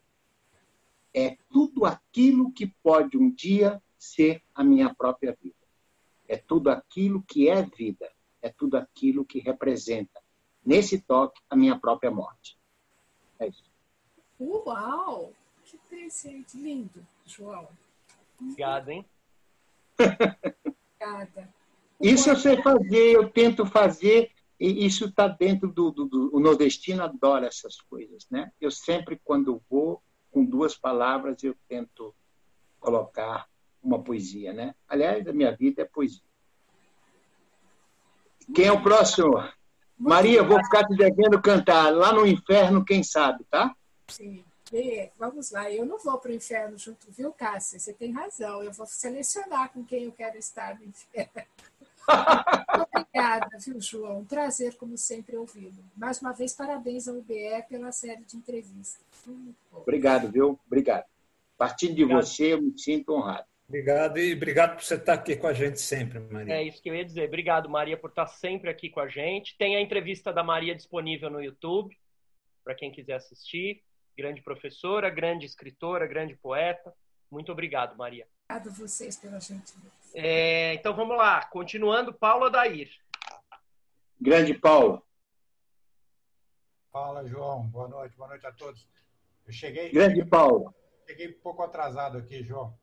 É 1.13 1.37
tudo 1.49 1.85
aquilo 1.85 2.51
que 2.51 2.67
pode 2.67 3.17
um 3.17 3.31
dia 3.31 3.81
ser 3.97 4.41
a 4.53 4.63
minha 4.63 4.93
própria 4.93 5.37
vida. 5.41 5.55
É 6.27 6.37
tudo 6.37 6.69
aquilo 6.69 7.23
que 7.23 7.49
é 7.49 7.63
vida. 7.63 8.09
É 8.41 8.49
tudo 8.49 8.77
aquilo 8.77 9.25
que 9.25 9.39
representa, 9.39 10.21
nesse 10.65 11.01
toque, 11.01 11.41
a 11.49 11.55
minha 11.55 11.77
própria 11.77 12.09
morte. 12.09 12.57
É 13.37 13.47
isso. 13.47 13.69
Uau! 14.39 15.33
Que 15.65 15.75
interessante. 15.75 16.57
Lindo, 16.57 17.05
João. 17.25 17.67
Obrigado, 18.39 18.89
hein? 18.89 19.05
Obrigada. 19.97 21.53
Isso 22.01 22.29
eu 22.29 22.37
sei 22.37 22.61
fazer, 22.61 23.11
eu 23.13 23.29
tento 23.29 23.65
fazer, 23.65 24.31
e 24.57 24.85
isso 24.85 25.07
está 25.07 25.27
dentro 25.27 25.67
do, 25.67 25.91
do, 25.91 26.05
do, 26.05 26.33
O 26.33 26.39
nordestino 26.39 27.03
adora 27.03 27.47
essas 27.47 27.81
coisas, 27.81 28.25
né? 28.29 28.53
Eu 28.61 28.71
sempre, 28.71 29.19
quando 29.21 29.61
vou, 29.69 30.01
com 30.39 30.45
duas 30.45 30.73
palavras, 30.73 31.43
eu 31.43 31.53
tento 31.67 32.15
colocar 32.79 33.45
uma 33.83 34.01
poesia, 34.01 34.53
né? 34.53 34.73
Aliás, 34.87 35.27
a 35.27 35.33
minha 35.33 35.53
vida 35.53 35.81
é 35.81 35.85
poesia. 35.85 36.21
Quem 38.55 38.67
é 38.67 38.71
o 38.71 38.81
próximo? 38.81 39.33
Maria, 39.97 40.41
vou 40.41 40.63
ficar 40.63 40.85
te 40.87 40.95
devendo 40.95 41.41
cantar. 41.41 41.93
Lá 41.93 42.13
no 42.13 42.25
inferno, 42.25 42.85
quem 42.85 43.03
sabe, 43.03 43.43
tá? 43.49 43.75
Sim. 44.07 44.45
Vamos 45.17 45.51
lá, 45.51 45.69
eu 45.69 45.85
não 45.85 45.97
vou 45.97 46.17
para 46.19 46.31
o 46.31 46.33
inferno 46.33 46.77
junto, 46.77 47.11
viu, 47.11 47.33
Cássia? 47.33 47.77
Você 47.77 47.91
tem 47.91 48.13
razão. 48.13 48.63
Eu 48.63 48.71
vou 48.71 48.85
selecionar 48.85 49.73
com 49.73 49.83
quem 49.83 50.05
eu 50.05 50.11
quero 50.13 50.37
estar 50.37 50.79
no 50.79 50.85
inferno. 50.85 51.47
Obrigada, 53.19 53.57
viu, 53.59 53.81
João? 53.81 54.19
Um 54.19 54.25
prazer, 54.25 54.75
como 54.75 54.97
sempre, 54.97 55.35
ouvi-lo. 55.35 55.83
Mais 55.95 56.21
uma 56.21 56.33
vez, 56.33 56.53
parabéns 56.53 57.07
ao 57.07 57.15
UBE 57.15 57.63
pela 57.67 57.91
série 57.91 58.23
de 58.23 58.37
entrevistas. 58.37 58.99
Obrigado, 59.71 60.31
viu? 60.31 60.59
Obrigado. 60.65 61.05
Partindo 61.57 61.95
de 61.95 62.03
obrigado. 62.03 62.25
você, 62.25 62.53
eu 62.53 62.61
me 62.61 62.77
sinto 62.77 63.13
honrado. 63.13 63.45
Obrigado 63.67 64.17
e 64.17 64.33
obrigado 64.33 64.75
por 64.75 64.83
você 64.83 64.95
estar 64.95 65.13
aqui 65.13 65.35
com 65.35 65.45
a 65.45 65.53
gente 65.53 65.79
sempre, 65.79 66.19
Maria. 66.19 66.55
É 66.55 66.63
isso 66.63 66.81
que 66.81 66.89
eu 66.89 66.95
ia 66.95 67.05
dizer. 67.05 67.27
Obrigado, 67.27 67.69
Maria, 67.69 67.95
por 67.95 68.09
estar 68.09 68.25
sempre 68.25 68.69
aqui 68.69 68.89
com 68.89 68.99
a 68.99 69.07
gente. 69.07 69.55
Tem 69.57 69.75
a 69.75 69.81
entrevista 69.81 70.33
da 70.33 70.43
Maria 70.43 70.73
disponível 70.73 71.29
no 71.29 71.39
YouTube, 71.39 71.95
para 72.63 72.73
quem 72.73 72.91
quiser 72.91 73.15
assistir. 73.15 73.83
Grande 74.17 74.41
professora, 74.41 75.09
grande 75.09 75.45
escritora, 75.45 76.07
grande 76.07 76.35
poeta. 76.35 76.91
Muito 77.29 77.51
obrigado, 77.51 77.95
Maria. 77.95 78.25
Obrigado 78.49 78.69
a 78.69 78.73
vocês 78.81 79.15
pela 79.15 79.39
gente. 79.39 79.75
É, 80.11 80.73
então 80.73 80.95
vamos 80.95 81.15
lá. 81.15 81.45
Continuando, 81.45 82.11
Paula 82.11 82.49
Dair. 82.49 82.89
Grande 84.19 84.55
Paulo. 84.55 85.05
Fala, 86.91 87.27
João. 87.27 87.67
Boa 87.67 87.87
noite. 87.87 88.17
Boa 88.17 88.29
noite 88.29 88.47
a 88.47 88.51
todos. 88.51 88.87
Eu 89.45 89.53
cheguei. 89.53 89.91
Grande 89.91 90.25
Paulo. 90.25 90.73
Cheguei 91.07 91.29
um 91.29 91.39
pouco 91.41 91.61
atrasado 91.61 92.17
aqui, 92.17 92.43
João. 92.43 92.75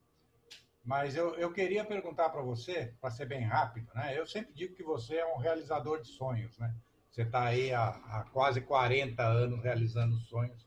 Mas 0.85 1.17
eu, 1.17 1.35
eu 1.35 1.53
queria 1.53 1.85
perguntar 1.85 2.31
para 2.31 2.43
você, 2.43 2.95
para 3.01 3.11
ser 3.11 3.27
bem 3.27 3.43
rápido, 3.43 3.93
né? 3.93 4.17
Eu 4.17 4.25
sempre 4.25 4.55
digo 4.55 4.73
que 4.77 4.85
você 4.85 5.17
é 5.17 5.35
um 5.35 5.39
realizador 5.39 6.01
de 6.01 6.07
sonhos, 6.07 6.57
né? 6.59 6.73
Você 7.11 7.23
está 7.23 7.45
aí 7.45 7.75
há, 7.75 7.89
há, 7.89 8.25
quase 8.33 8.61
40 8.61 9.21
anos 9.21 9.65
realizando 9.65 10.17
sonhos 10.21 10.65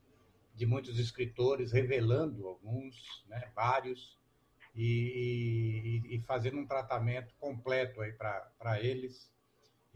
de 0.53 0.65
muitos 0.65 0.99
escritores, 0.99 1.71
revelando 1.71 2.45
alguns, 2.45 3.23
né? 3.29 3.49
Vários, 3.55 4.18
e, 4.75 6.01
e, 6.05 6.15
e 6.15 6.21
fazendo 6.21 6.57
um 6.57 6.65
tratamento 6.65 7.33
completo 7.39 8.01
aí 8.01 8.11
para 8.13 8.79
eles. 8.81 9.31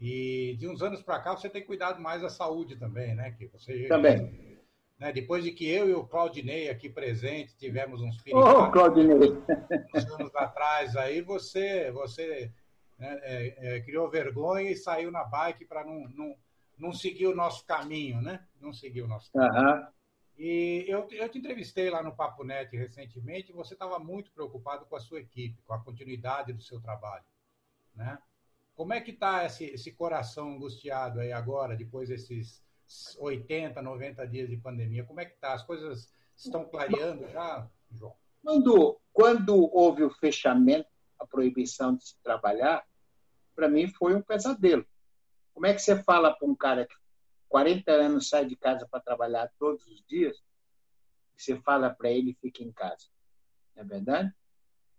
E 0.00 0.56
de 0.58 0.68
uns 0.68 0.82
anos 0.82 1.02
para 1.02 1.20
cá 1.20 1.36
você 1.36 1.48
tem 1.48 1.64
cuidado 1.64 2.00
mais 2.00 2.22
da 2.22 2.28
saúde 2.28 2.76
também, 2.76 3.14
né? 3.14 3.30
Que 3.32 3.46
você 3.46 3.86
também 3.86 4.54
né? 4.98 5.12
Depois 5.12 5.44
de 5.44 5.52
que 5.52 5.68
eu 5.68 5.88
e 5.88 5.92
o 5.92 6.06
Claudinei 6.06 6.70
aqui 6.70 6.88
presente 6.88 7.56
tivemos 7.56 8.00
uns 8.00 8.20
filhos 8.22 8.42
oh, 8.42 8.70
Claudinei. 8.70 9.32
uns 9.94 10.10
anos 10.12 10.34
atrás, 10.34 10.96
aí 10.96 11.20
você, 11.20 11.90
você 11.90 12.50
né, 12.98 13.20
é, 13.22 13.76
é, 13.76 13.80
criou 13.80 14.10
vergonha 14.10 14.70
e 14.70 14.76
saiu 14.76 15.10
na 15.10 15.24
bike 15.24 15.64
para 15.64 15.84
não, 15.84 16.08
não, 16.14 16.34
não 16.78 16.92
seguir 16.92 17.26
o 17.26 17.34
nosso 17.34 17.64
caminho, 17.66 18.20
né? 18.20 18.44
Não 18.60 18.72
seguir 18.72 19.02
o 19.02 19.08
nosso 19.08 19.30
caminho. 19.32 19.62
Uhum. 19.62 19.86
E 20.36 20.84
eu, 20.88 21.08
eu 21.12 21.28
te 21.28 21.38
entrevistei 21.38 21.88
lá 21.90 22.02
no 22.02 22.14
Papo 22.14 22.42
Net 22.42 22.76
recentemente 22.76 23.50
e 23.52 23.54
você 23.54 23.74
estava 23.74 23.98
muito 23.98 24.32
preocupado 24.32 24.84
com 24.86 24.96
a 24.96 25.00
sua 25.00 25.20
equipe, 25.20 25.62
com 25.62 25.74
a 25.74 25.80
continuidade 25.80 26.52
do 26.52 26.62
seu 26.62 26.80
trabalho, 26.80 27.24
né? 27.94 28.18
Como 28.74 28.92
é 28.92 29.00
que 29.00 29.12
está 29.12 29.44
esse, 29.44 29.66
esse 29.66 29.92
coração 29.92 30.52
angustiado 30.54 31.20
aí 31.20 31.30
agora, 31.30 31.76
depois 31.76 32.08
desses 32.08 32.64
80, 33.18 33.80
90 33.80 34.26
dias 34.26 34.48
de 34.48 34.56
pandemia. 34.56 35.04
Como 35.04 35.20
é 35.20 35.24
que 35.24 35.34
está? 35.34 35.54
As 35.54 35.62
coisas 35.62 36.12
estão 36.36 36.64
clareando 36.64 37.28
já, 37.28 37.68
João? 37.92 38.14
Quando, 38.42 39.00
quando 39.12 39.74
houve 39.74 40.02
o 40.02 40.10
fechamento, 40.10 40.88
a 41.18 41.26
proibição 41.26 41.94
de 41.94 42.08
se 42.08 42.18
trabalhar, 42.22 42.84
para 43.54 43.68
mim 43.68 43.88
foi 43.88 44.14
um 44.14 44.20
pesadelo. 44.22 44.84
Como 45.54 45.66
é 45.66 45.72
que 45.72 45.80
você 45.80 46.02
fala 46.02 46.34
para 46.36 46.46
um 46.46 46.54
cara 46.54 46.86
que 46.86 46.94
40 47.48 47.90
anos 47.92 48.28
sai 48.28 48.46
de 48.46 48.56
casa 48.56 48.86
para 48.90 49.00
trabalhar 49.00 49.50
todos 49.58 49.86
os 49.86 50.04
dias, 50.06 50.42
você 51.36 51.56
fala 51.60 51.90
para 51.90 52.10
ele 52.10 52.36
fica 52.40 52.62
em 52.62 52.72
casa? 52.72 53.06
Não 53.74 53.82
é 53.82 53.86
verdade? 53.86 54.32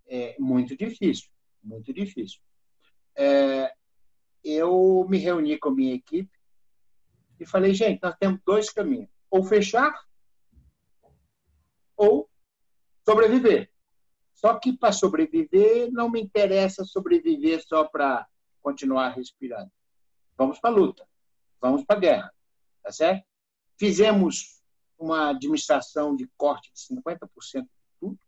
É 0.07 0.35
muito 0.39 0.76
difícil, 0.76 1.30
muito 1.63 1.93
difícil. 1.93 2.39
É, 3.15 3.73
eu 4.43 5.05
me 5.09 5.17
reuni 5.17 5.57
com 5.57 5.69
a 5.69 5.76
minha 5.76 5.95
equipe 5.95 6.31
e 7.39 7.45
falei, 7.45 7.73
gente, 7.73 8.01
nós 8.01 8.15
temos 8.19 8.39
dois 8.45 8.69
caminhos: 8.69 9.09
ou 9.30 9.43
fechar 9.43 9.93
ou 11.95 12.30
sobreviver. 13.03 13.72
Só 14.34 14.59
que 14.59 14.77
para 14.77 14.91
sobreviver, 14.91 15.91
não 15.91 16.09
me 16.09 16.22
interessa 16.22 16.84
sobreviver 16.84 17.65
só 17.65 17.85
para 17.85 18.27
continuar 18.61 19.09
respirando. 19.09 19.72
Vamos 20.38 20.59
para 20.59 20.69
a 20.69 20.73
luta, 20.73 21.07
vamos 21.61 21.85
para 21.85 21.95
a 21.95 21.99
guerra, 21.99 22.35
tá 22.86 22.91
certo? 22.91 23.26
Fizemos 23.80 24.62
uma 24.98 25.32
administração 25.32 26.16
de 26.16 26.30
corte 26.38 26.72
de 26.72 26.80
50% 26.95 27.64
de 27.64 27.70
tudo, 27.99 28.20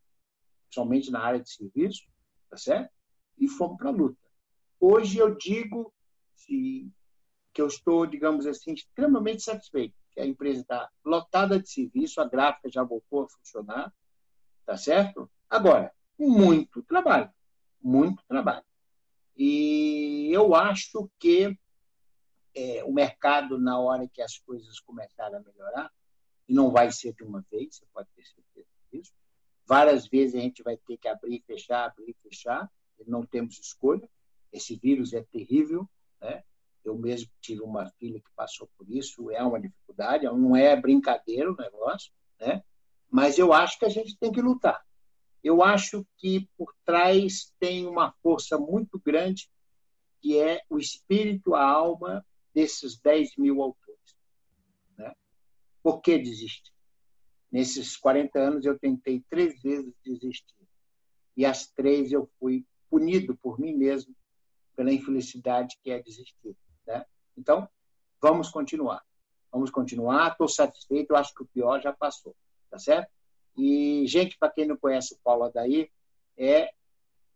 somente 0.74 1.12
na 1.12 1.22
área 1.22 1.40
de 1.40 1.50
serviço, 1.50 2.02
tá 2.50 2.58
certo? 2.58 2.92
E 3.38 3.48
fomos 3.48 3.78
para 3.78 3.90
a 3.90 3.94
luta. 3.94 4.18
Hoje 4.80 5.20
eu 5.20 5.36
digo, 5.36 5.94
que 6.48 6.92
eu 7.62 7.68
estou, 7.68 8.08
digamos 8.08 8.48
assim, 8.48 8.74
extremamente 8.74 9.44
satisfeito. 9.44 9.94
Que 10.12 10.22
a 10.22 10.26
empresa 10.26 10.62
está 10.62 10.90
lotada 11.06 11.60
de 11.60 11.70
serviço, 11.70 12.20
a 12.20 12.28
gráfica 12.28 12.68
já 12.72 12.84
voltou 12.84 13.26
a 13.26 13.30
funcionar, 13.30 13.94
tá 14.66 14.76
certo? 14.76 15.30
Agora, 15.48 15.94
muito 16.18 16.82
trabalho, 16.82 17.32
muito 17.80 18.24
trabalho. 18.28 18.66
E 19.36 20.30
eu 20.32 20.56
acho 20.56 21.08
que 21.20 21.56
é, 22.58 22.84
o 22.84 22.92
mercado, 22.92 23.60
na 23.60 23.80
hora 23.80 24.08
que 24.08 24.20
as 24.20 24.40
coisas 24.40 24.80
começarem 24.80 25.38
a 25.38 25.40
melhorar, 25.40 25.94
e 26.48 26.54
não 26.54 26.72
vai 26.72 26.92
ser 26.92 27.14
de 27.14 27.24
uma 27.24 27.46
vez, 27.52 27.76
você 27.76 27.86
pode 27.94 28.10
ter 28.16 28.24
certeza 28.26 28.68
disso, 28.92 29.14
várias 29.64 30.08
vezes 30.08 30.36
a 30.36 30.40
gente 30.40 30.64
vai 30.64 30.76
ter 30.76 30.98
que 30.98 31.08
abrir 31.08 31.36
e 31.36 31.44
fechar, 31.46 31.86
abrir 31.86 32.10
e 32.10 32.30
fechar, 32.30 32.68
e 33.00 33.08
não 33.08 33.24
temos 33.24 33.60
escolha. 33.60 34.10
Esse 34.52 34.76
vírus 34.76 35.14
é 35.14 35.22
terrível, 35.22 35.88
né? 36.20 36.44
Eu 36.84 36.98
mesmo 36.98 37.30
tive 37.42 37.62
uma 37.62 37.92
filha 38.00 38.20
que 38.20 38.32
passou 38.36 38.68
por 38.76 38.90
isso, 38.90 39.30
é 39.30 39.44
uma 39.44 39.60
dificuldade, 39.60 40.26
não 40.26 40.56
é 40.56 40.76
brincadeira 40.76 41.52
o 41.52 41.56
negócio, 41.56 42.12
né? 42.40 42.64
Mas 43.10 43.38
eu 43.38 43.54
acho 43.54 43.78
que 43.78 43.86
a 43.86 43.90
gente 43.90 44.18
tem 44.18 44.32
que 44.32 44.42
lutar. 44.42 44.84
Eu 45.44 45.62
acho 45.62 46.08
que 46.18 46.50
por 46.58 46.74
trás 46.84 47.54
tem 47.60 47.86
uma 47.86 48.12
força 48.24 48.58
muito 48.58 49.00
grande, 49.00 49.48
que 50.22 50.40
é 50.40 50.62
o 50.70 50.80
espírito, 50.80 51.54
a 51.54 51.64
alma 51.64 52.26
desses 52.58 52.98
10 52.98 53.38
mil 53.38 53.62
autores. 53.62 54.18
Né? 54.98 55.14
Por 55.84 56.02
que 56.02 56.18
desistir? 56.18 56.74
Nesses 57.52 57.96
40 57.96 58.40
anos, 58.40 58.66
eu 58.66 58.80
tentei 58.80 59.24
três 59.30 59.62
vezes 59.62 59.94
desistir. 60.04 60.68
E 61.36 61.46
as 61.46 61.68
três 61.68 62.12
eu 62.12 62.28
fui 62.40 62.66
punido 62.90 63.38
por 63.38 63.60
mim 63.60 63.76
mesmo 63.76 64.16
pela 64.76 64.92
infelicidade 64.92 65.78
que 65.84 65.92
é 65.92 66.02
desistir. 66.02 66.58
Né? 66.88 67.06
Então, 67.38 67.70
vamos 68.20 68.50
continuar. 68.50 69.06
Vamos 69.52 69.70
continuar. 69.70 70.32
Estou 70.32 70.48
satisfeito. 70.48 71.16
Acho 71.16 71.36
que 71.36 71.44
o 71.44 71.48
pior 71.48 71.80
já 71.80 71.94
passou. 71.94 72.36
Tá 72.72 72.80
certo? 72.80 73.12
E, 73.56 74.04
gente, 74.08 74.36
para 74.36 74.52
quem 74.52 74.66
não 74.66 74.78
conhece 74.78 75.14
o 75.14 75.20
Paulo 75.24 75.44
Adair, 75.44 75.92
é, 76.36 76.72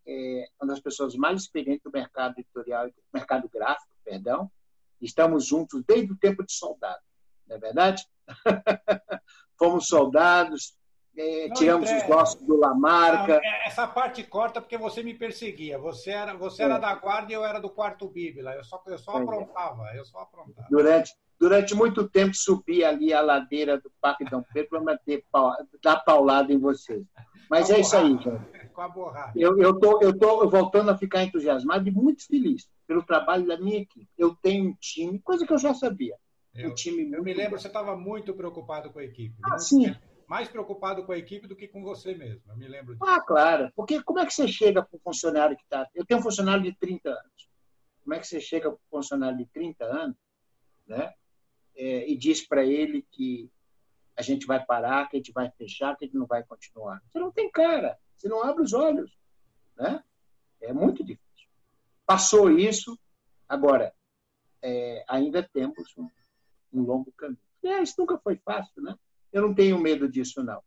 é, 0.07 0.49
uma 0.59 0.73
das 0.73 0.79
pessoas 0.79 1.13
mais 1.13 1.43
experientes 1.43 1.83
do 1.83 1.91
mercado 1.91 2.39
editorial, 2.39 2.89
mercado 3.13 3.47
gráfico, 3.47 3.95
perdão. 4.03 4.51
Estamos 5.01 5.45
juntos 5.45 5.83
desde 5.85 6.11
o 6.11 6.17
tempo 6.17 6.45
de 6.45 6.53
soldado. 6.53 7.01
Não 7.47 7.55
é 7.55 7.59
verdade? 7.59 8.05
Fomos 9.57 9.87
soldados, 9.87 10.75
é, 11.17 11.49
tiramos 11.49 11.91
os 11.91 12.07
nossos 12.07 12.41
do 12.41 12.57
Lamarca. 12.57 13.35
Não, 13.35 13.43
é, 13.43 13.67
essa 13.67 13.87
parte 13.87 14.23
corta 14.23 14.61
porque 14.61 14.77
você 14.77 15.03
me 15.03 15.13
perseguia. 15.13 15.77
Você 15.77 16.11
era, 16.11 16.35
você 16.35 16.63
era 16.63 16.75
é. 16.75 16.79
da 16.79 16.95
guarda 16.95 17.31
e 17.31 17.35
eu 17.35 17.43
era 17.43 17.59
do 17.59 17.69
quarto 17.69 18.07
Bíblia. 18.07 18.51
Eu 18.51 18.63
só, 18.63 18.81
eu 18.87 18.97
só 18.97 19.19
é. 19.19 19.23
aprontava, 19.23 19.83
eu 19.95 20.05
só 20.05 20.19
aprontava. 20.19 20.67
Durante, 20.69 21.13
durante 21.39 21.75
muito 21.75 22.07
tempo 22.07 22.33
subi 22.33 22.83
ali 22.83 23.13
a 23.13 23.21
ladeira 23.21 23.77
do 23.77 23.91
Parque 23.99 24.25
Dom 24.25 24.43
Pedro 24.53 24.83
para 25.31 25.65
dar 25.83 25.97
paulada 25.97 26.53
em 26.53 26.59
vocês. 26.59 27.03
Mas 27.49 27.69
é 27.69 27.81
isso 27.81 27.97
aí, 27.97 28.17
gente. 28.17 28.69
Com 28.73 28.81
a 28.81 28.87
borracha. 28.87 29.33
Eu 29.35 29.57
estou 29.57 29.99
tô, 29.99 30.01
eu 30.01 30.17
tô 30.17 30.49
voltando 30.49 30.91
a 30.91 30.97
ficar 30.97 31.23
entusiasmado 31.23 31.87
e 31.87 31.91
muito 31.91 32.25
feliz 32.25 32.69
pelo 32.91 33.05
trabalho 33.05 33.47
da 33.47 33.57
minha 33.57 33.77
equipe. 33.77 34.09
Eu 34.17 34.35
tenho 34.35 34.69
um 34.69 34.75
time, 34.75 35.17
coisa 35.19 35.47
que 35.47 35.53
eu 35.53 35.57
já 35.57 35.73
sabia. 35.73 36.13
Eu, 36.53 36.71
um 36.71 36.75
time 36.75 37.09
eu 37.09 37.23
me 37.23 37.33
lembro, 37.33 37.55
que 37.55 37.61
você 37.61 37.67
estava 37.67 37.95
muito 37.95 38.33
preocupado 38.33 38.91
com 38.91 38.99
a 38.99 39.03
equipe. 39.05 39.33
Ah, 39.45 39.57
sim 39.57 39.95
mais 40.27 40.47
preocupado 40.47 41.03
com 41.03 41.11
a 41.11 41.17
equipe 41.17 41.45
do 41.45 41.57
que 41.57 41.67
com 41.67 41.83
você 41.83 42.15
mesmo. 42.15 42.41
Eu 42.47 42.55
me 42.55 42.65
lembro 42.65 42.93
disso. 42.93 43.03
Ah, 43.03 43.19
claro. 43.19 43.69
Porque 43.75 44.01
como 44.01 44.17
é 44.17 44.25
que 44.25 44.33
você 44.33 44.47
chega 44.47 44.81
para 44.81 44.95
um 44.95 44.99
funcionário 45.01 45.57
que 45.57 45.63
está. 45.63 45.85
Eu 45.93 46.05
tenho 46.05 46.21
um 46.21 46.23
funcionário 46.23 46.63
de 46.63 46.73
30 46.73 47.09
anos. 47.09 47.49
Como 48.01 48.13
é 48.13 48.19
que 48.19 48.25
você 48.25 48.39
chega 48.39 48.71
para 48.71 48.77
um 48.77 48.89
funcionário 48.89 49.37
de 49.37 49.45
30 49.47 49.83
anos 49.83 50.15
né? 50.87 51.13
É, 51.75 52.09
e 52.09 52.17
diz 52.17 52.47
para 52.47 52.63
ele 52.65 53.05
que 53.11 53.51
a 54.15 54.21
gente 54.21 54.45
vai 54.45 54.63
parar, 54.65 55.09
que 55.09 55.17
a 55.17 55.19
gente 55.19 55.33
vai 55.33 55.51
fechar, 55.51 55.97
que 55.97 56.05
a 56.05 56.07
gente 56.07 56.17
não 56.17 56.25
vai 56.25 56.45
continuar? 56.45 57.01
Você 57.11 57.19
não 57.19 57.29
tem 57.29 57.51
cara. 57.51 57.99
Você 58.15 58.29
não 58.29 58.41
abre 58.41 58.63
os 58.63 58.71
olhos. 58.71 59.11
Né? 59.75 60.01
É 60.61 60.71
muito 60.71 61.03
difícil. 61.03 61.20
Passou 62.05 62.49
isso, 62.49 62.97
agora 63.47 63.93
é, 64.61 65.03
ainda 65.07 65.41
temos 65.41 65.93
um, 65.97 66.09
um 66.73 66.83
longo 66.83 67.11
caminho. 67.13 67.39
É, 67.63 67.81
isso 67.81 67.95
nunca 67.97 68.17
foi 68.17 68.37
fácil, 68.37 68.81
né? 68.81 68.95
Eu 69.31 69.43
não 69.43 69.53
tenho 69.53 69.79
medo 69.79 70.09
disso, 70.09 70.43
não. 70.43 70.61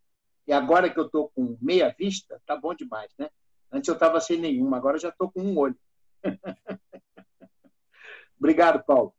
E 0.47 0.53
agora 0.53 0.91
que 0.91 0.99
eu 0.99 1.07
estou 1.07 1.31
com 1.31 1.57
meia 1.61 1.95
vista, 1.99 2.41
tá 2.47 2.57
bom 2.57 2.75
demais, 2.75 3.11
né? 3.19 3.29
Antes 3.71 3.89
eu 3.89 3.95
estava 3.95 4.21
sem 4.21 4.39
nenhuma, 4.39 4.77
agora 4.77 4.99
já 4.99 5.09
estou 5.09 5.31
com 5.31 5.41
um 5.41 5.59
olho. 5.59 5.77
obrigado, 8.39 8.85
Paulo. 8.85 9.15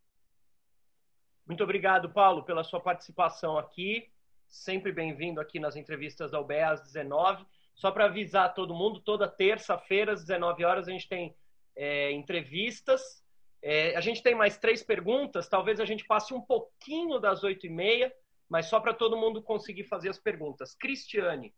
Muito 1.45 1.63
obrigado, 1.63 2.09
Paulo, 2.09 2.43
pela 2.43 2.63
sua 2.63 2.79
participação 2.79 3.57
aqui. 3.57 4.09
Sempre 4.47 4.91
bem-vindo 4.91 5.41
aqui 5.41 5.59
nas 5.59 5.75
entrevistas 5.75 6.31
da 6.31 6.39
UBE 6.39 6.59
às 6.59 6.81
19. 6.81 7.45
Só 7.75 7.91
para 7.91 8.05
avisar 8.05 8.53
todo 8.53 8.73
mundo, 8.73 9.01
toda 9.01 9.27
terça-feira, 9.27 10.13
às 10.13 10.21
19 10.21 10.63
horas, 10.63 10.87
a 10.87 10.91
gente 10.91 11.09
tem 11.09 11.35
é, 11.75 12.11
entrevistas. 12.11 13.23
É, 13.61 13.95
a 13.95 14.01
gente 14.01 14.21
tem 14.21 14.35
mais 14.35 14.57
três 14.57 14.83
perguntas, 14.83 15.49
talvez 15.49 15.79
a 15.79 15.85
gente 15.85 16.05
passe 16.05 16.33
um 16.33 16.41
pouquinho 16.41 17.19
das 17.19 17.43
8 17.43 17.65
e 17.65 17.69
meia 17.69 18.13
mas 18.49 18.67
só 18.67 18.79
para 18.79 18.93
todo 18.93 19.17
mundo 19.17 19.41
conseguir 19.41 19.83
fazer 19.85 20.09
as 20.09 20.19
perguntas. 20.19 20.75
Cristiane. 20.75 21.53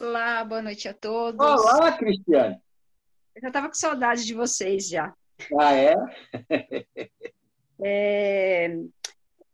Olá, 0.00 0.44
boa 0.44 0.60
noite 0.60 0.88
a 0.88 0.94
todos. 0.94 1.40
Olá, 1.40 1.96
Cristiane. 1.96 2.60
Eu 3.34 3.42
já 3.42 3.48
estava 3.48 3.68
com 3.68 3.74
saudade 3.74 4.24
de 4.24 4.34
vocês 4.34 4.88
já. 4.88 5.14
Ah, 5.58 5.74
é? 5.74 5.94
é, 7.82 8.76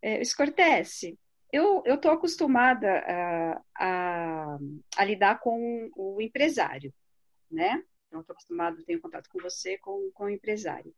é 0.03 0.25
Scortese, 0.25 1.19
eu 1.53 1.83
estou 1.87 2.13
acostumada 2.13 2.99
a, 2.99 3.63
a, 3.75 4.59
a, 4.97 5.05
lidar 5.05 5.41
com 5.41 5.91
o 5.97 6.21
empresário, 6.21 6.93
né? 7.51 7.83
Então, 8.09 8.21
estou 8.21 8.33
acostumada, 8.33 8.83
tenho 8.85 9.01
contato 9.01 9.29
com 9.31 9.41
você, 9.41 9.79
com, 9.79 10.11
com 10.13 10.25
o 10.25 10.31
empresário 10.31 10.95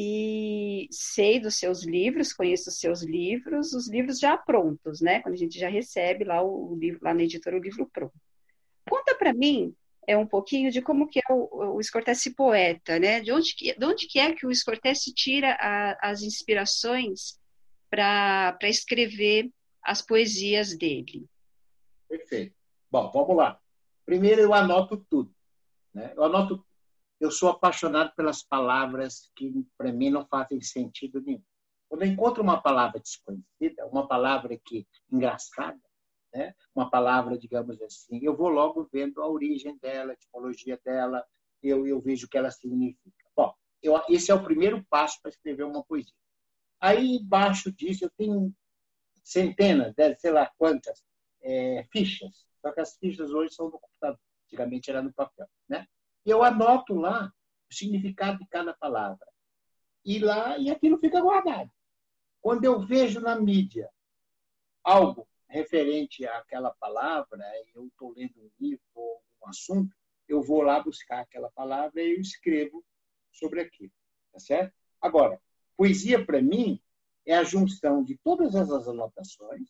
e 0.00 0.86
sei 0.92 1.40
dos 1.40 1.56
seus 1.56 1.84
livros, 1.84 2.32
conheço 2.32 2.70
os 2.70 2.78
seus 2.78 3.02
livros, 3.02 3.72
os 3.72 3.88
livros 3.88 4.20
já 4.20 4.36
prontos, 4.36 5.00
né? 5.00 5.20
Quando 5.20 5.34
a 5.34 5.38
gente 5.38 5.58
já 5.58 5.68
recebe 5.68 6.24
lá 6.24 6.40
o, 6.40 6.76
livro, 6.76 7.00
lá 7.02 7.12
na 7.12 7.24
editora, 7.24 7.56
o 7.56 7.60
livro 7.60 7.90
pronto. 7.92 8.14
Conta 8.88 9.16
para 9.16 9.34
mim 9.34 9.74
é 10.06 10.16
um 10.16 10.26
pouquinho 10.26 10.70
de 10.70 10.80
como 10.80 11.08
que 11.08 11.18
é 11.18 11.32
o, 11.32 11.76
o 11.76 12.34
poeta, 12.36 12.96
né? 13.00 13.20
De 13.20 13.32
onde 13.32 13.56
que, 13.56 13.76
de 13.76 13.84
onde 13.84 14.06
que 14.06 14.20
é 14.20 14.32
que 14.32 14.46
o 14.46 14.54
Scortese 14.54 15.12
tira 15.12 15.56
a, 15.60 16.10
as 16.10 16.22
inspirações 16.22 17.38
para 17.90 18.56
escrever 18.62 19.50
as 19.82 20.00
poesias 20.00 20.78
dele? 20.78 21.26
Perfeito. 22.08 22.54
Bom, 22.88 23.10
vamos 23.10 23.36
lá. 23.36 23.60
Primeiro 24.06 24.40
eu 24.42 24.54
anoto 24.54 25.04
tudo. 25.10 25.34
Né? 25.98 26.12
Eu 26.16 26.24
anoto 26.24 26.64
eu 27.20 27.32
sou 27.32 27.48
apaixonado 27.48 28.14
pelas 28.14 28.44
palavras 28.44 29.28
que, 29.34 29.52
para 29.76 29.92
mim, 29.92 30.08
não 30.08 30.24
fazem 30.24 30.60
sentido 30.60 31.20
nenhum. 31.20 31.42
Quando 31.88 32.02
eu 32.02 32.08
encontro 32.08 32.44
uma 32.44 32.62
palavra 32.62 33.00
desconhecida, 33.00 33.86
uma 33.88 34.06
palavra 34.06 34.56
que 34.64 34.86
engraçada, 35.10 35.80
né? 36.32 36.54
uma 36.72 36.88
palavra, 36.88 37.36
digamos 37.36 37.82
assim, 37.82 38.20
eu 38.22 38.36
vou 38.36 38.48
logo 38.48 38.88
vendo 38.92 39.20
a 39.20 39.28
origem 39.28 39.76
dela, 39.78 40.12
a 40.12 40.14
etimologia 40.14 40.80
dela, 40.84 41.24
eu, 41.60 41.88
eu 41.88 42.00
vejo 42.00 42.26
o 42.26 42.28
que 42.28 42.38
ela 42.38 42.52
significa. 42.52 43.24
Bom, 43.34 43.52
eu, 43.82 44.00
esse 44.08 44.30
é 44.30 44.34
o 44.34 44.44
primeiro 44.44 44.86
passo 44.88 45.20
para 45.20 45.30
escrever 45.30 45.64
uma 45.64 45.82
poesia. 45.82 46.14
Aí, 46.80 47.16
embaixo 47.16 47.72
disso, 47.72 48.04
eu 48.04 48.10
tenho 48.16 48.54
centenas, 49.24 49.92
sei 50.20 50.30
lá 50.30 50.48
quantas, 50.56 51.02
é, 51.42 51.84
fichas. 51.90 52.46
Só 52.60 52.70
que 52.70 52.80
as 52.80 52.96
fichas 52.96 53.32
hoje 53.32 53.54
são 53.54 53.66
no 53.66 53.80
computador. 53.80 54.20
Antigamente 54.48 54.90
era 54.90 55.02
no 55.02 55.12
papel. 55.12 55.46
Né? 55.68 55.86
eu 56.24 56.42
anoto 56.42 56.94
lá 56.94 57.32
o 57.70 57.74
significado 57.74 58.38
de 58.38 58.46
cada 58.48 58.74
palavra. 58.74 59.26
E 60.04 60.18
lá 60.18 60.58
e 60.58 60.70
aquilo 60.70 60.98
fica 60.98 61.20
guardado. 61.20 61.70
Quando 62.40 62.64
eu 62.64 62.80
vejo 62.80 63.20
na 63.20 63.38
mídia 63.38 63.90
algo 64.82 65.28
referente 65.48 66.26
àquela 66.26 66.70
palavra, 66.74 67.44
eu 67.74 67.86
estou 67.86 68.12
lendo 68.14 68.38
um 68.38 68.50
livro 68.58 68.84
ou 68.94 69.22
um 69.42 69.48
assunto, 69.48 69.94
eu 70.26 70.42
vou 70.42 70.62
lá 70.62 70.82
buscar 70.82 71.20
aquela 71.20 71.50
palavra 71.50 72.02
e 72.02 72.14
eu 72.14 72.20
escrevo 72.20 72.84
sobre 73.32 73.60
aquilo, 73.60 73.92
tá 74.32 74.38
certo? 74.38 74.74
Agora, 75.00 75.40
poesia 75.76 76.24
para 76.24 76.42
mim 76.42 76.80
é 77.26 77.36
a 77.36 77.44
junção 77.44 78.02
de 78.02 78.16
todas 78.18 78.54
essas 78.54 78.88
anotações 78.88 79.68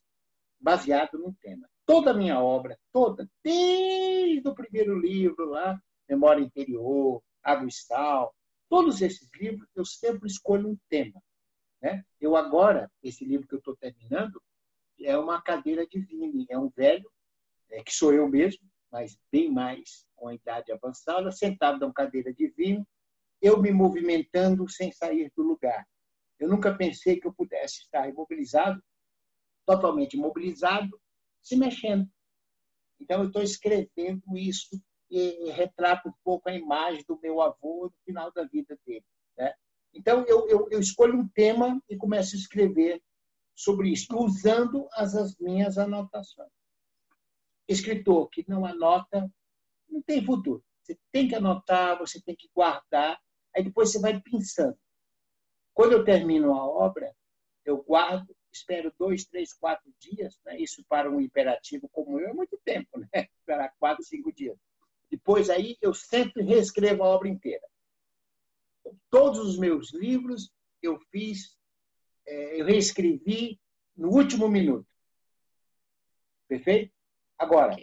baseado 0.61 1.19
num 1.19 1.33
tema. 1.35 1.69
Toda 1.89 2.11
a 2.11 2.15
minha 2.15 2.39
obra, 2.39 2.79
toda, 2.93 3.27
desde 3.43 4.47
o 4.47 4.55
primeiro 4.55 4.99
livro 4.99 5.47
lá, 5.49 5.83
Memória 6.07 6.43
Interior, 6.43 7.23
Água 7.43 7.67
e 7.67 7.73
Sal, 7.73 8.37
todos 8.69 9.01
esses 9.01 9.27
livros 9.41 9.67
eu 9.75 9.87
sempre 9.87 10.29
escolho 10.29 10.69
um 10.69 10.77
tema. 10.91 11.19
Né? 11.81 12.05
Eu 12.21 12.37
agora, 12.37 12.93
esse 13.03 13.25
livro 13.25 13.49
que 13.49 13.55
eu 13.55 13.59
estou 13.59 13.75
terminando, 13.75 14.39
é 15.01 15.17
uma 15.17 15.41
cadeira 15.41 15.87
de 15.87 16.47
é 16.51 16.59
um 16.59 16.69
velho, 16.69 17.11
é, 17.71 17.83
que 17.83 17.95
sou 17.95 18.13
eu 18.13 18.29
mesmo, 18.29 18.61
mas 18.93 19.19
bem 19.33 19.51
mais 19.51 20.07
com 20.15 20.29
a 20.29 20.35
idade 20.35 20.71
avançada, 20.71 21.33
sentado 21.33 21.81
numa 21.81 21.95
cadeira 21.95 22.35
de 22.35 22.53
eu 23.41 23.63
me 23.63 23.71
movimentando 23.71 24.69
sem 24.69 24.93
sair 24.93 25.33
do 25.35 25.43
lugar. 25.43 25.89
Eu 26.39 26.51
nunca 26.51 26.75
pensei 26.75 27.19
que 27.19 27.27
eu 27.27 27.33
pudesse 27.33 27.81
estar 27.81 28.07
imobilizado, 28.11 28.79
totalmente 29.65 30.19
imobilizado, 30.19 31.01
se 31.43 31.57
mexendo. 31.57 32.09
Então, 33.01 33.23
eu 33.23 33.29
estou 33.29 33.43
escrevendo 33.43 34.23
isso 34.37 34.81
e 35.11 35.51
retrata 35.51 36.09
um 36.09 36.13
pouco 36.23 36.49
a 36.49 36.55
imagem 36.55 37.05
do 37.09 37.19
meu 37.21 37.41
avô 37.41 37.85
no 37.85 38.05
final 38.05 38.31
da 38.33 38.45
vida 38.45 38.79
dele. 38.85 39.05
Né? 39.37 39.53
Então, 39.95 40.25
eu, 40.27 40.49
eu, 40.49 40.69
eu, 40.71 40.81
escolho 40.81 41.19
um 41.19 41.29
tema 41.29 41.81
e 41.89 41.97
começo 41.97 42.37
a 42.37 42.39
escrever 42.39 43.03
sobre 43.55 43.91
isso, 43.91 44.07
usando 44.17 44.89
as, 44.93 45.15
as 45.15 45.37
minhas 45.39 45.79
anotações. 45.79 46.51
Escritor 47.67 48.29
que 48.29 48.45
não 48.49 48.65
anota, 48.65 49.31
não 49.89 50.03
tem 50.03 50.25
futuro. 50.25 50.63
Você 50.83 50.99
tem 51.13 51.29
que 51.29 51.35
anotar, 51.35 51.99
você 51.99 52.21
tem 52.21 52.37
que 52.37 52.49
guardar, 52.55 53.19
aí 53.55 53.63
depois 53.63 53.91
você 53.91 53.99
vai 53.99 54.21
pensando. 54.21 54.79
Quando 55.75 55.93
eu 55.93 56.05
termino 56.05 56.55
a 56.55 56.67
obra, 56.67 57.15
eu 57.65 57.83
guardo, 57.83 58.35
espero 58.53 58.93
dois, 58.99 59.25
três, 59.25 59.53
quatro 59.53 59.93
dias. 59.99 60.39
Né? 60.45 60.59
Isso 60.61 60.85
para 60.89 61.11
um 61.11 61.21
hiperativo 61.21 61.89
como 61.91 62.19
eu 62.21 62.29
é 62.29 62.33
muito 62.33 62.59
tempo, 62.65 62.99
né? 62.99 63.09
esperar 63.39 63.73
quatro, 63.79 64.05
cinco 64.05 64.33
dias. 64.33 64.57
Depois 65.11 65.49
aí 65.49 65.77
eu 65.81 65.95
sempre 65.95 66.43
reescrevo 66.43 67.03
a 67.03 67.09
obra 67.09 67.29
inteira. 67.29 67.67
Todos 69.11 69.39
os 69.41 69.59
meus 69.59 69.93
livros 69.93 70.51
eu 70.83 70.99
fiz 71.11 71.57
é, 72.27 72.61
eu 72.61 72.67
reescrevi 72.67 73.59
no 73.97 74.11
último 74.11 74.49
minuto. 74.49 74.87
Perfeito? 76.47 76.93
Agora, 77.39 77.77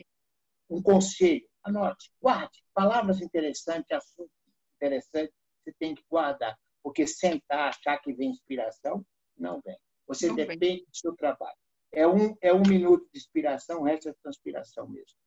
um 0.70 0.82
conselho, 0.82 1.48
anote, 1.64 2.12
guarde 2.22 2.64
palavras 2.74 3.22
interessantes, 3.22 3.90
assuntos 3.92 4.36
interessantes, 4.76 5.34
você 5.64 5.74
tem 5.80 5.96
que 5.96 6.04
guardar, 6.10 6.58
porque 6.84 7.08
sentar, 7.08 7.70
achar 7.70 7.98
que 8.00 8.14
vem 8.14 8.30
inspiração, 8.30 9.06
não 9.38 9.62
vem. 9.62 9.78
Você 10.08 10.28
não 10.28 10.36
depende 10.36 10.60
vem. 10.60 10.78
do 10.78 10.96
seu 10.96 11.16
trabalho. 11.16 11.58
É 11.92 12.08
um, 12.08 12.36
é 12.42 12.54
um 12.54 12.62
minuto 12.62 13.08
de 13.12 13.20
inspiração, 13.20 13.82
o 13.82 13.84
resto 13.84 14.10
é 14.10 14.14
transpiração 14.22 14.88
mesmo. 14.88 15.18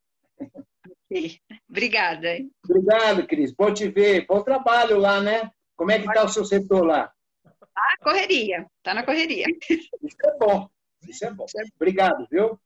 Obrigada. 1.68 2.38
Obrigado, 2.64 3.26
Cris. 3.26 3.52
Bom 3.52 3.72
te 3.72 3.88
ver. 3.88 4.26
Bom 4.26 4.42
trabalho 4.42 4.98
lá, 4.98 5.20
né? 5.20 5.50
Como 5.76 5.90
é 5.90 5.98
que 5.98 6.06
está 6.06 6.24
o 6.24 6.28
seu 6.28 6.44
setor 6.44 6.84
lá? 6.84 7.12
Ah, 7.76 7.96
correria. 8.02 8.66
Está 8.78 8.94
na 8.94 9.04
correria. 9.04 9.46
Isso 9.70 10.16
é 10.24 10.36
bom. 10.38 10.68
Isso 11.06 11.24
é 11.24 11.32
bom. 11.32 11.46
Obrigado, 11.76 12.26
viu? 12.30 12.60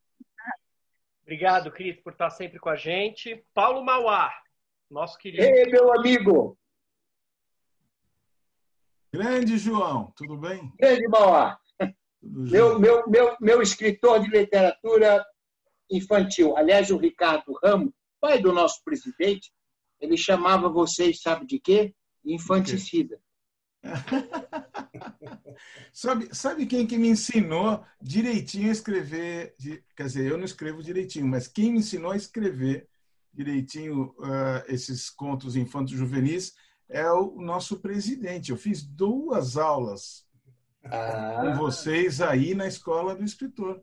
Obrigado, 1.23 1.71
Cris, 1.71 2.01
por 2.03 2.13
estar 2.13 2.31
sempre 2.31 2.59
com 2.59 2.69
a 2.69 2.77
gente. 2.77 3.45
Paulo 3.55 3.85
Mauá, 3.85 4.33
nosso 4.91 5.17
querido. 5.19 5.45
Ei, 5.45 5.67
meu 5.67 5.93
amigo. 5.93 6.59
Grande 9.13 9.57
João, 9.57 10.13
tudo 10.17 10.37
bem? 10.37 10.73
Grande 10.79 11.07
Mauá. 11.09 11.59
Meu, 12.23 12.78
meu, 12.78 13.09
meu, 13.09 13.36
meu 13.40 13.61
escritor 13.61 14.20
de 14.20 14.31
literatura 14.31 15.24
infantil. 15.90 16.57
Aliás, 16.57 16.90
o 16.90 16.97
Ricardo 16.97 17.59
Ramos, 17.62 17.93
pai 18.20 18.40
do 18.40 18.53
nosso 18.53 18.82
presidente, 18.85 19.53
ele 20.01 20.16
chamava 20.16 20.69
vocês, 20.69 21.20
sabe 21.20 21.47
de 21.47 21.59
quê? 21.59 21.94
Infanticida. 22.24 23.20
sabe, 25.93 26.28
sabe 26.32 26.66
quem 26.66 26.86
que 26.86 26.97
me 26.97 27.09
ensinou 27.09 27.85
direitinho 28.01 28.69
a 28.69 28.73
escrever? 28.73 29.57
Quer 29.97 30.05
dizer, 30.05 30.31
eu 30.31 30.39
não 30.39 30.44
escrevo 30.44 30.82
direitinho, 30.82 31.27
mas 31.27 31.49
quem 31.49 31.73
me 31.73 31.81
ensinou 31.81 32.12
a 32.12 32.16
escrever 32.16 32.89
direitinho 33.32 34.15
uh, 34.19 34.62
esses 34.69 35.11
contos 35.11 35.57
infantos 35.57 35.93
juvenis 35.93 36.55
é 36.89 37.11
o 37.11 37.40
nosso 37.40 37.81
presidente. 37.81 38.51
Eu 38.51 38.57
fiz 38.57 38.82
duas 38.82 39.57
aulas 39.57 40.24
ah. 40.85 41.41
com 41.41 41.55
vocês 41.55 42.21
aí 42.21 42.55
na 42.55 42.67
escola 42.67 43.15
do 43.15 43.25
escritor. 43.25 43.83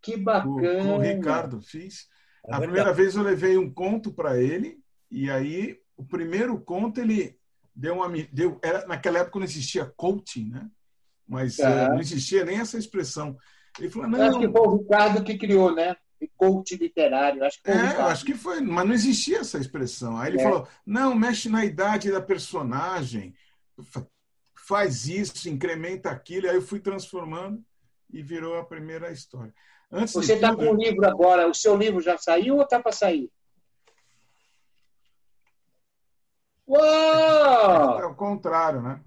Que 0.00 0.16
bacana! 0.16 0.82
Com, 0.82 0.96
o 0.96 1.00
Ricardo, 1.00 1.60
fiz. 1.60 2.08
É 2.46 2.54
a 2.54 2.58
primeira 2.58 2.92
vez 2.92 3.14
eu 3.14 3.22
levei 3.22 3.58
um 3.58 3.70
conto 3.70 4.12
para 4.12 4.40
ele, 4.40 4.78
e 5.10 5.30
aí 5.30 5.78
o 5.96 6.04
primeiro 6.04 6.58
conto 6.60 7.00
ele 7.00 7.38
deu 7.74 7.96
uma. 7.96 8.08
Deu, 8.32 8.58
era, 8.62 8.86
naquela 8.86 9.18
época 9.18 9.38
não 9.38 9.46
existia 9.46 9.84
coaching, 9.84 10.50
né? 10.50 10.68
Mas 11.26 11.58
é. 11.58 11.88
não 11.88 12.00
existia 12.00 12.44
nem 12.44 12.58
essa 12.58 12.78
expressão. 12.78 13.36
Ele 13.78 13.90
falou: 13.90 14.08
não. 14.08 14.22
acho 14.22 14.38
que 14.38 14.48
foi 14.50 14.60
o 14.60 14.76
Ricardo 14.76 15.24
que 15.24 15.36
criou, 15.36 15.74
né? 15.74 15.96
Coach 16.36 16.76
literário. 16.76 17.44
Acho 17.44 17.62
que 17.62 17.70
foi 17.70 17.80
é, 17.80 18.00
acho 18.02 18.24
que 18.24 18.34
foi, 18.34 18.60
mas 18.60 18.86
não 18.86 18.94
existia 18.94 19.38
essa 19.38 19.58
expressão. 19.58 20.16
Aí 20.16 20.30
ele 20.30 20.40
é. 20.40 20.42
falou: 20.42 20.66
não, 20.84 21.14
mexe 21.14 21.48
na 21.48 21.64
idade 21.64 22.10
da 22.10 22.20
personagem, 22.20 23.34
faz 24.68 25.08
isso, 25.08 25.48
incrementa 25.48 26.10
aquilo. 26.10 26.46
E 26.46 26.50
aí 26.50 26.56
eu 26.56 26.62
fui 26.62 26.78
transformando 26.78 27.64
e 28.12 28.22
virou 28.22 28.58
a 28.58 28.64
primeira 28.64 29.10
história. 29.10 29.52
Antes 29.90 30.12
Você 30.12 30.34
está 30.34 30.50
tudo... 30.50 30.66
com 30.66 30.74
o 30.74 30.76
livro 30.76 31.06
agora, 31.06 31.48
o 31.48 31.54
seu 31.54 31.74
livro 31.74 32.02
já 32.02 32.18
saiu 32.18 32.56
ou 32.56 32.62
está 32.62 32.78
para 32.78 32.92
sair? 32.92 33.30
Uou! 36.66 37.98
É 37.98 38.04
o 38.04 38.14
contrário, 38.14 38.82
né? 38.82 39.00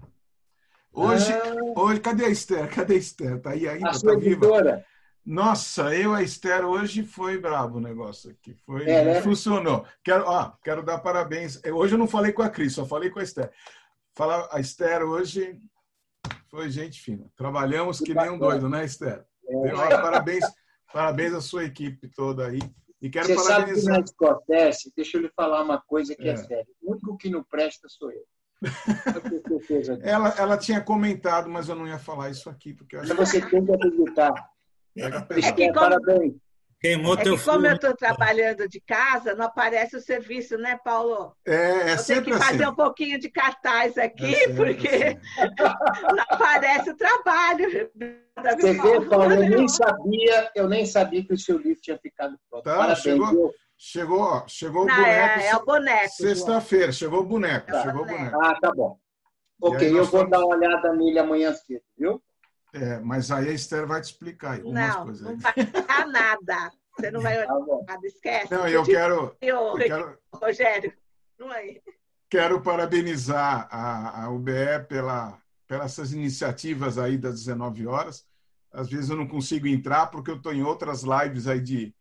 Hoje, 0.92 1.32
ah. 1.32 1.80
hoje, 1.80 2.00
cadê 2.00 2.24
a 2.24 2.28
Esther? 2.28 2.68
Cadê 2.74 2.94
a 2.94 2.98
Esther? 2.98 3.36
Está 3.36 3.50
aí 3.50 3.68
ainda? 3.68 3.90
A 3.90 3.94
sua 3.94 4.14
tá 4.14 4.18
editora? 4.18 4.72
Viva? 4.72 4.86
Nossa, 5.24 5.94
eu 5.94 6.12
a 6.12 6.22
Esther 6.24 6.64
hoje 6.64 7.04
foi 7.04 7.38
brabo 7.38 7.78
o 7.78 7.80
negócio 7.80 8.32
aqui. 8.32 8.56
Foi, 8.66 8.82
é, 8.82 9.04
né? 9.04 9.22
funcionou. 9.22 9.86
Quero, 10.02 10.24
ó, 10.26 10.50
quero 10.64 10.82
dar 10.82 10.98
parabéns. 10.98 11.60
Hoje 11.64 11.94
eu 11.94 11.98
não 11.98 12.08
falei 12.08 12.32
com 12.32 12.42
a 12.42 12.50
Cris, 12.50 12.74
só 12.74 12.84
falei 12.84 13.08
com 13.08 13.20
a 13.20 13.22
Esther. 13.22 13.52
Falar 14.14 14.48
a 14.50 14.60
Esther 14.60 15.02
hoje 15.02 15.58
foi 16.48 16.70
gente 16.70 17.00
fina. 17.00 17.30
Trabalhamos 17.36 17.98
que, 17.98 18.06
que 18.06 18.14
nem 18.14 18.30
um 18.30 18.38
doido, 18.38 18.68
né, 18.68 18.84
Esther? 18.84 19.24
É. 19.48 19.70
Parabéns 20.00 20.44
Parabéns 20.92 21.32
à 21.32 21.40
sua 21.40 21.64
equipe 21.64 22.06
toda 22.08 22.46
aí. 22.46 22.60
E 23.00 23.08
quero 23.08 23.26
Você 23.26 23.34
parabenizar. 23.34 23.94
sabe 23.94 24.04
que 24.06 24.24
acontece? 24.24 24.92
Deixa 24.94 25.16
eu 25.16 25.22
lhe 25.22 25.30
falar 25.34 25.62
uma 25.62 25.80
coisa 25.80 26.14
que 26.14 26.28
é, 26.28 26.32
é 26.32 26.36
séria. 26.36 26.66
O 26.82 26.92
único 26.92 27.16
que 27.16 27.30
não 27.30 27.42
presta 27.42 27.88
sou 27.88 28.12
eu. 28.12 28.24
ela, 30.02 30.28
ela 30.38 30.56
tinha 30.56 30.80
comentado, 30.80 31.48
mas 31.48 31.68
eu 31.68 31.74
não 31.74 31.88
ia 31.88 31.98
falar 31.98 32.30
isso 32.30 32.48
aqui. 32.48 32.74
Porque 32.74 32.94
eu 32.94 33.04
Você 33.16 33.40
tem 33.40 33.64
que 33.64 33.72
acreditar. 33.72 34.32
É, 34.96 35.06
é 35.06 35.52
que 35.52 35.66
como, 35.68 35.74
Parabéns. 35.74 36.34
Queimou 36.82 37.14
é 37.14 37.22
teu 37.22 37.38
que 37.38 37.44
como 37.44 37.64
eu 37.64 37.74
estou 37.74 37.94
trabalhando 37.94 38.68
de 38.68 38.80
casa, 38.80 39.36
não 39.36 39.44
aparece 39.44 39.96
o 39.96 40.00
serviço, 40.00 40.58
né, 40.58 40.76
Paulo? 40.84 41.32
É, 41.46 41.92
é 41.92 41.94
eu 41.94 42.04
tenho 42.04 42.22
que 42.24 42.32
fazer 42.32 42.64
assim. 42.64 42.72
um 42.72 42.74
pouquinho 42.74 43.20
de 43.20 43.30
cartaz 43.30 43.96
aqui, 43.96 44.34
é 44.34 44.52
porque 44.52 44.88
assim. 44.88 45.16
não 46.16 46.24
aparece 46.28 46.90
o 46.90 46.96
trabalho. 46.96 47.88
Você 48.36 48.72
vê, 48.74 49.00
Paulo, 49.08 49.32
eu 49.32 49.48
nem 49.48 49.68
sabia, 49.68 50.50
eu 50.56 50.68
nem 50.68 50.84
sabia 50.84 51.24
que 51.24 51.32
o 51.32 51.38
seu 51.38 51.56
livro 51.56 51.80
tinha 51.80 51.96
ficado 51.98 52.36
pronto. 52.50 52.64
Tá, 52.64 52.74
Parabéns, 52.76 53.00
chegou, 53.00 53.54
chegou, 53.78 54.44
chegou 54.48 54.82
o 54.82 54.86
boneco. 54.86 55.40
É, 55.40 55.46
é 55.46 55.56
o 55.56 55.64
boneco. 55.64 56.08
Sexta-feira, 56.08 56.90
chegou 56.90 57.20
o 57.20 57.24
boneco. 57.24 57.70
É 57.70 57.80
chegou 57.80 58.02
o 58.02 58.06
boneco. 58.06 58.42
Ah, 58.42 58.58
tá 58.60 58.72
bom. 58.72 58.98
Ok, 59.62 59.88
eu 59.88 60.04
vou 60.06 60.28
dar 60.28 60.40
uma 60.40 60.56
olhada 60.56 60.92
nele 60.92 61.20
amanhã 61.20 61.54
cedo, 61.54 61.84
viu? 61.96 62.20
É, 62.72 62.98
mas 63.00 63.30
aí 63.30 63.48
a 63.48 63.52
Esther 63.52 63.86
vai 63.86 64.00
te 64.00 64.04
explicar 64.04 64.54
algumas 64.54 64.96
não, 64.96 65.04
coisas. 65.04 65.22
Não 65.22 65.38
vai 65.38 65.54
dar 65.54 66.06
nada. 66.06 66.72
Você 66.96 67.10
não 67.10 67.20
vai 67.20 67.34
tá 67.46 67.54
olhar 67.54 67.84
nada, 67.86 68.06
esquece. 68.06 68.50
Não, 68.52 68.66
eu, 68.66 68.82
quero, 68.84 69.36
eu 69.40 69.74
quero. 69.74 70.18
Rogério, 70.34 70.92
não 71.38 71.52
é? 71.52 71.80
Quero 72.30 72.62
parabenizar 72.62 73.68
a, 73.70 74.24
a 74.24 74.30
UBE 74.30 74.86
pela, 74.88 75.38
pelas 75.66 75.92
essas 75.92 76.12
iniciativas 76.12 76.96
aí 76.96 77.18
das 77.18 77.34
19 77.34 77.86
horas. 77.86 78.26
Às 78.72 78.88
vezes 78.88 79.10
eu 79.10 79.16
não 79.16 79.28
consigo 79.28 79.66
entrar 79.66 80.06
porque 80.06 80.30
eu 80.30 80.36
estou 80.36 80.54
em 80.54 80.62
outras 80.62 81.02
lives 81.02 81.46
aí 81.46 81.60
de, 81.60 81.94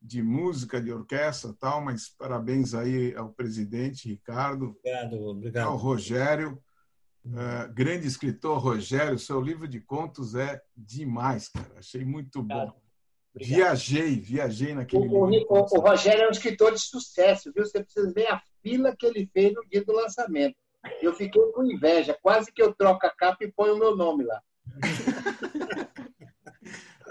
de 0.00 0.22
música, 0.22 0.80
de 0.80 0.90
orquestra 0.90 1.54
tal, 1.60 1.82
mas 1.82 2.08
parabéns 2.08 2.74
aí 2.74 3.14
ao 3.14 3.28
presidente 3.28 4.08
Ricardo. 4.08 4.74
Obrigado, 4.78 5.20
obrigado. 5.26 5.66
Ao 5.66 5.76
Rogério. 5.76 6.58
Uh, 7.26 7.72
grande 7.72 8.06
escritor 8.06 8.58
Rogério, 8.58 9.18
seu 9.18 9.40
livro 9.40 9.66
de 9.66 9.80
contos 9.80 10.34
é 10.34 10.60
demais, 10.76 11.48
cara. 11.48 11.78
Achei 11.78 12.04
muito 12.04 12.42
bom. 12.42 12.54
Obrigado. 12.54 12.84
Viajei, 13.34 14.20
viajei 14.20 14.74
naquele 14.74 15.08
o, 15.08 15.26
livro. 15.26 15.46
O, 15.48 15.60
o, 15.60 15.80
Rogério 15.80 16.24
é 16.24 16.28
um 16.28 16.30
escritor 16.30 16.72
de 16.72 16.80
sucesso, 16.80 17.50
viu? 17.52 17.64
Você 17.64 17.82
precisa 17.82 18.12
ver 18.12 18.28
a 18.28 18.40
fila 18.62 18.94
que 18.94 19.06
ele 19.06 19.28
fez 19.32 19.54
no 19.54 19.64
dia 19.68 19.82
do 19.84 19.92
lançamento. 19.92 20.54
Eu 21.00 21.14
fiquei 21.14 21.42
com 21.52 21.64
inveja, 21.64 22.16
quase 22.22 22.52
que 22.52 22.62
eu 22.62 22.74
troco 22.74 23.06
a 23.06 23.10
capa 23.10 23.42
e 23.42 23.50
ponho 23.50 23.74
o 23.74 23.78
meu 23.78 23.96
nome 23.96 24.24
lá. 24.24 24.42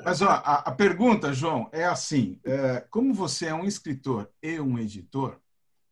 Mas 0.06 0.22
ó, 0.22 0.28
a, 0.30 0.56
a, 0.60 0.72
pergunta, 0.72 1.34
João, 1.34 1.70
é 1.72 1.86
assim: 1.86 2.40
é, 2.44 2.82
como 2.90 3.14
você 3.14 3.48
é 3.48 3.54
um 3.54 3.66
escritor 3.66 4.30
e 4.42 4.60
um 4.60 4.78
editor, 4.78 5.40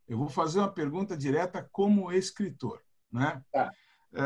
eu 0.08 0.18
vou 0.18 0.30
fazer 0.30 0.60
uma 0.60 0.72
pergunta 0.72 1.18
direta 1.18 1.68
como 1.72 2.12
escritor, 2.12 2.82
né? 3.12 3.42
Tá. 3.52 3.72
É, 4.14 4.22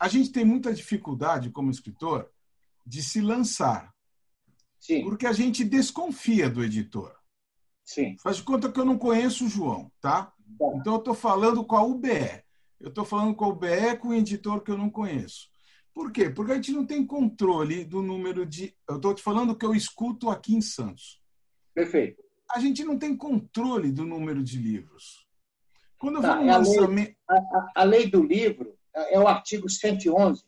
a 0.00 0.08
gente 0.08 0.30
tem 0.30 0.44
muita 0.44 0.72
dificuldade 0.72 1.50
como 1.50 1.70
escritor 1.70 2.30
de 2.86 3.02
se 3.02 3.20
lançar. 3.20 3.94
Sim. 4.78 5.02
Porque 5.02 5.26
a 5.26 5.32
gente 5.32 5.64
desconfia 5.64 6.50
do 6.50 6.62
editor. 6.62 7.14
Sim. 7.84 8.16
Faz 8.22 8.38
de 8.38 8.42
conta 8.42 8.70
que 8.70 8.78
eu 8.78 8.84
não 8.84 8.98
conheço 8.98 9.46
o 9.46 9.48
João, 9.48 9.90
tá? 10.00 10.26
tá. 10.26 10.34
Então 10.76 10.94
eu 10.94 10.98
estou 10.98 11.14
falando 11.14 11.64
com 11.64 11.76
a 11.76 11.82
UBE. 11.82 12.42
Eu 12.80 12.88
estou 12.88 13.04
falando 13.04 13.34
com 13.34 13.44
a 13.44 13.48
UBE 13.48 13.96
com 14.00 14.08
um 14.08 14.14
editor 14.14 14.60
que 14.62 14.70
eu 14.70 14.76
não 14.76 14.90
conheço. 14.90 15.48
Por 15.94 16.10
quê? 16.10 16.28
Porque 16.28 16.52
a 16.52 16.56
gente 16.56 16.72
não 16.72 16.84
tem 16.84 17.06
controle 17.06 17.84
do 17.84 18.02
número 18.02 18.44
de. 18.44 18.74
Eu 18.88 18.96
estou 18.96 19.14
te 19.14 19.22
falando 19.22 19.56
que 19.56 19.64
eu 19.64 19.74
escuto 19.74 20.28
aqui 20.28 20.54
em 20.54 20.60
Santos. 20.60 21.22
Perfeito. 21.72 22.22
A 22.50 22.58
gente 22.58 22.84
não 22.84 22.98
tem 22.98 23.16
controle 23.16 23.92
do 23.92 24.04
número 24.04 24.42
de 24.42 24.58
livros. 24.58 25.23
Quando 26.04 26.16
eu 26.16 26.22
tá, 26.22 26.34
vou 26.34 26.44
no 26.44 26.50
é 26.50 26.58
lançamento. 26.58 27.16
A, 27.26 27.34
a, 27.34 27.72
a, 27.76 27.84
lei 27.84 28.10
do 28.10 28.22
livro 28.22 28.76
é 28.94 29.18
o 29.18 29.26
artigo 29.26 29.70
111, 29.70 30.44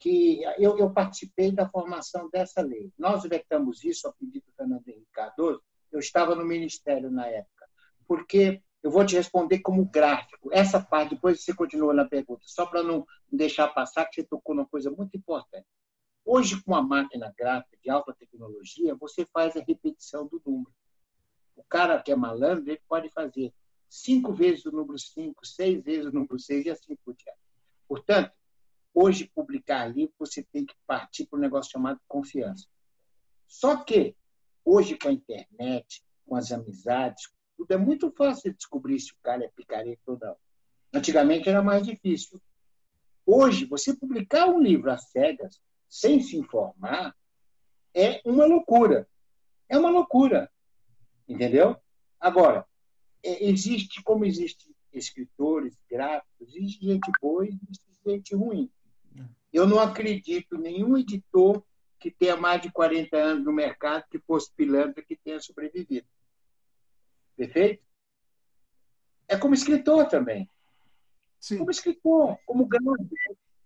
que 0.00 0.42
eu, 0.58 0.76
eu, 0.76 0.90
participei 0.90 1.52
da 1.52 1.68
formação 1.68 2.28
dessa 2.28 2.60
lei. 2.60 2.92
Nós 2.98 3.22
vetamos 3.22 3.84
isso 3.84 4.08
a 4.08 4.12
pedido 4.12 4.44
do 4.46 4.52
Fernando 4.56 4.88
Henrique 4.88 5.06
Cardoso. 5.12 5.62
Eu 5.92 6.00
estava 6.00 6.34
no 6.34 6.44
Ministério 6.44 7.08
na 7.08 7.24
época. 7.28 7.68
Porque 8.08 8.60
eu 8.82 8.90
vou 8.90 9.06
te 9.06 9.14
responder 9.14 9.60
como 9.60 9.84
gráfico. 9.84 10.50
Essa 10.52 10.80
parte, 10.80 11.14
depois 11.14 11.40
você 11.40 11.54
continua 11.54 11.94
na 11.94 12.04
pergunta, 12.04 12.42
só 12.44 12.66
para 12.66 12.82
não 12.82 13.06
deixar 13.30 13.68
passar, 13.68 14.06
que 14.06 14.16
você 14.16 14.26
tocou 14.26 14.56
numa 14.56 14.66
coisa 14.66 14.90
muito 14.90 15.16
importante. 15.16 15.66
Hoje, 16.24 16.60
com 16.64 16.74
a 16.74 16.82
máquina 16.82 17.32
gráfica 17.38 17.76
de 17.80 17.88
alta 17.88 18.12
tecnologia, 18.12 18.96
você 18.96 19.24
faz 19.32 19.56
a 19.56 19.60
repetição 19.60 20.26
do 20.26 20.42
número. 20.44 20.72
O 21.54 21.62
cara 21.62 22.02
que 22.02 22.10
é 22.10 22.16
malandro, 22.16 22.68
ele 22.68 22.82
pode 22.88 23.08
fazer 23.10 23.52
cinco 23.88 24.32
vezes 24.32 24.64
o 24.66 24.72
número 24.72 24.98
cinco, 24.98 25.46
seis 25.46 25.82
vezes 25.82 26.06
o 26.06 26.12
número 26.12 26.38
seis 26.38 26.66
e 26.66 26.70
assim 26.70 26.96
por 27.04 27.14
diante. 27.14 27.38
Portanto, 27.88 28.32
hoje 28.92 29.30
publicar 29.34 29.86
livro, 29.86 30.14
você 30.18 30.42
tem 30.42 30.64
que 30.64 30.74
partir 30.86 31.26
para 31.26 31.38
um 31.38 31.42
negócio 31.42 31.72
chamado 31.72 32.00
confiança. 32.08 32.66
Só 33.46 33.76
que, 33.76 34.16
hoje, 34.64 34.98
com 34.98 35.08
a 35.08 35.12
internet, 35.12 36.04
com 36.26 36.34
as 36.34 36.50
amizades, 36.50 37.30
tudo 37.56 37.72
é 37.72 37.76
muito 37.76 38.10
fácil 38.10 38.50
de 38.50 38.56
descobrir 38.56 38.98
se 39.00 39.12
o 39.12 39.16
cara 39.22 39.44
é 39.44 39.48
picareta 39.48 40.02
ou 40.06 40.18
não. 40.18 40.36
Antigamente 40.92 41.48
era 41.48 41.62
mais 41.62 41.86
difícil. 41.86 42.40
Hoje, 43.24 43.64
você 43.64 43.94
publicar 43.94 44.46
um 44.46 44.60
livro 44.60 44.90
às 44.90 45.08
cegas, 45.10 45.60
sem 45.88 46.20
se 46.20 46.36
informar, 46.36 47.16
é 47.94 48.20
uma 48.24 48.44
loucura. 48.44 49.08
É 49.68 49.78
uma 49.78 49.90
loucura. 49.90 50.50
Entendeu? 51.28 51.76
Agora, 52.20 52.66
existe, 53.26 54.02
como 54.02 54.24
existe 54.24 54.74
escritores, 54.92 55.76
gráficos, 55.90 56.54
existe 56.54 56.84
gente 56.84 57.10
boa 57.20 57.44
e 57.44 57.48
existe 57.48 57.82
gente 58.04 58.34
ruim. 58.34 58.70
Eu 59.52 59.66
não 59.66 59.80
acredito 59.80 60.58
nenhum 60.58 60.96
editor 60.96 61.62
que 61.98 62.10
tenha 62.10 62.36
mais 62.36 62.60
de 62.60 62.70
40 62.70 63.16
anos 63.16 63.44
no 63.44 63.52
mercado 63.52 64.04
que 64.10 64.18
fosse 64.18 64.52
pilantra 64.54 65.02
que 65.02 65.16
tenha 65.16 65.40
sobrevivido. 65.40 66.06
Perfeito? 67.36 67.82
É 69.28 69.36
como 69.36 69.54
escritor 69.54 70.06
também. 70.06 70.48
Sim. 71.40 71.58
Como 71.58 71.70
escritor, 71.70 72.38
como 72.46 72.66
grande, 72.66 73.08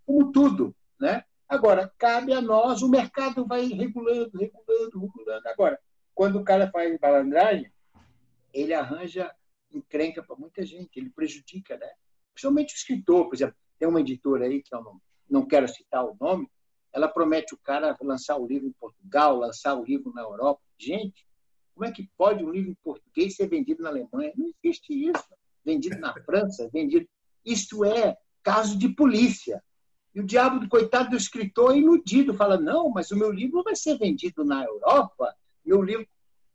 como 0.07 0.33
tudo. 0.33 0.75
Né? 0.99 1.25
Agora, 1.49 1.93
cabe 1.99 2.33
a 2.33 2.41
nós, 2.41 2.83
o 2.83 2.89
mercado 2.89 3.47
vai 3.47 3.67
regulando, 3.67 4.39
regulando, 4.39 5.01
regulando. 5.01 5.49
Agora, 5.49 5.79
quando 6.15 6.39
o 6.39 6.45
cara 6.45 6.71
faz 6.71 6.99
balandragem, 6.99 7.71
ele 8.53 8.75
arranja 8.75 9.35
encrenca 9.73 10.23
para 10.23 10.37
muita 10.37 10.65
gente, 10.65 10.99
ele 10.99 11.11
prejudica, 11.11 11.77
né? 11.77 11.91
Principalmente 12.33 12.75
o 12.75 12.77
escritor, 12.77 13.27
por 13.27 13.35
exemplo, 13.35 13.57
tem 13.79 13.89
uma 13.89 14.01
editora 14.01 14.47
aí 14.47 14.63
que 14.63 14.75
eu 14.75 14.83
não, 14.83 15.01
não 15.29 15.47
quero 15.47 15.69
citar 15.69 16.05
o 16.05 16.17
nome, 16.21 16.49
ela 16.93 17.09
promete 17.09 17.55
o 17.55 17.59
cara 17.59 17.97
lançar 18.03 18.37
o 18.37 18.47
livro 18.47 18.67
em 18.67 18.73
Portugal, 18.73 19.37
lançar 19.37 19.75
o 19.75 19.85
livro 19.85 20.13
na 20.13 20.23
Europa. 20.23 20.61
Gente, 20.79 21.27
como 21.75 21.87
é 21.87 21.93
que 21.93 22.11
pode 22.17 22.45
um 22.45 22.51
livro 22.51 22.71
em 22.71 22.77
português 22.83 23.37
ser 23.37 23.49
vendido 23.49 23.83
na 23.83 23.91
Alemanha? 23.91 24.33
Não 24.37 24.51
existe 24.63 24.93
isso. 24.93 25.25
Vendido 25.65 25.99
na 25.99 26.13
França, 26.25 26.69
vendido. 26.73 27.09
Isto 27.45 27.85
é 27.85 28.17
caso 28.43 28.77
de 28.77 28.89
polícia. 28.89 29.63
E 30.15 30.21
o 30.21 30.27
diabo 30.27 30.59
do 30.59 30.69
coitado 30.69 31.11
do 31.11 31.17
escritor 31.17 31.73
é 31.73 31.79
iludido, 31.79 32.35
fala: 32.35 32.59
não, 32.59 32.91
mas 32.91 33.11
o 33.11 33.17
meu 33.17 33.31
livro 33.31 33.63
vai 33.63 33.77
ser 33.77 33.97
vendido 33.97 34.45
na 34.45 34.65
Europa. 34.65 35.35
Meu 35.65 35.81
livro. 35.83 36.07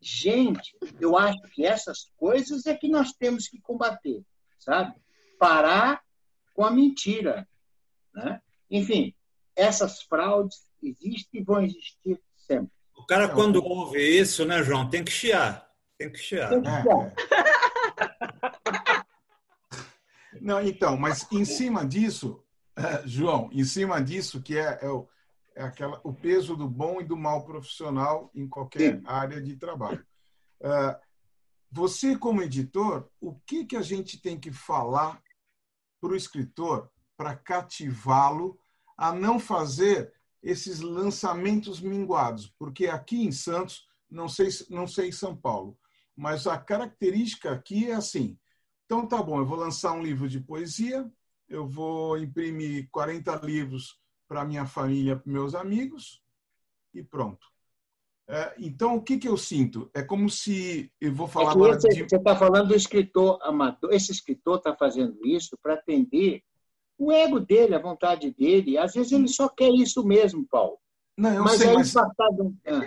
Gente, 0.08 0.78
eu 1.02 1.18
acho 1.18 1.42
que 1.52 1.66
essas 1.66 2.12
coisas 2.16 2.68
é 2.68 2.76
que 2.76 2.88
nós 2.88 3.12
temos 3.14 3.48
que 3.48 3.60
combater, 3.60 4.24
sabe? 4.60 4.94
Parar 5.40 6.00
com 6.54 6.64
a 6.64 6.70
mentira. 6.70 7.50
Né? 8.14 8.40
Enfim, 8.70 9.16
essas 9.56 10.04
fraudes 10.04 10.70
existem 10.84 11.42
e 11.42 11.44
vão 11.44 11.64
existir 11.64 12.22
sempre. 12.38 12.72
O 12.96 13.04
cara, 13.08 13.30
quando 13.30 13.66
ouve 13.66 14.00
isso, 14.00 14.46
né, 14.46 14.62
João, 14.62 14.88
tem 14.88 15.04
que 15.04 15.12
chiar. 15.12 15.68
Tem 15.98 16.12
que 16.12 16.20
chiar. 16.20 16.50
Tem 16.50 16.62
que 16.62 16.70
chiar. 16.70 16.86
Não, 20.40 20.62
então, 20.62 20.96
mas 20.96 21.26
em 21.32 21.46
cima 21.46 21.84
disso, 21.84 22.44
João, 23.06 23.50
em 23.52 23.64
cima 23.64 24.00
disso, 24.00 24.40
que 24.40 24.56
é, 24.56 24.78
é 24.84 24.88
o, 24.88 25.10
é 25.56 25.64
aquela, 25.64 26.02
o 26.04 26.14
peso 26.14 26.56
do 26.56 26.68
bom 26.68 27.00
e 27.00 27.06
do 27.06 27.16
mal 27.16 27.46
profissional 27.46 28.30
em 28.36 28.48
qualquer 28.48 28.98
Sim. 28.98 29.04
área 29.06 29.42
de 29.42 29.56
trabalho. 29.56 30.06
Uh, 30.60 31.00
você, 31.72 32.18
como 32.18 32.42
editor, 32.42 33.10
o 33.20 33.36
que, 33.46 33.66
que 33.66 33.76
a 33.76 33.82
gente 33.82 34.22
tem 34.22 34.40
que 34.40 34.52
falar 34.52 35.22
para 36.02 36.12
o 36.12 36.16
escritor 36.16 36.92
para 37.18 37.36
cativá-lo 37.36 38.60
a 38.98 39.14
não 39.14 39.40
fazer 39.40 40.14
esses 40.44 40.82
lançamentos 40.82 41.80
minguados? 41.80 42.54
Porque 42.60 42.88
aqui 42.88 43.24
em 43.24 43.32
Santos, 43.32 43.88
não 44.10 44.28
sei, 44.28 44.50
não 44.70 44.88
sei 44.88 45.10
em 45.10 45.14
São 45.14 45.36
Paulo, 45.36 45.78
mas 46.16 46.48
a 46.48 46.58
característica 46.58 47.52
aqui 47.52 47.90
é 47.90 47.94
assim. 47.94 48.38
Então, 48.86 49.08
tá 49.08 49.22
bom, 49.24 49.40
eu 49.40 49.46
vou 49.46 49.58
lançar 49.58 49.94
um 49.94 50.04
livro 50.04 50.30
de 50.30 50.40
poesia, 50.40 51.10
eu 51.48 51.68
vou 51.68 52.18
imprimir 52.18 52.90
40 52.92 53.36
livros 53.38 54.00
para 54.28 54.46
minha 54.46 54.66
família, 54.66 55.16
para 55.16 55.32
meus 55.32 55.56
amigos 55.56 56.22
e 56.94 57.04
pronto. 57.04 57.48
É, 58.28 58.56
então, 58.58 58.96
o 58.96 59.02
que, 59.02 59.18
que 59.18 59.28
eu 59.28 59.38
sinto? 59.38 59.90
É 59.94 60.02
como 60.02 60.30
se. 60.30 60.92
Eu 61.00 61.14
vou 61.14 61.28
falar 61.28 61.50
é 61.50 61.54
agora 61.54 61.78
esse, 61.78 61.90
de... 61.90 62.10
Você 62.10 62.16
está 62.16 62.36
falando 62.36 62.70
do 62.70 62.76
escritor 62.76 63.40
amador. 63.44 63.94
Esse 63.94 64.12
escritor 64.12 64.58
está 64.58 64.76
fazendo 64.76 65.20
isso 65.24 65.56
para 65.62 65.76
atender 65.76 66.42
o 66.98 67.12
ego 67.12 67.40
dele, 67.40 67.76
a 67.76 67.82
vontade 67.82 68.32
dele. 68.32 68.78
Às 68.78 68.94
vezes 68.94 69.12
ele 69.12 69.28
só 69.28 69.48
quer 69.48 69.70
isso 69.70 70.04
mesmo, 70.04 70.46
Paulo. 70.50 70.80
Não, 71.16 71.34
eu 71.34 71.44
mas 71.44 71.58
sei, 71.58 71.70
aí 71.70 71.76
mas... 71.76 71.94
Passado... 71.94 72.56
Ah, 72.66 72.82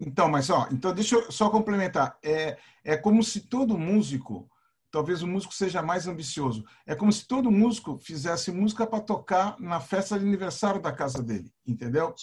então, 0.00 0.28
mas 0.28 0.48
ó, 0.48 0.66
então 0.70 0.94
deixa 0.94 1.16
eu 1.16 1.30
só 1.30 1.50
complementar. 1.50 2.18
É, 2.22 2.58
é 2.84 2.96
como 2.96 3.22
se 3.22 3.40
todo 3.40 3.78
músico 3.78 4.48
talvez 4.96 5.22
o 5.22 5.26
músico 5.26 5.52
seja 5.52 5.82
mais 5.82 6.06
ambicioso. 6.08 6.64
É 6.86 6.94
como 6.94 7.12
se 7.12 7.26
todo 7.26 7.50
músico 7.50 7.98
fizesse 7.98 8.50
música 8.50 8.86
para 8.86 8.98
tocar 8.98 9.54
na 9.60 9.78
festa 9.78 10.18
de 10.18 10.24
aniversário 10.24 10.80
da 10.80 10.90
casa 10.90 11.22
dele, 11.22 11.52
entendeu? 11.66 12.14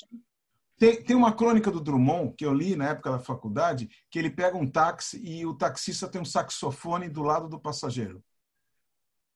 Tem, 0.75 1.03
tem 1.03 1.15
uma 1.15 1.31
crônica 1.31 1.69
do 1.69 1.79
Drummond 1.79 2.33
que 2.35 2.43
eu 2.43 2.51
li 2.51 2.75
na 2.75 2.89
época 2.89 3.11
da 3.11 3.19
faculdade, 3.19 3.87
que 4.09 4.17
ele 4.17 4.31
pega 4.31 4.57
um 4.57 4.67
táxi 4.67 5.21
e 5.23 5.45
o 5.45 5.53
taxista 5.53 6.07
tem 6.07 6.19
um 6.19 6.25
saxofone 6.25 7.07
do 7.09 7.21
lado 7.21 7.47
do 7.47 7.59
passageiro. 7.59 8.23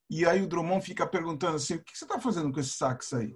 E 0.09 0.25
aí 0.25 0.41
o 0.41 0.47
Drummond 0.47 0.83
fica 0.83 1.05
perguntando 1.05 1.57
assim: 1.57 1.75
o 1.75 1.83
que 1.83 1.95
você 1.95 2.05
está 2.05 2.19
fazendo 2.19 2.51
com 2.51 2.59
esse 2.59 2.71
sax 2.71 3.13
aí? 3.13 3.35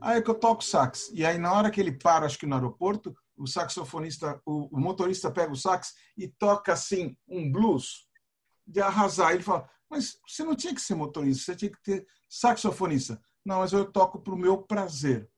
Ah, 0.00 0.16
é 0.16 0.22
que 0.22 0.30
eu 0.30 0.34
toco 0.34 0.64
sax. 0.64 1.10
E 1.12 1.22
aí, 1.22 1.36
na 1.36 1.52
hora 1.52 1.70
que 1.70 1.78
ele 1.78 1.92
para, 1.92 2.24
acho 2.24 2.38
que 2.38 2.46
no 2.46 2.54
aeroporto, 2.54 3.14
o 3.36 3.46
saxofonista, 3.46 4.40
o, 4.46 4.74
o 4.74 4.80
motorista 4.80 5.30
pega 5.30 5.52
o 5.52 5.56
sax 5.56 5.92
e 6.16 6.28
toca 6.28 6.72
assim 6.72 7.14
um 7.28 7.52
blues 7.52 8.08
de 8.66 8.80
arrasar. 8.80 9.32
Ele 9.32 9.42
fala, 9.42 9.68
mas 9.88 10.18
você 10.26 10.42
não 10.42 10.54
tinha 10.54 10.74
que 10.74 10.80
ser 10.80 10.94
motorista, 10.94 11.44
você 11.44 11.56
tinha 11.56 11.70
que 11.70 11.82
ter 11.82 12.06
saxofonista. 12.28 13.20
Não, 13.44 13.58
mas 13.58 13.72
eu 13.72 13.84
toco 13.84 14.20
para 14.20 14.34
o 14.34 14.38
meu 14.38 14.58
prazer. 14.58 15.28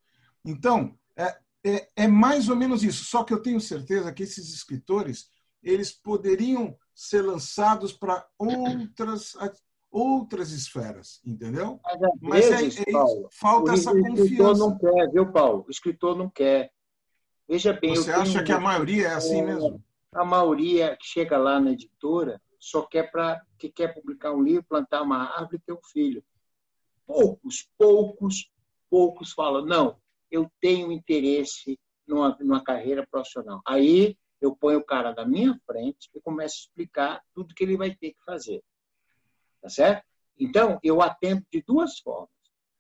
Então, 0.45 0.97
é, 1.17 1.37
é, 1.65 1.89
é, 1.97 2.07
mais 2.07 2.49
ou 2.49 2.57
menos 2.57 2.83
isso. 2.83 3.05
Só 3.05 3.25
que 3.25 3.35
eu 3.35 3.43
tenho 3.43 3.61
certeza 3.61 4.13
que 4.13 4.23
esses 4.23 4.55
escritores 4.55 5.29
eles 5.63 5.91
poderiam 5.91 6.77
ser 6.95 7.23
lançados 7.23 7.93
para 7.93 8.25
outras 8.39 9.35
outras 9.91 10.51
esferas, 10.51 11.21
entendeu? 11.25 11.81
Mas, 12.21 12.47
é, 12.47 12.57
vezes, 12.57 12.81
é, 12.87 12.93
Paulo, 12.93 13.29
falta 13.33 13.73
essa 13.73 13.91
confiança. 13.91 14.21
O 14.21 14.25
escritor 14.25 14.59
não 14.59 14.79
quer, 14.79 15.11
viu, 15.11 15.33
Paulo? 15.33 15.65
O 15.67 15.71
escritor 15.71 16.17
não 16.17 16.29
quer. 16.29 16.71
Veja 17.49 17.73
bem. 17.73 17.97
Você 17.97 18.13
acha 18.13 18.43
que 18.43 18.53
a 18.53 18.61
maioria 18.61 19.09
é 19.09 19.15
assim 19.15 19.43
mesmo? 19.43 19.83
A 20.13 20.25
maioria 20.25 20.97
que 20.97 21.07
chega 21.07 21.39
lá 21.39 21.59
na 21.59 21.73
editora 21.73 22.41
só 22.59 22.83
quer 22.83 23.11
para 23.11 23.45
que 23.59 23.69
quer 23.69 23.95
publicar 23.95 24.33
um 24.33 24.43
livro, 24.43 24.67
plantar 24.69 25.03
uma 25.03 25.25
árvore 25.37 25.57
e 25.57 25.61
ter 25.61 25.73
um 25.73 25.83
filho. 25.93 26.25
Poucos, 27.07 27.69
poucos, 27.79 28.51
poucos 28.91 29.33
falam, 29.33 29.65
não, 29.65 29.99
eu 30.31 30.51
tenho 30.61 30.93
interesse 30.93 31.79
numa, 32.07 32.37
numa 32.41 32.63
carreira 32.63 33.07
profissional. 33.07 33.61
Aí 33.67 34.17
eu 34.41 34.55
ponho 34.55 34.79
o 34.79 34.85
cara 34.85 35.15
na 35.15 35.25
minha 35.25 35.59
frente 35.67 36.11
e 36.15 36.21
começo 36.21 36.57
a 36.57 36.61
explicar 36.61 37.23
tudo 37.35 37.55
que 37.55 37.65
ele 37.65 37.77
vai 37.77 37.95
ter 37.95 38.13
que 38.13 38.25
fazer. 38.25 38.63
Tá 39.61 39.69
certo? 39.69 40.05
Então, 40.39 40.79
eu 40.83 41.01
atendo 41.01 41.45
de 41.51 41.63
duas 41.63 41.99
formas. 41.99 42.29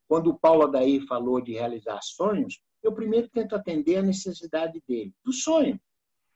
Quando 0.08 0.30
o 0.30 0.38
Paulo 0.38 0.68
daí 0.68 1.04
falou 1.06 1.40
de 1.40 1.52
realizar 1.52 2.00
sonhos, 2.02 2.60
eu 2.82 2.92
primeiro 2.92 3.28
tento 3.28 3.56
atender 3.56 3.96
a 3.96 4.02
necessidade 4.02 4.82
dele, 4.86 5.12
do 5.24 5.32
sonho. 5.32 5.80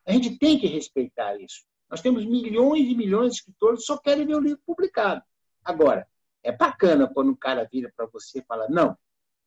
A 0.07 0.13
gente 0.13 0.39
tem 0.39 0.59
que 0.59 0.67
respeitar 0.67 1.41
isso. 1.41 1.65
Nós 1.91 2.01
temos 2.01 2.25
milhões 2.25 2.87
e 2.89 2.95
milhões 2.95 3.33
de 3.33 3.39
escritores 3.39 3.81
que 3.81 3.87
só 3.87 3.99
querem 3.99 4.25
ver 4.25 4.37
o 4.37 4.41
livro 4.41 4.63
publicado. 4.65 5.23
Agora, 5.65 6.07
é 6.43 6.53
bacana 6.53 7.13
quando 7.13 7.33
um 7.33 7.37
cara 7.37 7.69
vira 7.71 7.93
para 7.97 8.07
você 8.07 8.39
e 8.39 8.45
fala: 8.45 8.69
Não, 8.69 8.97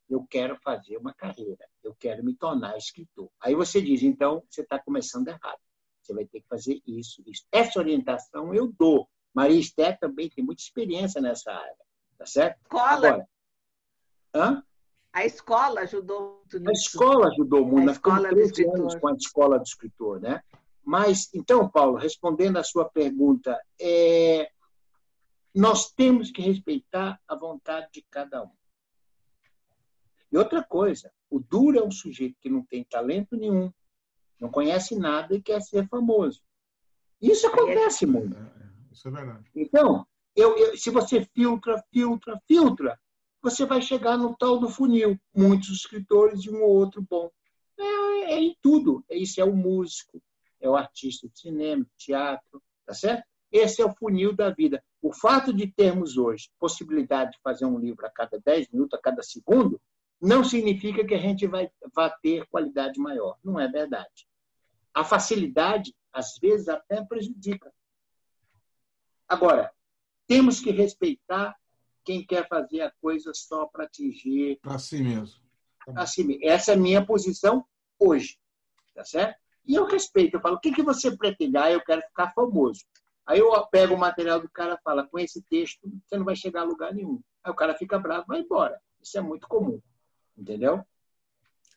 eu 0.10 0.26
quero 0.30 0.58
fazer 0.58 0.98
uma 0.98 1.14
carreira, 1.14 1.66
eu 1.82 1.96
quero 1.96 2.24
me 2.24 2.36
tornar 2.36 2.78
escritor. 2.78 3.30
Aí 3.40 3.56
você 3.56 3.82
diz: 3.82 4.04
Então, 4.04 4.44
você 4.50 4.62
está 4.62 4.78
começando 4.78 5.30
errado. 5.30 5.60
Você 6.02 6.14
vai 6.14 6.26
ter 6.26 6.42
que 6.42 6.48
fazer 6.48 6.82
isso, 6.86 7.24
isso. 7.26 7.46
Essa 7.50 7.80
orientação 7.80 8.54
eu 8.54 8.68
dou. 8.68 9.10
Maria 9.34 9.60
Esté 9.60 9.94
também 9.94 10.30
tem 10.30 10.44
muita 10.44 10.62
experiência 10.62 11.22
nessa 11.22 11.52
área. 11.52 11.78
Tá 12.18 12.26
certo? 12.26 12.60
Escola. 12.62 13.08
Agora, 13.08 13.28
hã? 14.36 14.64
A 15.14 15.26
escola 15.26 15.82
ajudou 15.82 16.38
muito 16.40 16.60
nisso. 16.60 16.70
A 16.70 16.74
escola 16.74 17.28
ajudou 17.28 17.66
muito. 17.66 17.84
A 17.84 17.86
Nós 17.86 17.96
ficamos 17.98 18.30
13 18.30 18.68
anos 18.68 18.96
com 18.96 19.08
a 19.08 19.14
escola 19.14 19.58
do 19.58 19.64
escritor, 19.64 20.20
né? 20.20 20.42
Mas, 20.94 21.28
então, 21.34 21.68
Paulo, 21.68 21.98
respondendo 21.98 22.58
à 22.58 22.64
sua 22.64 22.86
pergunta, 22.86 23.60
é, 23.82 24.48
nós 25.52 25.92
temos 25.92 26.30
que 26.30 26.40
respeitar 26.40 27.20
a 27.28 27.36
vontade 27.36 27.88
de 27.92 28.06
cada 28.12 28.44
um. 28.44 28.52
E 30.32 30.38
outra 30.38 30.62
coisa, 30.62 31.12
o 31.32 31.40
duro 31.40 31.80
é 31.80 31.84
um 31.84 31.90
sujeito 31.90 32.38
que 32.40 32.48
não 32.48 32.64
tem 32.64 32.84
talento 32.84 33.36
nenhum, 33.36 33.74
não 34.40 34.52
conhece 34.52 34.96
nada 34.96 35.34
e 35.34 35.42
quer 35.42 35.64
ser 35.64 35.90
famoso. 35.90 36.44
Isso 37.20 37.48
acontece 37.48 38.06
muito. 38.06 38.38
Isso 38.92 39.08
é 39.08 39.12
verdade. 39.12 39.50
Então, 39.56 40.06
eu, 40.36 40.56
eu, 40.56 40.78
se 40.78 40.92
você 40.92 41.26
filtra, 41.34 41.84
filtra, 41.92 42.40
filtra, 42.48 43.00
você 43.42 43.66
vai 43.66 43.82
chegar 43.82 44.16
no 44.16 44.38
tal 44.38 44.60
do 44.60 44.70
funil. 44.70 45.20
Muitos 45.36 45.70
escritores 45.70 46.44
e 46.44 46.52
um 46.52 46.62
ou 46.62 46.70
outro 46.70 47.02
bom. 47.02 47.32
É, 47.80 48.34
é 48.34 48.40
em 48.40 48.56
tudo. 48.62 49.04
Isso 49.10 49.42
é 49.42 49.44
o 49.44 49.56
músico, 49.56 50.22
é 50.64 50.70
o 50.70 50.76
artista 50.76 51.28
de 51.28 51.38
cinema, 51.38 51.86
teatro, 51.98 52.64
tá 52.86 52.94
certo? 52.94 53.24
Esse 53.52 53.82
é 53.82 53.86
o 53.86 53.94
funil 53.94 54.34
da 54.34 54.50
vida. 54.50 54.84
O 55.02 55.14
fato 55.14 55.54
de 55.54 55.68
termos 55.68 56.18
hoje 56.18 56.50
possibilidade 56.58 57.34
de 57.34 57.40
fazer 57.44 57.66
um 57.66 57.78
livro 57.78 58.06
a 58.06 58.10
cada 58.10 58.40
10 58.40 58.70
minutos, 58.72 58.98
a 58.98 59.02
cada 59.02 59.22
segundo, 59.22 59.80
não 60.20 60.44
significa 60.44 61.06
que 61.06 61.14
a 61.14 61.20
gente 61.20 61.46
vai, 61.46 61.70
vai 61.94 62.12
ter 62.22 62.48
qualidade 62.48 63.00
maior. 63.00 63.38
Não 63.44 63.60
é 63.60 63.68
verdade. 63.68 64.26
A 64.94 65.04
facilidade, 65.04 65.94
às 66.12 66.38
vezes, 66.42 66.70
até 66.70 67.04
prejudica. 67.04 67.72
Agora, 69.28 69.72
temos 70.26 70.62
que 70.62 70.72
respeitar 70.72 71.56
quem 72.06 72.26
quer 72.26 72.48
fazer 72.48 72.82
a 72.82 72.92
coisa 73.02 73.32
só 73.34 73.66
para 73.66 73.84
atingir. 73.84 74.60
Para 74.62 74.80
si 74.80 75.04
mesmo. 75.04 75.42
Para 75.86 76.06
si 76.06 76.24
mesmo. 76.24 76.44
Essa 76.46 76.72
é 76.72 76.76
a 76.76 76.78
minha 76.78 77.06
posição 77.06 77.66
hoje. 78.00 78.40
Tá 78.96 79.04
certo? 79.04 79.43
E 79.66 79.76
eu 79.76 79.86
respeito. 79.86 80.36
Eu 80.38 80.42
falo, 80.42 80.56
o 80.56 80.60
que, 80.60 80.72
que 80.72 80.84
você 80.84 81.16
pretende? 81.16 81.58
Ah, 81.58 81.72
eu 81.72 81.82
quero 81.84 82.02
ficar 82.02 82.32
famoso. 82.34 82.82
Aí 83.26 83.40
eu 83.40 83.52
pego 83.68 83.96
o 83.96 84.00
material 84.00 84.42
do 84.42 84.50
cara 84.50 84.74
e 84.74 84.84
falo, 84.84 85.08
com 85.08 85.18
esse 85.18 85.42
texto 85.44 85.80
você 86.06 86.18
não 86.18 86.26
vai 86.26 86.36
chegar 86.36 86.62
a 86.62 86.66
lugar 86.66 86.94
nenhum. 86.94 87.22
Aí 87.44 87.52
o 87.52 87.56
cara 87.56 87.74
fica 87.74 87.98
bravo 87.98 88.24
e 88.24 88.28
vai 88.28 88.40
embora. 88.42 88.80
Isso 89.02 89.18
é 89.18 89.22
muito 89.22 89.48
comum. 89.48 89.80
Entendeu? 90.38 90.84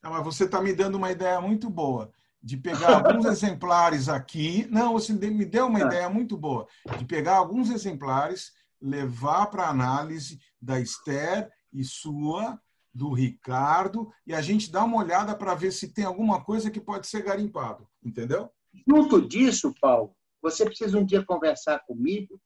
Ah, 0.03 0.11
mas 0.11 0.25
você 0.25 0.45
está 0.45 0.61
me 0.61 0.73
dando 0.73 0.97
uma 0.97 1.11
ideia 1.11 1.41
muito 1.41 1.71
boa 1.71 2.11
de 2.43 2.57
pegar 2.57 2.97
alguns 2.97 3.25
exemplares 3.27 4.09
aqui. 4.09 4.67
Não, 4.71 4.93
você 4.93 5.13
me 5.13 5.45
deu 5.45 5.67
uma 5.67 5.79
ah. 5.79 5.87
ideia 5.87 6.09
muito 6.09 6.37
boa 6.37 6.67
de 6.99 7.05
pegar 7.05 7.37
alguns 7.37 7.71
exemplares, 7.71 8.53
levar 8.81 9.47
para 9.47 9.69
análise 9.69 10.41
da 10.61 10.81
Esther 10.81 11.51
e 11.73 11.85
sua, 11.85 12.61
do 12.97 13.12
Ricardo, 13.12 14.10
e 14.27 14.32
a 14.32 14.40
gente 14.40 14.73
dá 14.73 14.82
uma 14.82 14.97
olhada 14.97 15.36
para 15.36 15.55
ver 15.55 15.70
se 15.70 15.93
tem 15.93 16.05
alguma 16.05 16.43
coisa 16.43 16.70
que 16.70 16.81
pode 16.81 17.06
ser 17.06 17.23
garimpado. 17.23 17.86
Entendeu? 18.02 18.51
Junto 18.89 19.20
disso, 19.20 19.74
Paulo, 19.78 20.16
você 20.40 20.64
precisa 20.64 20.98
um 20.98 21.05
dia 21.05 21.23
conversar 21.23 21.81
comigo 21.81 22.40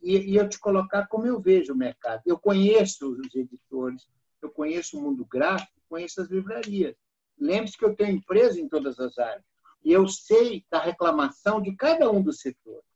e, 0.00 0.16
e 0.16 0.36
eu 0.36 0.48
te 0.48 0.60
colocar 0.60 1.08
como 1.08 1.26
eu 1.26 1.40
vejo 1.40 1.72
o 1.72 1.76
mercado. 1.76 2.22
Eu 2.24 2.38
conheço 2.38 3.10
os 3.10 3.34
editores, 3.34 4.06
eu 4.40 4.48
conheço 4.48 4.96
o 4.96 5.02
mundo 5.02 5.24
gráfico, 5.24 5.72
conheço 5.88 6.20
as 6.20 6.28
livrarias. 6.28 6.94
Lembre-se 7.36 7.76
que 7.76 7.84
eu 7.84 7.96
tenho 7.96 8.16
empresa 8.16 8.60
em 8.60 8.68
todas 8.68 9.00
as 9.00 9.18
áreas. 9.18 9.44
E 9.84 9.90
eu 9.90 10.06
sei 10.06 10.64
da 10.70 10.78
reclamação 10.78 11.60
de 11.60 11.74
cada 11.74 12.08
um 12.10 12.22
dos 12.22 12.40
setores. 12.40 12.88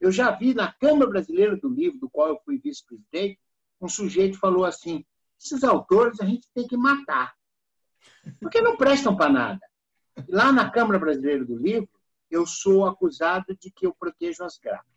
Eu 0.00 0.10
já 0.10 0.30
vi 0.30 0.54
na 0.54 0.72
Câmara 0.72 1.10
Brasileira 1.10 1.56
do 1.56 1.68
Livro, 1.68 1.98
do 1.98 2.08
qual 2.08 2.28
eu 2.28 2.40
fui 2.42 2.58
vice-presidente, 2.58 3.38
um 3.80 3.88
sujeito 3.88 4.38
falou 4.38 4.64
assim: 4.64 5.04
esses 5.38 5.62
autores 5.64 6.20
a 6.20 6.24
gente 6.24 6.48
tem 6.54 6.66
que 6.66 6.76
matar, 6.76 7.34
porque 8.40 8.60
não 8.60 8.76
prestam 8.76 9.16
para 9.16 9.30
nada. 9.30 9.60
Lá 10.28 10.50
na 10.50 10.70
Câmara 10.70 10.98
Brasileira 10.98 11.44
do 11.44 11.56
Livro, 11.56 11.88
eu 12.30 12.46
sou 12.46 12.86
acusado 12.86 13.56
de 13.60 13.70
que 13.70 13.86
eu 13.86 13.94
protejo 13.94 14.44
as 14.44 14.58
gráficas. 14.58 14.96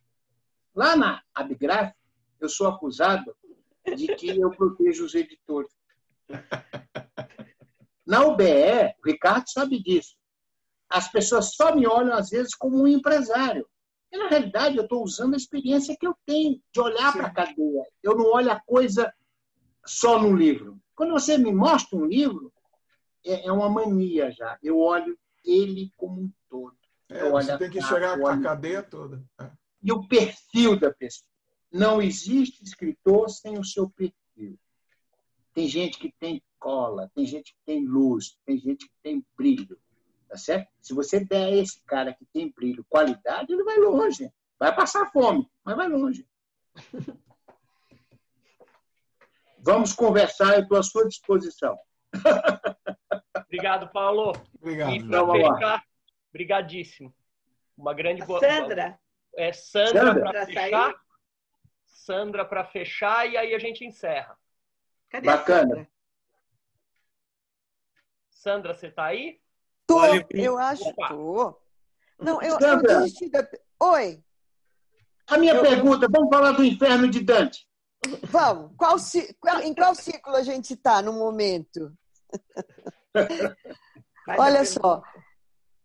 Lá 0.73 0.95
na 0.95 1.21
Abgraf, 1.33 1.93
eu 2.39 2.49
sou 2.49 2.67
acusado 2.67 3.35
de 3.95 4.07
que 4.15 4.29
eu 4.29 4.49
protejo 4.51 5.05
os 5.05 5.13
editores. 5.13 5.71
Na 8.05 8.25
UBE, 8.25 8.95
o 9.03 9.07
Ricardo 9.07 9.49
sabe 9.49 9.81
disso. 9.81 10.15
As 10.89 11.11
pessoas 11.11 11.53
só 11.53 11.75
me 11.75 11.85
olham, 11.85 12.13
às 12.13 12.29
vezes, 12.29 12.55
como 12.55 12.81
um 12.81 12.87
empresário. 12.87 13.67
E, 14.11 14.17
na 14.17 14.27
realidade, 14.27 14.77
eu 14.77 14.83
estou 14.83 15.03
usando 15.03 15.35
a 15.35 15.37
experiência 15.37 15.95
que 15.99 16.07
eu 16.07 16.15
tenho 16.25 16.59
de 16.73 16.79
olhar 16.79 17.13
para 17.13 17.27
a 17.27 17.33
cadeia. 17.33 17.83
Eu 18.01 18.15
não 18.15 18.25
olho 18.31 18.51
a 18.51 18.59
coisa 18.59 19.13
só 19.85 20.22
no 20.22 20.35
livro. 20.35 20.80
Quando 20.95 21.11
você 21.11 21.38
me 21.38 21.53
mostra 21.53 21.97
um 21.97 22.06
livro, 22.06 22.51
é, 23.26 23.47
é 23.47 23.51
uma 23.51 23.69
mania 23.69 24.31
já. 24.31 24.57
Eu 24.61 24.80
olho 24.80 25.18
ele 25.43 25.91
como 25.97 26.22
um 26.22 26.31
todo. 26.49 26.76
É, 27.10 27.30
você 27.30 27.57
tem 27.57 27.69
que 27.69 27.81
chegar 27.81 28.19
com 28.19 28.27
a 28.27 28.39
cadeia 28.39 28.84
toda. 28.84 29.23
É. 29.39 29.49
E 29.81 29.91
o 29.91 30.07
perfil 30.07 30.77
da 30.80 30.93
pessoa. 30.93 31.27
Não 31.72 32.01
existe 32.01 32.64
escritor 32.64 33.30
sem 33.30 33.57
o 33.57 33.64
seu 33.64 33.89
perfil. 33.89 34.60
Tem 35.53 35.68
gente 35.68 35.97
que 35.97 36.14
tem 36.19 36.41
cola, 36.60 37.10
tem 37.15 37.26
gente 37.26 37.53
que 37.53 37.60
tem 37.65 37.85
luz, 37.85 38.38
tem 38.45 38.57
gente 38.57 38.85
que 38.88 38.93
tem 39.01 39.26
brilho. 39.38 39.80
Tá 40.27 40.38
certo? 40.38 40.69
Se 40.81 40.93
você 40.93 41.23
der 41.23 41.45
a 41.45 41.56
esse 41.56 41.81
cara 41.85 42.14
que 42.14 42.26
tem 42.26 42.51
brilho, 42.51 42.85
qualidade, 42.88 43.51
ele 43.51 43.64
vai 43.64 43.77
longe. 43.77 44.31
Vai 44.60 44.76
passar 44.76 45.11
fome, 45.11 45.49
mas 45.64 45.76
vai 45.76 45.88
longe. 45.88 46.27
Vamos 49.61 49.94
conversar, 49.94 50.56
eu 50.56 50.64
estou 50.64 50.77
à 50.77 50.84
sua 50.84 51.07
disposição. 51.07 51.77
Obrigado, 53.45 53.90
Paulo. 53.91 54.34
Obrigado. 54.56 54.94
E 54.94 55.07
para 55.07 55.34
fechar, 55.34 55.84
brigadíssimo. 56.31 57.14
Uma 57.77 57.94
grande 57.94 58.23
boa. 58.26 58.40
Sandra. 58.40 58.99
É 59.36 59.53
Sandra, 59.53 60.06
Sandra. 60.06 60.23
para 60.23 60.45
fechar. 60.45 60.95
Sandra 61.86 62.45
para 62.45 62.65
fechar 62.65 63.30
e 63.30 63.38
aí 63.38 63.53
a 63.53 63.60
gente 63.60 63.86
encerra. 63.86 64.38
Cadê 65.10 65.26
Bacana. 65.26 65.68
Sandra? 65.68 65.90
Sandra, 68.30 68.73
você 68.73 68.88
está 68.88 69.06
aí? 69.06 69.40
Tô, 69.86 70.02
eu 70.31 70.57
acho. 70.57 70.84
que 70.94 71.07
Tô. 71.07 71.60
Não, 72.19 72.41
eu, 72.41 72.60
eu 72.60 72.81
desisti 72.81 73.30
da... 73.30 73.48
Oi. 73.80 74.23
A 75.27 75.38
minha 75.38 75.53
eu... 75.53 75.61
pergunta, 75.61 76.07
vamos 76.10 76.30
falar 76.30 76.52
do 76.52 76.64
inferno 76.64 77.10
de 77.10 77.22
Dante. 77.22 77.68
Vamos. 78.30 78.71
Qual, 78.77 78.97
em 79.61 79.73
qual 79.73 79.95
ciclo 79.95 80.35
a 80.35 80.43
gente 80.43 80.73
está 80.73 81.01
no 81.01 81.13
momento? 81.13 81.91
Olha 84.38 84.63
só. 84.65 85.01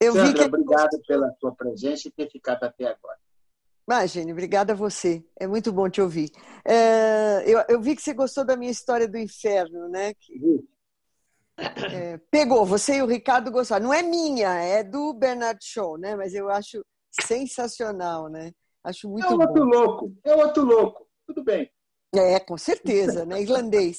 Eu 0.01 0.13
Sandra, 0.13 0.29
vi 0.29 0.35
que... 0.35 0.43
obrigado 0.45 1.01
pela 1.07 1.35
sua 1.41 1.55
presença 1.55 2.09
e 2.09 2.11
ter 2.11 2.31
ficado 2.31 2.65
até 2.65 2.85
agora. 2.87 3.19
Imagine, 3.87 4.33
obrigada 4.33 4.73
a 4.73 4.77
você. 4.77 5.25
É 5.39 5.47
muito 5.47 5.73
bom 5.73 5.89
te 5.91 6.01
ouvir. 6.01 6.31
É, 6.65 7.43
eu, 7.47 7.63
eu, 7.69 7.81
vi 7.81 7.95
que 7.95 8.03
você 8.03 8.15
gostou 8.15 8.45
da 8.45 8.57
minha 8.57 8.71
história 8.71 9.07
do 9.07 9.19
inferno, 9.19 9.89
né? 9.89 10.15
Que, 10.15 10.65
é, 11.93 12.19
pegou, 12.31 12.65
você 12.65 12.97
e 12.97 13.03
o 13.03 13.07
Ricardo 13.07 13.51
gostaram. 13.51 13.87
Não 13.87 13.95
é 13.95 14.03
minha, 14.03 14.55
é 14.55 14.83
do 14.83 15.13
Bernard 15.13 15.59
Shaw, 15.63 15.99
né? 15.99 16.17
Mas 16.17 16.35
eu 16.35 16.49
acho 16.49 16.85
sensacional, 17.11 18.29
né? 18.29 18.53
Acho 18.83 19.09
muito 19.09 19.29
bom. 19.29 19.43
É 19.43 19.47
outro 19.47 19.65
bom. 19.65 19.71
louco, 19.71 20.13
é 20.25 20.35
outro 20.35 20.65
louco. 20.65 21.07
Tudo 21.27 21.45
bem. 21.45 21.71
É, 22.19 22.41
com 22.41 22.57
certeza, 22.57 23.25
né? 23.25 23.43
Irlandês. 23.43 23.99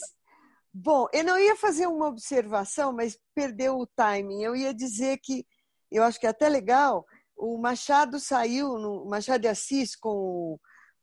Bom, 0.74 1.08
eu 1.14 1.24
não 1.24 1.40
ia 1.40 1.56
fazer 1.56 1.88
uma 1.88 2.08
observação, 2.08 2.92
mas 2.92 3.18
perdeu 3.34 3.78
o 3.78 3.88
timing. 3.88 4.44
Eu 4.44 4.56
ia 4.56 4.74
dizer 4.74 5.20
que 5.24 5.46
eu 5.92 6.04
acho 6.04 6.20
que 6.20 6.28
é 6.28 6.30
até 6.30 6.50
legal 6.50 7.06
o 7.38 7.58
Machado 7.58 8.20
saiu, 8.20 8.78
no, 8.78 9.06
Machado 9.06 9.42
de 9.42 9.48
Assis, 9.48 9.96
com, 9.96 10.58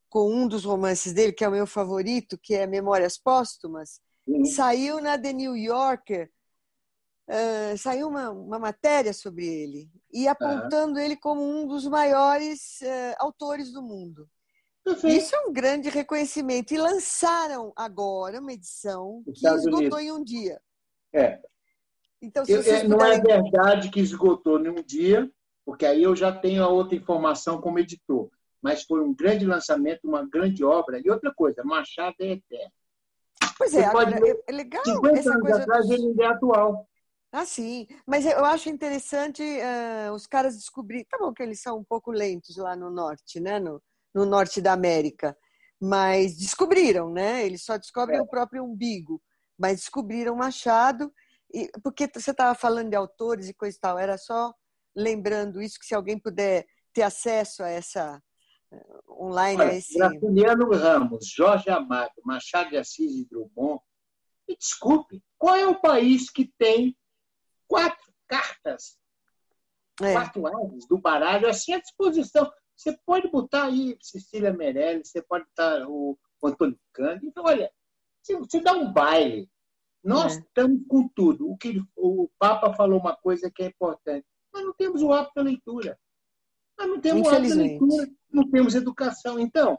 com 0.09 0.33
um 0.33 0.49
dos 0.49 0.65
romances 0.65 1.13
dele, 1.13 1.33
que 1.33 1.45
é 1.45 1.49
o 1.49 1.53
meu 1.53 1.67
favorito, 1.67 2.39
que 2.39 2.55
é 2.55 2.67
Memórias 2.67 3.19
Póstumas, 3.19 4.01
uhum. 4.27 4.45
saiu 4.45 5.01
na 5.01 5.19
The 5.19 5.33
New 5.33 5.57
Yorker, 5.57 6.31
uh, 7.29 7.79
saiu 7.79 8.09
uma, 8.09 8.31
uma 8.31 8.59
matéria 8.59 9.13
sobre 9.13 9.47
ele, 9.47 9.91
e 10.13 10.27
apontando 10.27 10.99
uhum. 10.99 11.05
ele 11.05 11.17
como 11.17 11.43
um 11.43 11.67
dos 11.67 11.87
maiores 11.87 12.81
uh, 12.81 13.15
autores 13.19 13.73
do 13.73 13.83
mundo. 13.83 14.29
Uhum. 14.87 15.09
Isso 15.09 15.35
é 15.35 15.41
um 15.41 15.53
grande 15.53 15.89
reconhecimento. 15.89 16.75
E 16.75 16.79
lançaram 16.79 17.73
agora 17.77 18.41
uma 18.41 18.53
edição 18.53 19.23
que 19.25 19.47
esgotou 19.47 19.79
Unidos. 19.79 20.01
em 20.01 20.13
um 20.13 20.25
dia. 20.25 20.61
É. 21.13 21.41
Então, 22.21 22.45
se 22.45 22.53
Eu, 22.53 22.89
não 22.89 23.01
é 23.01 23.21
verdade 23.21 23.91
que 23.91 24.01
esgotou 24.01 24.59
em 24.59 24.69
um 24.69 24.83
dia, 24.83 25.31
porque 25.65 25.87
aí 25.87 26.03
eu 26.03 26.15
já 26.15 26.33
tenho 26.33 26.65
a 26.65 26.69
outra 26.69 26.97
informação 26.97 27.61
como 27.61 27.79
editor. 27.79 28.31
Mas 28.61 28.85
foi 28.85 29.01
um 29.01 29.15
grande 29.15 29.45
lançamento, 29.45 30.05
uma 30.05 30.25
grande 30.25 30.65
obra. 30.65 31.01
E 31.05 31.11
outra 31.11 31.33
coisa, 31.35 31.65
Machado 31.65 32.17
é 32.21 32.33
eterno. 32.33 32.73
Pois 33.59 33.75
é, 33.75 33.85
agora, 33.85 34.19
é 34.47 34.53
legal 34.53 34.85
50 34.85 35.19
essa 35.19 35.31
anos 35.31 35.43
coisa 35.43 35.63
atrás 35.63 35.87
dos... 35.87 35.99
ele 35.99 36.23
é 36.23 36.27
atual. 36.27 36.89
Ah, 37.33 37.47
sim. 37.47 37.87
Mas 38.07 38.27
eu 38.27 38.45
acho 38.45 38.69
interessante 38.69 39.43
uh, 39.43 40.13
os 40.13 40.27
caras 40.27 40.57
descobrirem. 40.57 41.07
Tá 41.09 41.19
bom 41.19 41.33
que 41.33 41.43
eles 41.43 41.61
são 41.61 41.79
um 41.79 41.85
pouco 41.85 42.11
lentos 42.11 42.57
lá 42.57 42.77
no 42.77 42.91
norte, 42.91 43.41
né? 43.41 43.59
No, 43.59 43.83
no 44.15 44.25
norte 44.25 44.61
da 44.61 44.73
América. 44.73 45.37
Mas 45.81 46.37
descobriram, 46.37 47.13
né? 47.13 47.45
Eles 47.45 47.65
só 47.65 47.77
descobrem 47.77 48.19
é. 48.19 48.23
o 48.23 48.27
próprio 48.27 48.65
umbigo. 48.65 49.21
Mas 49.59 49.81
descobriram 49.81 50.37
Machado. 50.37 51.13
E, 51.53 51.71
porque 51.83 52.09
você 52.13 52.31
estava 52.31 52.55
falando 52.55 52.91
de 52.91 52.97
autores 52.97 53.49
e 53.49 53.55
coisa 53.55 53.77
e 53.77 53.81
tal. 53.81 53.99
Era 53.99 54.17
só 54.17 54.55
lembrando 54.95 55.61
isso, 55.61 55.79
que 55.79 55.87
se 55.87 55.95
alguém 55.95 56.19
puder 56.19 56.67
ter 56.93 57.03
acesso 57.03 57.63
a 57.63 57.69
essa 57.69 58.23
eh, 58.71 59.01
online, 59.09 59.61
Olha, 59.61 59.71
a 59.71 59.75
esse... 59.75 59.99
Graciliano 59.99 60.71
Ramos, 60.71 61.27
Jorge 61.27 61.71
Amado, 61.71 62.13
Machado 62.25 62.71
de 62.71 62.77
Assis 62.77 63.13
e 63.13 63.29
Drummond, 63.29 63.81
me 64.49 64.57
desculpe, 64.57 65.23
qual 65.39 65.57
é 65.57 65.67
o 65.67 65.81
país 65.81 66.31
que 66.31 66.53
tem 66.59 66.97
quatro 67.67 68.13
cartas, 68.29 68.99
é. 70.01 70.13
quatro 70.13 70.47
aves 70.47 70.87
do 70.87 70.99
baralho 70.99 71.49
assim 71.49 71.73
à 71.73 71.81
disposição? 71.81 72.51
Você 72.83 72.99
pode 73.07 73.29
botar 73.31 73.67
aí 73.67 73.97
Cecília 74.01 74.53
Meirelles, 74.53 75.09
você 75.09 75.23
pode 75.23 75.45
botar 75.45 75.89
o 75.89 76.19
Antônio 76.43 76.77
Cândido. 76.93 77.29
Então, 77.29 77.45
olha, 77.45 77.71
Você 78.25 78.61
dá 78.61 78.73
um 78.73 78.93
baile. 78.93 79.49
Nós 80.03 80.37
é. 80.37 80.41
estamos 80.41 80.83
com 80.89 81.09
tudo. 81.15 81.49
O 81.49 81.57
que 81.57 81.81
o 81.97 82.29
Papa 82.41 82.75
falou 82.75 82.99
uma 82.99 83.15
coisa 83.15 83.49
que 83.49 83.63
é 83.63 83.67
importante. 83.67 84.27
Nós 84.53 84.65
não 84.65 84.73
temos 84.73 85.01
o 85.01 85.13
hábito 85.13 85.35
da 85.37 85.43
leitura. 85.43 85.97
Nós 86.77 86.89
não 86.89 87.01
temos 87.01 87.29
o 87.29 87.31
hábito 87.31 87.49
da 87.51 87.63
leitura, 87.63 88.11
não 88.29 88.51
temos 88.51 88.75
educação. 88.75 89.39
Então, 89.39 89.79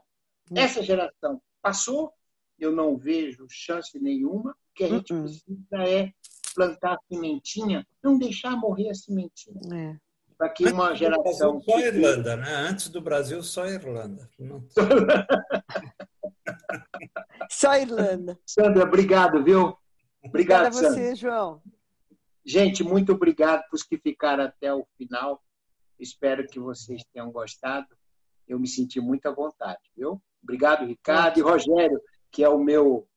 hum. 0.50 0.54
essa 0.56 0.82
geração 0.82 1.42
passou, 1.60 2.10
eu 2.58 2.72
não 2.72 2.96
vejo 2.96 3.46
chance 3.50 4.00
nenhuma. 4.00 4.52
O 4.52 4.74
que 4.74 4.84
a 4.84 4.88
gente 4.88 5.12
uh 5.12 5.16
-uh. 5.16 5.22
precisa 5.24 5.88
é 5.88 6.10
plantar 6.54 6.94
a 6.94 7.00
sementinha, 7.06 7.86
não 8.02 8.16
deixar 8.16 8.56
morrer 8.56 8.88
a 8.88 8.94
sementinha. 8.94 9.60
É. 9.74 10.03
Para 10.44 10.52
que 10.52 10.66
uma 10.66 10.94
geração. 10.94 11.62
Só 11.62 11.76
a 11.76 11.80
Irlanda, 11.80 12.36
né? 12.36 12.54
Antes 12.54 12.90
do 12.90 13.00
Brasil, 13.00 13.42
só 13.42 13.64
a 13.64 13.70
Irlanda. 13.70 14.28
só 17.50 17.70
a 17.70 17.80
Irlanda. 17.80 18.38
Sandra, 18.44 18.84
obrigado, 18.84 19.42
viu? 19.42 19.74
Obrigado, 20.22 20.26
Obrigada 20.26 20.68
a 20.68 20.70
você, 20.70 20.90
Sandra. 20.90 21.14
João. 21.14 21.62
Gente, 22.44 22.84
muito 22.84 23.12
obrigado 23.12 23.62
por 23.70 23.76
os 23.76 23.82
que 23.82 23.96
ficaram 23.96 24.44
até 24.44 24.74
o 24.74 24.86
final. 24.98 25.42
Espero 25.98 26.46
que 26.46 26.60
vocês 26.60 27.02
tenham 27.10 27.32
gostado. 27.32 27.86
Eu 28.46 28.58
me 28.58 28.68
senti 28.68 29.00
muito 29.00 29.26
à 29.26 29.32
vontade, 29.32 29.80
viu? 29.96 30.20
Obrigado, 30.42 30.84
Ricardo 30.84 31.38
e 31.38 31.42
Rogério, 31.42 31.98
que 32.30 32.44
é 32.44 32.48
o 32.50 32.58
meu 32.58 33.08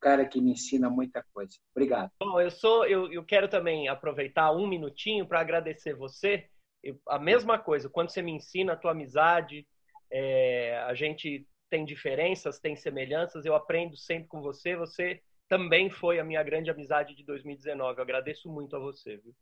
cara 0.00 0.26
que 0.26 0.40
me 0.40 0.52
ensina 0.52 0.88
muita 0.88 1.24
coisa. 1.32 1.52
Obrigado. 1.74 2.10
Bom, 2.20 2.40
eu 2.40 2.50
sou, 2.50 2.86
eu, 2.86 3.12
eu 3.12 3.24
quero 3.24 3.48
também 3.48 3.88
aproveitar 3.88 4.52
um 4.52 4.66
minutinho 4.66 5.26
para 5.26 5.40
agradecer 5.40 5.94
você. 5.94 6.46
Eu, 6.82 7.00
a 7.08 7.18
mesma 7.18 7.58
coisa, 7.58 7.88
quando 7.88 8.10
você 8.10 8.22
me 8.22 8.32
ensina 8.32 8.72
a 8.72 8.76
tua 8.76 8.92
amizade, 8.92 9.66
é, 10.10 10.78
a 10.86 10.94
gente 10.94 11.46
tem 11.68 11.84
diferenças, 11.84 12.58
tem 12.58 12.76
semelhanças, 12.76 13.44
eu 13.44 13.54
aprendo 13.54 13.96
sempre 13.96 14.28
com 14.28 14.40
você. 14.40 14.76
Você 14.76 15.20
também 15.48 15.90
foi 15.90 16.18
a 16.18 16.24
minha 16.24 16.42
grande 16.42 16.70
amizade 16.70 17.14
de 17.14 17.24
2019. 17.24 17.98
Eu 17.98 18.02
agradeço 18.02 18.48
muito 18.48 18.76
a 18.76 18.78
você. 18.78 19.16
Viu? 19.16 19.34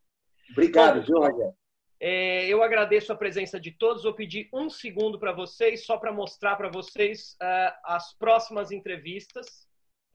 Obrigado, 0.51 1.05
Jorge. 1.05 1.53
É, 1.99 2.47
eu 2.47 2.63
agradeço 2.63 3.13
a 3.13 3.17
presença 3.17 3.59
de 3.59 3.73
todos. 3.73 4.03
Vou 4.03 4.15
pedir 4.15 4.49
um 4.53 4.69
segundo 4.69 5.19
para 5.19 5.33
vocês, 5.33 5.85
só 5.85 5.97
para 5.97 6.13
mostrar 6.13 6.57
para 6.57 6.69
vocês 6.69 7.37
uh, 7.43 7.73
as 7.85 8.15
próximas 8.15 8.71
entrevistas. 8.71 9.67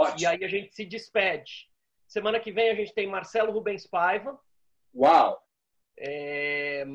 Ótimo. 0.02 0.22
E 0.22 0.26
aí 0.26 0.44
a 0.44 0.48
gente 0.48 0.73
se 0.73 0.86
despede. 0.86 1.69
Semana 2.07 2.40
que 2.40 2.52
vem 2.52 2.69
a 2.69 2.76
gente 2.76 2.94
tem 2.94 3.07
Marcelo 3.07 3.52
Rubens 3.52 3.88
Paiva. 3.88 4.40
Uau! 4.94 5.41
É, 5.98 6.86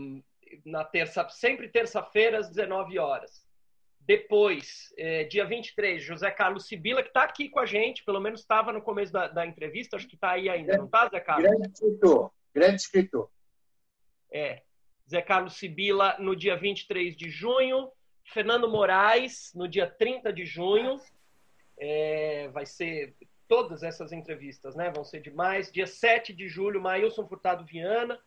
na 0.65 0.85
terça, 0.85 1.29
sempre 1.29 1.69
terça-feira, 1.69 2.39
às 2.39 2.49
19 2.49 2.99
horas. 2.99 3.47
Depois, 4.01 4.95
é, 4.97 5.25
dia 5.25 5.45
23, 5.45 6.03
José 6.03 6.31
Carlos 6.31 6.67
Sibila, 6.67 7.03
que 7.03 7.09
está 7.09 7.25
aqui 7.25 7.49
com 7.49 7.59
a 7.59 7.67
gente, 7.67 8.05
pelo 8.05 8.21
menos 8.21 8.41
estava 8.41 8.73
no 8.73 8.81
começo 8.81 9.13
da, 9.13 9.27
da, 9.27 9.45
entrevista, 9.45 9.97
acho 9.97 10.07
que 10.07 10.15
está 10.15 10.33
aí 10.33 10.49
ainda, 10.49 10.67
grande, 10.67 10.79
não 10.79 10.87
está, 10.87 11.09
Zé 11.09 11.21
Carlos? 11.21 11.51
Grande 11.51 11.73
escritor, 11.73 12.33
grande 12.55 12.81
escritor. 12.83 13.31
É, 14.31 14.63
Zé 15.11 15.21
Carlos 15.23 15.55
Sibila 15.55 16.17
no 16.21 16.37
dia 16.37 16.57
23 16.57 17.17
de 17.17 17.29
junho, 17.29 17.91
Fernando 18.25 18.69
Moraes 18.69 19.53
no 19.55 19.67
dia 19.67 19.91
30 19.91 20.33
de 20.33 20.45
junho, 20.45 21.01
é, 21.79 22.49
vai 22.49 22.67
ser 22.67 23.15
todas 23.49 23.83
essas 23.83 24.13
entrevistas, 24.13 24.75
né? 24.75 24.91
Vão 24.91 25.05
ser 25.05 25.21
demais. 25.21 25.71
Dia 25.71 25.87
7 25.87 26.33
de 26.33 26.49
julho, 26.49 26.81
Maílson 26.81 27.27
Furtado 27.27 27.65
Viana, 27.65 28.19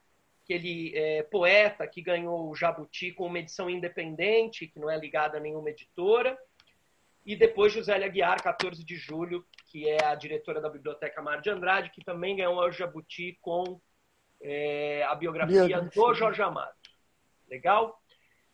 aquele 0.44 0.96
é, 0.96 1.24
poeta 1.24 1.86
que 1.88 2.02
ganhou 2.02 2.50
o 2.50 2.56
Jabuti 2.56 3.12
com 3.12 3.28
uma 3.28 3.40
edição 3.40 3.70
independente, 3.70 4.68
que 4.68 4.80
não 4.80 4.90
é 4.90 4.98
ligada 4.98 5.38
a 5.38 5.42
nenhuma 5.42 5.70
editora. 5.70 6.38
E 7.26 7.36
depois 7.36 7.74
Josélia 7.74 8.08
Aguiar, 8.08 8.42
14 8.42 8.84
de 8.84 8.96
julho, 8.96 9.46
que 9.68 9.88
é 9.88 10.04
a 10.04 10.16
diretora 10.16 10.62
da 10.62 10.70
Biblioteca 10.70 11.22
Mar 11.22 11.42
de 11.42 11.50
Andrade, 11.50 11.92
que 11.92 12.04
também 12.04 12.36
ganhou 12.36 12.58
o 12.58 12.72
Jabuti 12.72 13.38
com 13.42 13.80
é, 14.42 15.04
a 15.04 15.14
biografia, 15.16 15.66
biografia, 15.66 16.02
do 16.02 16.14
Jorge 16.14 16.42
Amado. 16.42 16.74
Legal? 17.48 18.02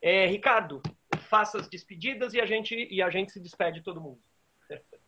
É, 0.01 0.25
Ricardo, 0.25 0.81
faça 1.29 1.57
as 1.57 1.69
despedidas 1.69 2.33
e 2.33 2.41
a 2.41 2.45
gente, 2.45 2.75
e 2.75 3.01
a 3.01 3.09
gente 3.09 3.31
se 3.31 3.39
despede 3.39 3.81
todo 3.81 4.01
mundo. 4.01 4.21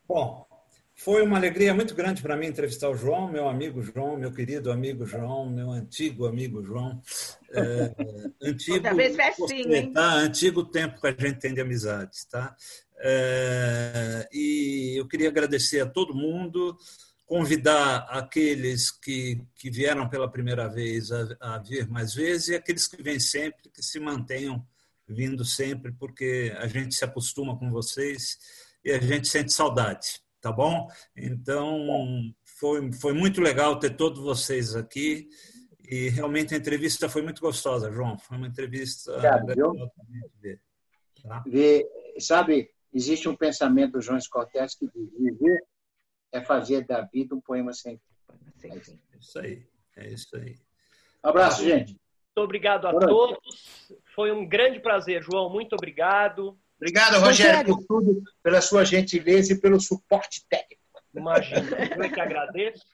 Bom, 0.08 0.48
foi 0.96 1.22
uma 1.22 1.38
alegria 1.38 1.76
muito 1.76 1.94
grande 1.94 2.24
para 2.24 2.36
mim 2.36 2.48
entrevistar 2.48 2.90
o 2.90 2.96
João, 2.96 3.32
meu 3.32 3.48
amigo 3.48 3.84
João, 3.84 4.18
meu 4.18 4.32
querido 4.32 4.72
amigo 4.72 5.06
João, 5.06 5.48
meu 5.48 5.70
antigo 5.70 6.26
amigo 6.26 6.64
João. 6.64 7.02
É, 7.52 7.94
antigo, 8.42 8.84
festinha, 9.16 9.78
hein? 9.78 9.94
Tá? 9.94 10.14
Antigo 10.16 10.66
tempo 10.66 11.00
que 11.00 11.08
a 11.08 11.12
gente 11.12 11.40
tem 11.40 11.54
de 11.54 11.62
amizades, 11.62 12.26
tá? 12.26 12.56
É, 13.00 14.28
e 14.34 14.96
eu 14.98 15.08
queria 15.08 15.30
agradecer 15.30 15.82
a 15.82 15.86
todo 15.86 16.16
mundo, 16.16 16.76
convidar 17.28 18.08
aqueles 18.10 18.90
que, 18.90 19.40
que 19.56 19.70
vieram 19.70 20.10
pela 20.10 20.32
primeira 20.32 20.68
vez 20.68 21.12
a, 21.12 21.38
a 21.40 21.58
vir 21.60 21.88
mais 21.88 22.16
vezes 22.16 22.48
e 22.48 22.56
aqueles 22.56 22.88
que 22.88 23.04
vêm 23.04 23.20
sempre, 23.20 23.70
que 23.70 23.84
se 23.84 24.00
mantenham 24.00 24.66
vindo 25.08 25.46
sempre, 25.46 25.92
porque 25.92 26.54
a 26.58 26.68
gente 26.68 26.96
se 26.96 27.06
acostuma 27.06 27.56
com 27.58 27.70
vocês 27.70 28.40
e 28.88 28.92
a 28.92 29.00
gente 29.00 29.28
sente 29.28 29.54
saudade 29.54 30.22
tá 30.48 30.52
bom? 30.52 30.88
Então, 31.16 32.34
foi, 32.60 32.92
foi 32.94 33.14
muito 33.14 33.42
legal 33.42 33.78
ter 33.80 33.96
todos 33.96 34.20
vocês 34.20 34.76
aqui 34.76 35.28
e 35.84 36.10
realmente 36.10 36.54
a 36.54 36.58
entrevista 36.58 37.10
foi 37.10 37.22
muito 37.22 37.42
gostosa, 37.42 37.92
João. 37.92 38.18
Foi 38.18 38.38
uma 38.38 38.48
entrevista 38.48 39.12
Obrigado, 39.12 39.48
legal 39.48 39.74
ver. 40.40 40.62
Tá? 41.22 41.44
sabe, 42.20 42.70
existe 42.94 43.28
um 43.28 43.36
pensamento 43.36 43.94
do 43.94 44.02
João 44.02 44.18
Cortés 44.30 44.76
que 44.76 44.88
diz, 44.88 45.12
viver 45.18 45.62
é 46.32 46.42
fazer 46.42 46.86
da 46.86 47.02
vida 47.02 47.36
um 47.36 47.42
poema 47.42 47.74
sem 47.74 48.00
fim. 48.58 48.70
É 48.70 49.18
isso 49.18 49.40
aí, 49.40 49.68
é 49.96 50.08
isso 50.08 50.36
aí. 50.36 50.56
Um 51.24 51.30
abraço, 51.30 51.64
gente. 51.64 51.90
Muito 51.92 52.46
obrigado 52.46 52.86
a 52.86 53.00
todos. 53.00 53.92
Foi 54.14 54.32
um 54.32 54.48
grande 54.48 54.80
prazer, 54.80 55.24
João. 55.24 55.50
Muito 55.50 55.74
obrigado. 55.74 56.58
Obrigado, 56.78 57.20
Rogério, 57.20 57.76
por 57.76 57.84
tudo, 57.86 58.24
pela 58.44 58.62
sua 58.62 58.86
gentileza 58.86 59.54
e 59.54 59.60
pelo 59.60 59.80
suporte 59.80 60.46
técnico. 60.48 60.78
Imagina, 61.16 61.68
eu 61.96 62.04
é 62.04 62.10
que 62.10 62.22
agradeço. 62.22 62.86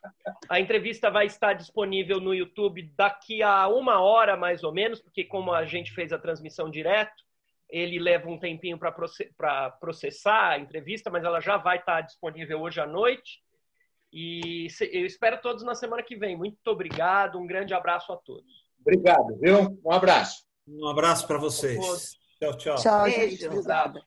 A 0.49 0.59
entrevista 0.59 1.11
vai 1.11 1.25
estar 1.25 1.53
disponível 1.53 2.21
no 2.21 2.33
YouTube 2.33 2.89
daqui 2.95 3.43
a 3.43 3.67
uma 3.67 3.99
hora, 3.99 4.37
mais 4.37 4.63
ou 4.63 4.73
menos, 4.73 5.01
porque 5.01 5.25
como 5.25 5.51
a 5.51 5.65
gente 5.65 5.91
fez 5.91 6.13
a 6.13 6.17
transmissão 6.17 6.69
direto, 6.69 7.21
ele 7.69 7.99
leva 7.99 8.29
um 8.29 8.39
tempinho 8.39 8.77
para 8.77 9.71
processar 9.71 10.51
a 10.51 10.59
entrevista, 10.59 11.09
mas 11.09 11.23
ela 11.23 11.41
já 11.41 11.57
vai 11.57 11.79
estar 11.79 12.01
disponível 12.01 12.61
hoje 12.61 12.79
à 12.79 12.87
noite. 12.87 13.41
E 14.11 14.67
eu 14.91 15.05
espero 15.05 15.41
todos 15.41 15.63
na 15.63 15.73
semana 15.73 16.03
que 16.03 16.15
vem. 16.15 16.37
Muito 16.37 16.65
obrigado, 16.67 17.39
um 17.39 17.47
grande 17.47 17.73
abraço 17.73 18.13
a 18.13 18.17
todos. 18.17 18.63
Obrigado, 18.79 19.37
viu? 19.39 19.79
Um 19.83 19.91
abraço. 19.91 20.45
Um 20.67 20.87
abraço 20.87 21.27
para 21.27 21.37
vocês. 21.37 22.22
Tchau, 22.43 22.57
tchau. 22.57 22.75
Tchau, 22.75 23.09
gente. 23.09 23.47
Obrigada. 23.47 24.05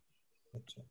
Tchau. 0.67 0.85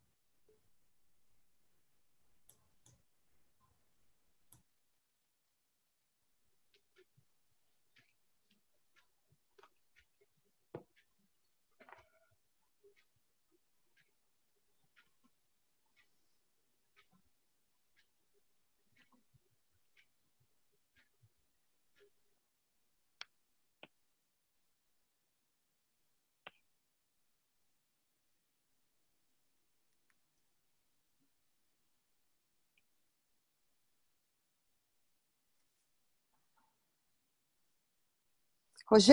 Rogério 38.88 39.02